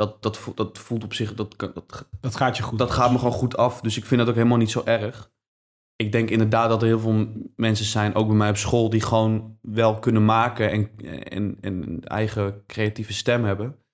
dat, 0.00 0.22
dat, 0.22 0.38
voelt, 0.38 0.56
dat 0.56 0.78
voelt 0.78 1.04
op 1.04 1.14
zich, 1.14 1.34
dat, 1.34 1.58
dat, 1.58 2.08
Dat 2.20 2.36
gaat 2.36 2.56
je 2.56 2.62
goed. 2.62 2.78
dat 2.78 2.90
gaat 2.90 3.10
me 3.12 3.18
gewoon 3.18 3.32
goed 3.32 3.56
af. 3.56 3.80
Dus 3.80 3.96
ik 3.96 4.04
vind 4.04 4.20
dat 4.20 4.28
ook 4.28 4.34
helemaal 4.34 4.58
niet 4.58 4.70
zo 4.70 4.82
erg. 4.84 5.32
Ik 5.96 6.12
denk 6.12 6.30
inderdaad 6.30 6.68
dat 6.68 6.82
er 6.82 6.88
heel 6.88 6.98
veel 6.98 7.32
mensen 7.56 7.84
zijn, 7.84 8.14
ook 8.14 8.26
bij 8.26 8.36
mij 8.36 8.48
op 8.48 8.56
school, 8.56 8.90
die 8.90 9.00
gewoon 9.00 9.58
wel 9.60 9.98
kunnen 9.98 10.24
maken 10.24 10.70
en, 10.70 10.96
en, 11.24 11.58
en 11.60 11.82
een 11.82 12.04
eigen 12.04 12.66
creatieve 12.66 13.12
stem 13.12 13.44
hebben. 13.44 13.84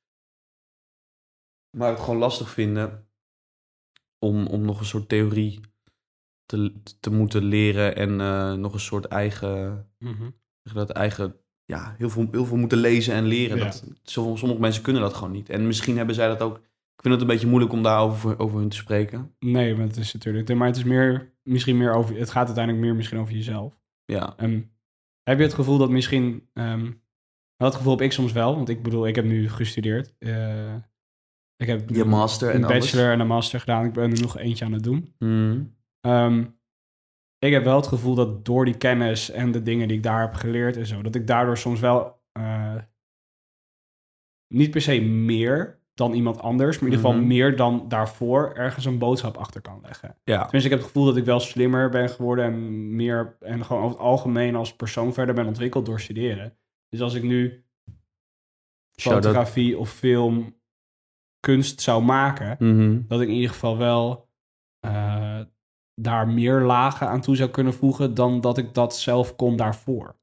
Maar 1.76 1.90
het 1.90 2.00
gewoon 2.00 2.18
lastig 2.18 2.50
vinden 2.50 3.08
om, 4.18 4.46
om 4.46 4.64
nog 4.64 4.78
een 4.78 4.84
soort 4.86 5.08
theorie 5.08 5.60
te, 6.44 6.80
te 7.00 7.10
moeten 7.10 7.42
leren 7.42 7.96
en 7.96 8.20
eh, 8.20 8.52
nog 8.52 8.72
een 8.72 8.80
soort 8.80 9.04
eigen, 9.04 9.90
Mhm. 9.98 10.30
dat 10.62 10.90
eigen, 10.90 11.40
ja, 11.66 11.94
heel 11.98 12.10
veel, 12.10 12.28
heel 12.30 12.44
veel 12.46 12.56
moeten 12.56 12.78
lezen 12.78 13.14
en 13.14 13.24
leren. 13.26 13.56
Ja. 13.56 13.64
Dat, 13.64 13.84
sommige, 14.02 14.58
mensen 14.58 14.82
kunnen 14.82 15.02
dat 15.02 15.14
gewoon 15.14 15.32
niet. 15.32 15.48
En 15.48 15.66
misschien 15.66 15.96
hebben 15.96 16.14
zij 16.14 16.28
dat 16.28 16.42
ook. 16.42 16.56
Ik 16.96 17.02
vind 17.02 17.14
het 17.14 17.22
een 17.22 17.28
beetje 17.28 17.46
moeilijk 17.46 17.72
om 17.72 17.82
daarover 17.82 18.38
over 18.38 18.58
hun 18.58 18.68
te 18.68 18.76
spreken. 18.76 19.34
Nee, 19.38 19.74
maar 19.74 19.86
het 19.86 19.96
is 19.96 20.12
natuurlijk. 20.12 20.54
Maar 20.54 20.66
het 20.66 20.76
is 20.76 20.84
meer, 20.84 21.32
misschien 21.42 21.76
meer 21.76 21.94
over. 21.94 22.16
Het 22.18 22.30
gaat 22.30 22.46
uiteindelijk 22.46 22.84
meer 22.84 22.94
misschien 22.94 23.18
over 23.18 23.34
jezelf. 23.34 23.80
Ja. 24.04 24.34
Ehm, 24.36 24.60
heb 25.22 25.38
je 25.38 25.44
het 25.44 25.54
gevoel 25.54 25.78
dat 25.78 25.90
misschien. 25.90 26.48
ehm, 26.52 26.90
dat 27.56 27.74
gevoel 27.74 27.92
heb 27.92 28.00
ik 28.00 28.12
soms 28.12 28.32
wel, 28.32 28.54
want 28.56 28.68
ik 28.68 28.82
bedoel, 28.82 29.06
ik 29.06 29.14
heb 29.14 29.24
nu 29.24 29.48
gestudeerd. 29.48 30.14
Eh, 30.18 30.74
ik 31.56 31.66
heb 31.66 31.90
Je 31.90 32.04
master 32.04 32.50
en 32.50 32.56
een 32.56 32.64
alles. 32.64 32.78
bachelor 32.78 33.12
en 33.12 33.20
een 33.20 33.26
master 33.26 33.60
gedaan. 33.60 33.84
Ik 33.84 33.92
ben 33.92 34.12
er 34.12 34.20
nog 34.20 34.38
eentje 34.38 34.64
aan 34.64 34.72
het 34.72 34.82
doen. 34.82 35.14
Mm. 35.18 35.74
Ehm, 36.00 36.44
ik 37.46 37.52
heb 37.52 37.64
wel 37.64 37.76
het 37.76 37.86
gevoel 37.86 38.14
dat 38.14 38.44
door 38.44 38.64
die 38.64 38.76
kennis 38.76 39.30
en 39.30 39.52
de 39.52 39.62
dingen 39.62 39.88
die 39.88 39.96
ik 39.96 40.02
daar 40.02 40.20
heb 40.20 40.34
geleerd 40.34 40.76
en 40.76 40.86
zo, 40.86 41.02
dat 41.02 41.14
ik 41.14 41.26
daardoor 41.26 41.58
soms 41.58 41.80
wel 41.80 42.20
eh, 42.32 42.74
niet 44.54 44.70
per 44.70 44.80
se 44.80 45.00
meer 45.00 45.78
dan 45.94 46.12
iemand 46.12 46.40
anders, 46.40 46.78
maar 46.78 46.88
in 46.88 46.94
ieder 46.94 47.04
geval 47.06 47.20
Mhm. 47.22 47.28
meer 47.28 47.56
dan 47.56 47.84
daarvoor 47.88 48.52
ergens 48.54 48.84
een 48.84 48.98
boodschap 48.98 49.36
achter 49.36 49.60
kan 49.60 49.78
leggen. 49.82 50.16
Ja. 50.24 50.42
Tenminste, 50.42 50.56
ik 50.64 50.70
heb 50.70 50.78
het 50.78 50.86
gevoel 50.88 51.04
dat 51.04 51.16
ik 51.16 51.24
wel 51.24 51.40
slimmer 51.40 51.88
ben 51.90 52.08
geworden 52.10 52.44
en 52.44 52.96
meer 52.96 53.36
en 53.40 53.64
gewoon 53.64 53.82
over 53.82 53.96
het 53.96 54.06
algemeen 54.06 54.54
als 54.54 54.76
persoon 54.76 55.12
verder 55.12 55.34
ben 55.34 55.46
ontwikkeld 55.46 55.86
door 55.86 56.00
studeren. 56.00 56.56
Dus 56.88 57.00
als 57.00 57.14
ik 57.14 57.22
nu 57.22 57.64
fotografie 59.00 59.78
of 59.78 59.90
film 59.90 60.56
kunst 61.40 61.80
zou 61.80 62.02
maken, 62.02 62.56
Mhm. 62.58 63.00
dat 63.08 63.20
ik 63.20 63.28
in 63.28 63.34
ieder 63.34 63.50
geval 63.50 63.76
wel 63.78 64.24
eh, 64.80 65.25
daar 66.00 66.28
meer 66.28 66.60
lagen 66.60 67.08
aan 67.08 67.20
toe 67.20 67.36
zou 67.36 67.50
kunnen 67.50 67.74
voegen 67.74 68.14
dan 68.14 68.40
dat 68.40 68.58
ik 68.58 68.74
dat 68.74 68.96
zelf 68.96 69.36
kon 69.36 69.56
daarvoor. 69.56 70.16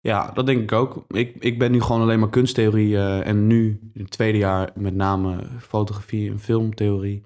Ja, 0.00 0.30
dat 0.30 0.46
denk 0.46 0.62
ik 0.62 0.72
ook. 0.72 1.04
Ik, 1.08 1.36
ik 1.38 1.58
ben 1.58 1.70
nu 1.70 1.80
gewoon 1.80 2.00
alleen 2.00 2.18
maar 2.18 2.30
kunsttheorie 2.30 2.96
eh, 2.96 3.26
en 3.26 3.46
nu 3.46 3.90
in 3.92 4.00
het 4.00 4.10
tweede 4.10 4.38
jaar 4.38 4.70
met 4.74 4.94
name 4.94 5.46
fotografie 5.58 6.30
en 6.30 6.38
filmtheorie 6.38 7.22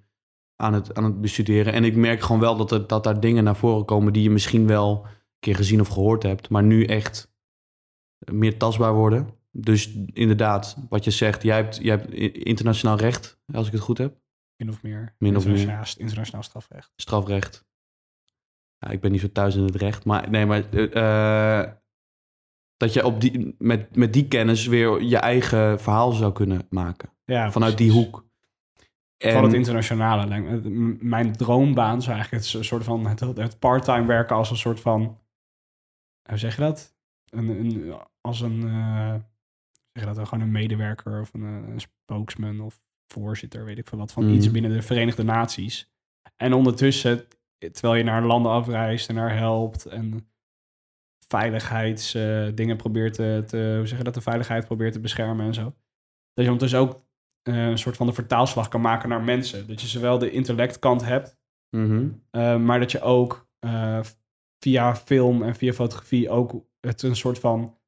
aan 0.57 0.72
het, 0.72 0.95
aan 0.95 1.05
het 1.05 1.20
bestuderen. 1.20 1.72
En 1.72 1.85
ik 1.85 1.97
merk 1.97 2.20
gewoon 2.20 2.41
wel 2.41 2.57
dat, 2.57 2.70
er, 2.70 2.87
dat 2.87 3.05
daar 3.05 3.20
dingen 3.20 3.45
naar 3.45 3.57
voren 3.57 3.85
komen 3.85 4.12
die 4.12 4.22
je 4.22 4.30
misschien 4.30 4.66
wel 4.66 5.03
een 5.05 5.11
keer 5.41 5.57
gezien 5.57 5.80
of 5.80 5.89
gehoord 5.89 6.22
hebt, 6.22 6.49
maar 6.49 6.62
nu 6.62 6.85
echt 6.85 7.32
meer 8.32 8.59
tastbaar 8.59 8.95
worden. 8.95 9.28
Dus 9.51 9.95
inderdaad, 10.12 10.76
wat 10.89 11.05
je 11.05 11.11
zegt, 11.11 11.43
jij 11.43 11.57
hebt, 11.57 11.76
jij 11.82 11.97
hebt 11.97 12.12
internationaal 12.35 12.97
recht, 12.97 13.39
als 13.53 13.66
ik 13.66 13.72
het 13.72 13.82
goed 13.82 13.99
heb, 13.99 14.22
Min 14.57 14.68
of 14.68 14.82
meer. 14.82 15.14
Min 15.18 15.37
of 15.37 15.47
meer. 15.47 15.95
Internationaal 15.97 16.43
strafrecht. 16.43 16.93
strafrecht. 16.97 17.64
Ja, 18.85 18.91
ik 18.91 19.01
ben 19.01 19.12
niet 19.12 19.20
zo 19.20 19.32
thuis 19.32 19.55
in 19.57 19.62
het 19.64 19.74
recht, 19.76 20.05
maar 20.05 20.30
nee, 20.30 20.47
maar 20.47 20.70
eh, 20.70 21.61
eh, 21.61 21.70
dat 22.76 22.93
je 22.93 23.05
op 23.05 23.20
die, 23.20 23.55
met, 23.59 23.97
met 23.97 24.12
die 24.12 24.28
kennis 24.28 24.66
weer 24.66 25.03
je 25.03 25.16
eigen 25.16 25.80
verhaal 25.80 26.12
zou 26.12 26.32
kunnen 26.32 26.66
maken. 26.70 27.12
Ja, 27.24 27.53
Vanuit 27.53 27.78
die 27.78 27.91
hoek. 27.91 28.24
Van 29.18 29.43
het 29.45 29.53
En, 29.53 29.59
internationale. 29.59 30.41
Mijn 31.01 31.32
droombaan 31.32 32.03
zou 32.03 32.14
eigenlijk 32.14 32.45
het 32.45 32.64
soort 32.64 32.85
van 32.85 33.07
het, 33.07 33.20
het 33.20 33.59
part-time 33.59 34.07
werken 34.07 34.37
als 34.37 34.51
een 34.51 34.57
soort 34.57 34.80
van. 34.80 35.01
Hoe 36.28 36.39
zeg 36.39 36.55
je 36.57 36.61
dat? 36.62 36.97
Een, 37.30 37.49
een, 37.49 37.95
als 38.20 38.41
een. 38.41 38.62
eh, 38.62 39.14
zeg 39.93 40.09
je 40.09 40.14
dat? 40.14 40.28
Gewoon 40.28 40.45
een 40.45 40.53
medewerker 40.53 41.20
of 41.20 41.35
een, 41.35 41.43
een 41.43 41.80
spokesman 41.80 42.61
of 42.61 42.80
voorzitter, 43.07 43.64
weet 43.64 43.78
ik 43.78 43.89
veel 43.89 43.99
wat. 43.99 44.12
Van 44.12 44.28
iets 44.28 44.51
binnen 44.51 44.70
de 44.72 44.82
Verenigde 44.82 45.22
Naties. 45.22 45.93
En 46.37 46.53
ondertussen, 46.53 47.26
terwijl 47.59 47.94
je 47.94 48.02
naar 48.05 48.22
landen 48.22 48.52
afreist 48.52 49.09
en 49.09 49.14
daar 49.14 49.36
helpt 49.36 49.84
en 49.86 50.28
veiligheidsdingen 51.28 52.76
probeert 52.76 53.14
te, 53.14 53.42
te. 53.46 53.74
Hoe 53.76 53.86
zeg 53.86 53.98
je 53.98 54.05
dat? 54.05 54.14
De 54.14 54.20
veiligheid 54.20 54.64
probeert 54.64 54.92
te 54.92 55.00
beschermen 55.00 55.46
en 55.46 55.55
zo. 55.55 55.62
Dat 56.32 56.44
je 56.44 56.50
ondertussen 56.50 56.78
ook 56.78 57.02
eh, 57.42 57.66
een 57.66 57.78
soort 57.78 57.96
van 57.96 58.07
de 58.07 58.12
vertaalslag 58.12 58.68
kan 58.68 58.80
maken 58.80 59.09
naar 59.09 59.22
mensen. 59.22 59.66
Dat 59.66 59.80
je 59.80 59.86
zowel 59.86 60.18
de 60.18 60.30
intellectkant 60.30 61.05
hebt, 61.05 61.36
Mhm. 61.76 62.09
eh, 62.30 62.57
maar 62.59 62.78
dat 62.80 62.90
je 62.92 63.00
ook 63.00 63.48
eh, 63.59 64.00
via 64.59 64.96
film 64.96 65.42
en 65.42 65.55
via 65.55 65.72
fotografie 65.72 66.30
ook 66.30 66.64
het 66.80 67.02
een 67.02 67.16
soort 67.16 67.38
van 67.38 67.78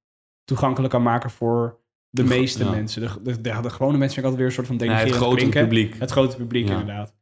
toegankelijk 0.45 0.93
kan 0.93 1.03
maken 1.03 1.31
voor 1.31 1.81
de 2.11 2.25
meeste 2.25 2.65
ja. 2.65 2.71
mensen. 2.71 3.01
De, 3.03 3.23
de, 3.23 3.41
de, 3.41 3.61
de 3.61 3.71
gewone 3.71 3.99
mensen 3.99 4.15
vind 4.15 4.17
ik 4.17 4.25
altijd 4.25 4.37
weer 4.37 4.47
een 4.47 4.53
soort 4.53 4.67
van 4.67 4.77
Ja, 4.77 4.83
het 4.83 4.91
denigrerend 4.93 5.25
grote 5.25 5.59
publiek. 5.61 5.99
Het 5.99 6.11
grote 6.11 6.37
publiek, 6.37 6.67
Ja. 6.69 6.71
inderdaad. 6.81 7.15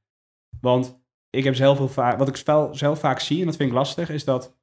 Want 0.61 1.03
ik 1.35 1.45
heb 1.45 1.55
zelf 1.55 1.79
heel 1.79 1.89
vaak, 1.89 2.19
wat 2.19 2.29
ik 2.29 2.37
wel 2.45 2.75
zelf 2.75 2.99
vaak 2.99 3.21
zie, 3.21 3.41
en 3.41 3.47
dat 3.47 3.57
vind 3.57 3.69
ik 3.71 3.75
lastig, 3.77 4.11
is 4.11 4.25
dat 4.25 4.57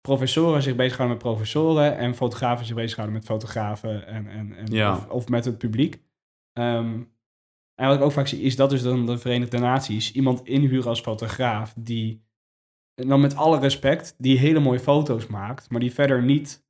professoren 0.00 0.62
zich 0.62 0.76
bezighouden 0.76 1.16
met 1.16 1.26
professoren 1.26 1.96
en 1.96 2.14
fotografen 2.14 2.66
zich 2.66 2.74
bezighouden 2.74 3.16
met 3.16 3.26
fotografen 3.26 4.06
en, 4.06 4.28
en, 4.28 4.56
en, 4.56 4.66
Ja. 4.66 4.92
of, 4.92 5.08
of 5.08 5.28
met 5.28 5.44
het 5.44 5.58
publiek. 5.58 6.00
Ehm, 6.52 7.00
en 7.74 7.86
wat 7.88 7.96
ik 7.96 8.02
ook 8.02 8.12
vaak 8.12 8.26
zie, 8.26 8.40
is 8.40 8.56
dat 8.56 8.70
dus 8.70 8.82
dan 8.82 9.06
de 9.06 9.18
Verenigde 9.18 9.58
Naties 9.58 10.12
iemand 10.12 10.46
inhuren 10.46 10.88
als 10.88 11.00
fotograaf 11.00 11.74
die, 11.78 12.24
en 12.94 13.08
dan 13.08 13.20
met 13.20 13.36
alle 13.36 13.58
respect, 13.58 14.14
die 14.18 14.38
hele 14.38 14.58
mooie 14.60 14.78
foto's 14.80 15.26
maakt, 15.26 15.70
maar 15.70 15.80
die 15.80 15.92
verder 15.92 16.22
niet, 16.22 16.64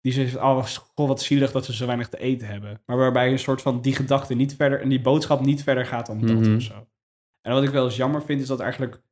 die 0.00 0.12
zegt, 0.12 0.36
oh, 0.36 0.64
goh, 0.94 1.08
wat 1.08 1.22
zielig 1.22 1.52
dat 1.52 1.64
ze 1.64 1.74
zo 1.74 1.86
weinig 1.86 2.08
te 2.08 2.18
eten 2.18 2.48
hebben. 2.48 2.82
Maar 2.86 2.96
waarbij 2.96 3.30
een 3.32 3.38
soort 3.38 3.62
van 3.62 3.80
die 3.80 3.94
gedachte 3.94 4.34
niet 4.34 4.54
verder, 4.56 4.80
en 4.80 4.88
die 4.88 5.00
boodschap 5.00 5.40
niet 5.40 5.62
verder 5.62 5.86
gaat 5.86 6.06
dan 6.06 6.20
dat 6.20 6.36
Mhm. 6.36 6.54
of 6.56 6.62
zo. 6.62 6.86
En 7.40 7.52
wat 7.52 7.62
ik 7.62 7.70
wel 7.70 7.84
eens 7.84 7.96
jammer 7.96 8.22
vind, 8.22 8.40
is 8.40 8.46
dat 8.46 8.60
eigenlijk, 8.60 9.02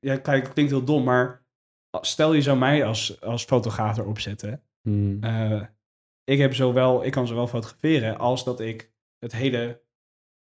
ja, 0.00 0.16
kijk, 0.16 0.42
het 0.44 0.52
klinkt 0.52 0.70
heel 0.72 0.84
dom, 0.84 1.04
maar 1.04 1.46
stel 2.00 2.32
je 2.32 2.42
zou 2.42 2.58
mij 2.58 2.84
als, 2.84 3.20
als 3.20 3.44
fotograaf 3.44 3.98
erop 3.98 4.18
zetten, 4.18 4.62
Mhm. 4.82 5.24
eh, 5.24 5.62
ik, 6.24 6.38
heb 6.38 6.54
zowel, 6.54 7.04
ik 7.04 7.12
kan 7.12 7.26
zowel 7.26 7.46
fotograferen 7.46 8.18
als 8.18 8.44
dat 8.44 8.60
ik 8.60 8.92
het 9.18 9.32
hele, 9.32 9.82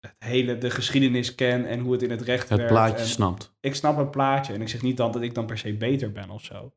het 0.00 0.14
hele, 0.18 0.58
de 0.58 0.70
geschiedenis 0.70 1.34
ken 1.34 1.66
en 1.66 1.80
hoe 1.80 1.92
het 1.92 2.02
in 2.02 2.10
het 2.10 2.20
recht 2.20 2.48
het 2.48 2.58
werkt. 2.58 2.72
plaatje 2.72 2.96
en 2.98 3.06
snapt. 3.06 3.56
Ik 3.60 3.74
snap 3.74 3.96
het 3.96 4.10
plaatje 4.10 4.52
en 4.52 4.60
ik 4.60 4.68
zeg 4.68 4.82
niet 4.82 4.96
dan 4.96 5.12
dat 5.12 5.22
ik 5.22 5.34
dan 5.34 5.46
per 5.46 5.58
se 5.58 5.76
beter 5.76 6.12
ben 6.12 6.30
of 6.30 6.44
zo. 6.44 6.74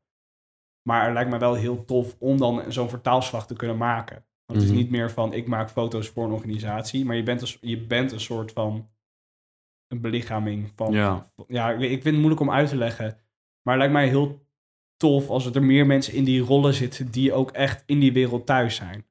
Maar 0.88 1.04
het 1.04 1.12
lijkt 1.12 1.30
me 1.30 1.38
wel 1.38 1.54
heel 1.54 1.84
tof 1.84 2.16
om 2.18 2.38
dan 2.38 2.72
zo'n 2.72 2.88
vertaalslag 2.88 3.46
te 3.46 3.54
kunnen 3.56 3.76
maken. 3.76 4.26
Want 4.52 4.64
het 4.64 4.64
is 4.64 4.70
Mhm. 4.70 4.78
niet 4.78 4.90
meer 4.90 5.10
van 5.10 5.32
ik 5.32 5.46
maak 5.46 5.70
foto's 5.70 6.08
voor 6.08 6.24
een 6.24 6.32
organisatie, 6.32 7.04
maar 7.04 7.16
je 7.16 7.22
bent 7.22 7.42
een, 7.42 7.68
je 7.70 7.78
bent 7.86 8.12
een 8.12 8.20
soort 8.20 8.52
van 8.52 8.88
een 9.88 10.00
belichaming 10.00 10.70
van. 10.74 10.92
Ja. 10.92 11.32
ja, 11.46 11.70
ik, 11.70 11.80
ik 11.80 11.90
vind 11.90 12.04
het 12.04 12.14
moeilijk 12.14 12.40
om 12.40 12.50
uit 12.50 12.68
te 12.68 12.76
leggen. 12.76 13.04
Maar 13.62 13.74
het 13.74 13.76
lijkt 13.76 13.92
mij 13.92 14.08
heel 14.08 14.46
tof 14.96 15.28
als 15.28 15.46
er 15.46 15.62
meer 15.62 15.86
mensen 15.86 16.14
in 16.14 16.24
die 16.24 16.40
rollen 16.40 16.74
zitten 16.74 17.10
die 17.10 17.32
ook 17.32 17.50
echt 17.50 17.82
in 17.86 18.00
die 18.00 18.12
wereld 18.12 18.46
thuis 18.46 18.74
zijn. 18.74 18.94
Snap 18.94 19.04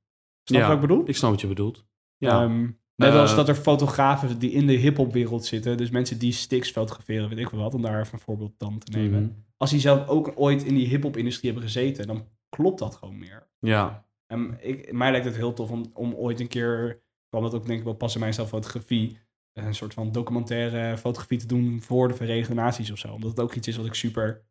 je 0.43 0.57
Ja. 0.57 0.65
wat 0.67 0.75
ik 0.75 0.81
bedoel? 0.81 1.03
Ik 1.07 1.15
snap 1.15 1.31
wat 1.31 1.41
je 1.41 1.47
bedoelt. 1.47 1.85
Ja. 2.17 2.43
Ehm, 2.43 2.69
Net 2.95 3.13
als 3.13 3.29
Eh, 3.31 3.35
dat 3.37 3.47
er 3.47 3.55
fotografen 3.55 4.39
die 4.39 4.51
in 4.51 4.67
de 4.67 4.73
hip-hop-wereld 4.73 5.45
zitten, 5.45 5.77
dus 5.77 5.89
mensen 5.89 6.19
die 6.19 6.31
sticks 6.31 6.71
fotograferen, 6.71 7.29
weet 7.29 7.37
ik 7.37 7.49
wel 7.49 7.61
wat, 7.61 7.73
om 7.73 7.81
daar 7.81 7.99
even 7.99 8.13
een 8.13 8.19
voorbeeld 8.19 8.53
dan 8.57 8.79
te 8.79 8.97
nemen. 8.97 9.23
mhm. 9.23 9.31
Als 9.57 9.69
die 9.69 9.79
zelf 9.79 10.07
ook 10.07 10.31
ooit 10.35 10.63
in 10.63 10.75
die 10.75 10.87
hip-hop-industrie 10.87 11.51
hebben 11.51 11.69
gezeten, 11.69 12.07
dan 12.07 12.27
klopt 12.49 12.79
dat 12.79 12.95
gewoon 12.95 13.17
meer. 13.17 13.47
Ja, 13.59 14.05
En 14.32 14.57
ik, 14.61 14.91
mij 14.91 15.11
lijkt 15.11 15.25
het 15.25 15.36
heel 15.36 15.53
tof 15.53 15.71
om, 15.71 15.91
om 15.93 16.13
ooit 16.13 16.39
een 16.39 16.47
keer, 16.47 17.03
kwam 17.29 17.43
dat 17.43 17.53
ook 17.53 17.65
denk 17.65 17.79
ik 17.79 17.86
wel 17.86 17.93
pas 17.93 18.13
in 18.13 18.19
mijn 18.19 18.34
fotografie, 18.34 19.17
een 19.53 19.75
soort 19.75 19.93
van 19.93 20.11
documentaire 20.11 20.97
fotografie 20.97 21.38
te 21.39 21.45
doen 21.45 21.82
voor 21.82 22.07
de 22.07 22.13
Verenigde 22.13 22.53
Naties 22.53 22.91
of 22.91 22.97
zo. 22.97 23.13
Omdat 23.13 23.29
het 23.29 23.39
ook 23.39 23.53
iets 23.53 23.67
is 23.67 23.77
wat 23.77 23.86
ik 23.86 23.93
super 23.93 24.45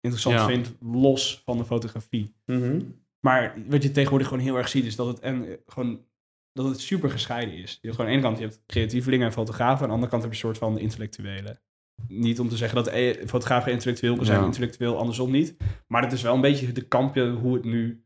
interessant 0.00 0.34
Ja. 0.38 0.46
vind, 0.46 0.74
los 0.80 1.42
van 1.44 1.58
de 1.58 1.64
fotografie. 1.64 2.34
Mhm. 2.46 2.80
Maar 3.20 3.54
wat 3.68 3.82
je 3.82 3.90
tegenwoordig 3.90 4.28
gewoon 4.28 4.42
heel 4.42 4.56
erg 4.56 4.68
ziet, 4.68 4.84
is 4.84 4.96
dat 4.96 5.06
het, 5.06 5.18
en, 5.20 5.48
eh, 5.48 5.56
gewoon, 5.66 6.04
dat 6.52 6.66
het 6.66 6.80
super 6.80 7.10
gescheiden 7.10 7.54
is. 7.54 7.72
Je 7.72 7.78
hebt 7.88 7.94
gewoon 7.94 8.10
aan 8.10 8.16
de 8.20 8.22
ene 8.22 8.22
kant, 8.22 8.38
je 8.38 8.44
hebt 8.44 8.62
creatievelingen 8.66 9.26
en 9.26 9.32
fotografen, 9.32 9.82
aan 9.82 9.88
de 9.88 9.94
andere 9.94 10.10
kant 10.10 10.22
heb 10.22 10.32
je 10.32 10.36
een 10.38 10.44
soort 10.44 10.58
van 10.58 10.78
intellectuelen. 10.78 11.60
Niet 12.08 12.40
om 12.40 12.48
te 12.48 12.56
zeggen 12.56 12.76
dat 12.84 12.86
eh, 12.86 13.26
fotografen 13.26 13.72
intellectueel 13.72 14.16
kan 14.16 14.24
zijn, 14.24 14.40
Ja. 14.40 14.44
intellectueel 14.46 14.98
andersom 14.98 15.30
niet. 15.30 15.56
Maar 15.86 16.02
het 16.02 16.12
is 16.12 16.22
wel 16.22 16.34
een 16.34 16.40
beetje 16.40 16.72
de 16.72 16.88
kampje 16.88 17.30
hoe 17.30 17.54
het 17.54 17.64
nu, 17.64 18.04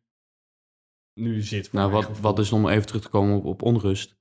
nu 1.18 1.42
zit. 1.42 1.72
Nou, 1.72 1.90
wat, 1.90 2.04
gevoel. 2.04 2.22
wat 2.22 2.36
dus 2.36 2.52
om 2.52 2.68
even 2.68 2.86
terug 2.86 3.02
te 3.02 3.08
komen 3.08 3.36
op, 3.36 3.44
op 3.44 3.62
onrust. 3.62 4.16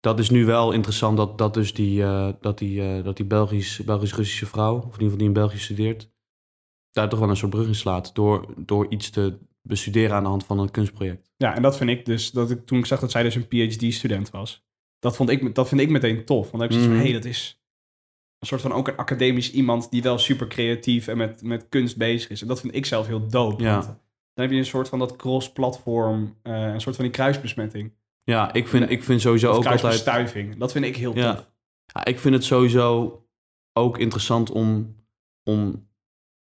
Dat 0.00 0.18
is 0.18 0.30
nu 0.30 0.44
wel 0.44 0.72
interessant 0.72 1.16
dat, 1.16 1.38
dat 1.38 1.54
dus 1.54 1.74
die, 1.74 2.02
eh, 2.02 2.28
dat 2.40 2.58
die, 2.58 2.82
eh, 2.82 3.04
dat 3.04 3.16
die 3.16 3.26
Belgisch, 3.26 3.84
Belgisch-Russische 3.84 4.46
vrouw, 4.46 4.76
of 4.76 4.82
in 4.84 4.86
ieder 4.90 5.02
geval 5.02 5.18
die 5.18 5.26
in 5.26 5.32
België 5.32 5.58
studeert, 5.58 6.10
daar 6.90 7.08
toch 7.08 7.18
wel 7.18 7.28
een 7.30 7.36
soort 7.36 7.50
brug 7.50 7.66
in 7.66 7.74
slaat. 7.74 8.14
Door, 8.14 8.54
door 8.56 8.86
iets 8.88 9.10
te 9.10 9.38
bestuderen 9.62 10.16
aan 10.16 10.22
de 10.22 10.28
hand 10.28 10.44
van 10.44 10.58
een 10.58 10.70
kunstproject. 10.70 11.30
Ja, 11.36 11.54
en 11.54 11.62
dat 11.62 11.76
vind 11.76 11.90
ik 11.90 12.04
dus, 12.04 12.30
dat 12.30 12.50
ik, 12.50 12.66
toen 12.66 12.78
ik 12.78 12.86
zag 12.86 13.00
dat 13.00 13.10
zij 13.10 13.22
dus 13.22 13.34
een 13.34 13.48
PhD-student 13.48 14.30
was, 14.30 14.66
dat, 14.98 15.16
vond 15.16 15.30
ik, 15.30 15.54
dat 15.54 15.68
vind 15.68 15.80
ik 15.80 15.88
meteen 15.90 16.24
tof. 16.24 16.50
Want 16.50 16.52
dan 16.52 16.60
heb 16.60 16.70
zoiets 16.72 16.86
van, 16.88 16.96
Mhm. 16.96 17.04
hé, 17.04 17.10
hey, 17.12 17.20
dat 17.20 17.30
is 17.30 17.62
een 18.38 18.46
soort 18.46 18.60
van 18.60 18.72
ook 18.72 18.88
een 18.88 18.96
academisch 18.96 19.52
iemand 19.52 19.90
die 19.90 20.02
wel 20.02 20.18
super 20.18 20.46
creatief 20.46 21.06
en 21.08 21.16
met, 21.16 21.42
met 21.42 21.68
kunst 21.68 21.96
bezig 21.96 22.30
is. 22.30 22.42
En 22.42 22.48
dat 22.48 22.60
vind 22.60 22.74
ik 22.74 22.86
zelf 22.86 23.06
heel 23.06 23.28
dope. 23.28 23.62
Ja. 23.62 23.80
want 23.80 23.98
Dan 24.38 24.46
heb 24.46 24.56
je 24.56 24.62
een 24.62 24.68
soort 24.70 24.88
van 24.88 24.98
dat 24.98 25.16
cross-platform, 25.16 26.38
eh, 26.42 26.72
een 26.72 26.80
soort 26.80 26.96
van 26.96 27.04
die 27.04 27.14
kruisbesmetting. 27.14 27.92
Ja, 28.22 28.52
ik 28.52 28.68
vind, 28.68 28.90
ik 28.90 29.02
vind 29.02 29.20
sowieso 29.20 29.48
ook 29.48 29.66
altijd... 29.66 30.04
Dat 30.58 30.72
vind 30.72 30.84
ik 30.84 30.96
heel 30.96 31.16
Ja. 31.16 31.34
tof. 31.34 31.50
Ja, 31.84 32.04
ik 32.04 32.18
vind 32.18 32.34
het 32.34 32.44
sowieso 32.44 33.18
ook 33.72 33.98
interessant 33.98 34.50
om, 34.50 34.96
om 35.42 35.88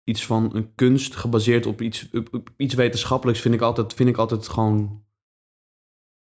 iets 0.03 0.25
van 0.25 0.55
een 0.55 0.75
kunst 0.75 1.15
gebaseerd 1.15 1.65
op 1.65 1.81
iets, 1.81 2.09
op, 2.11 2.33
op 2.33 2.49
iets 2.57 2.73
wetenschappelijks 2.73 3.41
vind 3.41 3.53
ik 3.53 3.61
altijd, 3.61 3.93
vind 3.93 4.09
ik 4.09 4.17
altijd 4.17 4.47
gewoon. 4.47 5.05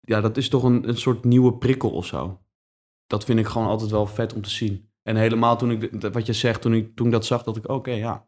Ja, 0.00 0.20
dat 0.20 0.36
is 0.36 0.48
toch 0.48 0.62
een, 0.62 0.88
een 0.88 0.96
soort 0.98 1.24
nieuwe 1.24 1.58
prikkel 1.58 1.90
of 1.90 2.06
zo. 2.06 2.40
Dat 3.06 3.24
vind 3.24 3.38
ik 3.38 3.46
gewoon 3.46 3.68
altijd 3.68 3.90
wel 3.90 4.06
vet 4.06 4.34
om 4.34 4.42
te 4.42 4.50
zien. 4.50 4.90
En 5.02 5.16
helemaal 5.16 5.58
toen 5.58 5.70
ik, 5.70 6.02
wat 6.12 6.26
je 6.26 6.32
zegt, 6.32 6.62
toen 6.62 6.74
ik, 6.74 6.96
toen 6.96 7.06
ik 7.06 7.12
dat 7.12 7.26
zag, 7.26 7.42
dat 7.42 7.56
ik, 7.56 7.68
oké, 7.68 7.92
ja. 7.92 8.26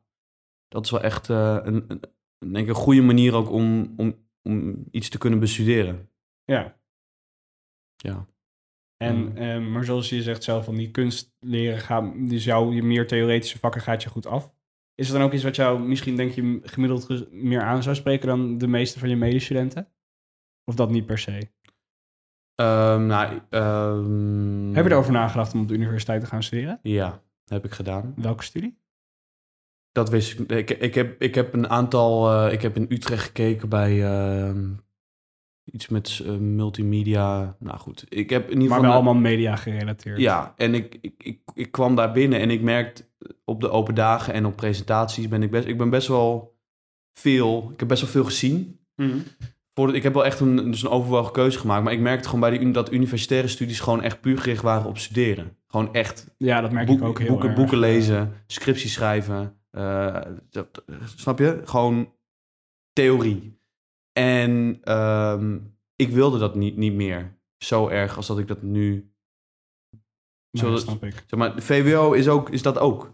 Dat 0.68 0.84
is 0.84 0.90
wel 0.90 1.00
echt 1.02 1.30
eh, 1.30 1.58
een, 1.62 1.84
een, 1.88 2.00
denk 2.38 2.56
ik 2.56 2.68
een 2.68 2.74
goede 2.82 3.02
manier 3.02 3.34
ook 3.34 3.50
om, 3.50 3.92
om, 3.96 4.26
om 4.42 4.84
iets 4.90 5.08
te 5.08 5.18
kunnen 5.18 5.38
bestuderen. 5.40 6.10
Ja. 6.44 6.78
Ja. 7.96 8.26
En, 8.96 9.16
Mm. 9.16 9.36
eh, 9.36 9.66
maar 9.72 9.84
zoals 9.84 10.08
je 10.08 10.22
zegt 10.22 10.42
zelf, 10.44 10.64
van 10.64 10.74
die 10.74 10.90
kunst 10.90 11.34
leren 11.40 11.78
gaat, 11.78 12.12
dus 12.28 12.44
jouw 12.44 12.72
je 12.72 12.82
meer 12.82 13.06
theoretische 13.06 13.58
vakken 13.58 13.80
gaat 13.80 14.02
je 14.02 14.08
goed 14.08 14.26
af. 14.26 14.52
Is 14.94 15.08
er 15.08 15.14
dan 15.18 15.22
ook 15.26 15.32
iets 15.32 15.42
wat 15.42 15.56
jou 15.56 15.80
misschien 15.80 16.16
denk 16.16 16.32
je 16.32 16.60
gemiddeld 16.62 17.04
ge- 17.04 17.28
meer 17.30 17.62
aan 17.62 17.82
zou 17.82 17.94
spreken 17.96 18.26
dan 18.28 18.58
de 18.58 18.66
meeste 18.66 18.98
van 18.98 19.08
je 19.08 19.16
medestudenten? 19.16 19.88
Of 20.64 20.74
dat 20.74 20.90
niet 20.90 21.06
per 21.06 21.18
se? 21.18 21.52
Ehm, 22.54 23.06
nou, 23.06 23.40
ehm, 23.50 24.74
Heb 24.74 24.84
je 24.84 24.90
erover 24.90 25.12
nagedacht 25.12 25.54
om 25.54 25.60
op 25.60 25.68
de 25.68 25.74
universiteit 25.74 26.20
te 26.20 26.26
gaan 26.26 26.42
studeren? 26.42 26.78
Ja, 26.82 27.22
heb 27.44 27.64
ik 27.64 27.72
gedaan. 27.72 28.14
Welke 28.16 28.42
studie? 28.42 28.78
Dat 29.94 30.08
wist 30.10 30.38
ik. 30.40 30.50
Ik, 30.52 30.70
ik, 30.70 30.94
heb, 30.94 31.22
ik 31.22 31.34
heb 31.34 31.54
een 31.54 31.68
aantal. 31.68 32.32
eh, 32.46 32.52
ik 32.52 32.62
heb 32.62 32.76
in 32.76 32.86
Utrecht 32.88 33.22
gekeken 33.24 33.68
bij 33.68 34.04
ehm, 34.04 34.70
iets 35.64 35.88
met 35.88 36.20
eh, 36.24 36.30
multimedia. 36.32 37.56
Nou 37.58 37.78
goed, 37.78 38.04
ik 38.08 38.30
heb 38.30 38.44
in 38.50 38.52
ieder 38.52 38.68
Maar 38.68 38.78
geval. 38.78 38.80
wel 38.80 38.90
na- 39.02 39.08
allemaal 39.08 39.22
media 39.30 39.56
gerelateerd. 39.56 40.18
Ja, 40.20 40.54
en 40.56 40.74
ik, 40.74 40.98
ik, 41.00 41.14
ik, 41.22 41.40
ik 41.54 41.70
kwam 41.72 41.96
daar 41.96 42.12
binnen 42.12 42.40
en 42.40 42.50
ik 42.50 42.62
merkte 42.62 43.04
op 43.44 43.60
de 43.60 43.70
open 43.70 43.94
dagen 43.94 44.34
en 44.34 44.46
op 44.46 44.56
presentaties 44.56 45.28
ben 45.28 45.42
ik 45.42 45.50
best. 45.50 45.66
Ik 45.68 45.78
ben 45.78 45.90
best 45.90 46.08
wel 46.08 46.56
veel. 47.12 47.70
Ik 47.72 47.78
heb 47.78 47.88
best 47.88 48.02
wel 48.02 48.10
veel 48.10 48.24
gezien. 48.24 48.80
Voor, 49.74 49.94
ik 49.94 50.02
heb 50.02 50.14
wel 50.14 50.24
echt 50.24 50.40
een, 50.40 50.56
dus 50.70 50.82
een 50.82 50.88
overwogen 50.90 51.32
keuze 51.32 51.58
gemaakt. 51.58 51.84
Maar 51.84 51.92
ik 51.92 52.00
merkte 52.00 52.24
gewoon 52.28 52.40
bij 52.50 52.58
die, 52.58 52.70
dat 52.70 52.92
universitaire 52.92 53.48
studies 53.48 53.80
gewoon 53.80 54.02
echt 54.02 54.20
puur 54.20 54.38
gericht 54.38 54.62
waren 54.62 54.88
op 54.88 54.98
studeren. 54.98 55.56
Gewoon 55.66 55.94
echt 55.94 56.34
Ja, 56.38 56.60
dat 56.60 56.70
merk 56.72 56.86
Boek- 56.86 56.98
ik 56.98 57.04
ook 57.04 57.18
heel 57.18 57.28
boeken, 57.28 57.48
erg. 57.48 57.56
boeken 57.58 57.78
lezen, 57.78 58.32
scripties 58.46 58.92
schrijven. 58.92 59.62
Eh, 59.74 60.22
dat- 60.50 60.82
snap 61.16 61.38
je? 61.38 61.62
Gewoon 61.64 62.12
theorie. 62.92 63.58
En 64.12 64.78
ehm, 64.82 65.58
ik 65.96 66.08
wilde 66.08 66.38
dat 66.38 66.54
niet, 66.54 66.76
niet 66.76 66.92
meer 66.92 67.38
zo 67.58 67.88
erg 67.88 68.16
als 68.16 68.26
dat 68.26 68.38
ik 68.38 68.46
dat 68.48 68.62
nu... 68.62 69.14
Zo 70.50 70.64
dat 70.70 70.72
dat- 70.72 70.80
snap 70.80 71.04
ik. 71.04 71.12
Zeg 71.12 71.38
maar, 71.38 71.54
de 71.56 71.62
VWO 71.62 72.12
is, 72.12 72.28
ook, 72.28 72.50
is 72.50 72.62
dat 72.62 72.78
ook. 72.78 73.12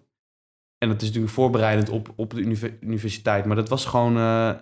En 0.79 0.89
dat 0.89 1.01
is 1.01 1.07
natuurlijk 1.07 1.33
voorbereidend 1.35 1.89
op, 1.89 2.13
op 2.17 2.31
de 2.31 2.41
univer- 2.41 2.79
universiteit. 2.83 3.45
Maar 3.45 3.57
dat 3.57 3.69
was 3.69 3.87
gewoon... 3.87 4.17
eh, 4.17 4.59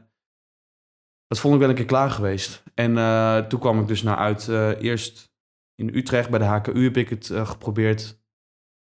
dat 1.26 1.38
vond 1.40 1.54
ik 1.54 1.60
wel 1.60 1.68
een 1.68 1.74
keer 1.74 1.84
klaar 1.84 2.10
geweest. 2.10 2.62
En 2.74 2.96
eh, 2.98 3.38
toen 3.46 3.60
kwam 3.60 3.80
ik 3.80 3.86
dus 3.88 4.02
naar 4.02 4.16
uit. 4.16 4.48
eerst 4.82 5.32
in 5.74 5.94
Utrecht 5.96 6.30
bij 6.30 6.38
de 6.38 6.44
HKU 6.44 6.84
heb 6.84 6.96
ik 6.96 7.08
het 7.08 7.26
geprobeerd. 7.26 8.22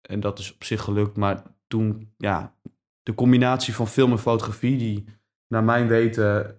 En 0.09 0.21
dat 0.21 0.39
is 0.39 0.55
op 0.55 0.65
zich 0.65 0.83
gelukt. 0.83 1.17
Maar 1.17 1.43
toen, 1.67 2.15
ja, 2.17 2.56
de 3.07 3.15
combinatie 3.15 3.75
van 3.75 3.87
film 3.87 4.11
en 4.11 4.19
fotografie... 4.19 4.77
die 4.77 5.05
naar 5.49 5.65
mijn 5.65 5.89
weten 5.89 6.59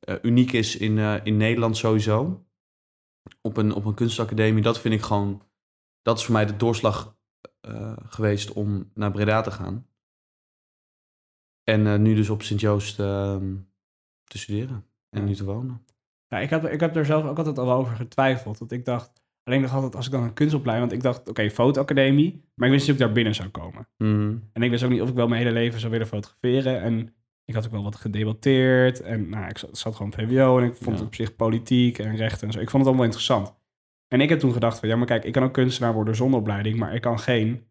eh, 0.00 0.14
uniek 0.22 0.52
is 0.52 0.76
in, 0.76 0.98
eh, 0.98 1.20
in 1.24 1.36
Nederland 1.36 1.76
sowieso... 1.76 2.46
Op 3.40 3.56
een, 3.56 3.72
op 3.72 3.84
een 3.84 3.94
kunstacademie, 3.94 4.62
dat 4.62 4.80
vind 4.80 4.94
ik 4.94 5.02
gewoon... 5.02 5.42
Dat 6.02 6.18
is 6.18 6.24
voor 6.24 6.34
mij 6.34 6.46
de 6.46 6.56
doorslag 6.56 7.16
eh, 7.60 7.96
geweest 8.06 8.52
om 8.52 8.90
naar 8.94 9.10
Breda 9.10 9.40
te 9.40 9.50
gaan. 9.50 9.86
En 11.62 12.02
nu 12.02 12.14
dus 12.14 12.30
op 12.30 12.42
Sint-Joost 12.42 13.00
ehm, 13.00 13.56
te 14.24 14.38
studeren 14.38 14.86
en 15.10 15.20
Ja. 15.20 15.26
nu 15.26 15.34
te 15.34 15.44
wonen. 15.44 15.84
Ja, 16.28 16.38
ik, 16.38 16.50
heb, 16.50 16.64
ik 16.64 16.80
heb 16.80 16.96
er 16.96 17.04
zelf 17.04 17.24
ook 17.24 17.38
altijd 17.38 17.58
al 17.58 17.72
over 17.72 17.96
getwijfeld. 17.96 18.58
Dat 18.58 18.70
ik 18.70 18.84
dacht, 18.84 19.23
alleen 19.44 19.60
dacht 19.62 19.74
altijd 19.74 19.96
als 19.96 20.06
ik 20.06 20.12
dan 20.12 20.22
een 20.22 20.32
kunstopleiding... 20.32 20.90
Want 20.90 21.04
ik 21.04 21.12
dacht, 21.12 21.28
oké, 21.28 21.50
fotoacademie. 21.50 22.42
Maar 22.54 22.68
ik 22.68 22.74
wist 22.74 22.86
niet 22.86 22.96
of 22.96 23.00
ik 23.00 23.06
daar 23.06 23.14
binnen 23.14 23.34
zou 23.34 23.48
komen. 23.48 23.88
Mhm. 23.98 24.36
En 24.52 24.62
ik 24.62 24.70
wist 24.70 24.84
ook 24.84 24.90
niet 24.90 25.00
of 25.00 25.08
ik 25.08 25.14
wel 25.14 25.28
mijn 25.28 25.40
hele 25.42 25.52
leven 25.54 25.80
zou 25.80 25.92
willen 25.92 26.06
fotograferen. 26.06 26.80
En 26.82 27.14
ik 27.44 27.54
had 27.54 27.64
ook 27.66 27.72
wel 27.72 27.82
wat 27.82 27.96
gedebatteerd. 27.96 29.00
En 29.00 29.28
nou, 29.28 29.48
ik 29.48 29.58
zat, 29.58 29.78
zat 29.78 29.94
gewoon 29.96 30.12
VWO 30.12 30.58
en 30.58 30.64
ik 30.64 30.74
vond 30.74 30.86
Ja. 30.86 30.92
het 30.92 31.02
op 31.06 31.14
zich 31.14 31.36
politiek 31.36 31.98
en 31.98 32.16
recht 32.16 32.42
en 32.42 32.52
zo. 32.52 32.58
Ik 32.60 32.70
vond 32.70 32.76
het 32.76 32.86
allemaal 32.86 33.04
interessant. 33.04 33.54
En 34.08 34.20
ik 34.20 34.28
heb 34.28 34.38
toen 34.38 34.52
gedacht 34.52 34.78
van, 34.78 34.88
ja, 34.88 34.96
maar 34.96 35.06
kijk, 35.06 35.24
ik 35.24 35.32
kan 35.32 35.42
ook 35.42 35.52
kunstenaar 35.52 35.94
worden 35.94 36.16
zonder 36.16 36.40
opleiding, 36.40 36.76
maar 36.78 36.94
ik 36.94 37.00
kan 37.00 37.18
geen 37.18 37.64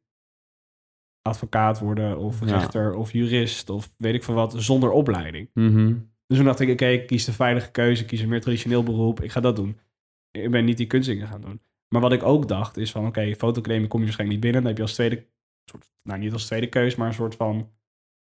advocaat 1.21 1.79
worden 1.79 2.17
of 2.17 2.39
Ja. 2.39 2.45
rechter 2.57 2.93
of 2.95 3.11
jurist 3.11 3.69
of 3.69 3.93
weet 3.97 4.13
ik 4.13 4.23
veel 4.23 4.33
wat 4.33 4.53
zonder 4.57 4.91
opleiding. 4.91 5.49
Mhm. 5.53 5.93
Dus 6.27 6.37
toen 6.37 6.45
dacht 6.45 6.59
ik, 6.59 6.69
oké, 6.69 6.85
ik 6.87 7.07
kies 7.07 7.25
de 7.25 7.33
veilige 7.33 7.71
keuze, 7.71 8.01
ik 8.01 8.07
kies 8.07 8.19
een 8.21 8.29
meer 8.29 8.41
traditioneel 8.41 8.83
beroep, 8.83 9.21
ik 9.21 9.31
ga 9.31 9.39
dat 9.39 9.55
doen. 9.55 9.77
Ik 10.41 10.51
ben 10.51 10.65
niet 10.65 10.77
die 10.77 10.87
kunstdingen 10.87 11.27
gaan 11.27 11.41
doen. 11.41 11.61
Maar 11.87 12.01
wat 12.01 12.13
ik 12.13 12.23
ook 12.23 12.47
dacht 12.47 12.77
is 12.77 12.91
van, 12.91 13.07
oké, 13.07 13.35
fotoacademie 13.35 13.87
kom 13.87 13.99
je 13.99 14.05
waarschijnlijk 14.05 14.41
niet 14.41 14.51
binnen. 14.51 14.61
Dan 14.61 14.69
heb 14.69 14.77
je 14.77 14.83
als 14.83 14.93
tweede, 14.93 15.27
soort, 15.71 15.91
nou 16.03 16.19
niet 16.19 16.33
als 16.33 16.45
tweede 16.45 16.67
keus, 16.67 16.95
maar 16.95 17.07
een 17.07 17.13
soort 17.13 17.35
van, 17.35 17.71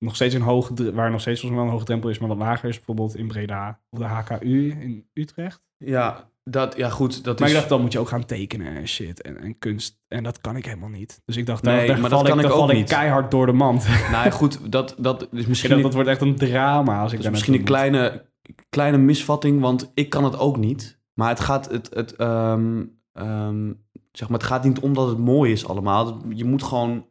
nog 0.05 0.15
steeds 0.15 0.35
een 0.35 0.41
hoge, 0.43 0.93
waar 0.93 1.11
nog 1.11 1.21
steeds 1.21 1.41
volgens 1.41 1.51
mij 1.51 1.55
wel 1.55 1.65
een 1.65 1.71
hoge 1.71 1.85
drempel 1.85 2.11
is, 2.11 2.19
maar 2.19 2.29
wat 2.29 2.39
lager 2.39 2.69
is, 2.69 2.77
bijvoorbeeld 2.77 3.17
in 3.17 3.27
Breda 3.27 3.81
of 3.91 3.99
de 3.99 4.05
HKU 4.05 4.71
in 4.71 5.09
Utrecht. 5.13 5.63
Ja, 5.77 6.31
dat, 6.51 6.77
ja, 6.77 6.89
goed. 6.89 7.25
Dat 7.25 7.39
Maar 7.39 7.49
is, 7.49 7.55
ik 7.55 7.61
dacht, 7.61 7.71
dan 7.71 7.81
moet 7.81 7.93
je 7.93 7.99
ook 7.99 8.09
gaan 8.09 8.25
tekenen 8.25 8.77
en 8.77 8.89
shit 8.89 9.23
en, 9.23 9.41
en 9.41 9.59
kunst. 9.59 10.01
En 10.09 10.23
dat 10.23 10.41
kan 10.41 10.57
ik 10.57 10.65
helemaal 10.65 10.89
niet. 10.89 11.23
Dus 11.25 11.37
ik 11.37 11.47
dacht, 11.47 11.63
Nee, 11.63 11.77
daar, 11.77 11.87
daar 11.87 12.01
maar 12.01 12.11
val 12.11 12.19
dat 12.19 12.29
kan 12.29 12.39
ik, 12.39 12.45
daar 12.45 12.53
ook 12.53 12.59
val 12.59 12.71
ik 12.71 12.77
niet. 12.77 12.89
keihard 12.89 13.31
door 13.31 13.47
de 13.47 13.53
mand. 13.53 13.87
Nou 14.11 14.31
goed, 14.31 14.73
dat, 14.73 14.95
dat 14.99 15.29
is 15.33 15.47
misschien, 15.47 15.83
dat 15.83 15.95
wordt 15.95 16.09
echt 16.09 16.21
een 16.21 16.37
drama 16.37 17.01
als 17.01 17.13
ik 17.13 17.17
dat 17.17 17.27
is 17.27 17.33
misschien 17.33 17.55
een 17.55 17.65
kleine, 17.65 18.27
kleine 18.69 18.99
misvatting, 18.99 19.61
want 19.61 19.91
ik 19.95 20.09
kan 20.09 20.25
het 20.25 20.39
ook 20.39 20.57
niet. 20.57 20.98
Maar 21.19 21.29
het 21.29 21.41
gaat, 21.41 21.71
het, 21.71 21.95
het, 21.95 22.17
ehm, 22.17 22.87
ehm, 23.13 23.73
zeg 24.13 24.29
maar, 24.29 24.39
het 24.39 24.49
gaat 24.49 24.65
niet 24.65 24.79
om 24.79 24.95
dat 24.95 25.09
het 25.09 25.19
mooi 25.19 25.53
is 25.53 25.67
allemaal. 25.67 26.29
Je 26.29 26.45
moet 26.45 26.63
gewoon, 26.63 27.07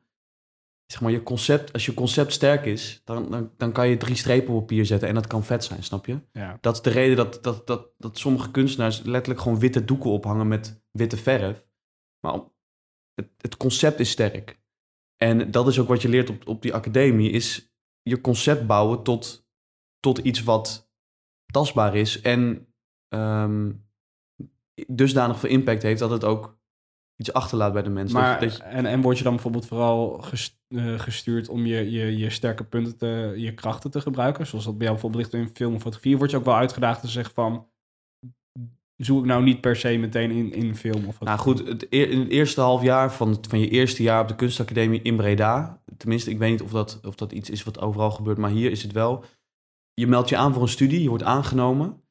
zeg 0.85 1.01
maar, 1.01 1.11
je 1.11 1.23
concept, 1.23 1.73
als 1.73 1.85
je 1.85 1.93
concept 1.93 2.33
sterk 2.33 2.65
is, 2.65 3.01
dan, 3.03 3.31
dan, 3.31 3.51
dan 3.57 3.71
kan 3.71 3.89
je 3.89 3.97
drie 3.97 4.15
strepen 4.15 4.53
op 4.53 4.59
papier 4.59 4.85
zetten 4.85 5.09
en 5.09 5.15
dat 5.15 5.27
kan 5.27 5.43
vet 5.43 5.63
zijn, 5.63 5.83
snap 5.83 6.05
je? 6.05 6.19
Ja. 6.31 6.57
Dat 6.61 6.75
is 6.75 6.81
de 6.81 6.89
reden 6.89 7.15
dat, 7.15 7.43
dat, 7.43 7.67
dat, 7.67 7.87
dat 7.97 8.17
sommige 8.17 8.51
kunstenaars 8.51 9.01
letterlijk 9.01 9.41
gewoon 9.41 9.59
witte 9.59 9.85
doeken 9.85 10.09
ophangen 10.09 10.47
met 10.47 10.83
witte 10.91 11.17
verf. 11.17 11.65
Maar 12.19 12.41
het, 13.13 13.29
het 13.37 13.57
concept 13.57 13.99
is 13.99 14.09
sterk. 14.09 14.59
En 15.15 15.51
dat 15.51 15.67
is 15.67 15.79
ook 15.79 15.87
wat 15.87 16.01
je 16.01 16.09
leert 16.09 16.29
op, 16.29 16.47
op 16.47 16.61
die 16.61 16.73
academie, 16.73 17.29
is 17.29 17.73
je 18.01 18.21
concept 18.21 18.67
bouwen 18.67 19.03
tot, 19.03 19.47
tot 19.99 20.17
iets 20.17 20.43
wat 20.43 20.91
tastbaar 21.51 21.95
is 21.95 22.21
en 22.21 22.67
ehm, 23.07 23.71
dusdanig 24.87 25.39
veel 25.39 25.49
impact 25.49 25.81
heeft 25.83 25.99
dat 25.99 26.09
het 26.09 26.23
ook 26.23 26.57
iets 27.15 27.33
achterlaat 27.33 27.73
bij 27.73 27.81
de 27.83 27.89
mensen. 27.89 28.19
Maar, 28.19 28.39
dat, 28.39 28.49
dat 28.49 28.57
je- 28.57 28.63
en, 28.63 28.85
en 28.85 29.01
word 29.01 29.17
je 29.17 29.23
dan 29.23 29.33
bijvoorbeeld 29.33 29.65
vooral 29.65 30.23
eh, 30.67 30.99
gestuurd 30.99 31.49
om 31.49 31.65
je, 31.65 31.91
je, 31.91 32.17
je 32.17 32.29
sterke 32.29 32.63
punten, 32.63 32.97
te, 32.97 33.33
je 33.37 33.53
krachten 33.53 33.91
te 33.91 34.01
gebruiken? 34.01 34.47
Zoals 34.47 34.65
dat 34.65 34.77
bij 34.77 34.87
jou 34.87 34.99
bijvoorbeeld 34.99 35.31
ligt 35.31 35.45
in 35.45 35.55
film 35.55 35.73
of 35.75 35.81
fotografie. 35.81 36.17
Word 36.17 36.31
je 36.31 36.37
ook 36.37 36.45
wel 36.45 36.55
uitgedaagd 36.55 37.01
te 37.01 37.07
zeggen 37.07 37.33
van... 37.33 37.67
Zoek 38.95 39.19
ik 39.19 39.25
nou 39.25 39.43
niet 39.43 39.61
per 39.61 39.75
se 39.75 39.97
meteen 39.97 40.31
in, 40.31 40.53
in 40.53 40.75
film 40.75 41.05
of 41.05 41.19
nou 41.19 41.37
fotografie? 41.37 41.53
goed, 41.53 41.67
het, 41.67 41.83
in 41.83 42.19
het 42.19 42.29
eerste 42.29 42.61
half 42.61 42.81
jaar 42.81 43.13
van, 43.13 43.37
van 43.49 43.59
je 43.59 43.69
eerste 43.69 44.03
jaar 44.03 44.21
op 44.21 44.27
de 44.27 44.35
kunstacademie 44.35 45.01
in 45.01 45.15
Breda, 45.15 45.81
tenminste, 45.97 46.29
ik 46.29 46.37
weet 46.37 46.51
niet 46.51 46.61
of 46.61 46.71
dat, 46.71 46.99
of 47.03 47.15
dat 47.15 47.31
iets 47.31 47.49
is 47.49 47.63
wat 47.63 47.79
overal 47.79 48.11
gebeurt, 48.11 48.37
maar 48.37 48.49
hier 48.49 48.71
is 48.71 48.83
het 48.83 48.91
wel. 48.91 49.23
Je 49.93 50.07
meldt 50.07 50.29
je 50.29 50.37
aan 50.37 50.53
voor 50.53 50.61
een 50.61 50.67
studie, 50.67 51.01
je 51.01 51.09
wordt 51.09 51.23
aangenomen. 51.23 52.01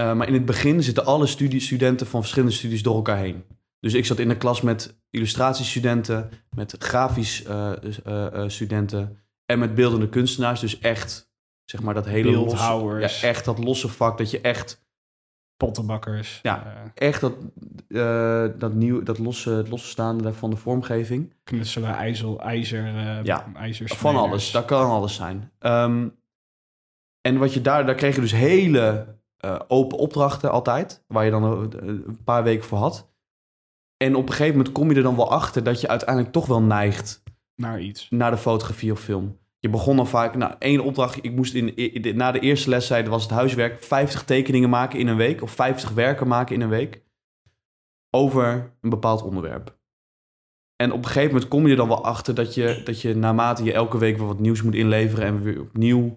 Eh, 0.00 0.14
maar 0.14 0.26
in 0.28 0.34
het 0.34 0.44
begin 0.44 0.82
zitten 0.82 1.04
alle 1.04 1.26
studie, 1.26 1.60
studenten 1.60 2.06
van 2.06 2.20
verschillende 2.20 2.54
studies 2.54 2.82
door 2.82 2.94
elkaar 2.94 3.18
heen. 3.18 3.44
Dus 3.80 3.94
ik 3.94 4.06
zat 4.06 4.18
in 4.18 4.28
de 4.28 4.36
klas 4.36 4.60
met 4.60 4.98
illustratiestudenten, 5.10 6.30
met 6.50 6.74
grafisch 6.78 7.44
eh, 7.44 7.72
eh, 8.04 8.26
eh, 8.26 8.48
studenten 8.48 9.22
en 9.46 9.58
met 9.58 9.74
beeldende 9.74 10.08
kunstenaars. 10.08 10.60
Dus 10.60 10.78
echt, 10.78 11.32
zeg 11.64 11.82
maar, 11.82 11.94
dat 11.94 12.06
hele 12.06 12.30
losse, 12.32 12.98
ja, 12.98 13.28
echt 13.28 13.44
dat 13.44 13.58
losse 13.58 13.88
vak 13.88 14.18
dat 14.18 14.30
je 14.30 14.40
echt 14.40 14.86
Pottenbakkers. 15.56 16.38
Ja. 16.42 16.92
echt 16.94 17.20
dat, 17.20 17.34
dat, 18.60 18.74
nieuw, 18.74 19.02
dat 19.02 19.18
losse, 19.18 19.50
het 19.50 19.68
losse 19.68 19.88
staande 19.88 20.32
van 20.32 20.50
de 20.50 20.56
vormgeving. 20.56 21.34
knutselen, 21.44 21.94
ijzel, 21.94 22.40
ijzer, 22.40 22.84
Ja. 23.24 23.52
Van 23.84 24.16
alles, 24.16 24.50
dat 24.50 24.64
kan 24.64 24.90
alles 24.90 25.14
zijn. 25.14 25.52
Ehm, 25.58 26.08
en 27.20 27.38
wat 27.38 27.54
je 27.54 27.60
daar, 27.60 27.86
daar 27.86 27.94
kreeg 27.94 28.14
je 28.14 28.20
dus 28.20 28.32
hele 28.32 29.16
eh, 29.38 29.60
open 29.68 29.98
opdrachten 29.98 30.50
altijd, 30.50 31.04
waar 31.06 31.24
je 31.24 31.30
dan 31.30 31.42
een, 31.44 31.88
een 32.08 32.24
paar 32.24 32.42
weken 32.42 32.64
voor 32.64 32.78
had. 32.78 33.10
En 33.96 34.14
op 34.14 34.22
een 34.28 34.32
gegeven 34.34 34.56
moment 34.56 34.74
kom 34.74 34.90
je 34.90 34.96
er 34.96 35.02
dan 35.02 35.16
wel 35.16 35.30
achter 35.30 35.62
dat 35.64 35.80
je 35.80 35.88
uiteindelijk 35.88 36.32
toch 36.32 36.46
wel 36.46 36.62
neigt 36.62 37.22
Naar 37.54 37.80
iets. 37.80 38.06
naar 38.10 38.30
de 38.30 38.36
fotografie 38.36 38.92
of 38.92 39.00
film. 39.00 39.38
Je 39.58 39.68
begon 39.68 39.96
dan 39.96 40.06
vaak, 40.06 40.36
nou, 40.36 40.54
één 40.58 40.80
opdracht, 40.80 41.24
ik 41.24 41.32
moest 41.32 41.54
in, 41.54 41.76
in- 41.76 42.02
in- 42.02 42.16
na 42.16 42.32
de 42.32 42.40
eerste 42.40 42.68
les, 42.70 42.86
zei, 42.86 43.08
was 43.08 43.22
het 43.22 43.30
huiswerk, 43.32 43.82
50 43.84 44.24
tekeningen 44.24 44.70
maken 44.70 44.98
in 44.98 45.06
een 45.08 45.16
week, 45.16 45.42
of 45.42 45.50
50 45.50 45.90
werken 45.90 46.28
maken 46.28 46.54
in 46.54 46.60
een 46.60 46.68
week, 46.68 47.02
over 48.10 48.72
een 48.80 48.90
bepaald 48.90 49.22
onderwerp. 49.22 49.76
En 50.76 50.92
op 50.92 50.98
een 50.98 51.04
gegeven 51.06 51.32
moment 51.32 51.48
kom 51.48 51.64
je 51.64 51.70
er 51.70 51.76
dan 51.76 51.88
wel 51.88 52.04
achter 52.04 52.34
dat 52.34 52.54
je, 52.54 52.80
dat 52.84 53.00
je 53.00 53.14
naarmate 53.16 53.64
je 53.64 53.72
elke 53.72 53.98
week 53.98 54.16
weer 54.16 54.26
wat 54.26 54.38
nieuws 54.38 54.62
moet 54.62 54.74
inleveren 54.74 55.24
en 55.24 55.42
weer 55.42 55.60
opnieuw 55.60 56.16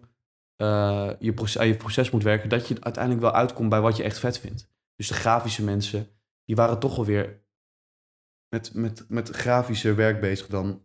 eh, 0.62 1.10
je, 1.20 1.34
proces, 1.34 1.66
je 1.66 1.76
proces 1.76 2.10
moet 2.10 2.24
werken, 2.24 2.50
dat 2.50 2.68
je 2.68 2.76
uiteindelijk 2.80 3.24
wel 3.24 3.34
uitkomt 3.34 3.70
bij 3.70 3.82
wat 3.82 3.98
je 3.98 4.04
echt 4.04 4.20
vet 4.20 4.40
vindt. 4.40 4.70
Dus 4.96 5.08
de 5.08 5.14
grafische 5.14 5.64
mensen, 5.64 6.08
die 6.46 6.56
waren 6.56 6.80
toch 6.80 6.96
wel 6.96 7.06
weer 7.06 7.44
met, 8.50 8.74
met, 8.74 9.06
met 9.08 9.30
grafische 9.30 9.94
werk 9.94 10.20
bezig 10.20 10.48
dan 10.48 10.82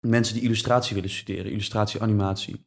mensen 0.00 0.34
die 0.34 0.42
illustratie 0.42 0.94
willen 0.94 1.10
studeren, 1.10 1.50
illustratie, 1.50 2.02
animatie. 2.02 2.66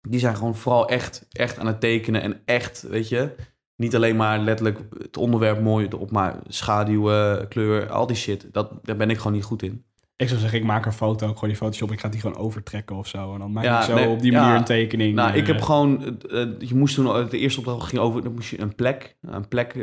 Die 0.00 0.20
zijn 0.20 0.36
gewoon 0.36 0.56
vooral 0.56 0.88
echt, 0.88 1.26
echt 1.30 1.58
aan 1.58 1.66
het 1.66 1.80
tekenen 1.80 2.22
en 2.22 2.42
echt, 2.44 2.82
weet 2.82 3.08
je, 3.08 3.34
niet 3.76 3.94
alleen 3.94 4.16
maar 4.16 4.38
letterlijk 4.38 4.78
het 4.98 5.16
onderwerp 5.16 5.60
mooi 5.60 5.88
op, 5.88 6.10
maar 6.10 6.38
schaduwen, 6.46 7.48
kleur, 7.48 7.90
al 7.90 8.06
die 8.06 8.16
shit. 8.16 8.52
Dat, 8.52 8.84
daar 8.84 8.96
ben 8.96 9.10
ik 9.10 9.16
gewoon 9.16 9.32
niet 9.32 9.44
goed 9.44 9.62
in. 9.62 9.84
Ik 10.16 10.28
zou 10.28 10.40
zeggen, 10.40 10.58
ik 10.58 10.64
maak 10.64 10.86
een 10.86 10.92
foto, 10.92 11.28
ik 11.28 11.36
gooi 11.36 11.50
die 11.50 11.60
Photoshop, 11.60 11.92
ik 11.92 12.00
ga 12.00 12.08
die 12.08 12.20
gewoon 12.20 12.36
overtrekken 12.36 12.96
of 12.96 13.06
zo. 13.06 13.32
En 13.32 13.38
dan 13.38 13.52
maak 13.52 13.64
Ja, 13.64 13.78
ik 13.78 13.84
zo 13.84 13.94
nee, 13.94 14.08
op 14.08 14.20
die 14.20 14.32
ja. 14.32 14.40
manier 14.40 14.56
een 14.56 14.64
tekening. 14.64 15.14
Nou, 15.14 15.34
ik 15.34 15.42
eh, 15.42 15.46
heb 15.46 15.62
gewoon, 15.62 16.20
eh, 16.20 16.42
eh, 16.42 16.60
je 16.60 16.74
moest 16.74 16.94
toen, 16.94 17.28
de 17.28 17.38
eerste 17.38 17.58
opdracht 17.58 17.88
ging 17.88 18.02
over, 18.02 18.22
dan 18.22 18.34
moest 18.34 18.50
je 18.50 18.60
een 18.60 18.74
plek, 18.74 19.16
een 19.20 19.48
plek 19.48 19.74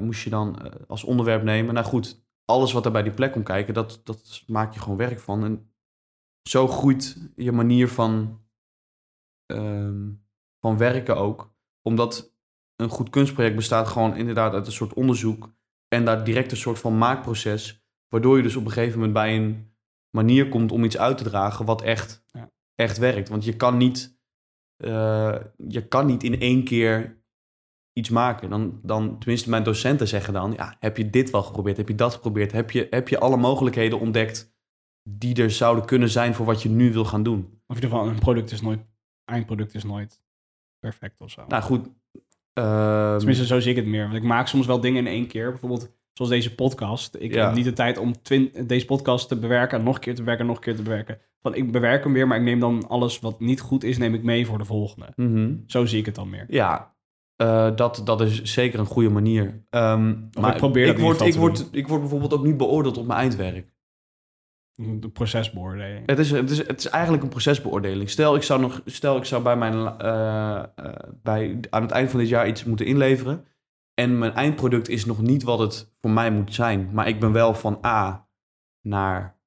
moest 0.00 0.22
je 0.22 0.30
dan 0.30 0.58
als 0.86 1.04
onderwerp 1.04 1.42
nemen. 1.42 1.74
Nou 1.74 1.86
goed, 1.86 2.26
alles 2.44 2.72
wat 2.72 2.84
er 2.84 2.92
bij 2.92 3.02
die 3.02 3.12
plek 3.12 3.32
komt 3.32 3.44
kijken, 3.44 3.74
dat, 3.74 4.00
dat 4.04 4.42
maak 4.46 4.74
je 4.74 4.80
gewoon 4.80 4.98
werk 4.98 5.20
van. 5.20 5.44
En 5.44 5.72
zo 6.48 6.68
groeit 6.68 7.30
je 7.36 7.52
manier 7.52 7.88
van, 7.88 8.40
ehm, 9.46 10.10
van 10.60 10.78
werken 10.78 11.16
ook. 11.16 11.54
Omdat 11.82 12.36
een 12.76 12.88
goed 12.88 13.10
kunstproject 13.10 13.56
bestaat 13.56 13.88
gewoon 13.88 14.16
inderdaad 14.16 14.52
uit 14.52 14.66
een 14.66 14.72
soort 14.72 14.94
onderzoek 14.94 15.52
en 15.88 16.04
daar 16.04 16.24
direct 16.24 16.50
een 16.50 16.56
soort 16.56 16.78
van 16.78 16.98
maakproces, 16.98 17.86
waardoor 18.08 18.36
je 18.36 18.42
dus 18.42 18.56
op 18.56 18.64
een 18.64 18.70
gegeven 18.70 18.94
moment 18.98 19.12
bij 19.12 19.36
een 19.36 19.72
manier 20.16 20.48
komt 20.48 20.72
om 20.72 20.84
iets 20.84 20.98
uit 20.98 21.18
te 21.18 21.24
dragen 21.24 21.64
wat 21.64 21.82
echt, 21.82 22.24
Ja. 22.32 22.50
echt 22.74 22.98
werkt. 22.98 23.28
Want 23.28 23.44
je 23.44 23.56
kan 23.56 23.76
niet, 23.76 24.18
eh, 24.76 25.36
je 25.68 25.88
kan 25.88 26.06
niet 26.06 26.22
in 26.22 26.40
één 26.40 26.64
keer 26.64 27.16
iets 27.92 28.08
maken. 28.08 28.50
Dan, 28.50 28.80
dan, 28.82 29.18
tenminste, 29.18 29.50
mijn 29.50 29.62
docenten 29.62 30.08
zeggen 30.08 30.32
dan: 30.32 30.52
ja, 30.52 30.76
heb 30.78 30.96
je 30.96 31.10
dit 31.10 31.30
wel 31.30 31.42
geprobeerd? 31.42 31.76
Heb 31.76 31.88
je 31.88 31.94
dat 31.94 32.14
geprobeerd? 32.14 32.52
Heb 32.52 32.70
je, 32.70 32.86
heb 32.90 33.08
je 33.08 33.18
alle 33.18 33.36
mogelijkheden 33.36 34.00
ontdekt 34.00 34.56
die 35.10 35.42
er 35.42 35.50
zouden 35.50 35.84
kunnen 35.84 36.08
zijn 36.10 36.34
voor 36.34 36.46
wat 36.46 36.62
je 36.62 36.68
nu 36.68 36.92
wil 36.92 37.04
gaan 37.04 37.22
doen? 37.22 37.38
Of 37.66 37.76
in 37.76 37.82
ieder 37.82 37.90
geval, 37.90 38.08
een 38.08 38.18
product 38.18 38.50
is 38.50 38.60
nooit, 38.60 38.80
eindproduct 39.24 39.74
is 39.74 39.84
nooit 39.84 40.20
perfect 40.78 41.20
of 41.20 41.30
zo. 41.30 41.44
Nou 41.48 41.62
goed. 41.62 41.88
ehm, 42.52 43.16
Tenminste, 43.16 43.46
zo 43.46 43.60
zie 43.60 43.70
ik 43.70 43.76
het 43.76 43.86
meer. 43.86 44.02
Want 44.02 44.14
ik 44.14 44.22
maak 44.22 44.46
soms 44.46 44.66
wel 44.66 44.80
dingen 44.80 45.06
in 45.06 45.12
één 45.12 45.26
keer. 45.26 45.50
Bijvoorbeeld 45.50 45.96
zoals 46.18 46.30
deze 46.32 46.54
podcast. 46.54 47.16
Ik 47.18 47.34
Ja. 47.34 47.46
heb 47.46 47.54
niet 47.54 47.64
de 47.64 47.72
tijd 47.72 47.98
om 47.98 48.12
deze 48.66 48.86
podcast 48.86 49.28
te 49.28 49.38
bewerken, 49.38 49.78
en 49.78 49.84
nog 49.84 49.94
een 49.94 50.00
keer 50.00 50.14
te 50.14 50.20
bewerken, 50.20 50.42
en 50.44 50.48
nog 50.50 50.56
een 50.58 50.64
keer 50.64 50.76
te 50.76 50.82
bewerken. 50.82 51.18
Van, 51.40 51.54
ik 51.54 51.72
bewerk 51.72 52.04
hem 52.04 52.12
weer, 52.12 52.26
maar 52.26 52.36
ik 52.38 52.44
neem 52.44 52.60
dan 52.60 52.88
alles 52.88 53.18
wat 53.18 53.40
niet 53.40 53.60
goed 53.60 53.84
is, 53.84 53.98
neem 53.98 54.14
ik 54.14 54.22
mee 54.22 54.46
voor 54.46 54.58
de 54.58 54.64
volgende. 54.64 55.12
mhm. 55.16 55.54
Zo 55.66 55.86
zie 55.86 55.98
ik 55.98 56.06
het 56.06 56.14
dan 56.14 56.30
meer. 56.30 56.44
Ja, 56.48 56.94
eh, 57.36 57.76
dat, 57.76 58.00
dat 58.04 58.20
is 58.20 58.42
zeker 58.42 58.78
een 58.78 58.86
goede 58.86 59.08
manier. 59.08 59.64
Ehm, 59.70 60.14
maar 60.40 60.50
ik 60.52 60.56
probeer 60.56 60.86
ik 60.86 60.98
word, 60.98 61.20
ik, 61.20 61.34
word, 61.34 61.68
ik 61.72 61.88
word 61.88 62.00
bijvoorbeeld 62.00 62.32
ook 62.34 62.44
niet 62.44 62.56
beoordeeld 62.56 62.96
op 62.96 63.06
mijn 63.06 63.18
eindwerk. 63.20 63.76
De 64.74 65.08
procesbeoordeling. 65.08 66.02
Het 66.06 66.18
is, 66.18 66.30
het, 66.30 66.50
is, 66.50 66.58
het 66.66 66.78
is 66.78 66.88
eigenlijk 66.88 67.22
een 67.22 67.28
procesbeoordeling. 67.28 68.10
Stel, 68.10 68.34
ik 68.36 68.42
zou, 68.42 68.60
nog, 68.60 68.82
stel, 68.84 69.16
ik 69.16 69.24
zou 69.24 69.42
bij 69.42 69.56
mijn, 69.56 69.74
eh, 69.98 70.62
eh, 70.76 70.92
bij, 71.22 71.58
aan 71.70 71.82
het 71.82 71.90
eind 71.90 72.10
van 72.10 72.20
dit 72.20 72.28
jaar 72.28 72.48
iets 72.48 72.64
moeten 72.64 72.86
inleveren. 72.86 73.44
En 73.98 74.18
mijn 74.18 74.32
eindproduct 74.34 74.88
is 74.88 75.04
nog 75.04 75.22
niet 75.22 75.42
wat 75.42 75.58
het 75.58 75.92
voor 76.00 76.10
mij 76.10 76.30
moet 76.30 76.54
zijn. 76.54 76.90
Maar 76.92 77.08
ik 77.08 77.20
ben 77.20 77.32
wel 77.32 77.54
van 77.54 77.78
A 77.86 78.28
naar, 78.82 79.38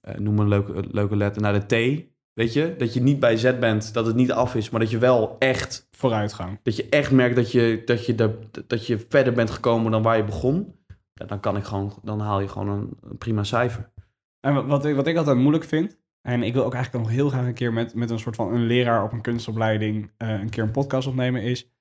eh, 0.00 0.14
noem 0.14 0.38
een 0.38 0.48
leuke, 0.48 0.84
leuke 0.90 1.16
letter, 1.16 1.42
naar 1.42 1.66
de 1.66 1.66
T. 1.66 2.04
Weet 2.32 2.52
je? 2.52 2.74
Dat 2.78 2.94
je 2.94 3.00
niet 3.02 3.20
bij 3.20 3.36
Z 3.36 3.58
bent, 3.58 3.94
dat 3.94 4.06
het 4.06 4.16
niet 4.16 4.32
af 4.32 4.54
is. 4.54 4.70
Maar 4.70 4.80
dat 4.80 4.90
je 4.90 4.98
wel 4.98 5.36
echt, 5.38 5.88
Vooruitgang. 5.90 6.58
dat 6.62 6.76
je 6.76 6.88
echt 6.88 7.10
merkt 7.10 7.36
dat 7.36 7.52
je, 7.52 7.82
dat 7.84 8.06
je, 8.06 8.14
de, 8.14 8.38
dat 8.66 8.86
je 8.86 8.98
verder 9.08 9.32
bent 9.32 9.50
gekomen 9.50 9.90
dan 9.92 10.02
waar 10.02 10.16
je 10.16 10.24
begon. 10.24 10.74
Ja, 11.12 11.26
dan, 11.26 11.40
kan 11.40 11.56
ik 11.56 11.64
gewoon, 11.64 11.92
dan 12.02 12.20
haal 12.20 12.40
je 12.40 12.48
gewoon 12.48 12.68
een, 12.68 12.96
een 13.02 13.18
prima 13.18 13.44
cijfer. 13.44 13.92
En 14.40 14.54
wat- 14.54 14.66
wat 14.66 14.84
ik, 14.84 14.94
wat 14.94 15.06
ik 15.06 15.16
altijd 15.16 15.36
moeilijk 15.36 15.64
vind, 15.64 15.98
en 16.28 16.42
ik 16.42 16.52
wil 16.54 16.64
ook 16.64 16.74
eigenlijk 16.74 17.04
nog 17.04 17.14
heel 17.14 17.28
graag 17.28 17.46
een 17.46 17.54
keer 17.54 17.72
met, 17.72 17.94
met 17.94 18.10
een 18.10 18.18
soort 18.18 18.36
van 18.36 18.54
een 18.54 18.66
leraar 18.66 19.04
op 19.04 19.12
een 19.12 19.20
kunstopleiding 19.22 20.10
eh, 20.16 20.28
een 20.40 20.50
keer 20.50 20.62
een 20.62 20.70
podcast 20.70 21.08
opnemen, 21.08 21.42
is 21.42 21.72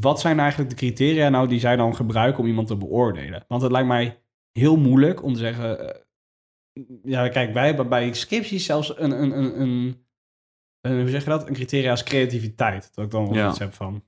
wat 0.00 0.20
zijn 0.20 0.38
eigenlijk 0.38 0.70
de 0.70 0.76
criteria 0.76 1.28
nou 1.28 1.48
die 1.48 1.60
zij 1.60 1.76
dan 1.76 1.96
gebruiken 1.96 2.40
om 2.40 2.46
iemand 2.48 2.66
te 2.66 2.76
beoordelen? 2.76 3.44
Want 3.48 3.62
het 3.62 3.70
lijkt 3.70 3.88
mij 3.88 4.20
heel 4.52 4.76
moeilijk 4.76 5.22
om 5.22 5.32
te 5.32 5.38
zeggen, 5.38 5.88
eh, 5.88 6.00
ja 7.02 7.28
kijk, 7.28 7.52
wij 7.52 7.66
hebben 7.66 7.88
bij 7.88 8.12
scripties 8.12 8.64
zelfs 8.64 8.98
een, 8.98 9.10
een, 9.22 9.38
een, 9.38 9.60
een, 9.60 10.04
een- 10.80 11.00
hoe 11.00 11.08
zeg 11.08 11.24
je 11.24 11.30
dat? 11.30 11.48
Een 11.48 11.54
criteria 11.54 11.90
als 11.90 12.02
creativiteit. 12.02 12.90
Dat 12.94 13.04
ik 13.04 13.10
dan 13.10 13.24
wel 13.24 13.34
Ja. 13.34 13.48
iets 13.48 13.58
heb 13.58 13.72
van 13.72 14.02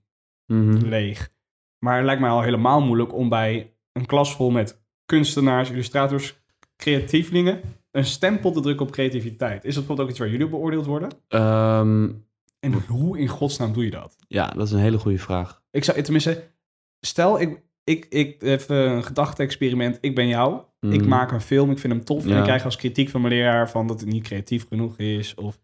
Mhm. 0.53 0.77
leeg. 0.87 1.33
Maar 1.79 1.97
het 1.97 2.05
lijkt 2.05 2.21
mij 2.21 2.31
al 2.31 2.43
helemaal 2.43 2.81
moeilijk 2.81 3.15
om 3.15 3.29
bij 3.29 3.75
een 3.93 4.07
klas 4.07 4.35
vol 4.35 4.51
met 4.51 4.83
kunstenaars, 5.07 5.71
illustrators, 5.71 6.37
creatievelingen 6.77 7.61
een 7.91 8.05
stempel 8.05 8.53
te 8.53 8.61
drukken 8.61 8.87
op 8.87 8.93
creativiteit. 8.93 9.65
Is 9.65 9.75
dat 9.75 9.87
bijvoorbeeld 9.87 10.01
ook 10.01 10.09
iets 10.09 10.19
waar 10.19 10.29
jullie 10.29 10.49
beoordeeld 10.49 10.87
worden? 10.87 11.11
Ehm, 11.29 12.11
En 12.61 12.73
hoe 12.73 13.19
in 13.19 13.29
godsnaam 13.29 13.73
doe 13.73 13.85
je 13.85 13.91
dat? 13.91 14.17
ja, 14.29 14.47
dat 14.49 14.67
is 14.67 14.73
een 14.73 14.79
hele 14.79 14.99
goede 14.99 15.19
vraag. 15.19 15.63
Ik 15.77 15.85
zou, 15.85 16.03
tenminste, 16.03 16.51
stel 17.01 17.41
ik, 17.41 17.63
ik, 17.85 18.05
ik 18.09 18.43
even 18.43 18.77
een 18.91 19.05
gedachte-experiment. 19.05 19.99
Ik 20.01 20.15
ben 20.15 20.29
jou. 20.29 20.63
Ik 20.81 21.01
Mhm. 21.01 21.09
maak 21.09 21.33
een 21.33 21.41
film, 21.41 21.71
ik 21.71 21.79
vind 21.79 21.93
hem 21.93 22.05
tof. 22.05 22.27
En 22.27 22.37
ik 22.37 22.43
krijg 22.43 22.65
als 22.65 22.77
kritiek 22.77 23.09
van 23.09 23.21
mijn 23.21 23.33
leraar 23.35 23.71
van 23.71 23.87
dat 23.87 24.01
het 24.01 24.09
niet 24.09 24.23
creatief 24.23 24.67
genoeg 24.69 24.99
is. 24.99 25.35
Of 25.35 25.59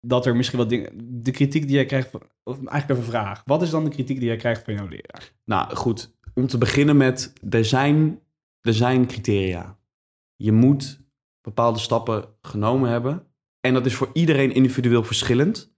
dat 0.00 0.26
er 0.26 0.36
misschien 0.36 0.58
wat 0.58 0.68
dingen... 0.68 0.90
De 1.22 1.30
kritiek 1.30 1.62
die 1.62 1.74
jij 1.74 1.84
krijgt... 1.84 2.14
Of 2.44 2.56
eigenlijk 2.56 2.90
even 2.90 2.96
een 2.96 3.02
vraag. 3.04 3.42
Wat 3.44 3.62
is 3.62 3.70
dan 3.70 3.84
de 3.84 3.90
kritiek 3.90 4.18
die 4.18 4.28
jij 4.28 4.36
krijgt 4.36 4.64
van 4.64 4.74
jouw 4.74 4.86
leraar? 4.86 5.32
Nou 5.44 5.76
goed, 5.76 6.14
om 6.34 6.46
te 6.46 6.58
beginnen 6.58 6.96
met, 6.96 7.32
er 7.50 7.64
zijn, 7.64 8.20
er 8.60 8.74
zijn 8.74 9.06
criteria. 9.06 9.78
Je 10.36 10.52
moet 10.52 11.00
bepaalde 11.40 11.78
stappen 11.78 12.24
genomen 12.40 12.90
hebben. 12.90 13.26
En 13.60 13.74
dat 13.74 13.86
is 13.86 13.94
voor 13.94 14.10
iedereen 14.12 14.52
individueel 14.52 15.04
verschillend. 15.04 15.73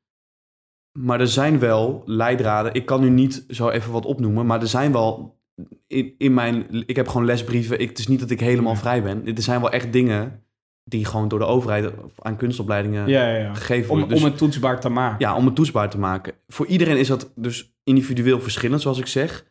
Maar 0.96 1.20
er 1.20 1.28
zijn 1.28 1.58
wel 1.58 2.02
leidraden. 2.06 2.74
Ik 2.74 2.86
kan 2.86 3.00
nu 3.00 3.08
niet 3.10 3.44
zo 3.48 3.68
even 3.68 3.92
wat 3.92 4.04
opnoemen, 4.06 4.46
maar 4.46 4.60
er 4.60 4.66
zijn 4.68 4.92
wel 4.92 5.38
in, 5.86 6.14
in 6.18 6.34
mijn. 6.34 6.66
Ik 6.86 6.96
heb 6.96 7.08
gewoon 7.08 7.26
lesbrieven. 7.26 7.80
Ik, 7.80 7.88
het 7.88 7.98
is 7.98 8.06
niet 8.06 8.20
dat 8.20 8.30
ik 8.30 8.40
helemaal 8.40 8.72
Ja. 8.72 8.78
vrij 8.78 9.02
ben. 9.02 9.26
Er 9.36 9.42
zijn 9.42 9.60
wel 9.60 9.70
echt 9.70 9.92
dingen 9.92 10.44
die 10.84 11.04
gewoon 11.04 11.28
door 11.28 11.38
de 11.38 11.44
overheid 11.44 11.92
aan 12.18 12.36
kunstopleidingen 12.36 13.08
Ja, 13.08 13.28
ja, 13.28 13.36
ja. 13.36 13.54
gegeven 13.54 13.90
Om, 13.90 13.98
worden. 13.98 14.08
Dus- 14.16 14.24
om 14.24 14.30
het 14.30 14.38
toetsbaar 14.38 14.80
te 14.80 14.88
maken. 14.88 15.16
ja, 15.18 15.36
om 15.36 15.46
het 15.46 15.54
toetsbaar 15.54 15.90
te 15.90 15.98
maken. 15.98 16.34
Voor 16.46 16.66
iedereen 16.66 16.96
is 16.96 17.08
dat 17.08 17.32
dus 17.34 17.74
individueel 17.84 18.40
verschillend, 18.40 18.80
zoals 18.80 18.98
ik 18.98 19.06
zeg. 19.06 19.46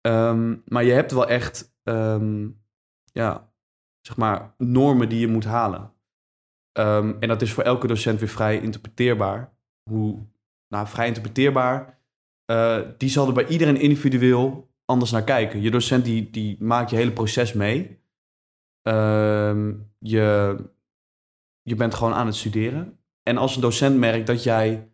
Ehm, 0.00 0.54
maar 0.64 0.84
je 0.84 0.92
hebt 0.92 1.12
wel 1.12 1.28
echt, 1.28 1.74
ehm, 1.82 2.48
ja, 3.12 3.52
zeg 4.00 4.16
maar, 4.16 4.54
normen 4.58 5.08
die 5.08 5.18
je 5.20 5.28
moet 5.28 5.44
halen. 5.44 5.92
Ehm, 6.72 7.12
en 7.20 7.28
dat 7.28 7.42
is 7.42 7.52
voor 7.52 7.62
elke 7.64 7.86
docent 7.86 8.20
weer 8.20 8.28
vrij 8.28 8.60
interpreteerbaar. 8.60 9.52
Hoe, 9.90 10.18
nou, 10.72 10.86
vrij 10.86 11.06
interpreteerbaar. 11.06 12.00
eh, 12.44 12.78
die 12.98 13.08
zal 13.08 13.26
er 13.26 13.32
bij 13.32 13.46
iedereen 13.46 13.80
individueel 13.80 14.70
anders 14.84 15.10
naar 15.10 15.24
kijken. 15.24 15.60
Je 15.60 15.70
docent 15.70 16.04
die, 16.04 16.30
die 16.30 16.56
maakt 16.62 16.90
je 16.90 16.96
hele 16.96 17.10
proces 17.12 17.52
mee. 17.52 18.00
Ehm, 18.82 19.72
je, 19.98 20.56
je 21.62 21.74
bent 21.74 21.94
gewoon 21.94 22.12
aan 22.14 22.26
het 22.26 22.34
studeren. 22.36 22.98
En 23.22 23.36
als 23.36 23.54
een 23.54 23.60
docent 23.60 23.96
merkt 23.98 24.26
dat 24.26 24.42
jij 24.42 24.90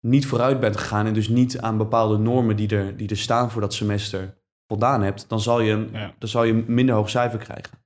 niet 0.00 0.26
vooruit 0.26 0.60
bent 0.60 0.76
gegaan 0.76 1.06
en 1.06 1.14
dus 1.14 1.28
niet 1.28 1.58
aan 1.60 1.76
bepaalde 1.76 2.18
normen 2.18 2.56
die 2.56 2.68
er, 2.76 2.96
die 2.96 3.08
er 3.08 3.16
staan 3.16 3.50
voor 3.50 3.60
dat 3.60 3.74
semester 3.74 4.38
voldaan 4.66 5.02
hebt, 5.02 5.28
dan 5.28 5.40
zal 5.40 5.60
je, 5.60 5.88
Ja. 5.92 6.14
dan 6.18 6.28
zal 6.28 6.44
je 6.44 6.52
een 6.52 6.64
minder 6.74 6.94
hoog 6.94 7.10
cijfer 7.10 7.38
krijgen. 7.38 7.78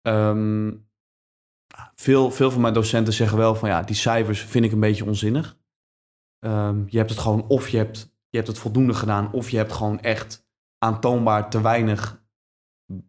Ehm, 0.00 0.72
veel, 1.94 2.30
veel 2.30 2.50
van 2.50 2.60
mijn 2.60 2.74
docenten 2.74 3.12
zeggen 3.12 3.38
wel 3.38 3.54
van 3.54 3.68
ja, 3.68 3.82
die 3.82 3.96
cijfers 3.96 4.40
vind 4.40 4.64
ik 4.64 4.72
een 4.72 4.80
beetje 4.80 5.04
onzinnig. 5.04 5.60
Ehm, 6.44 6.82
je 6.86 6.96
hebt 6.98 7.10
het 7.10 7.18
gewoon 7.18 7.46
of 7.48 7.68
je 7.68 7.76
hebt, 7.76 7.98
je 8.28 8.36
hebt 8.36 8.48
het 8.48 8.58
voldoende 8.58 8.94
gedaan, 8.94 9.32
of 9.32 9.50
je 9.50 9.56
hebt 9.56 9.72
gewoon 9.72 10.00
echt 10.00 10.46
aantoonbaar 10.78 11.50
te 11.50 11.60
weinig 11.60 12.20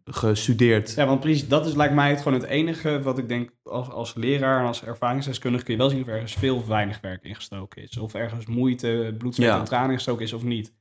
gestudeerd. 0.04 0.94
Ja, 0.94 1.06
want 1.06 1.20
precies, 1.20 1.48
dat 1.48 1.66
is 1.66 1.74
lijkt 1.74 1.94
mij 1.94 2.10
het 2.10 2.22
gewoon 2.22 2.40
het 2.40 2.48
enige 2.48 3.02
wat 3.02 3.18
ik 3.18 3.28
denk 3.28 3.50
als, 3.62 3.88
als 3.90 4.14
leraar 4.14 4.60
en 4.60 4.66
als 4.66 4.84
ervaringsdeskundige 4.84 5.64
kun 5.64 5.72
je 5.72 5.78
wel 5.80 5.90
zien 5.90 6.00
of 6.00 6.06
ergens 6.08 6.34
veel 6.34 6.56
of 6.56 6.66
weinig 6.66 7.00
werk 7.00 7.24
ingestoken 7.24 7.82
is. 7.82 7.96
Of 7.96 8.14
ergens 8.14 8.46
moeite, 8.46 9.14
bloed, 9.18 9.36
Ja. 9.36 9.58
en 9.58 9.64
tranen 9.64 9.90
ingestoken 9.90 10.24
is 10.24 10.32
of 10.32 10.42
niet. 10.42 10.74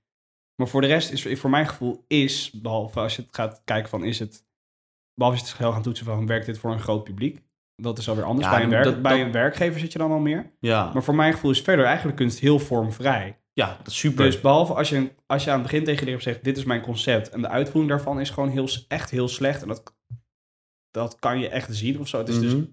Maar 0.56 0.68
voor 0.68 0.82
de 0.82 0.88
rest 0.88 1.12
is, 1.12 1.40
voor 1.40 1.50
mijn 1.50 1.68
gevoel, 1.68 2.06
is, 2.08 2.52
behalve 2.52 3.00
als 3.00 3.16
je 3.16 3.22
het 3.22 3.36
gaat 3.36 3.62
kijken 3.64 3.90
van, 3.90 4.04
is 4.04 4.20
het, 4.20 4.46
behalve 5.14 5.40
als 5.40 5.48
je 5.48 5.54
het 5.54 5.64
heel 5.64 5.74
gaan 5.74 5.84
toetsen 5.84 6.06
van, 6.06 6.28
werkt 6.28 6.46
dit 6.46 6.58
voor 6.58 6.72
een 6.72 6.80
groot 6.80 7.04
publiek? 7.04 7.42
Dat 7.84 7.98
is 7.98 8.10
alweer 8.10 8.24
anders. 8.24 8.48
Ja, 8.48 8.54
bij 8.54 8.64
een, 8.64 8.70
werk, 8.70 8.84
dat- 8.84 9.02
bij 9.02 9.18
dat- 9.18 9.26
een 9.26 9.32
werkgever 9.32 9.80
zit 9.80 9.92
je 9.92 9.98
dan 9.98 10.12
al 10.12 10.20
meer. 10.20 10.52
Ja, 10.60 10.90
Maar 10.94 11.04
voor 11.04 11.16
mijn 11.16 11.34
gevoel 11.34 11.52
is 11.52 11.62
verder 11.62 11.86
eigenlijk 11.86 12.18
kunst 12.18 12.40
heel 12.40 12.60
vormvrij. 12.60 13.38
ja 13.54 13.76
dat 13.78 13.88
is 13.88 13.98
super. 13.98 14.26
Dus 14.26 14.42
behalve 14.42 14.74
als 14.74 14.90
je, 14.90 15.12
als 15.26 15.44
je 15.44 15.50
aan 15.52 15.60
het 15.60 15.72
begin 15.72 15.84
tegen 15.84 16.08
je 16.08 16.20
zegt, 16.22 16.44
dit 16.44 16.58
is 16.58 16.64
mijn 16.64 16.82
concept. 16.82 17.30
En 17.30 17.42
de 17.42 17.48
uitvoering 17.48 17.90
daarvan 17.94 18.20
is 18.20 18.30
gewoon 18.30 18.50
heel, 18.50 18.68
echt 18.88 19.10
heel 19.10 19.28
slecht. 19.28 19.62
En 19.62 19.68
dat, 19.68 19.96
dat 20.92 21.20
kan 21.20 21.40
je 21.40 21.50
echt 21.50 21.76
zien 21.76 22.00
of 22.00 22.08
zo. 22.08 22.18
Het 22.18 22.30
is 22.30 22.40
dus, 22.40 22.54
Mhm. 22.54 22.64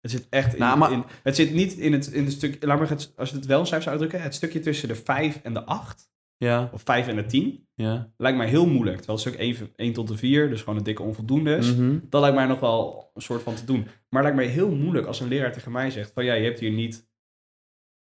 het 0.00 0.10
zit 0.10 0.26
echt 0.30 0.52
in, 0.52 0.58
Nou, 0.60 0.78
maar- 0.78 0.92
in- 0.92 1.04
het 1.22 1.36
zit 1.36 1.52
niet 1.52 1.72
in 1.72 1.92
het, 1.92 2.06
in 2.06 2.24
het 2.24 2.32
stuk, 2.32 2.64
laat 2.64 2.78
maar 2.78 2.88
het, 2.88 3.12
als 3.16 3.30
je 3.30 3.36
het 3.36 3.46
wel 3.46 3.60
een 3.60 3.66
cijfer 3.66 3.88
zou 3.90 3.98
uitdrukken, 4.00 4.22
het 4.28 4.34
stukje 4.36 4.60
tussen 4.60 4.88
de 4.88 4.94
5 4.94 5.40
en 5.42 5.54
de 5.54 5.64
8, 5.64 6.10
Ja, 6.42 6.70
of 6.72 6.82
5 6.84 7.08
en 7.08 7.16
de 7.16 7.26
10, 7.26 7.68
ja. 7.74 8.12
lijkt 8.16 8.38
mij 8.38 8.48
heel 8.48 8.66
moeilijk. 8.66 8.96
Terwijl 8.96 9.18
het 9.18 9.28
stuk 9.28 9.40
1, 9.40 9.56
1 9.76 9.92
tot 9.92 10.08
de 10.08 10.16
4, 10.16 10.48
dus 10.48 10.60
gewoon 10.60 10.76
een 10.76 10.84
dikke 10.84 11.02
onvoldoende 11.02 11.56
is. 11.56 11.74
Mhm. 11.74 11.98
Dat 12.08 12.20
lijkt 12.20 12.36
mij 12.36 12.46
nog 12.46 12.60
wel 12.60 13.10
een 13.14 13.22
soort 13.22 13.42
van 13.42 13.54
te 13.54 13.64
doen. 13.64 13.82
Maar 13.82 14.22
het 14.24 14.34
lijkt 14.34 14.36
mij 14.36 14.46
heel 14.46 14.74
moeilijk 14.74 15.06
als 15.06 15.20
een 15.20 15.28
leraar 15.28 15.52
tegen 15.52 15.72
mij 15.72 15.90
zegt 15.90 16.12
van 16.12 16.24
ja, 16.24 16.34
je 16.34 16.44
hebt 16.44 16.60
hier 16.60 16.70
niet 16.70 17.10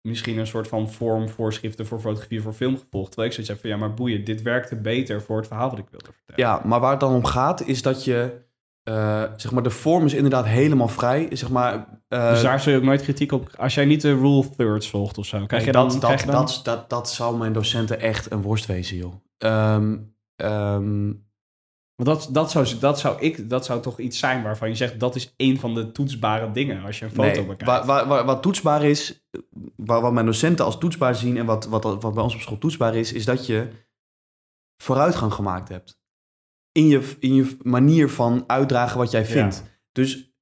misschien 0.01 0.37
een 0.37 0.47
soort 0.47 0.67
van 0.67 0.91
vormvoorschriften 0.91 1.85
voor 1.85 1.99
fotografie 1.99 2.41
voor 2.41 2.53
film 2.53 2.77
gevolgd. 2.77 3.07
Terwijl 3.07 3.27
ik 3.27 3.33
zoiets 3.33 3.51
heb 3.53 3.61
van 3.61 3.69
ja, 3.69 3.77
maar 3.77 3.93
boeien, 3.93 4.23
dit 4.23 4.41
werkte 4.41 4.75
beter 4.75 5.21
voor 5.21 5.37
het 5.37 5.47
verhaal 5.47 5.69
wat 5.69 5.79
ik 5.79 5.89
wilde 5.89 6.05
vertellen. 6.05 6.51
Ja, 6.51 6.61
maar 6.65 6.79
waar 6.79 6.91
het 6.91 6.99
dan 6.99 7.13
om 7.13 7.25
gaat 7.25 7.67
is 7.67 7.81
dat 7.81 8.03
je, 8.03 8.41
eh, 8.83 9.23
zeg 9.35 9.51
maar, 9.51 9.63
de 9.63 9.69
vorm 9.69 10.05
is 10.05 10.13
inderdaad 10.13 10.45
helemaal 10.45 10.87
vrij. 10.87 11.27
Zeg 11.31 11.49
maar, 11.49 12.01
eh, 12.07 12.29
Dus 12.29 12.41
daar 12.41 12.59
zul 12.59 12.71
je 12.71 12.77
ook 12.77 12.83
nooit 12.83 13.01
kritiek 13.01 13.31
op... 13.31 13.49
Als 13.57 13.73
jij 13.73 13.85
niet 13.85 14.01
de 14.01 14.13
rule 14.13 14.49
thirds 14.49 14.89
volgt 14.89 15.17
of 15.17 15.25
zo, 15.25 15.45
krijg 15.45 15.65
je 15.65 15.71
dan... 15.71 15.87
dat, 15.87 15.99
krijg 15.99 16.19
je 16.19 16.31
dan- 16.31 16.45
dat, 16.45 16.59
dat, 16.63 16.89
dat 16.89 17.09
zou 17.09 17.37
mijn 17.37 17.53
docenten 17.53 17.99
echt 17.99 18.31
een 18.31 18.41
worst 18.41 18.65
wezen, 18.65 18.97
joh. 18.97 19.13
Want 21.95 22.21
dat, 22.21 22.29
dat, 22.31 22.51
zou, 22.51 22.77
dat, 22.79 22.99
zou 22.99 23.21
ik, 23.21 23.49
dat 23.49 23.65
zou 23.65 23.81
toch 23.81 23.99
iets 23.99 24.19
zijn 24.19 24.43
waarvan 24.43 24.69
je 24.69 24.75
zegt... 24.75 24.99
dat 24.99 25.15
is 25.15 25.33
een 25.37 25.59
van 25.59 25.75
de 25.75 25.91
toetsbare 25.91 26.51
dingen 26.51 26.83
als 26.83 26.99
je 26.99 27.05
een 27.05 27.11
foto 27.11 27.41
nee, 27.41 27.45
bekijkt. 27.45 27.85
wat 28.25 28.41
toetsbaar 28.41 28.83
is, 28.83 29.27
wat 29.75 30.13
mijn 30.13 30.25
docenten 30.25 30.65
als 30.65 30.77
toetsbaar 30.77 31.15
zien 31.15 31.37
en 31.37 31.45
wat, 31.45 31.65
wat, 31.65 31.83
wat 31.83 32.13
bij 32.13 32.23
ons 32.23 32.35
op 32.35 32.41
school 32.41 32.57
toetsbaar 32.57 32.95
is, 32.95 33.13
is 33.13 33.25
dat 33.25 33.45
je 33.45 33.67
vooruitgang 34.77 35.33
gemaakt 35.33 35.69
hebt. 35.69 36.00
In 36.71 36.87
je, 36.87 37.15
in 37.19 37.33
je 37.35 37.57
manier 37.61 38.09
van 38.09 38.43
uitdragen 38.47 38.97
wat 38.97 39.11
jij 39.11 39.25
vindt. 39.25 39.63
Dus 39.91 40.33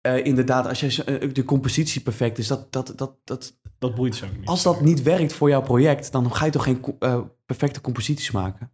eh, 0.00 0.24
inderdaad, 0.24 0.66
als 0.66 0.80
jij 0.80 0.90
zo- 0.90 1.02
eh, 1.02 1.32
de 1.32 1.44
compositie 1.44 2.00
perfect 2.00 2.38
is, 2.38 2.46
dat, 2.46 2.72
dat, 2.72 2.92
dat, 2.96 3.16
dat, 3.24 3.58
Dat 3.78 3.94
boeit 3.94 4.14
ze 4.14 4.24
ook 4.24 4.36
niet. 4.36 4.46
als 4.48 4.62
dat 4.62 4.80
niet 4.80 5.02
werkt 5.02 5.32
voor 5.32 5.48
jouw 5.48 5.62
project, 5.62 6.12
dan 6.12 6.34
ga 6.34 6.44
je 6.44 6.50
toch 6.50 6.62
geen 6.64 6.80
eh, 6.98 7.20
perfecte 7.46 7.80
composities 7.80 8.30
maken. 8.30 8.72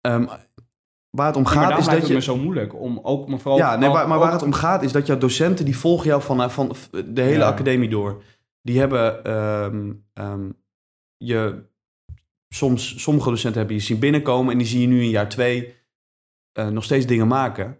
Ehm, 0.00 0.26
waar 1.10 1.26
het 1.26 1.36
om 1.36 1.42
Ja, 1.42 1.48
gaat 1.50 1.78
is 1.78 1.84
dat 1.84 1.94
het 1.94 2.06
je... 2.06 2.14
me 2.14 2.20
zo 2.22 2.36
moeilijk 2.36 2.74
om 2.74 3.00
ook... 3.02 3.28
Maar, 3.28 3.38
vooral, 3.38 3.58
Ja, 3.58 3.76
nee, 3.76 3.88
waar, 3.88 4.08
maar 4.08 4.18
waar 4.18 4.32
het 4.32 4.42
om 4.42 4.52
gaat 4.52 4.82
is 4.82 4.92
dat 4.92 5.06
jouw 5.06 5.18
docenten, 5.18 5.64
die 5.64 5.76
volgen 5.78 6.06
jou 6.06 6.22
van, 6.22 6.50
van 6.50 6.74
de 7.06 7.20
hele 7.22 7.38
Ja. 7.38 7.48
academie 7.48 7.88
door. 7.88 8.22
Die 8.62 8.78
hebben 8.78 9.24
ehm, 9.24 9.92
ehm, 10.12 10.50
je... 11.16 11.66
Soms, 12.54 13.02
sommige 13.02 13.28
docenten 13.28 13.58
hebben 13.58 13.76
je 13.76 13.82
zien 13.82 13.98
binnenkomen 13.98 14.52
en 14.52 14.58
die 14.58 14.66
zie 14.66 14.80
je 14.80 14.86
nu 14.86 15.02
in 15.02 15.08
jaar 15.10 15.28
twee 15.28 15.74
eh, 16.58 16.68
nog 16.68 16.84
steeds 16.84 17.06
dingen 17.06 17.28
maken. 17.28 17.78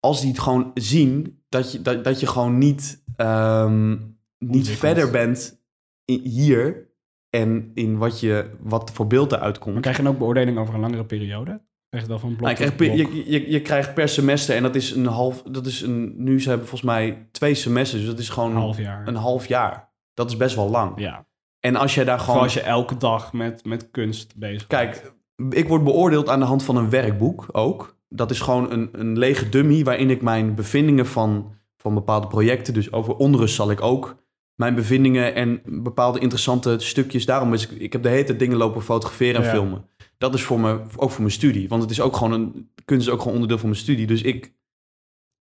Als 0.00 0.20
die 0.20 0.30
het 0.30 0.38
gewoon 0.38 0.70
zien, 0.74 1.42
dat 1.48 1.72
je, 1.72 1.82
dat, 1.82 2.04
dat 2.04 2.20
je 2.20 2.26
gewoon 2.26 2.58
niet, 2.58 3.04
ehm, 3.16 3.96
niet 4.38 4.68
verder 4.68 5.10
bent 5.10 5.62
in- 6.04 6.20
hier 6.20 6.90
en 7.30 7.70
in 7.74 7.98
wat, 7.98 8.20
je, 8.20 8.50
wat 8.60 8.90
voor 8.92 9.06
beeld 9.06 9.32
eruit 9.32 9.58
komt. 9.58 9.72
Maar 9.72 9.82
krijg 9.82 9.96
je 9.96 10.02
dan 10.02 10.12
ook 10.12 10.18
beoordeling 10.18 10.58
over 10.58 10.74
een 10.74 10.80
langere 10.80 11.04
periode? 11.04 11.62
Krijg 11.88 12.04
je 12.04 12.10
dan 12.10 12.20
van 12.20 12.28
blok 12.36 12.40
Nou, 12.40 12.50
je, 12.50 12.56
krijgt 12.56 12.76
blok? 12.76 13.12
je, 13.12 13.30
je, 13.30 13.50
je 13.50 13.60
krijgt 13.62 13.94
per 13.94 14.08
semester, 14.08 14.56
en 14.56 14.62
dat 14.62 14.74
is 14.74 14.90
een 14.90 15.06
half, 15.06 15.42
dat 15.42 15.66
is 15.66 15.80
een, 15.80 16.14
nu 16.24 16.40
ze 16.40 16.48
hebben 16.48 16.68
volgens 16.68 16.90
mij 16.90 17.28
twee 17.32 17.54
semesters, 17.54 18.00
dus 18.02 18.10
dat 18.10 18.18
is 18.20 18.28
gewoon 18.28 18.50
een 18.50 18.56
half 18.56 18.78
jaar. 18.78 19.08
een 19.08 19.14
half 19.14 19.46
jaar. 19.46 19.92
Dat 20.14 20.30
is 20.30 20.36
best 20.36 20.54
wel 20.56 20.70
lang. 20.70 21.00
ja. 21.00 21.26
En 21.60 21.76
als 21.76 21.94
jij 21.94 22.04
daar 22.04 22.14
Gewoon 22.18 22.30
gewoon, 22.30 22.42
als 22.48 22.54
je 22.54 22.60
elke 22.60 22.96
dag 22.96 23.32
met, 23.32 23.64
met 23.64 23.90
kunst 23.90 24.36
bezig 24.36 24.66
bent. 24.66 24.80
kijk, 24.82 25.12
ik 25.50 25.68
word 25.68 25.84
beoordeeld 25.84 26.28
aan 26.28 26.38
de 26.40 26.44
hand 26.46 26.62
van 26.64 26.76
een 26.76 26.90
werkboek 26.90 27.46
ook. 27.52 28.00
Dat 28.14 28.30
is 28.30 28.40
gewoon 28.40 28.70
een, 28.72 28.88
een 28.92 29.18
lege 29.18 29.48
dummy 29.48 29.84
waarin 29.84 30.10
ik 30.10 30.22
mijn 30.22 30.54
bevindingen 30.54 31.06
van, 31.06 31.54
van 31.76 31.94
bepaalde 31.94 32.26
projecten, 32.26 32.74
dus 32.74 32.92
over 32.92 33.14
onrust 33.16 33.54
zal 33.54 33.70
ik 33.70 33.80
ook 33.80 34.16
mijn 34.54 34.74
bevindingen 34.74 35.34
en 35.34 35.62
bepaalde 35.64 36.18
interessante 36.18 36.78
stukjes. 36.78 37.26
Daarom 37.26 37.52
is 37.52 37.68
ik, 37.68 37.80
ik 37.80 37.92
heb 37.92 38.02
de 38.02 38.08
hele 38.08 38.24
tijd 38.24 38.38
dingen 38.38 38.56
lopen 38.56 38.82
fotograferen 38.82 39.36
en 39.40 39.42
Ja. 39.46 39.50
filmen. 39.50 39.84
Dat 40.18 40.34
is 40.34 40.42
voor 40.42 40.60
me, 40.60 40.80
ook 40.96 41.10
voor 41.10 41.20
mijn 41.20 41.32
studie. 41.32 41.68
Want 41.68 41.82
het 41.82 41.90
is 41.90 42.00
ook 42.00 42.16
gewoon 42.16 42.32
een, 42.32 42.70
kunst 42.84 43.06
is 43.06 43.12
ook 43.12 43.18
gewoon 43.18 43.34
onderdeel 43.34 43.58
van 43.58 43.68
mijn 43.68 43.80
studie. 43.80 44.06
Dus 44.06 44.22
ik 44.22 44.52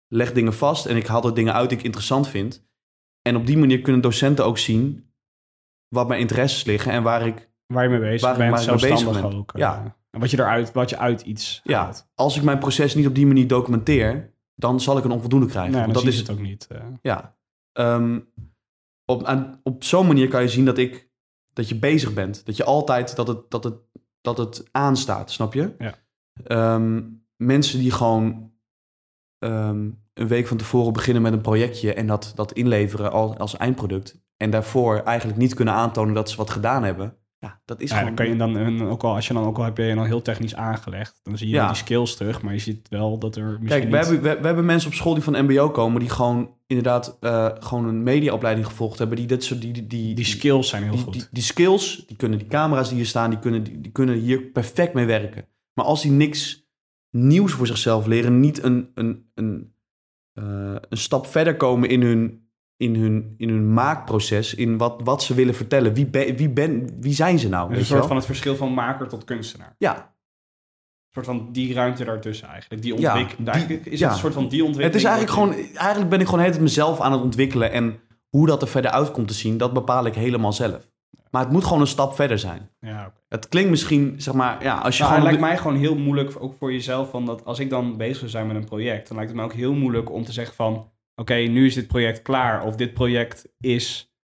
leg 0.08 0.32
dingen 0.32 0.54
vast 0.54 0.86
en 0.86 0.96
ik 0.96 1.06
haal 1.06 1.24
er 1.24 1.34
dingen 1.34 1.54
uit 1.54 1.68
die 1.68 1.78
ik 1.78 1.84
interessant 1.84 2.28
vind. 2.28 2.68
En 3.22 3.36
op 3.36 3.46
die 3.46 3.58
manier 3.58 3.80
kunnen 3.80 4.00
docenten 4.00 4.44
ook 4.44 4.58
zien 4.58 5.10
wat 5.88 6.08
mijn 6.08 6.20
interesses 6.20 6.64
liggen 6.64 6.92
en 6.92 7.02
waar 7.02 7.26
ik 7.26 7.48
Waar 7.66 7.82
je 7.84 7.90
mee 7.90 8.00
bezig 8.00 8.20
Waar 8.28 8.36
bent, 8.36 8.50
waar 8.50 8.60
ik 8.60 8.66
mee 8.66 8.74
bezig 8.76 8.88
zelfstandig 8.98 9.30
ben. 9.30 9.40
ook. 9.40 9.52
eh, 9.52 9.60
Ja. 9.60 9.98
En 10.10 10.20
wat 10.20 10.30
je 10.30 10.38
eruit, 10.38 10.72
wat 10.72 10.90
je 10.90 10.98
uit 10.98 11.20
iets 11.20 11.60
Ja, 11.64 11.82
haalt. 11.84 12.08
als 12.14 12.36
ik 12.36 12.42
mijn 12.42 12.58
proces 12.58 12.94
niet 12.94 13.06
op 13.06 13.14
die 13.14 13.26
manier 13.26 13.46
documenteer, 13.46 14.34
dan 14.54 14.80
zal 14.80 14.98
ik 14.98 15.04
een 15.04 15.10
onvoldoende 15.10 15.46
krijgen. 15.46 15.72
Nee, 15.72 15.80
Want 15.82 15.94
dan 15.94 16.04
dat 16.04 16.12
is 16.12 16.18
het 16.18 16.30
ook 16.30 16.40
niet. 16.40 16.66
eh. 16.66 16.82
Ja. 17.02 17.36
Ehm, 17.72 18.20
op, 19.04 19.24
aan- 19.24 19.60
op 19.62 19.84
zo'n 19.84 20.06
manier 20.06 20.28
kan 20.28 20.42
je 20.42 20.48
zien 20.48 20.64
dat 20.64 20.78
ik 20.78 21.08
dat 21.52 21.68
je 21.68 21.74
bezig 21.78 22.12
bent. 22.14 22.46
Dat 22.46 22.56
je 22.56 22.64
altijd 22.64 23.16
dat 23.16 23.28
het, 23.28 23.50
dat 23.50 23.64
het, 23.64 23.74
dat 24.20 24.38
het 24.38 24.64
aanstaat, 24.70 25.30
snap 25.30 25.54
je? 25.54 25.74
Ja. 25.78 25.94
Ehm, 26.44 27.02
mensen 27.36 27.78
die 27.78 27.90
gewoon 27.90 28.52
ehm, 29.38 29.90
een 30.14 30.28
week 30.28 30.46
van 30.46 30.56
tevoren 30.56 30.92
beginnen 30.92 31.22
met 31.22 31.32
een 31.32 31.40
projectje 31.40 31.94
en 31.94 32.06
dat, 32.06 32.32
dat 32.34 32.52
inleveren 32.52 33.12
als, 33.12 33.36
als 33.38 33.56
eindproduct. 33.56 34.20
En 34.36 34.50
daarvoor 34.50 34.96
eigenlijk 34.98 35.38
niet 35.38 35.54
kunnen 35.54 35.74
aantonen 35.74 36.14
dat 36.14 36.30
ze 36.30 36.36
wat 36.36 36.50
gedaan 36.50 36.82
hebben. 36.82 37.16
Ja, 37.42 37.60
dat 37.64 37.80
is 37.80 37.90
Ja, 37.90 37.96
gewoon. 37.98 38.14
dan 38.14 38.24
kan 38.24 38.32
je 38.34 38.38
dan, 38.38 38.56
en 38.56 38.82
ook 38.82 39.02
al, 39.02 39.14
als 39.14 39.26
je 39.26 39.34
dan 39.34 39.44
ook 39.44 39.58
al 39.58 39.64
heb 39.64 39.76
je 39.76 39.82
je 39.82 39.94
dan 39.94 40.06
heel 40.06 40.22
technisch 40.22 40.54
aangelegd, 40.54 41.20
dan 41.22 41.38
zie 41.38 41.48
je 41.48 41.54
Ja. 41.54 41.66
die 41.66 41.76
skills 41.76 42.16
terug, 42.16 42.42
maar 42.42 42.52
je 42.52 42.58
ziet 42.58 42.88
wel 42.88 43.18
dat 43.18 43.36
er 43.36 43.44
misschien 43.44 43.66
Kijk, 43.68 43.82
we 43.82 43.96
niet- 43.96 44.06
hebben, 44.06 44.22
we, 44.34 44.40
we 44.40 44.46
hebben 44.46 44.64
mensen 44.64 44.88
op 44.88 44.94
school 44.94 45.14
die 45.14 45.22
van 45.22 45.44
MBO 45.44 45.70
komen, 45.70 46.00
die 46.00 46.08
gewoon 46.08 46.54
inderdaad 46.66 47.16
eh, 47.20 47.48
gewoon 47.58 47.86
een 47.88 48.02
mediaopleiding 48.02 48.66
gevolgd 48.66 48.98
hebben, 48.98 49.16
die 49.16 49.26
dit 49.26 49.44
soort 49.44 49.60
die, 49.60 49.72
die, 49.72 49.86
die, 49.86 50.14
die 50.14 50.24
skills 50.24 50.68
zijn 50.68 50.82
heel 50.82 50.92
die, 50.92 51.00
goed. 51.02 51.12
die, 51.12 51.26
die 51.30 51.42
skills, 51.42 52.04
die 52.06 52.16
kunnen 52.16 52.38
die 52.38 52.48
camera's 52.48 52.88
die 52.88 52.96
hier 52.96 53.06
staan, 53.06 53.30
die 53.30 53.38
kunnen, 53.38 53.62
die, 53.62 53.80
die 53.80 53.92
kunnen 53.92 54.14
hier 54.18 54.40
perfect 54.40 54.94
mee 54.94 55.06
werken. 55.06 55.46
Maar 55.74 55.84
als 55.84 56.02
die 56.02 56.10
niks 56.12 56.68
nieuws 57.10 57.52
voor 57.52 57.66
zichzelf 57.66 58.06
leren, 58.06 58.40
niet 58.40 58.62
een, 58.62 58.90
een, 58.94 59.30
een, 59.34 59.74
eh, 60.32 60.74
een 60.88 60.98
stap 60.98 61.26
verder 61.26 61.56
komen 61.56 61.88
in 61.88 62.02
hun, 62.02 62.48
in 62.80 62.94
hun, 62.94 63.34
in 63.36 63.48
hun 63.48 63.72
maakproces, 63.72 64.54
in 64.54 64.76
wat, 64.78 65.00
wat 65.04 65.22
ze 65.22 65.34
willen 65.34 65.54
vertellen, 65.54 65.94
wie, 65.94 66.06
ben, 66.06 66.36
wie, 66.36 66.48
ben, 66.50 66.96
wie 67.00 67.12
zijn 67.14 67.38
ze 67.38 67.48
nou? 67.48 67.64
een 67.64 67.70
weet 67.76 67.78
je 67.78 67.84
soort 67.94 68.06
van 68.06 68.16
het 68.16 68.24
verschil 68.26 68.56
van 68.56 68.72
maker 68.74 69.08
tot 69.08 69.24
kunstenaar. 69.24 69.74
Ja, 69.78 69.94
Een 69.96 70.02
soort 71.22 71.26
van 71.26 71.52
die 71.52 71.74
ruimte 71.74 72.04
daartussen 72.04 72.48
eigenlijk. 72.48 72.82
Die 72.82 72.98
Ja, 73.00 73.12
ontwik- 73.18 73.36
die- 73.38 73.46
eigenlijk 73.50 73.86
is 73.86 73.98
ja. 73.98 74.04
het 74.06 74.14
een 74.14 74.20
soort 74.20 74.32
van 74.34 74.48
die 74.48 74.64
ontwikkeling. 74.64 74.92
het 74.92 74.94
is 74.94 75.04
eigenlijk 75.08 75.32
gewoon, 75.34 75.76
eigenlijk 75.76 76.10
ben 76.10 76.20
ik 76.20 76.26
gewoon 76.28 76.44
het 76.44 76.60
mezelf 76.60 77.00
aan 77.00 77.12
het 77.12 77.20
ontwikkelen 77.20 77.72
en 77.72 78.00
hoe 78.28 78.46
dat 78.46 78.62
er 78.62 78.68
verder 78.68 78.90
uit 78.90 79.10
komt 79.10 79.28
te 79.28 79.34
zien, 79.34 79.56
dat 79.58 79.72
bepaal 79.72 80.06
ik 80.06 80.14
helemaal 80.14 80.52
zelf. 80.52 80.88
Maar 81.30 81.42
het 81.42 81.52
moet 81.52 81.64
gewoon 81.64 81.80
een 81.80 81.86
stap 81.86 82.14
verder 82.14 82.38
zijn. 82.38 82.70
Ja. 82.80 83.12
Het 83.28 83.48
klinkt 83.48 83.70
misschien, 83.70 84.14
zeg 84.16 84.34
maar, 84.34 84.62
ja, 84.62 84.78
als 84.78 84.96
je 84.96 85.02
Nou, 85.02 85.14
het 85.14 85.22
gewoon... 85.22 85.22
lijkt 85.22 85.40
mij 85.40 85.56
gewoon 85.56 85.76
heel 85.76 85.96
moeilijk, 85.96 86.32
ook 86.38 86.54
voor 86.58 86.72
jezelf, 86.72 87.10
van 87.10 87.26
dat 87.26 87.44
als 87.44 87.58
ik 87.58 87.70
dan 87.70 87.96
bezig 87.96 88.16
zou 88.18 88.30
zijn 88.30 88.46
met 88.46 88.56
een 88.56 88.64
project, 88.64 89.06
dan 89.08 89.16
lijkt 89.16 89.32
het 89.32 89.40
me 89.40 89.46
ook 89.46 89.52
heel 89.52 89.74
moeilijk 89.74 90.10
om 90.12 90.24
te 90.24 90.32
zeggen 90.32 90.54
van, 90.54 90.90
oké, 91.20 91.34
nu 91.34 91.66
is 91.66 91.74
dit 91.74 91.86
project 91.86 92.22
klaar, 92.22 92.64
of 92.64 92.76
dit 92.76 92.92
project 92.92 93.48
is 93.58 94.14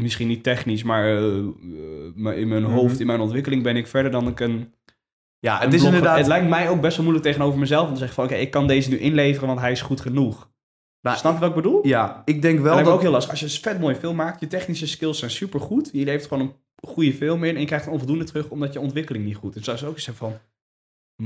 misschien 0.00 0.28
niet 0.28 0.42
technisch, 0.42 0.82
maar 0.82 1.04
eh, 1.06 1.38
eh, 1.38 1.44
maar 2.14 2.36
in 2.36 2.48
mijn 2.48 2.62
Mhm. 2.62 2.72
hoofd, 2.72 3.00
in 3.00 3.06
mijn 3.06 3.20
ontwikkeling 3.20 3.62
ben 3.62 3.76
ik 3.76 3.86
verder 3.86 4.10
dan 4.10 4.28
ik 4.28 4.40
een... 4.40 4.74
Ja, 5.38 5.56
een 5.58 5.64
het 5.64 5.74
is 5.74 5.80
blog- 5.80 5.92
inderdaad... 5.92 6.18
Het 6.18 6.26
lijkt 6.26 6.48
mij 6.48 6.68
ook 6.68 6.80
best 6.80 6.96
wel 6.96 7.04
moeilijk 7.04 7.26
tegenover 7.28 7.58
mezelf 7.58 7.86
om 7.86 7.92
te 7.92 7.98
zeggen 7.98 8.14
van, 8.14 8.24
oké, 8.24 8.34
ik 8.34 8.50
kan 8.50 8.66
deze 8.66 8.90
nu 8.90 8.98
inleveren, 8.98 9.48
want 9.48 9.60
hij 9.60 9.70
is 9.72 9.80
goed 9.82 10.00
genoeg. 10.00 10.50
Nou, 11.00 11.16
Snap 11.16 11.34
je 11.34 11.40
wat 11.40 11.48
ik 11.48 11.54
bedoel? 11.54 11.86
Ja, 11.86 12.22
ik 12.24 12.42
denk 12.42 12.54
Dat 12.56 12.64
wel 12.64 12.76
me 12.76 12.82
dat... 12.82 12.92
ook 12.92 13.00
heel 13.00 13.10
lastig. 13.10 13.30
Als 13.30 13.40
je 13.40 13.46
een 13.46 13.52
vet 13.72 13.80
mooie 13.80 13.94
film 13.96 14.16
maakt, 14.16 14.40
je 14.40 14.46
technische 14.46 14.86
skills 14.86 15.18
zijn 15.18 15.30
supergoed. 15.30 15.90
Je 15.92 16.04
levert 16.04 16.26
gewoon 16.28 16.42
een 16.42 16.88
goede 16.88 17.12
film 17.12 17.44
in 17.44 17.54
en 17.54 17.60
je 17.60 17.66
krijgt 17.66 17.86
een 17.86 17.92
onvoldoende 17.92 18.24
terug 18.24 18.48
omdat 18.48 18.72
je 18.72 18.80
ontwikkeling 18.80 19.24
niet 19.24 19.36
goed 19.36 19.48
is. 19.50 19.54
Dus 19.56 19.64
dat 19.64 19.74
is 19.74 19.84
ook 19.84 19.98
zeggen 19.98 20.14
van... 20.26 20.38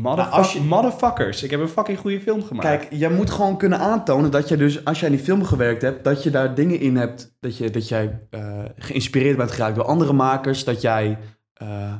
Nou, 0.02 0.30
als 0.30 0.52
je- 0.52 0.60
Motherfuckers, 0.60 1.42
ik 1.42 1.50
heb 1.50 1.60
een 1.60 1.68
fucking 1.68 1.98
goede 1.98 2.20
film 2.20 2.42
gemaakt. 2.42 2.68
Kijk, 2.68 2.86
jij 2.92 3.10
moet 3.10 3.30
gewoon 3.30 3.58
kunnen 3.58 3.78
aantonen 3.78 4.30
dat 4.30 4.48
je 4.48 4.56
dus, 4.56 4.84
als 4.84 5.00
jij 5.00 5.08
in 5.08 5.14
die 5.16 5.24
film 5.24 5.44
gewerkt 5.44 5.82
hebt, 5.82 6.04
dat 6.04 6.22
je 6.22 6.30
daar 6.30 6.54
dingen 6.54 6.80
in 6.80 6.96
hebt, 6.96 7.36
dat, 7.40 7.56
je, 7.56 7.70
dat 7.70 7.88
jij 7.88 8.26
eh, 8.30 8.64
geïnspireerd 8.76 9.36
bent 9.36 9.50
geraakt 9.50 9.74
door 9.76 9.84
andere 9.84 10.12
makers, 10.12 10.64
dat 10.64 10.80
jij 10.80 11.18
eh, 11.52 11.94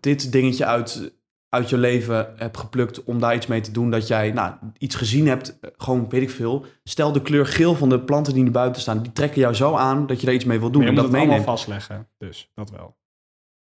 dit 0.00 0.32
dingetje 0.32 0.64
uit, 0.66 1.12
uit 1.48 1.70
je 1.70 1.78
leven 1.78 2.32
hebt 2.36 2.56
geplukt 2.56 3.04
om 3.04 3.18
daar 3.20 3.34
iets 3.34 3.46
mee 3.46 3.60
te 3.60 3.70
doen, 3.72 3.90
dat 3.90 4.06
jij 4.06 4.30
nou, 4.30 4.54
iets 4.78 4.94
gezien 4.94 5.26
hebt, 5.26 5.58
eh, 5.60 5.70
gewoon 5.76 6.08
weet 6.08 6.22
ik 6.22 6.30
veel. 6.30 6.64
Stel 6.84 7.12
de 7.12 7.22
kleur 7.22 7.46
geel 7.46 7.74
van 7.74 7.88
de 7.88 8.00
planten 8.00 8.34
die 8.34 8.44
er 8.44 8.50
buiten 8.50 8.82
staan, 8.82 9.02
die 9.02 9.12
trekken 9.12 9.40
jou 9.40 9.54
zo 9.54 9.74
aan 9.74 10.06
dat 10.06 10.20
je 10.20 10.26
daar 10.26 10.34
iets 10.34 10.44
mee 10.44 10.60
wil 10.60 10.70
doen 10.70 10.82
Maar 10.82 10.90
je 10.92 11.00
moet 11.00 11.10
dat 11.10 11.20
het 11.20 11.28
allemaal 11.28 11.44
vastleggen. 11.56 12.08
Dus, 12.18 12.50
dat 12.54 12.70
wel. 12.70 13.00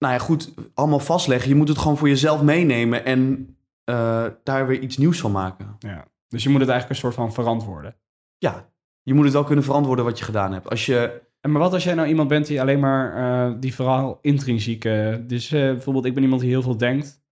Nou 0.06 0.18
ja, 0.18 0.24
goed, 0.24 0.54
allemaal 0.74 1.00
vastleggen. 1.00 1.50
Je 1.50 1.56
moet 1.56 1.68
het 1.68 1.78
gewoon 1.78 1.98
voor 1.98 2.08
jezelf 2.08 2.42
meenemen 2.42 3.06
en 3.06 3.50
eh, 3.84 4.26
daar 4.44 4.68
weer 4.68 4.80
iets 4.80 4.98
nieuws 4.98 5.20
van 5.20 5.32
maken. 5.32 5.76
Ja. 5.80 6.06
Dus 6.28 6.44
je 6.44 6.50
moet 6.50 6.60
het 6.60 6.70
eigenlijk 6.70 6.90
een 6.90 7.10
soort 7.10 7.26
van 7.26 7.34
verantwoorden. 7.34 7.96
Ja, 8.38 8.70
je 9.02 9.14
moet 9.14 9.24
het 9.24 9.34
wel 9.34 9.44
kunnen 9.44 9.64
verantwoorden 9.64 10.06
wat 10.06 10.20
je 10.20 10.26
gedaan 10.26 10.54
hebt. 10.54 10.70
Als 10.70 10.86
je 10.86 11.22
En 11.42 11.52
maar 11.52 11.62
wat 11.62 11.74
als 11.74 11.84
jij 11.84 11.94
nou 11.94 12.08
iemand 12.08 12.28
bent 12.28 12.48
die 12.48 12.62
alleen 12.62 12.80
maar 12.80 13.16
eh, 13.16 13.56
die 13.60 13.76
vooral 13.76 14.20
intrinsiek... 14.22 14.86
eh, 14.86 15.16
dus 15.22 15.50
bijvoorbeeld, 15.50 16.06
ik 16.06 16.14
ben 16.14 16.24
iemand 16.24 16.42
die 16.42 16.50
heel 16.50 16.62
veel 16.62 16.78
denkt. 16.78 17.24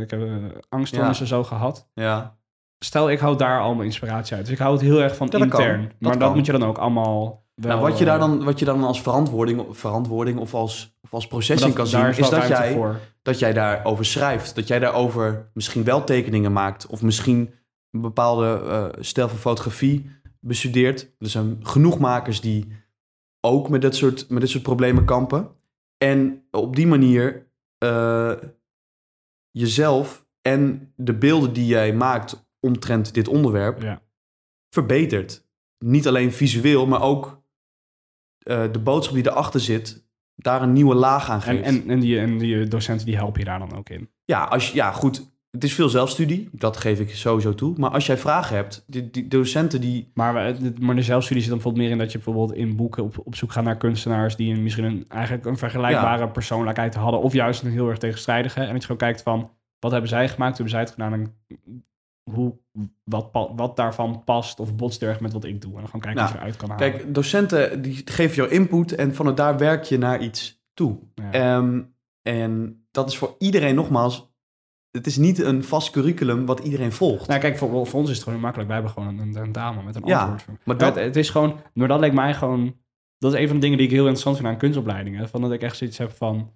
Ik 0.00 0.10
heb 0.10 0.20
uh, 0.20 0.34
angststoornissen 0.68 1.26
zo 1.26 1.44
gehad. 1.44 1.90
Ja. 1.94 2.38
Stel, 2.78 3.10
ik 3.10 3.18
hou 3.18 3.36
daar 3.36 3.60
al 3.60 3.74
mijn 3.74 3.86
inspiratie 3.86 4.36
uit. 4.36 4.44
Dus 4.44 4.54
ik 4.54 4.60
hou 4.60 4.72
het 4.72 4.82
heel 4.82 5.02
erg 5.02 5.16
van 5.16 5.28
Ja, 5.30 5.38
dat 5.38 5.48
kan. 5.48 5.60
intern. 5.60 5.82
Dat 5.82 5.94
maar 5.98 6.18
dat 6.18 6.34
moet 6.34 6.46
je 6.46 6.52
dan 6.52 6.64
ook 6.64 6.78
allemaal 6.78 7.44
wel... 7.60 7.76
Nou, 7.76 7.88
wat, 7.90 7.98
je 7.98 8.04
daar 8.04 8.20
eh, 8.20 8.20
dan, 8.20 8.44
wat 8.44 8.58
je 8.58 8.64
dan 8.64 8.84
als 8.84 9.02
verantwoording, 9.02 9.66
verantwoording 9.70 10.38
of 10.38 10.54
als, 10.54 10.96
of 11.00 11.14
als 11.14 11.26
processing 11.26 11.74
kan 11.74 11.86
zien, 11.86 12.06
is 12.06 12.30
dat 12.30 12.46
jij, 12.46 12.72
voor. 12.72 12.98
dat 13.22 13.38
jij 13.38 13.52
daarover 13.52 14.04
schrijft. 14.04 14.54
Dat 14.54 14.66
jij 14.68 14.78
daarover 14.78 15.50
misschien 15.54 15.84
wel 15.84 16.04
tekeningen 16.04 16.52
maakt. 16.52 16.86
Of 16.86 17.02
misschien 17.02 17.54
een 17.90 18.00
bepaalde 18.00 18.60
eh, 18.64 19.02
stijl 19.02 19.28
van 19.28 19.38
fotografie 19.38 20.10
bestudeert. 20.40 21.10
Er 21.18 21.28
zijn 21.28 21.58
genoeg 21.62 21.98
makers 21.98 22.40
die 22.40 22.72
ook 23.40 23.68
met 23.68 23.80
dit 23.80 23.96
soort, 23.96 24.28
met 24.28 24.40
dit 24.40 24.50
soort 24.50 24.62
problemen 24.62 25.04
kampen. 25.04 25.48
En 25.98 26.44
op 26.50 26.76
die 26.76 26.86
manier 26.86 27.46
eh, 27.78 28.32
jezelf 29.50 30.26
en 30.42 30.92
de 30.96 31.14
beelden 31.14 31.52
die 31.52 31.66
jij 31.66 31.92
maakt 31.94 32.48
omtrent 32.60 33.14
dit 33.14 33.28
onderwerp 33.28 33.82
Ja. 33.82 34.02
verbetert. 34.74 35.48
Niet 35.84 36.08
alleen 36.08 36.32
visueel, 36.32 36.86
maar 36.86 37.02
ook 37.02 37.39
eh, 38.42 38.62
de 38.72 38.78
boodschap 38.78 39.14
die 39.14 39.30
erachter 39.30 39.60
zit, 39.60 40.04
daar 40.34 40.62
een 40.62 40.72
nieuwe 40.72 40.94
laag 40.94 41.30
aan 41.30 41.42
geeft. 41.42 41.62
en, 41.64 41.88
en, 41.88 42.00
die, 42.00 42.18
en 42.20 42.38
die 42.38 42.68
docenten 42.68 43.06
die 43.06 43.16
helpen 43.16 43.38
je 43.40 43.46
daar 43.46 43.58
dan 43.58 43.76
ook 43.76 43.88
in. 43.88 44.10
ja, 44.24 44.44
als 44.44 44.68
je, 44.68 44.74
ja, 44.74 44.92
goed. 44.92 45.28
Het 45.50 45.64
is 45.64 45.74
veel 45.74 45.88
zelfstudie, 45.88 46.48
dat 46.52 46.76
geef 46.76 47.00
ik 47.00 47.14
sowieso 47.14 47.54
toe. 47.54 47.74
Maar 47.78 47.90
als 47.90 48.06
jij 48.06 48.16
vragen 48.18 48.56
hebt, 48.56 48.84
die, 48.86 49.10
die 49.10 49.28
docenten 49.28 49.80
die... 49.80 50.10
Maar, 50.14 50.44
het- 50.44 50.80
maar 50.80 50.94
de 50.94 51.02
zelfstudie 51.02 51.42
zit 51.42 51.50
dan 51.52 51.60
bijvoorbeeld 51.60 51.84
meer 51.88 51.92
in 51.98 52.02
dat 52.02 52.12
je 52.12 52.18
bijvoorbeeld 52.18 52.58
in 52.58 52.76
boeken 52.76 53.02
op, 53.04 53.20
op 53.24 53.34
zoek 53.36 53.52
gaat 53.52 53.64
naar 53.64 53.76
kunstenaars 53.76 54.36
die 54.36 54.54
een, 54.54 54.62
misschien 54.62 54.84
een, 54.84 55.04
eigenlijk 55.08 55.44
een 55.44 55.58
vergelijkbare 55.58 56.28
persoonlijkheid 56.28 56.94
hadden. 56.94 57.20
Of 57.20 57.32
juist 57.32 57.62
een 57.62 57.70
heel 57.70 57.88
erg 57.88 57.98
tegenstrijdige. 57.98 58.60
En 58.60 58.66
dat 58.66 58.76
je 58.76 58.82
gewoon 58.82 58.96
kijkt 58.96 59.22
van, 59.22 59.50
wat 59.78 59.90
hebben 59.90 60.10
zij 60.10 60.28
gemaakt, 60.28 60.58
hoe 60.58 60.66
hebben 60.68 60.70
zij 60.70 60.80
het 60.80 60.90
gedaan 60.90 61.12
en 61.12 61.34
hoe, 62.34 62.58
wat, 63.04 63.50
wat 63.56 63.76
daarvan 63.76 64.24
past 64.24 64.60
of 64.60 64.74
botst 64.74 65.02
erg 65.02 65.20
met 65.20 65.32
wat 65.32 65.44
ik 65.44 65.60
doe. 65.60 65.70
En 65.70 65.76
dan 65.76 65.86
gewoon 65.86 66.00
kijken 66.00 66.20
Nou, 66.20 66.26
wat 66.26 66.36
je 66.36 66.42
eruit 66.42 66.56
kan 66.56 66.70
halen. 66.70 66.90
Kijk, 66.90 67.14
docenten 67.14 67.82
die 67.82 68.02
geven 68.04 68.36
jou 68.36 68.48
input 68.48 68.94
en 68.94 69.14
vanuit 69.14 69.36
daar 69.36 69.58
werk 69.58 69.84
je 69.84 69.98
naar 69.98 70.22
iets 70.22 70.62
toe. 70.74 70.98
Ja. 71.14 71.30
Ehm, 71.30 71.82
en 72.22 72.84
dat 72.90 73.08
is 73.08 73.18
voor 73.18 73.34
iedereen 73.38 73.74
nogmaals... 73.74 74.28
Het 74.90 75.06
is 75.06 75.16
niet 75.16 75.38
een 75.38 75.64
vast 75.64 75.90
curriculum 75.90 76.46
wat 76.46 76.60
iedereen 76.60 76.92
volgt. 76.92 77.28
Nou, 77.28 77.40
kijk, 77.40 77.58
voor, 77.58 77.86
voor 77.86 78.00
ons 78.00 78.10
is 78.10 78.14
het 78.14 78.24
gewoon 78.24 78.40
makkelijk. 78.40 78.68
Wij 78.68 78.78
hebben 78.78 78.94
gewoon 78.94 79.18
een, 79.18 79.36
een 79.36 79.52
dame 79.52 79.82
met 79.82 79.96
een 79.96 80.02
Ja, 80.04 80.20
antwoord. 80.20 80.46
maar 80.46 80.56
Maar 80.64 80.78
dat, 80.78 80.94
het, 80.94 81.04
het 81.04 81.16
is 81.16 81.30
gewoon, 81.30 81.60
maar 81.74 81.88
dat 81.88 82.00
leek 82.00 82.12
mij 82.12 82.34
gewoon, 82.34 82.76
dat 83.18 83.32
is 83.32 83.40
een 83.40 83.46
van 83.46 83.56
de 83.56 83.62
dingen 83.62 83.78
die 83.78 83.86
ik 83.86 83.92
heel 83.92 84.02
interessant 84.02 84.36
vind 84.36 84.48
aan 84.48 84.56
kunstopleidingen. 84.58 85.28
Van 85.28 85.40
dat 85.40 85.52
ik 85.52 85.62
echt 85.62 85.76
zoiets 85.76 85.98
heb 85.98 86.10
van, 86.10 86.52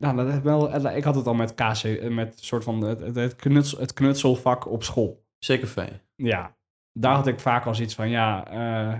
nou, 0.00 0.16
dat 0.16 0.32
heb 0.32 0.42
wel, 0.42 0.86
ik 0.96 1.04
had 1.04 1.14
het 1.14 1.26
al 1.26 1.34
met 1.34 1.54
KC, 1.54 2.10
met 2.10 2.38
soort 2.44 2.64
van 2.64 2.80
het, 2.80 3.14
het, 3.14 3.36
knutsel, 3.36 3.78
het 3.78 3.92
knutselvak 3.92 4.66
op 4.66 4.82
school. 4.82 5.24
zeker 5.38 5.66
fijn. 5.66 6.00
Ja, 6.16 6.56
daar 6.92 7.14
had 7.14 7.26
ik 7.26 7.40
vaak 7.40 7.66
al 7.66 7.74
zoiets 7.74 7.94
van, 7.94 8.08
ja, 8.08 8.46
eh, 8.46 8.98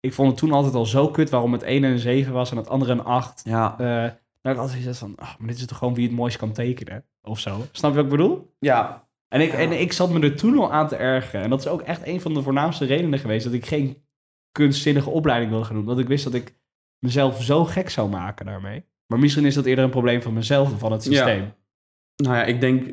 ik 0.00 0.12
vond 0.12 0.28
het 0.28 0.38
toen 0.38 0.52
altijd 0.52 0.74
al 0.74 0.86
zo 0.86 1.08
kut 1.08 1.30
waarom 1.30 1.52
het 1.52 1.62
ene 1.62 1.88
een 1.88 1.98
7 1.98 2.32
was 2.32 2.50
en 2.50 2.56
het 2.56 2.68
andere 2.68 2.92
een 2.92 3.04
8. 3.04 3.40
Ja, 3.44 3.78
Eh 3.78 4.10
dat 4.40 4.54
ik 4.54 4.60
altijd 4.60 4.80
zoiets 4.82 4.98
van, 4.98 5.12
ah, 5.16 5.36
maar 5.38 5.48
dit 5.48 5.56
is 5.56 5.66
toch 5.66 5.78
gewoon 5.78 5.94
wie 5.94 6.06
het 6.06 6.16
mooist 6.16 6.36
kan 6.36 6.52
tekenen, 6.52 7.04
of 7.22 7.38
zo. 7.40 7.60
Snap 7.72 7.90
je 7.90 7.96
wat 7.96 8.04
ik 8.04 8.10
bedoel? 8.10 8.54
ja, 8.58 9.08
En 9.28 9.40
ik, 9.40 9.52
Ja. 9.52 9.58
en 9.58 9.80
ik 9.80 9.92
zat 9.92 10.10
me 10.10 10.20
er 10.20 10.36
toen 10.36 10.58
al 10.58 10.72
aan 10.72 10.88
te 10.88 10.96
ergeren. 10.96 11.42
En 11.42 11.50
dat 11.50 11.60
is 11.60 11.66
ook 11.68 11.80
echt 11.82 12.06
een 12.06 12.20
van 12.20 12.34
de 12.34 12.42
voornaamste 12.42 12.84
redenen 12.84 13.18
geweest 13.18 13.44
dat 13.44 13.52
ik 13.52 13.66
geen 13.66 14.04
kunstzinnige 14.52 15.10
opleiding 15.10 15.50
wilde 15.50 15.66
gaan 15.66 15.74
doen. 15.76 15.84
Dat 15.86 15.98
ik 15.98 16.08
wist 16.08 16.24
dat 16.24 16.34
ik 16.34 16.54
mezelf 16.98 17.42
zo 17.42 17.64
gek 17.64 17.90
zou 17.90 18.08
maken 18.08 18.46
daarmee. 18.46 18.84
Maar 19.06 19.18
misschien 19.18 19.44
is 19.44 19.54
dat 19.54 19.64
eerder 19.64 19.84
een 19.84 19.90
probleem 19.90 20.22
van 20.22 20.32
mezelf 20.32 20.68
dan 20.68 20.78
van 20.78 20.92
het 20.92 21.04
Ja. 21.04 21.10
systeem. 21.10 21.52
nou 22.16 22.36
ja, 22.36 22.44
ik 22.44 22.60
denk, 22.60 22.84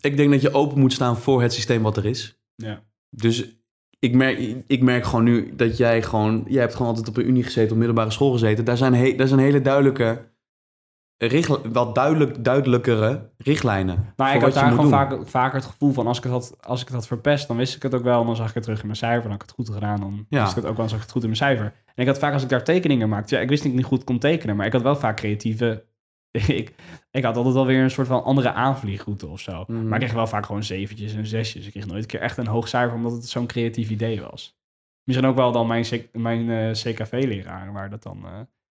ik 0.00 0.16
denk 0.16 0.30
dat 0.30 0.40
je 0.40 0.52
open 0.54 0.78
moet 0.78 0.92
staan 0.92 1.16
voor 1.16 1.42
het 1.42 1.52
systeem 1.52 1.82
wat 1.82 1.96
er 1.96 2.06
is. 2.06 2.40
Ja. 2.54 2.82
Dus 3.10 3.56
ik 3.98 4.14
merk, 4.14 4.38
ik 4.66 4.82
merk 4.82 5.04
gewoon 5.04 5.24
nu 5.24 5.56
dat 5.56 5.76
jij 5.76 6.02
gewoon... 6.02 6.44
Jij 6.48 6.60
hebt 6.60 6.72
gewoon 6.74 6.88
altijd 6.88 7.08
op 7.08 7.14
de 7.14 7.22
unie 7.22 7.42
gezeten, 7.42 7.70
op 7.72 7.76
middelbare 7.76 8.10
school 8.10 8.32
gezeten. 8.32 8.64
Daar 8.64 8.76
zijn, 8.76 8.94
he, 8.94 9.14
daar 9.14 9.28
zijn 9.28 9.40
hele 9.40 9.60
duidelijke... 9.60 10.32
Richl, 11.26 11.54
wat 11.72 11.94
duidelijk, 11.94 12.44
duidelijkere 12.44 13.30
richtlijnen. 13.38 14.12
Maar 14.16 14.34
ik 14.34 14.40
had 14.40 14.52
daar 14.54 14.70
gewoon 14.70 14.88
vaak, 14.88 15.28
vaker 15.28 15.56
het 15.58 15.66
gevoel 15.70 15.92
van 15.92 16.06
als 16.06 16.16
ik, 16.18 16.22
het 16.24 16.32
had, 16.32 16.56
als 16.60 16.80
ik 16.80 16.86
het 16.86 16.96
had 16.96 17.06
verpest, 17.06 17.48
dan 17.48 17.56
wist 17.56 17.76
ik 17.76 17.82
het 17.82 17.94
ook 17.94 18.02
wel. 18.02 18.20
En 18.20 18.26
dan 18.26 18.36
zag 18.36 18.48
ik 18.48 18.54
het 18.54 18.62
terug 18.62 18.80
in 18.80 18.86
mijn 18.86 18.98
cijfer. 18.98 19.22
Dan 19.22 19.30
had 19.30 19.40
ik 19.42 19.46
het 19.46 19.56
goed 19.56 19.74
gedaan. 19.74 20.00
Dan 20.00 20.26
Ja. 20.28 20.38
wist 20.40 20.50
ik 20.56 20.62
het 20.62 20.66
ook 20.70 20.74
wel 20.76 20.82
en 20.84 20.88
zag 20.90 20.98
ik 20.98 21.04
het 21.04 21.12
goed 21.12 21.22
in 21.22 21.28
mijn 21.28 21.40
cijfer. 21.40 21.64
En 21.64 22.02
ik 22.02 22.06
had 22.06 22.18
vaak 22.18 22.32
als 22.32 22.42
ik 22.42 22.48
daar 22.48 22.64
tekeningen 22.64 23.08
maakte. 23.08 23.34
Ja, 23.34 23.40
ik 23.40 23.48
wist 23.48 23.62
dat 23.62 23.70
ik 23.72 23.76
niet 23.78 23.86
goed 23.86 24.04
kon 24.04 24.18
tekenen. 24.18 24.56
Maar 24.56 24.66
ik 24.66 24.72
had 24.72 24.82
wel 24.82 24.96
vaak 24.96 25.16
creatieve... 25.16 25.84
ik, 26.30 26.74
ik 27.10 27.24
had 27.24 27.36
altijd 27.36 27.54
wel 27.54 27.66
weer 27.66 27.82
een 27.82 27.90
soort 27.90 28.06
van 28.06 28.24
andere 28.24 28.52
aanvliegroute 28.52 29.26
of 29.26 29.40
zo. 29.40 29.64
Mhm. 29.66 29.82
Maar 29.88 29.94
ik 29.98 30.00
kreeg 30.04 30.12
wel 30.16 30.26
vaak 30.26 30.46
gewoon 30.46 30.62
zeventjes 30.64 31.14
en 31.14 31.26
zesjes. 31.26 31.66
Ik 31.66 31.70
kreeg 31.72 31.86
nooit 31.86 32.02
een 32.02 32.08
keer 32.08 32.20
echt 32.20 32.36
een 32.36 32.46
hoog 32.46 32.68
cijfer, 32.68 32.96
omdat 32.96 33.12
het 33.12 33.28
zo'n 33.28 33.46
creatief 33.46 33.90
idee 33.90 34.20
was. 34.20 34.56
Misschien 35.04 35.26
ook 35.28 35.36
wel 35.36 35.52
dan 35.52 35.66
mijn, 35.66 35.86
mijn 36.12 36.50
eh, 36.50 36.70
CKV-leraar, 36.70 37.72
waar 37.72 37.90
dat 37.90 38.02
dan... 38.02 38.18
eh, 38.24 38.30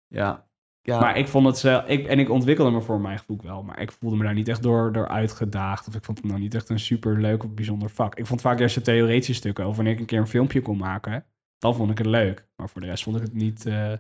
Ja. 0.09 0.49
Ja. 0.83 1.01
maar 1.01 1.17
ik 1.19 1.29
vond 1.29 1.47
het 1.47 1.59
zelf... 1.59 1.87
Ik, 1.87 2.07
en 2.07 2.19
ik 2.19 2.31
ontwikkelde 2.31 2.71
me 2.71 2.81
voor 2.81 3.01
mijn 3.01 3.19
gevoel 3.19 3.41
wel, 3.43 3.63
maar 3.63 3.81
ik 3.81 3.93
voelde 3.93 4.17
me 4.17 4.25
daar 4.25 4.35
niet 4.35 4.49
echt 4.49 4.63
door, 4.63 4.93
door 4.93 5.09
uitgedaagd. 5.09 5.89
Of 5.89 5.95
ik 5.95 6.05
vond 6.05 6.19
het 6.19 6.27
nou 6.27 6.41
niet 6.41 6.55
echt 6.55 6.69
een 6.69 6.79
super 6.79 7.21
leuk 7.21 7.45
of 7.45 7.55
bijzonder 7.55 7.91
vak. 7.91 8.15
Ik 8.15 8.27
vond 8.27 8.41
vaak 8.41 8.59
juist 8.59 8.75
de 8.75 8.81
theoretische 8.81 9.35
stukken 9.35 9.65
over 9.65 9.77
wanneer 9.77 9.95
ik 9.95 10.01
een 10.01 10.07
keer 10.07 10.19
een 10.19 10.27
filmpje 10.27 10.63
kon 10.63 10.77
maken. 10.77 11.25
Dan 11.59 11.75
vond 11.75 11.91
ik 11.91 11.99
het 11.99 12.07
leuk. 12.07 12.49
Maar 12.57 12.69
voor 12.69 12.81
de 12.81 12.87
rest 12.87 13.03
vond 13.03 13.17
ik 13.17 13.23
het 13.23 13.35
niet... 13.35 13.67
eh, 13.67 13.93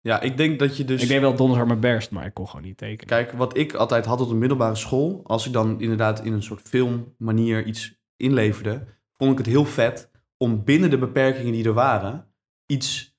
ja, 0.00 0.20
ik 0.20 0.36
denk 0.36 0.58
dat 0.58 0.76
je 0.76 0.84
dus... 0.84 1.02
Ik 1.02 1.08
deed 1.08 1.20
wel 1.20 1.34
donders 1.34 1.56
hard 1.56 1.68
mijn 1.68 1.80
best, 1.94 2.10
maar 2.10 2.26
ik 2.26 2.34
kon 2.34 2.48
gewoon 2.48 2.64
niet 2.64 2.76
tekenen. 2.76 3.06
Kijk, 3.06 3.32
wat 3.32 3.56
ik 3.56 3.72
altijd 3.72 4.04
had 4.04 4.20
op 4.20 4.28
de 4.28 4.34
middelbare 4.34 4.74
school, 4.74 5.20
als 5.24 5.46
ik 5.46 5.52
dan 5.52 5.80
inderdaad 5.80 6.24
in 6.24 6.32
een 6.32 6.42
soort 6.42 6.60
filmmanier 6.60 7.64
iets 7.64 8.00
inleverde, 8.16 8.86
vond 9.16 9.32
ik 9.32 9.38
het 9.38 9.46
heel 9.46 9.64
vet 9.64 10.10
om 10.36 10.64
binnen 10.64 10.90
de 10.90 10.98
beperkingen 10.98 11.52
die 11.52 11.64
er 11.64 11.72
waren, 11.72 12.32
iets 12.66 13.18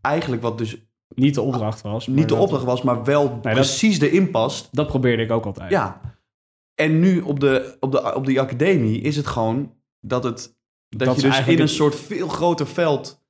eigenlijk 0.00 0.42
wat 0.42 0.58
dus 0.58 0.89
Niet 1.14 1.34
de 1.34 1.40
opdracht 1.40 1.80
was. 1.82 2.06
niet 2.06 2.28
de 2.28 2.34
opdracht 2.34 2.64
was, 2.64 2.82
maar 2.82 3.04
wel 3.04 3.38
precies 3.38 4.00
erin 4.00 4.30
past. 4.30 4.68
Dat 4.72 4.86
probeerde 4.86 5.22
ik 5.22 5.30
ook 5.30 5.44
altijd. 5.46 5.70
Ja. 5.70 6.00
En 6.74 7.00
nu 7.00 7.20
op, 7.20 7.40
de, 7.40 7.76
op, 7.80 7.92
de, 7.92 8.14
op 8.14 8.26
die 8.26 8.40
academie 8.40 9.00
is 9.00 9.16
het 9.16 9.26
gewoon 9.26 9.74
dat, 10.00 10.24
het, 10.24 10.56
dat, 10.88 11.06
Dat 11.06 11.16
je 11.16 11.22
dus 11.22 11.46
in 11.46 11.60
een 11.60 11.68
soort 11.68 11.94
veel 11.94 12.28
groter 12.28 12.66
veld 12.66 13.22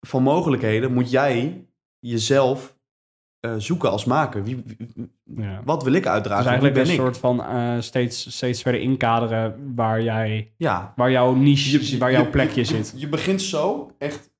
van 0.00 0.22
mogelijkheden 0.22 0.92
moet 0.92 1.10
jij 1.10 1.66
jezelf 1.98 2.78
eh, 3.40 3.54
zoeken 3.58 3.90
als 3.90 4.04
maker. 4.04 4.44
Wie, 4.44 4.62
wie- 4.66 5.12
Ja. 5.36 5.62
wat 5.64 5.82
wil 5.82 5.92
ik 5.92 6.06
uitdragen? 6.06 6.44
is 6.44 6.50
eigenlijk 6.50 6.76
een 6.76 6.82
ben 6.82 6.92
ik? 6.92 6.98
soort 7.00 7.18
van 7.18 7.44
eh, 7.44 7.80
steeds, 7.80 8.36
steeds 8.36 8.62
verder 8.62 8.80
inkaderen 8.80 9.74
waar, 9.74 10.02
jij, 10.02 10.52
Ja. 10.56 10.92
waar 10.96 11.10
jouw 11.10 11.34
niche, 11.34 11.84
Je- 11.90 11.98
waar 11.98 12.12
jouw 12.12 12.22
je- 12.24 12.30
plekje 12.30 12.60
je- 12.60 12.66
zit. 12.66 12.94
Je 12.96 13.08
begint 13.08 13.42
zo, 13.42 13.90
echt. 13.98 14.32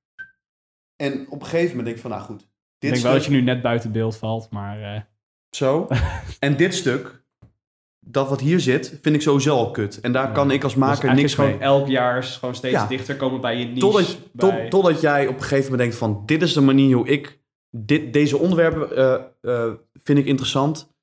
En 0.97 1.27
op 1.31 1.40
een 1.40 1.47
gegeven 1.47 1.69
moment 1.69 1.85
denk 1.85 1.97
ik 1.97 2.02
van, 2.02 2.11
nou 2.11 2.23
goed, 2.23 2.48
Ik 2.86 2.93
denk 2.93 3.02
wel 3.02 3.12
dat 3.12 3.24
je 3.24 3.31
nu 3.31 3.40
net 3.40 3.62
buiten 3.62 3.93
beeld 3.93 4.16
valt, 4.16 4.48
maar... 4.51 4.94
eh, 4.94 5.01
Zo. 5.51 5.86
en 6.39 6.56
dit 6.56 6.74
stuk, 6.74 7.23
dat 8.01 8.28
wat 8.28 8.40
hier 8.40 8.61
zit, 8.61 8.98
vind 9.02 9.15
ik 9.15 9.23
sowieso 9.23 9.56
al 9.56 9.70
kut. 9.70 10.01
En 10.01 10.12
daar 10.12 10.27
Ja. 10.27 10.32
kan 10.32 10.51
ik 10.51 10.62
als 10.62 10.73
dus 10.73 10.82
maker 10.82 11.15
niks 11.15 11.35
gewoon 11.35 11.51
mee. 11.51 11.59
elk 11.59 11.89
jaar 11.89 12.19
is 12.19 12.36
gewoon 12.36 12.55
steeds 12.55 12.74
Ja. 12.74 12.86
dichter 12.86 13.16
komen 13.16 13.40
bij 13.40 13.56
je 13.59 13.65
niche. 13.66 13.78
Totdat, 13.81 14.19
bij- 14.32 14.51
tot, 14.61 14.70
totdat 14.70 15.01
jij 15.01 15.27
op 15.27 15.35
een 15.35 15.43
gegeven 15.43 15.62
moment 15.70 15.81
denkt 15.81 15.97
van... 15.97 16.23
dit 16.27 16.43
is 16.43 16.52
de 16.52 16.61
manier 16.61 16.97
hoe 16.97 17.09
ik 17.09 17.39
dit, 17.70 18.12
deze 18.12 18.39
onderwerpen 18.39 18.97
eh, 18.97 19.15
eh, 19.65 19.73
vind 20.02 20.19
ik 20.19 20.27
interessant. 20.27 20.94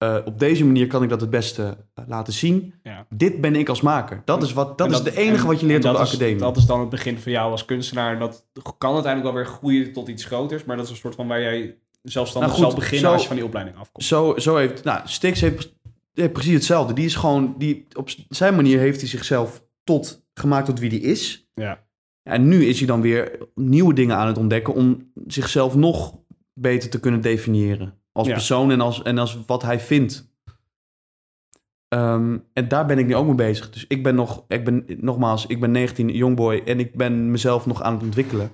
Eh, 0.00 0.16
op 0.24 0.38
deze 0.38 0.64
manier 0.64 0.86
kan 0.86 1.02
ik 1.02 1.08
dat 1.08 1.20
het 1.20 1.30
beste 1.30 1.76
eh, 1.94 2.04
laten 2.08 2.32
zien. 2.32 2.74
Ja. 2.82 3.06
Dit 3.08 3.40
ben 3.40 3.56
ik 3.56 3.68
als 3.68 3.80
maker. 3.80 4.22
Dat 4.24 4.42
is, 4.42 4.52
wat, 4.52 4.78
dat 4.78 4.90
is 4.90 5.02
de 5.02 5.16
enige 5.16 5.40
en- 5.40 5.46
wat 5.46 5.60
je 5.60 5.66
leert 5.66 5.84
op 5.84 5.94
de 5.96 6.02
is- 6.02 6.08
academie. 6.08 6.36
Dat 6.36 6.56
is 6.56 6.64
dan 6.66 6.80
het 6.80 6.88
begin 6.88 7.18
van 7.18 7.32
jou 7.32 7.50
als 7.50 7.64
kunstenaar. 7.64 8.12
En 8.12 8.18
dat 8.18 8.46
kan 8.78 8.94
uiteindelijk 8.94 9.34
wel 9.34 9.42
weer 9.44 9.52
groeien 9.52 9.92
tot 9.92 10.08
iets 10.08 10.24
groters. 10.24 10.64
Maar 10.64 10.76
dat 10.76 10.84
is 10.84 10.90
een 10.90 10.96
soort 10.96 11.14
van 11.14 11.26
waar 11.28 11.40
jij 11.40 11.78
zelfstandig 12.02 12.50
Nou 12.50 12.62
goed, 12.62 12.70
zal 12.72 12.80
beginnen 12.80 13.06
zo- 13.06 13.12
als 13.12 13.22
je 13.22 13.26
van 13.28 13.36
die 13.36 13.44
opleiding 13.44 13.76
afkomt. 13.76 14.04
Zo, 14.04 14.34
zo 14.38 14.56
heeft... 14.56 14.84
Nou, 14.84 15.00
Stix 15.04 15.40
heeft, 15.40 15.74
heeft 16.12 16.32
precies 16.32 16.54
hetzelfde. 16.54 16.92
Die 16.94 17.04
is 17.04 17.14
gewoon... 17.14 17.54
Die, 17.58 17.86
op 17.96 18.08
zijn 18.28 18.54
manier 18.54 18.78
heeft 18.78 19.00
hij 19.00 19.08
zichzelf 19.08 19.62
tot, 19.84 20.24
gemaakt 20.34 20.66
tot 20.66 20.78
wie 20.78 20.90
die 20.90 21.00
is. 21.00 21.48
Ja. 21.54 21.82
En 22.22 22.48
nu 22.48 22.64
is 22.64 22.78
hij 22.78 22.86
dan 22.86 23.00
weer 23.00 23.38
nieuwe 23.54 23.94
dingen 23.94 24.16
aan 24.16 24.26
het 24.26 24.38
ontdekken... 24.38 24.74
om 24.74 25.10
zichzelf 25.26 25.74
nog 25.76 26.14
beter 26.54 26.90
te 26.90 27.00
kunnen 27.00 27.20
definiëren. 27.20 27.98
Als 28.12 28.26
Ja. 28.26 28.32
persoon 28.32 28.70
en 28.70 28.80
als, 28.80 29.02
en 29.02 29.18
als 29.18 29.44
wat 29.46 29.62
hij 29.62 29.80
vindt. 29.80 30.28
Ehm, 31.88 32.38
en 32.52 32.68
daar 32.68 32.86
ben 32.86 32.98
ik 32.98 33.06
nu 33.06 33.14
ook 33.14 33.26
mee 33.26 33.34
bezig. 33.34 33.70
Dus 33.70 33.86
ik 33.86 34.02
ben 34.02 34.14
nog... 34.14 34.44
Ik 34.48 34.64
ben, 34.64 34.84
nogmaals, 35.00 35.46
ik 35.46 35.60
ben 35.60 35.70
19, 35.70 36.08
jongboy... 36.08 36.62
en 36.64 36.80
ik 36.80 36.96
ben 36.96 37.30
mezelf 37.30 37.66
nog 37.66 37.82
aan 37.82 37.94
het 37.94 38.02
ontwikkelen. 38.02 38.50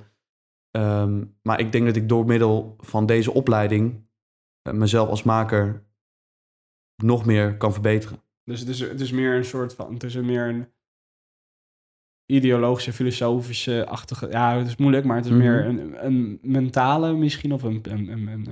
Ehm, 0.71 1.25
maar 1.43 1.61
ik 1.61 1.73
denk 1.73 1.87
dat 1.87 1.97
ik 1.97 2.09
door 2.09 2.27
middel 2.27 2.75
van 2.79 3.07
deze 3.07 3.33
opleiding... 3.33 4.09
eh, 4.63 4.73
mezelf 4.73 5.09
als 5.09 5.23
maker 5.23 5.85
nog 7.03 7.25
meer 7.25 7.57
kan 7.57 7.73
verbeteren. 7.73 8.21
Dus 8.45 8.61
het 8.61 8.69
is, 8.69 8.81
het 8.81 9.01
is 9.01 9.13
meer 9.13 9.35
een 9.37 9.45
soort 9.45 9.75
van... 9.75 9.93
Het 9.95 10.03
is 10.03 10.15
een 10.15 10.27
meer 10.27 10.49
een 10.49 10.67
ideologische, 12.27 12.93
filosofische 12.93 13.87
achtige... 13.87 14.29
Ja, 14.31 14.57
het 14.59 14.67
is 14.67 14.77
moeilijk, 14.77 15.05
maar 15.05 15.17
het 15.17 15.25
is 15.25 15.31
Mhm. 15.31 15.41
meer 15.41 15.65
een, 15.67 16.07
een 16.07 16.39
mentale 16.43 17.13
misschien. 17.15 17.53
Of 17.53 17.63
een, 17.63 17.81
een, 17.91 18.09
een, 18.09 18.49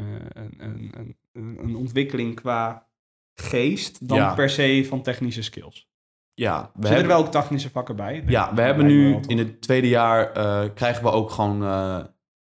een, 0.58 1.16
een, 1.62 1.76
ontwikkeling 1.76 2.34
qua 2.34 2.86
geest. 3.34 4.08
Dan 4.08 4.16
Ja. 4.16 4.34
per 4.34 4.50
se 4.50 4.84
van 4.88 5.02
technische 5.02 5.42
skills. 5.42 5.88
Ja, 6.34 6.60
we 6.60 6.66
zitten 6.66 6.88
hebben, 6.90 7.02
er 7.10 7.16
wel 7.16 7.26
ook 7.26 7.32
technische 7.32 7.70
vakken 7.70 7.96
bij. 7.96 8.24
ja, 8.26 8.54
we 8.54 8.60
hebben 8.62 8.86
nu 8.86 9.18
in 9.26 9.38
het 9.38 9.60
tweede 9.60 9.88
jaar 9.88 10.32
eh, 10.32 10.64
krijgen 10.74 11.02
we 11.02 11.10
ook 11.10 11.30
gewoon 11.30 11.62
eh, 11.62 12.00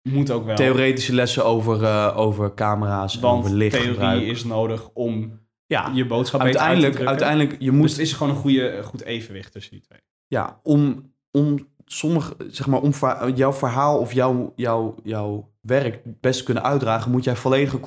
Moet 0.02 0.30
ook 0.30 0.44
wel. 0.44 0.56
theoretische 0.56 1.14
lessen 1.14 1.44
over, 1.44 1.82
eh, 1.84 2.12
over 2.16 2.54
camera's 2.54 3.16
en 3.16 3.24
over 3.24 3.50
lichtgebruik. 3.50 3.98
theorie 4.18 4.30
is 4.30 4.44
nodig 4.44 4.88
om 4.94 5.40
ja, 5.66 5.90
je 5.94 6.06
boodschap 6.06 6.40
beter 6.40 6.60
uit 6.60 6.68
te 6.80 6.82
uiteindelijk, 6.82 6.92
drukken. 6.92 7.08
uiteindelijk 7.08 7.62
je 7.62 7.70
Dus 7.70 7.78
moet 7.80 7.90
het 7.90 7.98
is 7.98 8.12
gewoon 8.12 8.32
een 8.34 8.40
goede, 8.40 8.76
een 8.76 8.84
goed 8.84 9.02
evenwicht 9.02 9.52
tussen 9.52 9.72
die 9.72 9.80
twee. 9.80 10.00
ja, 10.26 10.60
om, 10.62 11.11
om 11.32 11.68
sommige, 11.84 12.36
zeg 12.48 12.66
maar, 12.66 12.80
om 12.80 12.92
jouw 13.34 13.52
verhaal 13.52 13.98
of 13.98 14.12
jouw, 14.12 14.52
jouw, 14.56 14.94
jouw 15.02 15.52
werk 15.60 16.02
best 16.04 16.42
kunnen 16.42 16.62
uitdragen, 16.62 17.10
moet 17.10 17.24
jij 17.24 17.36
volledige, 17.36 17.80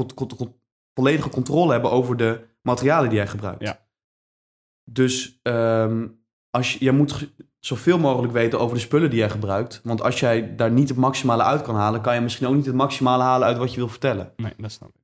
volledige 0.94 1.30
controle 1.30 1.72
hebben 1.72 1.92
over 1.92 2.18
de 2.18 2.48
materialen 2.62 3.10
die 3.10 3.18
jij 3.18 3.28
gebruikt. 3.28 3.62
Ja. 3.62 3.80
Dus 4.92 5.40
ehm, 5.42 6.08
als 6.50 6.74
je, 6.74 6.84
jij 6.84 6.94
moet 6.94 7.34
zoveel 7.60 8.00
mogelijk 8.00 8.34
weten 8.34 8.60
over 8.60 8.76
de 8.76 8.82
spullen 8.82 9.10
die 9.10 9.20
jij 9.20 9.30
gebruikt. 9.30 9.82
Want 9.84 10.02
als 10.02 10.20
jij 10.20 10.56
daar 10.56 10.72
niet 10.72 10.90
het 10.90 10.98
maximale 10.98 11.44
uit 11.44 11.62
kan 11.62 11.76
halen, 11.76 12.02
kan 12.02 12.16
je 12.16 12.22
misschien 12.22 12.48
ook 12.48 12.56
niet 12.56 12.66
het 12.66 12.76
maximale 12.76 13.24
halen 13.24 13.48
uit 13.48 13.58
wat 13.58 13.72
je 13.72 13.78
wil 13.78 13.88
vertellen. 13.88 14.34
Nee, 14.36 14.54
dat 14.58 14.72
snap 14.72 14.90
ik. 14.90 15.04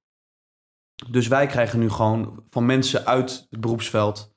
Dus 1.10 1.28
wij 1.28 1.48
krijgen 1.48 1.80
nu 1.80 1.90
gewoon 1.90 2.44
van 2.50 2.66
mensen 2.66 3.06
uit 3.06 3.48
het 3.50 3.60
beroepsveld 3.60 4.31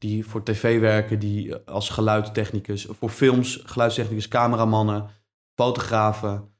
die 0.00 0.26
voor 0.26 0.42
tv 0.44 0.80
werken, 0.80 1.18
die 1.18 1.54
eh, 1.58 1.74
als 1.74 1.88
geluidstechnicus, 1.88 2.86
voor 2.90 3.08
films, 3.08 3.62
geluidstechnicus, 3.64 4.28
cameramannen, 4.28 5.06
fotografen, 5.54 6.54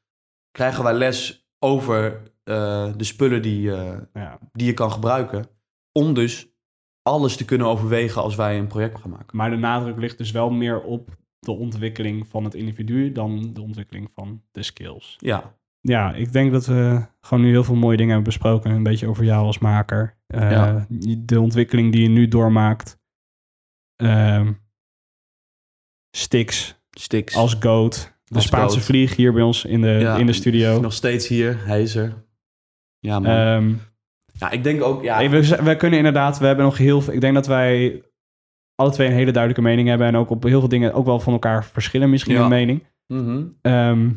krijgen 0.51 0.85
wij 0.85 0.95
les 0.95 1.49
over 1.59 2.23
eh, 2.45 2.93
de 2.97 3.05
spullen 3.05 3.43
die, 3.43 3.73
eh, 3.75 3.99
Ja. 4.15 4.39
die 4.53 4.67
je 4.67 4.75
kan 4.75 4.93
gebruiken. 4.93 5.47
Om 5.93 6.15
dus 6.15 6.49
alles 7.03 7.37
te 7.37 7.45
kunnen 7.45 7.67
overwegen 7.67 8.23
als 8.23 8.35
wij 8.37 8.59
een 8.59 8.67
project 8.67 9.01
gaan 9.01 9.11
maken. 9.11 9.37
Maar 9.37 9.51
de 9.51 9.57
nadruk 9.57 9.97
ligt 9.97 10.19
dus 10.19 10.31
wel 10.31 10.51
meer 10.51 10.83
op 10.83 11.09
de 11.39 11.53
ontwikkeling 11.53 12.27
van 12.29 12.45
het 12.45 12.55
individu 12.55 13.13
dan 13.13 13.51
de 13.53 13.61
ontwikkeling 13.63 14.11
van 14.15 14.43
de 14.51 14.63
skills. 14.63 15.17
Ja, 15.19 15.59
Ja, 15.81 16.15
ik 16.15 16.33
denk 16.33 16.53
dat 16.53 16.67
we 16.67 17.07
gewoon 17.21 17.45
nu 17.45 17.51
heel 17.51 17.65
veel 17.65 17.75
mooie 17.75 17.97
dingen 17.97 18.13
hebben 18.15 18.33
besproken. 18.33 18.71
Een 18.71 18.83
beetje 18.83 19.09
over 19.09 19.25
jou 19.25 19.47
als 19.47 19.59
maker. 19.59 20.19
Ja. 20.27 20.87
De 21.19 21.41
ontwikkeling 21.41 21.93
die 21.93 22.03
je 22.03 22.09
nu 22.09 22.29
doormaakt. 22.29 22.99
Ehm 24.01 24.53
Stix 26.17 26.79
Stix. 26.91 27.35
als 27.37 27.57
goat. 27.61 28.19
De 28.25 28.35
Als 28.35 28.45
Spaanse 28.47 28.77
goat. 28.77 28.85
vlieg 28.87 29.17
hier 29.17 29.33
bij 29.33 29.43
ons 29.43 29.65
in 29.65 29.81
de, 29.81 29.89
Ja, 29.89 30.17
in 30.17 30.27
de 30.27 30.33
studio. 30.33 30.81
Nog 30.81 30.93
steeds 30.93 31.29
hier, 31.29 31.59
hij 31.67 31.83
is 31.83 31.95
er. 31.95 32.25
Ja, 32.99 33.19
man. 33.21 33.31
Ehm, 33.33 33.73
ja, 34.39 34.51
ik 34.51 34.65
denk 34.65 34.83
ook, 34.83 35.03
ja, 35.03 35.29
we, 35.29 35.63
we 35.63 35.77
kunnen 35.77 35.99
inderdaad, 35.99 36.39
we 36.39 36.47
hebben 36.47 36.65
nog 36.65 36.77
heel 36.79 37.01
veel. 37.01 37.13
Ik 37.15 37.21
denk 37.21 37.35
dat 37.35 37.47
wij 37.47 38.03
alle 38.75 38.91
twee 38.91 39.07
een 39.09 39.13
hele 39.15 39.31
duidelijke 39.31 39.63
mening 39.69 39.89
hebben. 39.89 40.07
En 40.07 40.17
ook 40.17 40.31
op 40.31 40.43
heel 40.43 40.59
veel 40.61 40.69
dingen 40.69 40.93
ook 40.95 41.07
wel 41.07 41.21
van 41.21 41.33
elkaar 41.33 41.65
verschillen, 41.65 42.11
misschien 42.11 42.35
Ja. 42.35 42.43
een 42.43 42.49
mening. 42.49 42.87
Ehm, 43.63 44.11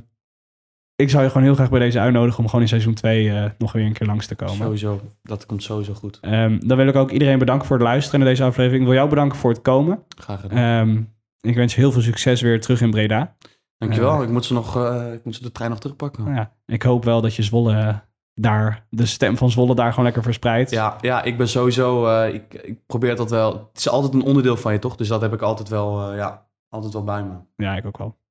ik 0.95 1.09
zou 1.09 1.23
je 1.23 1.29
gewoon 1.29 1.43
heel 1.43 1.55
graag 1.55 1.69
bij 1.69 1.79
deze 1.79 1.99
uitnodigen 1.99 2.39
om 2.39 2.45
gewoon 2.45 2.61
in 2.61 2.67
seizoen 2.67 2.93
2 2.93 3.51
nog 3.57 3.71
weer 3.71 3.85
een 3.85 3.93
keer 3.93 4.07
langs 4.07 4.27
te 4.27 4.35
komen. 4.35 4.55
sowieso. 4.55 5.01
Dat 5.21 5.45
komt 5.45 5.63
sowieso 5.63 5.93
goed. 5.93 6.17
Ehm, 6.21 6.59
dan 6.67 6.77
wil 6.77 6.87
ik 6.87 6.95
ook 6.95 7.11
iedereen 7.11 7.39
bedanken 7.39 7.67
voor 7.67 7.75
het 7.77 7.85
luisteren 7.85 8.19
naar 8.19 8.29
deze 8.29 8.43
aflevering. 8.43 8.81
Ik 8.81 8.87
wil 8.87 8.97
jou 8.97 9.09
bedanken 9.09 9.37
voor 9.37 9.51
het 9.51 9.61
komen. 9.61 10.03
Graag 10.17 10.39
gedaan. 10.41 10.87
Ehm, 10.87 11.01
ik 11.49 11.55
wens 11.55 11.73
je 11.75 11.79
heel 11.79 11.91
veel 11.91 12.01
succes 12.01 12.41
weer 12.41 12.61
terug 12.61 12.81
in 12.81 12.91
Breda. 12.91 13.35
Dankjewel. 13.77 14.17
eh, 14.17 14.23
ik, 14.23 14.29
moet 14.29 14.45
ze 14.45 14.53
nog, 14.53 14.75
eh, 14.75 15.13
ik 15.13 15.25
moet 15.25 15.35
ze 15.35 15.41
de 15.43 15.51
trein 15.51 15.69
nog 15.69 15.79
terugpakken. 15.79 16.23
Nou 16.23 16.35
ja, 16.35 16.51
ik 16.65 16.83
hoop 16.83 17.03
wel 17.03 17.21
dat 17.21 17.35
je 17.35 17.43
Zwolle 17.43 17.73
eh, 17.75 17.97
daar, 18.33 18.85
de 18.89 19.05
stem 19.05 19.37
van 19.37 19.49
Zwolle 19.49 19.75
daar 19.75 19.89
gewoon 19.89 20.05
lekker 20.05 20.23
verspreidt. 20.23 20.69
Ja, 20.71 20.97
ja, 21.01 21.23
ik 21.23 21.37
ben 21.37 21.47
sowieso... 21.47 22.05
eh, 22.07 22.33
ik, 22.33 22.53
ik 22.53 22.85
probeer 22.85 23.15
dat 23.15 23.29
wel... 23.29 23.51
Het 23.51 23.77
is 23.77 23.89
altijd 23.89 24.13
een 24.13 24.21
onderdeel 24.23 24.57
van 24.57 24.73
je, 24.73 24.79
toch? 24.79 24.95
Dus 24.95 25.07
dat 25.07 25.21
heb 25.21 25.33
ik 25.33 25.41
altijd 25.41 25.69
wel, 25.69 26.11
eh, 26.11 26.17
ja, 26.17 26.45
altijd 26.69 26.93
wel 26.93 27.03
bij 27.03 27.23
me. 27.23 27.33
ja, 27.55 27.75
ik 27.75 27.85
ook 27.85 27.97
wel. 27.97 28.21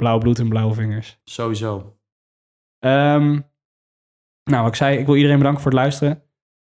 Blauw 0.00 0.18
bloed 0.18 0.38
en 0.38 0.48
blauwe 0.48 0.74
vingers. 0.74 1.20
Sowieso. 1.24 1.96
Ehm, 2.78 3.40
nou, 4.44 4.62
wat 4.62 4.68
ik 4.68 4.74
zei, 4.74 4.98
ik 4.98 5.06
wil 5.06 5.14
iedereen 5.14 5.38
bedanken 5.38 5.62
voor 5.62 5.70
het 5.70 5.80
luisteren. 5.80 6.22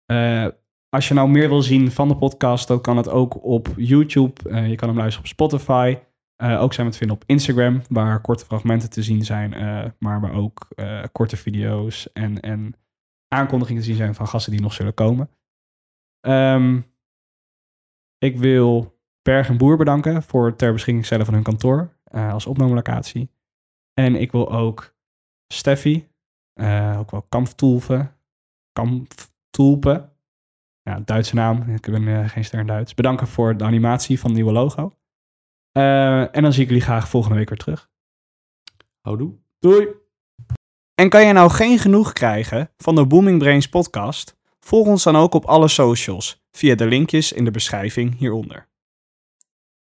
Eh, 0.06 0.48
als 0.90 1.08
je 1.08 1.14
nou 1.14 1.30
meer 1.30 1.50
wil 1.50 1.62
zien 1.62 1.92
van 1.92 2.08
de 2.08 2.16
podcast, 2.16 2.68
dan 2.68 2.82
kan 2.82 2.98
het 2.98 3.10
ook 3.10 3.44
op 3.44 3.68
YouTube. 3.76 4.50
Eh, 4.50 4.70
je 4.70 4.76
kan 4.76 4.88
hem 4.88 4.98
luisteren 4.98 5.26
op 5.26 5.32
Spotify. 5.32 5.98
Eh, 6.36 6.62
ook 6.62 6.74
zijn 6.74 6.86
we 6.86 6.92
te 6.92 6.98
vinden 6.98 7.18
op 7.18 7.24
Instagram, 7.26 7.82
waar 7.90 8.22
korte 8.22 8.46
fragmenten 8.46 8.90
te 8.90 9.04
zien 9.04 9.26
zijn, 9.26 9.50
maar 10.00 10.22
waar 10.22 10.34
ook 10.34 10.68
korte 11.12 11.38
video's 11.38 12.12
en, 12.14 12.40
en 12.40 12.76
aankondigingen 13.28 13.82
te 13.82 13.88
zien 13.88 13.98
zijn 13.98 14.16
van 14.16 14.28
gasten 14.28 14.52
die 14.52 14.62
nog 14.62 14.74
zullen 14.74 14.94
komen. 14.94 15.30
Ehm, 16.20 16.82
ik 18.18 18.38
wil 18.38 19.00
Berg 19.22 19.50
en 19.50 19.58
Boer 19.58 19.78
bedanken 19.78 20.24
voor 20.24 20.46
het 20.46 20.58
ter 20.58 20.74
beschikking 20.74 21.06
stellen 21.06 21.26
van 21.26 21.34
hun 21.34 21.44
kantoor 21.44 21.94
eh, 22.14 22.34
als 22.34 22.46
opnamelocatie. 22.46 23.30
En 23.94 24.16
ik 24.16 24.32
wil 24.32 24.52
ook 24.52 24.96
Steffi, 25.54 26.08
eh, 26.54 26.96
ook 27.00 27.12
wel 27.12 27.22
Kampftulpen, 27.22 28.16
Kampftulpen, 28.72 30.12
ja, 30.82 31.00
Duitse 31.06 31.36
naam, 31.36 31.62
ik 31.62 31.82
ben 31.82 32.08
eh, 32.08 32.30
geen 32.30 32.46
ster 32.46 32.60
in 32.60 32.68
Duits, 32.68 32.94
bedanken 32.94 33.28
voor 33.28 33.58
de 33.58 33.64
animatie 33.64 34.20
van 34.20 34.30
het 34.30 34.40
nieuwe 34.40 34.54
logo. 34.54 34.98
Eh, 35.72 36.36
en 36.36 36.42
dan 36.42 36.54
zie 36.54 36.62
ik 36.62 36.68
jullie 36.68 36.84
graag 36.84 37.10
volgende 37.10 37.38
week 37.38 37.50
weer 37.50 37.58
terug. 37.58 37.92
Houdoe. 39.02 39.34
Doei! 39.60 39.88
En 40.96 41.10
kan 41.10 41.26
je 41.26 41.34
nou 41.34 41.50
geen 41.50 41.80
genoeg 41.80 42.14
krijgen 42.14 42.72
van 42.78 42.96
de 42.96 43.08
Booming 43.08 43.40
Brains 43.40 43.70
podcast? 43.70 44.38
Volg 44.60 44.88
ons 44.88 45.04
dan 45.04 45.16
ook 45.16 45.34
op 45.34 45.46
alle 45.46 45.68
socials 45.68 46.44
via 46.52 46.76
de 46.76 46.86
linkjes 46.86 47.32
in 47.32 47.46
de 47.46 47.52
beschrijving 47.52 48.18
hieronder. 48.18 48.68